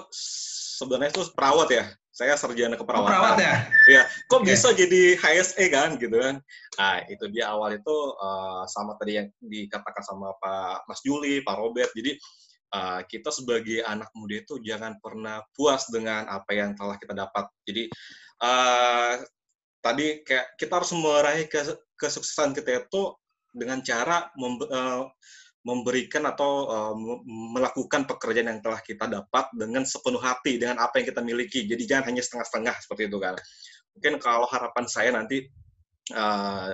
sebenarnya 0.79 1.19
itu 1.19 1.27
perawat 1.35 1.69
ya. 1.75 1.85
Saya 2.19 2.35
sarjana 2.35 2.75
keperawatan. 2.75 3.07
Oh, 3.07 3.15
perawat 3.15 3.39
ya? 3.39 3.55
Iya. 3.87 4.03
Kok 4.27 4.43
okay. 4.43 4.47
bisa 4.51 4.69
jadi 4.75 5.03
HSE 5.23 5.65
kan 5.71 5.95
gitu 6.03 6.19
kan? 6.19 6.43
Nah, 6.75 7.07
itu 7.07 7.31
dia 7.31 7.47
awal 7.55 7.79
itu 7.79 7.97
uh, 8.19 8.67
sama 8.67 8.99
tadi 8.99 9.23
yang 9.23 9.31
dikatakan 9.39 10.03
sama 10.03 10.35
Pak 10.43 10.91
Mas 10.91 10.99
Juli, 11.07 11.39
Pak 11.47 11.55
Robert. 11.55 11.95
Jadi 11.95 12.19
uh, 12.75 13.07
kita 13.07 13.31
sebagai 13.31 13.87
anak 13.87 14.11
muda 14.19 14.43
itu 14.43 14.59
jangan 14.67 14.99
pernah 14.99 15.47
puas 15.55 15.87
dengan 15.95 16.27
apa 16.27 16.51
yang 16.51 16.75
telah 16.75 16.99
kita 16.99 17.15
dapat. 17.15 17.47
Jadi 17.63 17.87
uh, 18.43 19.23
tadi 19.79 20.27
kayak 20.27 20.59
kita 20.59 20.75
harus 20.75 20.91
meraih 20.99 21.47
kesuksesan 21.95 22.51
kita 22.51 22.83
itu 22.83 23.15
dengan 23.55 23.79
cara 23.79 24.27
mem, 24.35 24.59
uh, 24.67 25.07
memberikan 25.67 26.25
atau 26.29 26.71
uh, 26.71 26.95
melakukan 27.27 28.07
pekerjaan 28.07 28.49
yang 28.49 28.61
telah 28.63 28.81
kita 28.81 29.11
dapat 29.11 29.51
dengan 29.53 29.83
sepenuh 29.83 30.23
hati 30.23 30.57
dengan 30.57 30.79
apa 30.81 31.03
yang 31.03 31.07
kita 31.11 31.21
miliki. 31.21 31.67
Jadi 31.67 31.83
jangan 31.85 32.15
hanya 32.15 32.23
setengah-setengah 32.23 32.75
seperti 32.79 33.03
itu 33.11 33.19
kan. 33.19 33.35
Mungkin 33.99 34.15
kalau 34.23 34.47
harapan 34.47 34.85
saya 34.87 35.11
nanti 35.11 35.51
uh, 36.15 36.73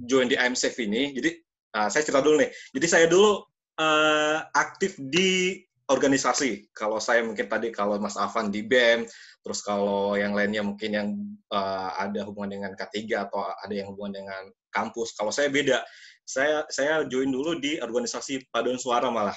join 0.00 0.26
di 0.26 0.34
IMSF 0.34 0.74
ini, 0.80 1.12
jadi 1.12 1.30
uh, 1.76 1.88
saya 1.92 2.02
cerita 2.02 2.24
dulu 2.24 2.40
nih. 2.40 2.50
Jadi 2.72 2.86
saya 2.88 3.06
dulu 3.06 3.44
uh, 3.78 4.38
aktif 4.56 4.96
di 4.98 5.60
organisasi. 5.84 6.72
Kalau 6.72 6.96
saya 6.96 7.20
mungkin 7.20 7.44
tadi 7.44 7.68
kalau 7.68 8.00
Mas 8.00 8.16
Afan 8.16 8.48
di 8.48 8.64
BEM, 8.64 9.04
terus 9.44 9.60
kalau 9.60 10.16
yang 10.16 10.32
lainnya 10.32 10.64
mungkin 10.64 10.90
yang 10.90 11.08
uh, 11.52 11.92
ada 12.00 12.24
hubungan 12.24 12.56
dengan 12.56 12.72
K3 12.72 13.28
atau 13.28 13.44
ada 13.44 13.74
yang 13.74 13.92
hubungan 13.92 14.24
dengan 14.24 14.42
kampus. 14.72 15.12
Kalau 15.12 15.28
saya 15.28 15.52
beda, 15.52 15.84
saya 16.24 16.64
saya 16.72 17.04
join 17.08 17.28
dulu 17.30 17.56
di 17.60 17.78
organisasi 17.80 18.48
paduan 18.50 18.80
suara 18.80 19.08
malah. 19.12 19.36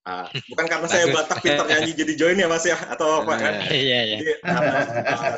Uh, 0.00 0.24
bukan 0.48 0.64
karena 0.64 0.88
saya 0.88 1.12
Batak 1.12 1.44
pintar 1.44 1.68
nyanyi 1.68 1.92
jadi 1.92 2.12
join 2.16 2.40
ya 2.40 2.48
Mas 2.48 2.64
ya 2.64 2.76
atau 2.88 3.20
apa 3.20 3.36
kan? 3.36 3.52
Iya 3.68 4.00
iya. 4.08 4.16
Jadi, 4.24 4.32
uh, 4.48 5.36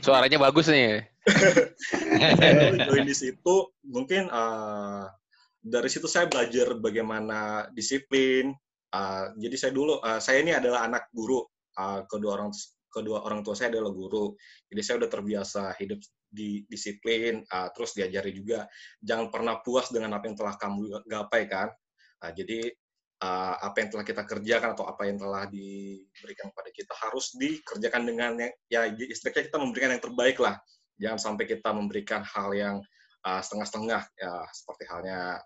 Suaranya 0.00 0.40
bagus 0.40 0.72
nih. 0.72 1.04
join 2.88 3.04
di 3.04 3.12
situ 3.12 3.54
mungkin 3.84 4.32
uh, 4.32 5.04
dari 5.60 5.92
situ 5.92 6.08
saya 6.08 6.24
belajar 6.32 6.72
bagaimana 6.80 7.68
disiplin, 7.76 8.56
Uh, 8.90 9.30
jadi 9.38 9.54
saya 9.54 9.72
dulu, 9.72 10.02
uh, 10.02 10.18
saya 10.18 10.42
ini 10.42 10.50
adalah 10.50 10.82
anak 10.86 11.06
guru. 11.14 11.46
Uh, 11.78 12.02
kedua 12.10 12.34
orang 12.34 12.50
kedua 12.90 13.22
orang 13.22 13.46
tua 13.46 13.54
saya 13.54 13.70
adalah 13.78 13.94
guru. 13.94 14.34
Jadi 14.66 14.82
saya 14.82 14.94
udah 14.98 15.10
terbiasa 15.10 15.62
hidup 15.78 16.02
di 16.30 16.64
disiplin, 16.70 17.42
uh, 17.50 17.68
terus 17.74 17.92
diajari 17.98 18.30
juga 18.30 18.70
jangan 19.02 19.28
pernah 19.28 19.58
puas 19.60 19.90
dengan 19.90 20.16
apa 20.16 20.30
yang 20.30 20.36
telah 20.38 20.54
kamu 20.56 21.02
gapai 21.04 21.42
kan. 21.50 21.68
Uh, 22.22 22.32
jadi 22.32 22.70
uh, 23.20 23.54
apa 23.60 23.76
yang 23.82 23.88
telah 23.90 24.04
kita 24.06 24.22
kerjakan 24.24 24.70
atau 24.78 24.86
apa 24.86 25.02
yang 25.10 25.18
telah 25.18 25.44
diberikan 25.50 26.54
kepada 26.54 26.70
kita 26.70 26.94
harus 27.02 27.34
dikerjakan 27.34 28.02
dengan 28.06 28.30
yang, 28.38 28.52
ya 28.70 28.80
istilahnya 28.88 29.50
kita 29.50 29.58
memberikan 29.58 29.90
yang 29.98 30.02
terbaik 30.02 30.38
lah. 30.38 30.56
Jangan 31.00 31.18
sampai 31.18 31.44
kita 31.48 31.70
memberikan 31.72 32.22
hal 32.24 32.52
yang 32.54 32.76
setengah-setengah 33.20 34.00
ya 34.16 34.32
seperti 34.48 34.88
halnya 34.88 35.44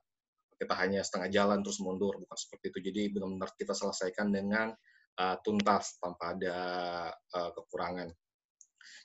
kita 0.58 0.74
hanya 0.78 1.00
setengah 1.02 1.28
jalan 1.34 1.58
terus 1.60 1.82
mundur 1.82 2.14
bukan 2.16 2.38
seperti 2.38 2.70
itu 2.70 2.78
jadi 2.90 3.02
benar-benar 3.10 3.50
kita 3.58 3.74
selesaikan 3.74 4.30
dengan 4.30 4.70
uh, 5.18 5.36
tuntas 5.42 5.98
tanpa 5.98 6.34
ada 6.38 6.58
uh, 7.12 7.50
kekurangan 7.54 8.08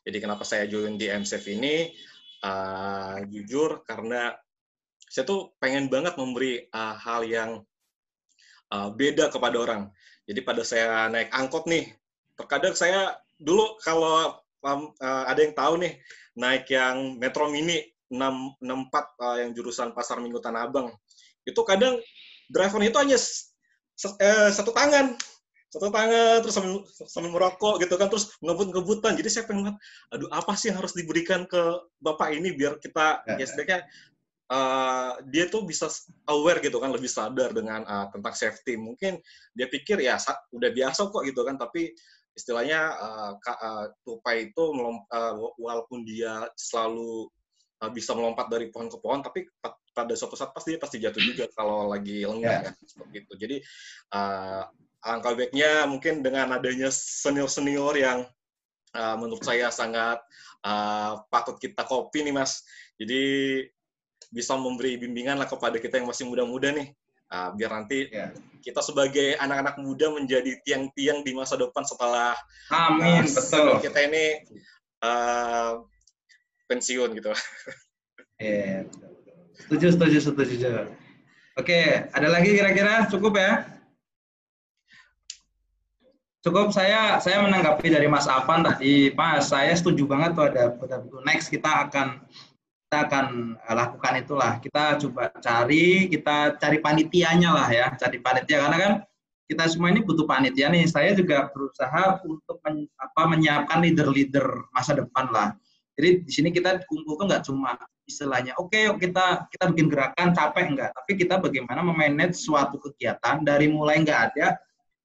jadi 0.07 0.17
kenapa 0.23 0.43
saya 0.47 0.65
join 0.65 0.95
di 0.95 1.11
MCF 1.11 1.45
ini? 1.51 1.93
Uh, 2.39 3.19
jujur 3.27 3.83
karena 3.83 4.31
saya 5.11 5.27
tuh 5.27 5.51
pengen 5.59 5.91
banget 5.91 6.15
memberi 6.15 6.71
uh, 6.71 6.95
hal 6.95 7.27
yang 7.27 7.51
uh, 8.71 8.89
beda 8.93 9.27
kepada 9.27 9.59
orang. 9.59 9.81
Jadi 10.23 10.39
pada 10.45 10.63
saya 10.63 11.09
naik 11.11 11.33
angkot 11.33 11.67
nih 11.67 11.89
terkadang 12.39 12.77
saya 12.77 13.19
dulu 13.35 13.75
kalau 13.83 14.39
um, 14.63 14.95
uh, 15.03 15.23
ada 15.27 15.43
yang 15.43 15.51
tahu 15.57 15.83
nih 15.83 15.99
naik 16.39 16.69
yang 16.71 17.19
Metro 17.19 17.51
Mini 17.51 17.83
664 18.07 18.63
uh, 19.19 19.37
yang 19.43 19.51
jurusan 19.51 19.91
Pasar 19.91 20.23
Minggu 20.23 20.39
Tanah 20.39 20.69
Abang. 20.69 20.93
Itu 21.43 21.65
kadang 21.67 21.99
drivernya 22.47 22.89
itu 22.89 22.99
hanya 23.01 23.17
uh, 23.19 24.49
satu 24.53 24.71
tangan 24.71 25.19
satu 25.69 25.93
tangan 25.93 26.41
terus 26.41 26.55
sambil, 26.57 26.81
sambil 27.05 27.29
merokok 27.29 27.77
gitu 27.85 27.93
kan 27.93 28.09
terus 28.09 28.33
ngebut-ngebutan. 28.41 29.13
Jadi 29.13 29.29
saya 29.29 29.45
pengen 29.45 29.77
aduh 30.09 30.29
apa 30.33 30.57
sih 30.57 30.73
yang 30.73 30.81
harus 30.81 30.97
diberikan 30.97 31.45
ke 31.45 31.61
bapak 32.01 32.33
ini 32.33 32.57
biar 32.57 32.81
kita 32.81 33.21
ya, 33.37 33.45
setidaknya 33.45 33.85
uh, 34.49 35.21
dia 35.29 35.45
tuh 35.45 35.61
bisa 35.69 35.85
aware 36.25 36.57
gitu 36.65 36.81
kan 36.81 36.89
lebih 36.89 37.07
sadar 37.07 37.53
dengan 37.53 37.85
uh, 37.85 38.09
tentang 38.09 38.33
safety. 38.33 38.81
Mungkin 38.81 39.21
dia 39.53 39.69
pikir 39.69 40.01
ya 40.01 40.17
udah 40.49 40.69
biasa 40.73 41.13
kok 41.13 41.21
gitu 41.21 41.41
kan. 41.45 41.61
Tapi 41.61 41.93
istilahnya 42.33 42.81
uh, 42.97 43.31
uh, 43.37 43.85
tupai 44.01 44.49
itu 44.49 44.63
uh, 44.73 45.33
walaupun 45.61 46.01
dia 46.01 46.49
selalu 46.57 47.29
uh, 47.85 47.91
bisa 47.93 48.17
melompat 48.17 48.49
dari 48.49 48.73
pohon 48.73 48.89
ke 48.89 48.97
pohon 48.97 49.21
tapi 49.21 49.45
pada 49.93 50.13
suatu 50.15 50.39
saat 50.39 50.55
pasti 50.55 50.73
dia 50.73 50.81
pasti 50.81 50.97
jatuh 50.97 51.19
juga 51.19 51.45
kalau 51.51 51.91
lagi 51.91 52.23
lengah 52.23 52.57
yeah. 52.63 52.65
kan 52.65 52.73
seperti 52.87 53.15
itu. 53.21 53.33
Jadi 53.37 53.55
uh, 54.15 54.63
alangkah 55.03 55.35
baiknya 55.35 55.87
mungkin 55.87 56.19
dengan 56.19 56.51
adanya 56.51 56.91
senior-senior 56.91 57.95
yang 57.95 58.19
uh, 58.95 59.15
menurut 59.15 59.43
saya 59.43 59.71
sangat 59.71 60.19
uh, 60.65 61.23
patut 61.31 61.55
kita 61.59 61.87
kopi 61.87 62.25
nih 62.27 62.35
mas. 62.35 62.63
Jadi 62.99 63.63
bisa 64.29 64.53
memberi 64.59 64.99
bimbingan 64.99 65.39
lah 65.39 65.47
kepada 65.47 65.79
kita 65.79 65.97
yang 65.97 66.07
masih 66.09 66.27
muda-muda 66.27 66.75
nih. 66.75 66.91
Uh, 67.29 67.53
biar 67.53 67.69
nanti 67.69 68.09
yeah. 68.09 68.33
kita 68.65 68.81
sebagai 68.81 69.37
anak-anak 69.37 69.77
muda 69.77 70.09
menjadi 70.09 70.57
tiang-tiang 70.65 71.21
di 71.21 71.37
masa 71.37 71.61
depan 71.61 71.85
setelah 71.85 72.33
Amin, 72.73 73.21
uh, 73.21 73.29
betul. 73.29 73.77
kita 73.85 73.99
ini 74.09 74.25
uh, 75.05 75.85
pensiun 76.67 77.13
gitu. 77.17 77.33
Iya, 78.39 78.87
yeah, 78.87 78.87
setuju, 79.67 79.99
setuju, 79.99 80.17
setuju. 80.31 80.87
Oke, 81.59 82.07
ada 82.07 82.27
lagi 82.31 82.55
kira-kira 82.55 83.03
cukup 83.11 83.35
ya? 83.35 83.78
Cukup 86.39 86.71
saya 86.71 87.19
saya 87.19 87.43
menanggapi 87.43 87.91
dari 87.91 88.07
Mas 88.07 88.23
Afan 88.23 88.63
tadi, 88.63 89.11
Mas, 89.11 89.51
saya 89.51 89.75
setuju 89.75 90.07
banget 90.07 90.39
tuh 90.39 90.47
ada 90.47 90.71
buku 90.71 91.19
next 91.27 91.51
kita 91.51 91.91
akan 91.91 92.23
kita 92.87 92.97
akan 93.11 93.25
eh, 93.59 93.75
lakukan 93.75 94.13
itulah. 94.23 94.55
Kita 94.63 94.95
coba 95.03 95.35
cari, 95.35 96.07
kita 96.07 96.55
cari 96.55 96.79
panitianya 96.79 97.51
lah 97.51 97.67
ya, 97.67 97.91
cari 97.99 98.23
panitia 98.23 98.57
karena 98.63 98.77
kan 98.79 98.93
kita 99.51 99.67
semua 99.67 99.91
ini 99.91 99.99
butuh 99.99 100.23
panitia 100.23 100.71
nih. 100.71 100.87
Saya 100.87 101.11
juga 101.11 101.51
berusaha 101.51 102.23
untuk 102.23 102.63
men, 102.63 102.87
apa, 102.95 103.21
menyiapkan 103.27 103.83
leader-leader 103.83 104.71
masa 104.71 104.95
depan 104.95 105.27
lah. 105.35 105.51
Jadi 105.99 106.23
di 106.23 106.31
sini 106.31 106.55
kita 106.55 106.87
kumpul 106.87 107.19
tuh 107.19 107.27
nggak 107.27 107.43
cuma 107.51 107.75
istilahnya, 108.07 108.55
oke 108.55 108.71
okay, 108.71 108.87
kita 108.95 109.51
kita 109.51 109.63
bikin 109.75 109.91
gerakan 109.91 110.31
capek 110.31 110.65
enggak, 110.71 110.89
tapi 110.95 111.11
kita 111.19 111.35
bagaimana 111.37 111.83
memanage 111.83 112.39
suatu 112.39 112.79
kegiatan 112.79 113.43
dari 113.43 113.67
mulai 113.67 114.01
nggak 114.01 114.21
ada 114.33 114.57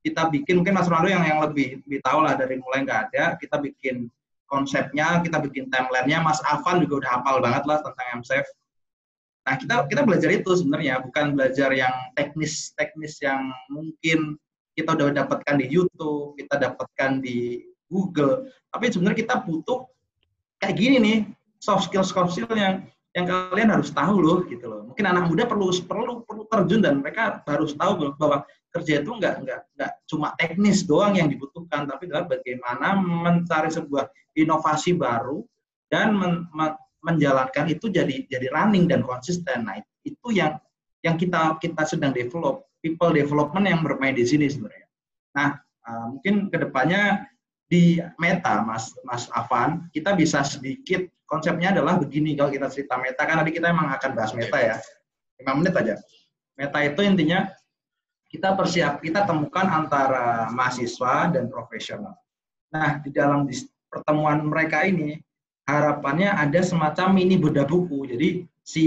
kita 0.04 0.28
bikin 0.28 0.60
mungkin 0.60 0.76
Mas 0.76 0.86
Ronaldo 0.86 1.08
yang 1.08 1.24
yang 1.24 1.40
lebih 1.40 1.80
lebih 1.88 2.00
tahu 2.04 2.20
lah 2.20 2.36
dari 2.36 2.60
mulai 2.60 2.84
nggak 2.84 3.00
ada. 3.10 3.24
Kita 3.40 3.56
bikin 3.56 4.12
konsepnya 4.44 5.24
kita 5.24 5.40
bikin 5.40 5.72
timelinenya. 5.72 6.20
Mas 6.20 6.44
Afan 6.44 6.84
juga 6.84 7.00
udah 7.00 7.10
hafal 7.18 7.40
banget 7.40 7.64
lah 7.64 7.80
tentang 7.80 8.20
MSF 8.20 8.46
nah 9.44 9.60
kita 9.60 9.84
kita 9.92 10.02
belajar 10.08 10.32
itu 10.32 10.56
sebenarnya 10.56 11.04
bukan 11.04 11.36
belajar 11.36 11.68
yang 11.76 11.92
teknis 12.16 12.72
teknis 12.80 13.20
yang 13.20 13.52
mungkin 13.68 14.40
kita 14.72 14.96
udah 14.96 15.12
dapatkan 15.12 15.60
di 15.60 15.68
YouTube 15.68 16.32
kita 16.40 16.56
dapatkan 16.56 17.20
di 17.20 17.60
Google. 17.92 18.50
Tapi 18.72 18.90
sebenarnya 18.90 19.18
kita 19.22 19.34
butuh 19.44 19.86
kayak 20.58 20.74
gini 20.74 20.96
nih 20.98 21.18
soft 21.60 21.86
skill 21.86 22.02
soft 22.02 22.34
skill 22.34 22.50
yang 22.56 22.88
yang 23.14 23.30
kalian 23.30 23.70
harus 23.70 23.94
tahu 23.94 24.18
loh 24.18 24.42
gitu 24.48 24.66
loh. 24.66 24.90
Mungkin 24.90 25.04
anak 25.06 25.30
muda 25.30 25.46
perlu 25.46 25.70
perlu 25.70 26.26
perlu 26.26 26.42
terjun 26.50 26.82
dan 26.82 26.98
mereka 26.98 27.44
harus 27.46 27.76
tahu 27.78 28.16
bahwa 28.18 28.42
kerja 28.74 29.06
itu 29.06 29.10
nggak 29.14 29.34
nggak 29.46 29.60
nggak 29.78 29.92
cuma 30.10 30.34
teknis 30.34 30.82
doang 30.82 31.14
yang 31.14 31.30
dibutuhkan, 31.30 31.86
tapi 31.86 32.10
adalah 32.10 32.26
bagaimana 32.26 32.98
mencari 32.98 33.70
sebuah 33.70 34.10
inovasi 34.34 34.98
baru 34.98 35.46
dan 35.86 36.18
men, 36.18 36.50
men, 36.50 36.74
menjalankan 37.06 37.70
itu 37.70 37.86
jadi 37.86 38.26
jadi 38.26 38.50
running 38.50 38.90
dan 38.90 39.06
konsisten. 39.06 39.70
Nah 39.70 39.78
itu 40.02 40.28
yang 40.34 40.58
yang 41.06 41.14
kita 41.14 41.54
kita 41.62 41.86
sedang 41.86 42.10
develop 42.10 42.66
people 42.82 43.14
development 43.14 43.70
yang 43.70 43.80
bermain 43.86 44.18
di 44.18 44.26
sini 44.26 44.50
sebenarnya. 44.50 44.90
Nah 45.38 45.48
uh, 45.86 46.06
mungkin 46.10 46.50
ke 46.50 46.58
depannya 46.58 47.30
di 47.70 48.02
Meta, 48.18 48.58
Mas 48.66 48.90
Mas 49.06 49.30
Avan, 49.38 49.86
kita 49.94 50.18
bisa 50.18 50.42
sedikit 50.42 51.06
konsepnya 51.30 51.70
adalah 51.70 51.94
begini 51.94 52.34
kalau 52.34 52.50
kita 52.50 52.66
cerita 52.74 52.98
Meta 52.98 53.22
kan 53.22 53.38
tadi 53.38 53.54
kita 53.54 53.70
emang 53.70 53.86
akan 53.94 54.10
bahas 54.18 54.34
Meta 54.34 54.58
ya, 54.58 54.76
lima 55.38 55.52
menit 55.62 55.78
aja. 55.78 55.94
Meta 56.58 56.78
itu 56.82 57.00
intinya 57.06 57.46
kita 58.34 58.58
persiap 58.58 58.98
kita 58.98 59.22
temukan 59.22 59.62
antara 59.62 60.50
mahasiswa 60.50 61.30
dan 61.30 61.46
profesional. 61.46 62.18
Nah, 62.74 62.98
di 62.98 63.14
dalam 63.14 63.46
pertemuan 63.86 64.42
mereka 64.42 64.82
ini 64.82 65.22
harapannya 65.70 66.34
ada 66.34 66.58
semacam 66.58 67.14
mini 67.14 67.38
bedah 67.38 67.62
buku. 67.62 68.10
Jadi 68.10 68.42
si 68.66 68.84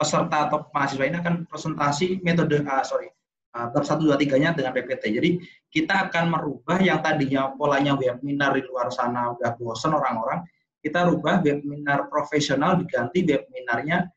peserta 0.00 0.48
atau 0.48 0.64
mahasiswa 0.72 1.04
ini 1.04 1.20
akan 1.20 1.44
presentasi 1.44 2.24
metode 2.24 2.64
uh, 2.64 2.80
sorry 2.80 3.12
uh, 3.52 3.68
bab 3.68 3.84
satu 3.84 4.08
dua 4.08 4.16
tiganya 4.16 4.56
dengan 4.56 4.72
PPT. 4.72 5.12
Jadi 5.12 5.30
kita 5.68 6.08
akan 6.08 6.32
merubah 6.32 6.80
yang 6.80 7.04
tadinya 7.04 7.52
polanya 7.52 7.92
webinar 8.00 8.56
di 8.56 8.64
luar 8.64 8.88
sana 8.88 9.36
udah 9.36 9.60
bosen 9.60 9.92
orang-orang, 9.92 10.40
kita 10.80 11.04
rubah 11.04 11.44
webinar 11.44 12.08
profesional 12.08 12.80
diganti 12.80 13.28
webinarnya 13.28 14.08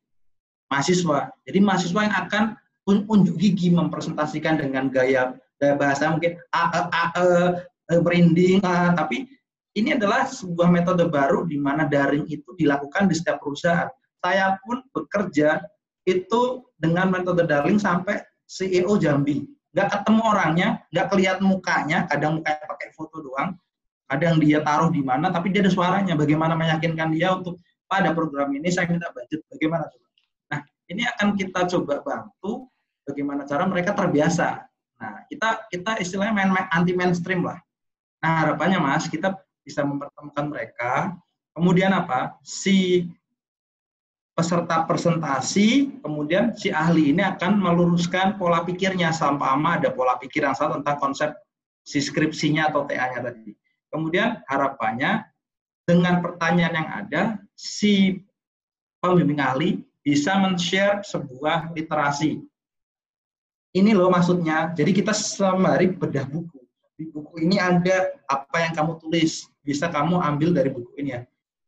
mahasiswa. 0.71 1.35
Jadi 1.43 1.59
mahasiswa 1.59 1.99
yang 1.99 2.15
akan 2.15 2.43
unjuk 2.87 3.35
gigi 3.35 3.67
mempresentasikan 3.69 4.63
dengan 4.63 4.87
gaya 4.87 5.35
gaya 5.59 5.75
bahasa 5.75 6.07
mungkin 6.07 6.39
a, 6.55 6.61
a, 6.71 6.81
a, 6.87 7.03
a, 7.19 7.95
branding, 7.99 8.63
a, 8.63 8.93
tapi 8.95 9.27
ini 9.77 9.93
adalah 9.93 10.25
sebuah 10.25 10.73
metode 10.73 11.05
baru 11.05 11.45
di 11.45 11.59
mana 11.59 11.85
daring 11.85 12.25
itu 12.31 12.49
dilakukan 12.57 13.05
di 13.05 13.13
setiap 13.13 13.43
perusahaan. 13.43 13.89
Saya 14.17 14.57
pun 14.65 14.81
bekerja 14.89 15.61
itu 16.09 16.65
dengan 16.81 17.13
metode 17.13 17.45
daring 17.45 17.77
sampai 17.77 18.23
CEO 18.47 18.97
Jambi. 18.97 19.45
Nggak 19.75 20.01
ketemu 20.01 20.21
orangnya, 20.25 20.67
nggak 20.89 21.07
kelihatan 21.13 21.45
mukanya, 21.45 22.09
kadang 22.09 22.41
mukanya 22.41 22.65
pakai 22.65 22.89
foto 22.97 23.21
doang, 23.21 23.53
kadang 24.09 24.41
dia 24.41 24.65
taruh 24.65 24.89
di 24.89 25.05
mana, 25.05 25.29
tapi 25.29 25.53
dia 25.53 25.61
ada 25.61 25.69
suaranya. 25.69 26.17
Bagaimana 26.17 26.57
meyakinkan 26.57 27.13
dia 27.13 27.37
untuk 27.37 27.61
pada 27.85 28.15
program 28.17 28.49
ini 28.57 28.73
saya 28.73 28.89
minta 28.89 29.13
budget, 29.13 29.45
bagaimana? 29.53 29.85
Nah, 30.49 30.65
ini 30.89 31.05
akan 31.05 31.37
kita 31.37 31.69
coba 31.69 32.01
bantu 32.01 32.65
bagaimana 33.07 33.47
cara 33.47 33.63
mereka 33.63 33.95
terbiasa. 33.95 34.67
Nah, 34.99 35.23
kita 35.31 35.71
kita 35.71 35.91
istilahnya 36.03 36.33
main, 36.35 36.51
main 36.51 36.67
anti 36.75 36.91
mainstream 36.91 37.47
lah. 37.47 37.57
Nah, 38.19 38.43
harapannya 38.43 38.83
Mas, 38.83 39.07
kita 39.07 39.39
bisa 39.63 39.87
mempertemukan 39.87 40.45
mereka. 40.51 41.15
Kemudian 41.55 41.95
apa? 41.95 42.35
Si 42.43 43.07
peserta 44.37 44.85
presentasi, 44.85 45.97
kemudian 46.05 46.53
si 46.53 46.69
ahli 46.69 47.09
ini 47.09 47.25
akan 47.25 47.57
meluruskan 47.57 48.37
pola 48.37 48.61
pikirnya 48.61 49.09
sama 49.09 49.57
ada 49.57 49.89
pola 49.89 50.13
pikir 50.21 50.45
yang 50.45 50.53
salah 50.53 50.77
tentang 50.77 50.97
konsep 51.01 51.29
si 51.81 51.97
skripsinya 51.97 52.69
atau 52.69 52.85
TA-nya 52.85 53.33
tadi. 53.33 53.57
Kemudian 53.89 54.45
harapannya 54.45 55.25
dengan 55.89 56.21
pertanyaan 56.21 56.75
yang 56.75 56.89
ada, 56.91 57.21
si 57.57 58.21
pembimbing 59.01 59.41
ahli 59.41 59.81
bisa 60.05 60.37
men-share 60.37 61.01
sebuah 61.01 61.73
literasi 61.73 62.37
ini 63.77 63.93
loh 63.93 64.09
maksudnya. 64.09 64.73
Jadi 64.73 64.91
kita 64.91 65.13
sembari 65.13 65.93
bedah 65.93 66.25
buku. 66.27 66.59
Di 66.97 67.05
buku 67.13 67.45
ini 67.45 67.61
ada 67.61 68.17
apa 68.25 68.57
yang 68.65 68.73
kamu 68.73 68.97
tulis. 68.97 69.45
Bisa 69.61 69.87
kamu 69.87 70.17
ambil 70.17 70.51
dari 70.51 70.73
buku 70.73 70.91
ini 70.97 71.13
ya. 71.13 71.21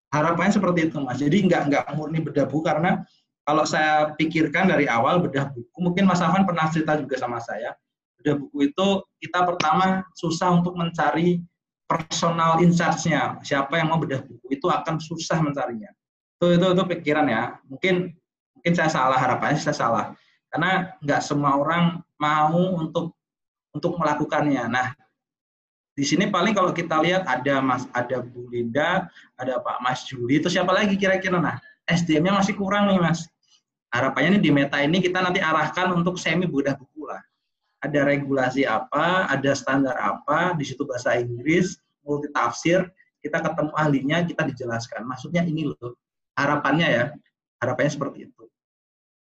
Harapannya 0.10 0.58
seperti 0.58 0.90
itu 0.90 0.98
mas. 1.00 1.22
Jadi 1.22 1.46
nggak 1.46 1.62
nggak 1.70 1.84
murni 1.94 2.20
bedah 2.26 2.50
buku 2.50 2.66
karena 2.66 3.06
kalau 3.50 3.66
saya 3.66 4.14
pikirkan 4.14 4.70
dari 4.70 4.86
awal 4.86 5.18
bedah 5.26 5.50
buku, 5.50 5.78
mungkin 5.82 6.06
Mas 6.06 6.22
Afan 6.22 6.46
pernah 6.46 6.70
cerita 6.70 6.94
juga 7.02 7.18
sama 7.18 7.42
saya. 7.42 7.74
Bedah 8.22 8.38
buku 8.38 8.70
itu 8.70 8.88
kita 9.26 9.42
pertama 9.42 10.06
susah 10.14 10.54
untuk 10.54 10.78
mencari 10.78 11.42
personal 11.90 12.62
in 12.62 12.70
nya 12.70 13.42
Siapa 13.42 13.74
yang 13.82 13.90
mau 13.90 13.98
bedah 13.98 14.22
buku 14.22 14.54
itu 14.54 14.70
akan 14.70 15.02
susah 15.02 15.42
mencarinya. 15.42 15.90
Itu 16.38 16.62
itu 16.62 16.66
itu 16.78 16.84
pikiran 16.94 17.26
ya. 17.26 17.58
Mungkin 17.66 18.14
mungkin 18.54 18.74
saya 18.78 18.94
salah 18.94 19.18
harapannya 19.18 19.58
saya 19.58 19.74
salah 19.74 20.06
karena 20.50 20.98
nggak 21.02 21.22
semua 21.22 21.58
orang 21.58 22.02
mau 22.18 22.78
untuk 22.78 23.16
untuk 23.74 23.96
melakukannya. 24.02 24.66
Nah, 24.66 24.88
di 25.94 26.02
sini 26.06 26.28
paling 26.28 26.58
kalau 26.58 26.74
kita 26.74 26.98
lihat 27.00 27.26
ada 27.30 27.62
Mas 27.62 27.86
ada 27.94 28.24
Bu 28.24 28.50
Linda, 28.50 29.08
ada 29.38 29.62
Pak 29.62 29.78
Mas 29.86 30.06
Juli, 30.10 30.42
itu 30.42 30.50
siapa 30.50 30.74
lagi 30.74 30.98
kira-kira? 30.98 31.38
Nah, 31.38 31.62
SDM-nya 31.86 32.42
masih 32.42 32.58
kurang 32.58 32.90
nih 32.90 33.02
Mas. 33.02 33.30
Harapannya 33.90 34.38
nih 34.38 34.44
di 34.46 34.52
Meta 34.54 34.78
ini 34.82 35.02
kita 35.02 35.18
nanti 35.22 35.42
arahkan 35.42 35.90
untuk 35.98 36.22
semi 36.22 36.46
budah 36.46 36.78
buku 36.78 37.10
lah. 37.10 37.22
Ada 37.82 38.06
regulasi 38.06 38.68
apa, 38.68 39.26
ada 39.32 39.52
standar 39.56 39.96
apa, 39.98 40.54
di 40.54 40.68
situ 40.68 40.86
bahasa 40.86 41.18
Inggris, 41.18 41.80
multi 42.06 42.30
tafsir, 42.36 42.86
kita 43.24 43.40
ketemu 43.42 43.72
ahlinya, 43.74 44.18
kita 44.28 44.46
dijelaskan. 44.46 45.08
Maksudnya 45.08 45.42
ini 45.48 45.74
loh, 45.74 45.98
harapannya 46.38 46.88
ya, 46.88 47.06
harapannya 47.64 47.92
seperti 47.92 48.18
itu. 48.30 48.44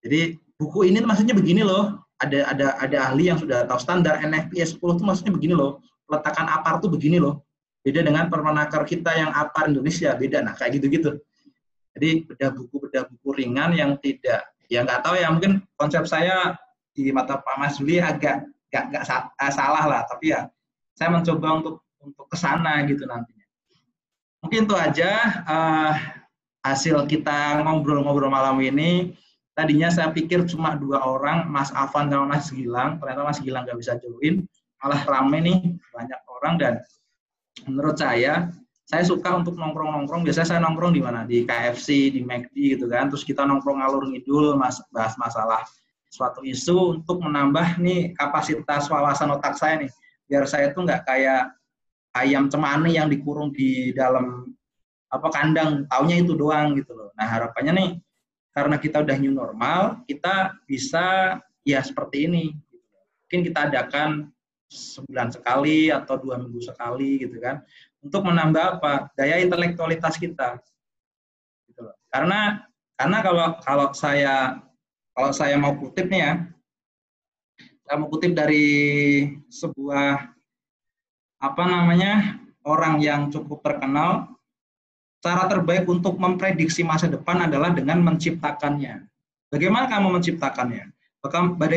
Jadi 0.03 0.21
buku 0.63 0.87
ini 0.87 1.03
maksudnya 1.03 1.35
begini 1.35 1.67
loh, 1.67 2.07
ada 2.23 2.47
ada 2.55 2.67
ada 2.79 2.99
ahli 3.11 3.27
yang 3.27 3.43
sudah 3.43 3.67
tahu 3.67 3.83
standar 3.83 4.23
NFPS 4.23 4.79
10 4.79 4.95
itu 4.95 5.03
maksudnya 5.03 5.33
begini 5.35 5.55
loh, 5.59 5.83
peletakan 6.07 6.47
apar 6.47 6.79
tuh 6.79 6.87
begini 6.95 7.19
loh. 7.19 7.43
Beda 7.83 7.99
dengan 8.07 8.31
permenaker 8.31 8.87
kita 8.87 9.11
yang 9.11 9.35
apar 9.35 9.67
Indonesia, 9.67 10.15
beda. 10.15 10.39
Nah 10.47 10.55
kayak 10.55 10.79
gitu-gitu. 10.79 11.19
Jadi 11.99 12.31
bedah 12.31 12.55
buku 12.55 12.79
bedah 12.79 13.11
buku 13.11 13.29
ringan 13.43 13.75
yang 13.75 13.99
tidak. 13.99 14.47
Ya 14.71 14.87
nggak 14.87 15.03
tahu 15.03 15.19
ya. 15.19 15.35
Mungkin 15.35 15.67
konsep 15.75 16.07
saya 16.07 16.55
di 16.95 17.11
mata 17.11 17.43
Pak 17.43 17.59
Mas 17.59 17.83
Juli 17.83 17.99
agak 17.99 18.47
nggak 18.71 18.85
nggak 18.95 19.03
eh, 19.35 19.53
salah 19.53 19.85
lah. 19.91 20.07
Tapi 20.07 20.31
ya 20.31 20.47
saya 20.95 21.11
mencoba 21.11 21.49
untuk 21.59 21.75
untuk 21.99 22.27
ke 22.31 22.37
sana 22.39 22.87
gitu 22.87 23.03
nantinya. 23.03 23.47
Mungkin 24.47 24.67
itu 24.67 24.75
aja 24.79 25.11
uh, 25.43 25.93
hasil 26.63 27.07
kita 27.11 27.63
ngobrol-ngobrol 27.63 28.31
malam 28.31 28.59
ini 28.63 29.15
tadinya 29.53 29.89
saya 29.93 30.09
pikir 30.11 30.49
cuma 30.49 30.75
dua 30.77 31.05
orang 31.05 31.49
Mas 31.49 31.69
Afan 31.77 32.09
sama 32.09 32.37
Mas 32.37 32.49
Gilang 32.49 32.97
ternyata 33.01 33.23
Mas 33.25 33.39
Gilang 33.41 33.69
nggak 33.69 33.79
bisa 33.79 33.97
join 34.01 34.45
malah 34.83 35.03
rame 35.07 35.39
nih 35.45 35.59
banyak 35.95 36.21
orang 36.27 36.55
dan 36.59 36.73
menurut 37.69 37.97
saya 38.01 38.51
saya 38.93 39.09
suka 39.09 39.41
untuk 39.41 39.57
nongkrong-nongkrong. 39.57 40.21
Biasanya 40.21 40.49
saya 40.53 40.61
nongkrong 40.61 40.93
di 40.93 41.01
mana? 41.01 41.25
Di 41.25 41.49
KFC, 41.49 42.13
di 42.13 42.21
McD 42.21 42.77
gitu 42.77 42.85
kan. 42.93 43.09
Terus 43.09 43.25
kita 43.25 43.49
nongkrong 43.49 43.81
ngalur 43.81 44.05
ngidul, 44.05 44.53
mas, 44.61 44.85
bahas 44.93 45.17
masalah 45.17 45.65
suatu 46.13 46.45
isu 46.45 47.01
untuk 47.01 47.25
menambah 47.25 47.81
nih 47.81 48.13
kapasitas 48.13 48.93
wawasan 48.93 49.33
otak 49.33 49.57
saya 49.57 49.81
nih. 49.81 49.91
Biar 50.29 50.45
saya 50.45 50.77
tuh 50.77 50.85
nggak 50.85 51.09
kayak 51.09 51.57
ayam 52.21 52.53
cemani 52.53 53.01
yang 53.01 53.09
dikurung 53.09 53.49
di 53.57 53.97
dalam 53.97 54.53
apa 55.09 55.29
kandang, 55.33 55.89
taunya 55.89 56.21
itu 56.21 56.37
doang 56.37 56.77
gitu 56.77 56.93
loh. 56.93 57.17
Nah 57.17 57.25
harapannya 57.25 57.73
nih 57.73 57.91
karena 58.53 58.77
kita 58.77 59.01
udah 59.01 59.17
new 59.17 59.33
normal, 59.33 60.05
kita 60.05 60.61
bisa 60.69 61.37
ya 61.65 61.81
seperti 61.81 62.29
ini. 62.29 62.45
Mungkin 63.27 63.41
kita 63.49 63.73
adakan 63.73 64.29
sebulan 64.69 65.33
sekali 65.33 65.89
atau 65.89 66.21
dua 66.21 66.37
minggu 66.37 66.61
sekali 66.61 67.25
gitu 67.25 67.41
kan. 67.41 67.65
Untuk 68.05 68.25
menambah 68.29 68.81
apa? 68.81 69.13
Daya 69.17 69.41
intelektualitas 69.41 70.21
kita. 70.21 70.61
Gitu 71.69 71.83
karena 72.13 72.69
karena 73.01 73.19
kalau 73.25 73.47
kalau 73.65 73.87
saya 73.97 74.61
kalau 75.17 75.33
saya 75.33 75.57
mau 75.57 75.73
kutip 75.81 76.13
nih 76.13 76.21
ya 76.21 76.35
saya 77.89 77.97
mau 77.97 78.13
kutip 78.13 78.37
dari 78.37 78.69
sebuah 79.49 80.29
apa 81.43 81.63
namanya 81.67 82.39
orang 82.63 83.01
yang 83.01 83.33
cukup 83.33 83.65
terkenal 83.65 84.29
cara 85.23 85.47
terbaik 85.47 85.87
untuk 85.87 86.19
memprediksi 86.19 86.83
masa 86.83 87.07
depan 87.07 87.47
adalah 87.47 87.71
dengan 87.71 88.03
menciptakannya 88.03 89.07
bagaimana 89.49 89.87
kamu 89.87 90.19
menciptakannya 90.19 90.91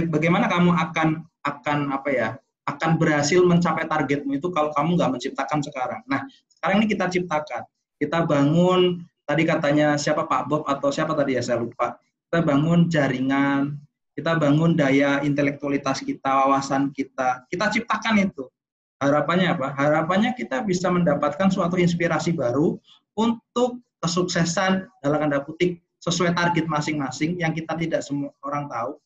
bagaimana 0.10 0.50
kamu 0.50 0.74
akan 0.74 1.22
akan 1.46 1.78
apa 1.94 2.10
ya 2.10 2.30
akan 2.66 2.98
berhasil 2.98 3.46
mencapai 3.46 3.86
targetmu 3.86 4.42
itu 4.42 4.50
kalau 4.50 4.74
kamu 4.74 4.98
nggak 4.98 5.12
menciptakan 5.18 5.62
sekarang. 5.62 6.02
Nah, 6.10 6.26
sekarang 6.50 6.82
ini 6.82 6.88
kita 6.90 7.06
ciptakan. 7.14 7.64
Kita 7.96 8.26
bangun, 8.26 9.06
tadi 9.24 9.46
katanya 9.46 9.96
siapa 9.96 10.26
Pak 10.26 10.42
Bob 10.50 10.62
atau 10.66 10.90
siapa 10.90 11.14
tadi 11.14 11.38
ya 11.38 11.46
saya 11.46 11.62
lupa. 11.62 11.96
Kita 12.28 12.42
bangun 12.42 12.90
jaringan, 12.90 13.78
kita 14.18 14.36
bangun 14.36 14.74
daya 14.74 15.22
intelektualitas 15.22 16.02
kita, 16.02 16.26
wawasan 16.46 16.90
kita. 16.92 17.46
Kita 17.48 17.70
ciptakan 17.70 18.26
itu. 18.26 18.50
Harapannya 18.98 19.54
apa? 19.54 19.68
Harapannya 19.78 20.34
kita 20.34 20.66
bisa 20.66 20.90
mendapatkan 20.90 21.54
suatu 21.54 21.78
inspirasi 21.78 22.34
baru 22.34 22.82
untuk 23.16 23.82
kesuksesan 24.04 24.86
dalam 25.02 25.18
tanda 25.26 25.42
kutip 25.42 25.82
sesuai 26.04 26.38
target 26.38 26.70
masing-masing 26.70 27.42
yang 27.42 27.56
kita 27.56 27.74
tidak 27.74 28.06
semua 28.06 28.30
orang 28.46 28.70
tahu. 28.70 29.02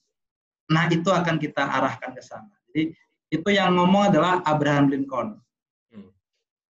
Nah, 0.70 0.86
itu 0.92 1.08
akan 1.08 1.40
kita 1.40 1.64
arahkan 1.64 2.12
ke 2.14 2.22
sana. 2.22 2.52
Jadi 2.70 2.94
itu 3.32 3.50
yang 3.50 3.78
ngomong 3.80 4.12
adalah 4.12 4.44
Abraham 4.44 4.92
Lincoln. 4.92 5.40
Hmm. 5.90 6.12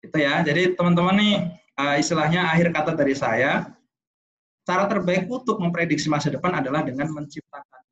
Itu 0.05 0.17
ya. 0.21 0.45
Jadi 0.45 0.77
teman-teman 0.77 1.17
nih 1.17 1.35
uh, 1.81 1.97
istilahnya 1.97 2.47
akhir 2.53 2.71
kata 2.71 2.93
dari 2.95 3.17
saya, 3.17 3.73
cara 4.69 4.85
terbaik 4.85 5.27
untuk 5.27 5.57
memprediksi 5.59 6.13
masa 6.13 6.29
depan 6.29 6.61
adalah 6.61 6.85
dengan 6.85 7.09
menciptakan. 7.11 7.83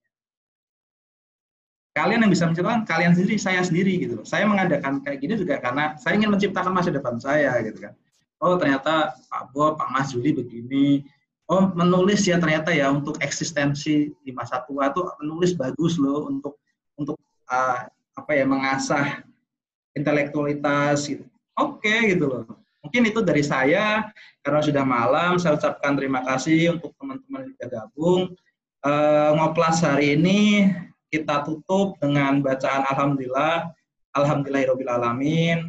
Kalian 1.96 2.28
yang 2.28 2.32
bisa 2.36 2.44
menciptakan 2.44 2.84
kalian 2.84 3.16
sendiri, 3.16 3.40
saya 3.40 3.64
sendiri 3.64 3.96
gitu. 4.04 4.20
Saya 4.28 4.44
mengadakan 4.44 5.00
kayak 5.00 5.16
gini 5.16 5.34
juga 5.40 5.56
karena 5.56 5.96
saya 5.96 6.20
ingin 6.20 6.28
menciptakan 6.28 6.76
masa 6.76 6.92
depan 6.92 7.16
saya 7.16 7.56
gitu 7.64 7.88
kan. 7.88 7.96
Oh 8.42 8.54
ternyata 8.60 9.16
Pak 9.32 9.52
Bob, 9.56 9.80
Pak 9.80 9.88
Mas 9.92 10.12
Juli 10.12 10.36
begini. 10.36 11.04
Oh 11.46 11.70
menulis 11.72 12.26
ya 12.26 12.36
ternyata 12.42 12.74
ya 12.74 12.90
untuk 12.90 13.16
eksistensi 13.22 14.10
di 14.20 14.30
masa 14.34 14.66
tua 14.66 14.90
tuh 14.90 15.14
menulis 15.22 15.54
bagus 15.54 15.94
loh 15.96 16.26
untuk 16.26 16.58
untuk 16.98 17.16
uh, 17.46 17.86
apa 18.16 18.30
ya 18.32 18.44
mengasah 18.44 19.22
intelektualitas 19.96 21.08
gitu. 21.08 21.24
Oke 21.56 21.88
okay, 21.88 22.12
gitu 22.12 22.28
loh. 22.28 22.44
Mungkin 22.84 23.02
itu 23.10 23.18
dari 23.24 23.42
saya 23.42 24.14
karena 24.46 24.60
sudah 24.62 24.84
malam 24.86 25.42
saya 25.42 25.58
ucapkan 25.58 25.98
terima 25.98 26.22
kasih 26.22 26.78
untuk 26.78 26.94
teman-teman 27.00 27.50
yang 27.50 27.52
sudah 27.58 27.68
gabung. 27.74 28.22
E, 28.78 28.92
ngoplas 29.34 29.82
hari 29.82 30.14
ini 30.14 30.70
kita 31.10 31.42
tutup 31.42 31.98
dengan 31.98 32.38
bacaan 32.38 32.86
alhamdulillah 32.86 33.74
alhamdulillahirobbilalamin. 34.14 35.66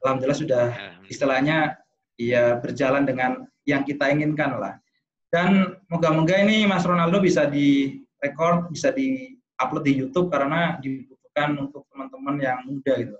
Alhamdulillah 0.00 0.40
sudah 0.40 0.66
istilahnya 1.04 1.76
ya 2.18 2.58
berjalan 2.58 3.04
dengan 3.06 3.46
yang 3.64 3.82
kita 3.82 4.10
inginkan 4.12 4.60
lah. 4.60 4.74
Dan 5.32 5.78
moga-moga 5.90 6.38
ini 6.38 6.62
Mas 6.68 6.86
Ronaldo 6.86 7.18
bisa 7.18 7.48
di 7.50 7.98
record, 8.22 8.70
bisa 8.70 8.94
di 8.94 9.34
upload 9.58 9.84
di 9.86 9.92
YouTube 9.98 10.30
karena 10.30 10.78
di 10.78 11.04
dibutuhkan 11.34 11.58
untuk 11.58 11.82
teman-teman 11.90 12.36
yang 12.38 12.58
muda 12.62 12.92
gitu. 12.94 13.16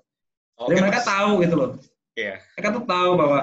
Oke, 0.54 0.70
Jadi 0.70 0.78
mereka 0.86 1.00
mas. 1.02 1.08
tahu 1.10 1.30
gitu 1.42 1.54
loh. 1.58 1.70
Yeah. 2.14 2.38
Mereka 2.54 2.68
tuh 2.78 2.84
tahu 2.86 3.10
bahwa 3.18 3.40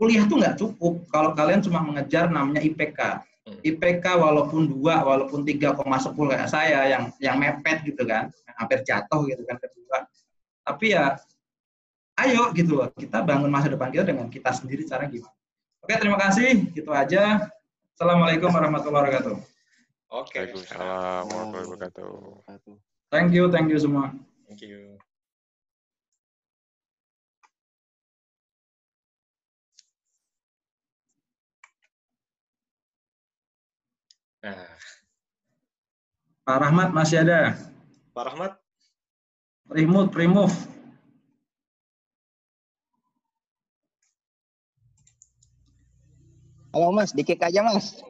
kuliah 0.00 0.24
tuh 0.24 0.36
nggak 0.40 0.56
cukup 0.56 0.94
kalau 1.12 1.30
kalian 1.36 1.60
cuma 1.60 1.84
mengejar 1.84 2.32
namanya 2.32 2.64
IPK. 2.64 3.20
Hmm. 3.44 3.60
IPK 3.60 4.04
walaupun 4.16 4.72
dua, 4.72 5.04
walaupun 5.04 5.44
3,10 5.44 5.76
kayak 6.16 6.48
saya 6.48 6.80
yang 6.88 7.12
yang 7.20 7.36
mepet 7.36 7.84
gitu 7.84 8.08
kan, 8.08 8.32
hampir 8.56 8.80
jatuh 8.80 9.28
gitu 9.28 9.44
kan 9.44 9.60
kedua. 9.60 10.08
Tapi 10.64 10.96
ya 10.96 11.20
ayo 12.26 12.50
gitu 12.54 12.82
loh, 12.82 12.88
kita 12.94 13.22
bangun 13.22 13.50
masa 13.50 13.70
depan 13.70 13.94
kita 13.94 14.04
dengan 14.10 14.26
kita 14.26 14.50
sendiri 14.50 14.82
cara 14.86 15.06
gimana. 15.06 15.34
Oke, 15.82 15.94
terima 15.96 16.18
kasih. 16.18 16.68
Gitu 16.74 16.90
aja. 16.90 17.48
Assalamualaikum 17.94 18.50
warahmatullahi 18.50 19.08
wabarakatuh. 19.08 19.36
Oke. 20.12 20.36
Waalaikumsalam 20.36 21.24
warahmatullahi 21.32 21.68
wabarakatuh. 21.70 22.74
Thank 23.08 23.32
you, 23.32 23.48
thank 23.48 23.72
you 23.72 23.78
semua. 23.80 24.12
Thank 24.44 24.66
you. 24.66 24.98
Nah. 34.44 34.70
Pak 36.48 36.58
Rahmat 36.64 36.88
masih 36.96 37.20
ada? 37.26 37.56
Pak 38.16 38.24
Rahmat? 38.32 38.52
Remove, 39.68 40.12
remove. 40.16 40.56
Halo 46.78 46.94
Mas, 46.94 47.10
dikick 47.10 47.42
aja 47.42 47.58
Mas. 47.66 48.06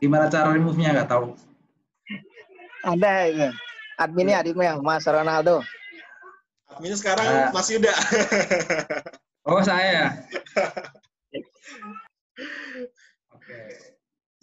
Gimana 0.00 0.32
cara 0.32 0.56
remove-nya 0.56 0.96
nggak 0.96 1.12
tahu? 1.12 1.36
Ada 2.80 3.28
ini. 3.28 3.52
Adminnya 4.00 4.40
adminnya 4.40 4.80
Mas 4.80 5.04
Ronaldo. 5.04 5.60
Adminnya 6.72 6.96
sekarang 6.96 7.28
uh, 7.28 7.52
Mas 7.52 7.68
Yuda. 7.68 7.92
oh 9.44 9.60
saya. 9.60 10.16
Oke. 13.36 13.52
Okay. 13.52 13.85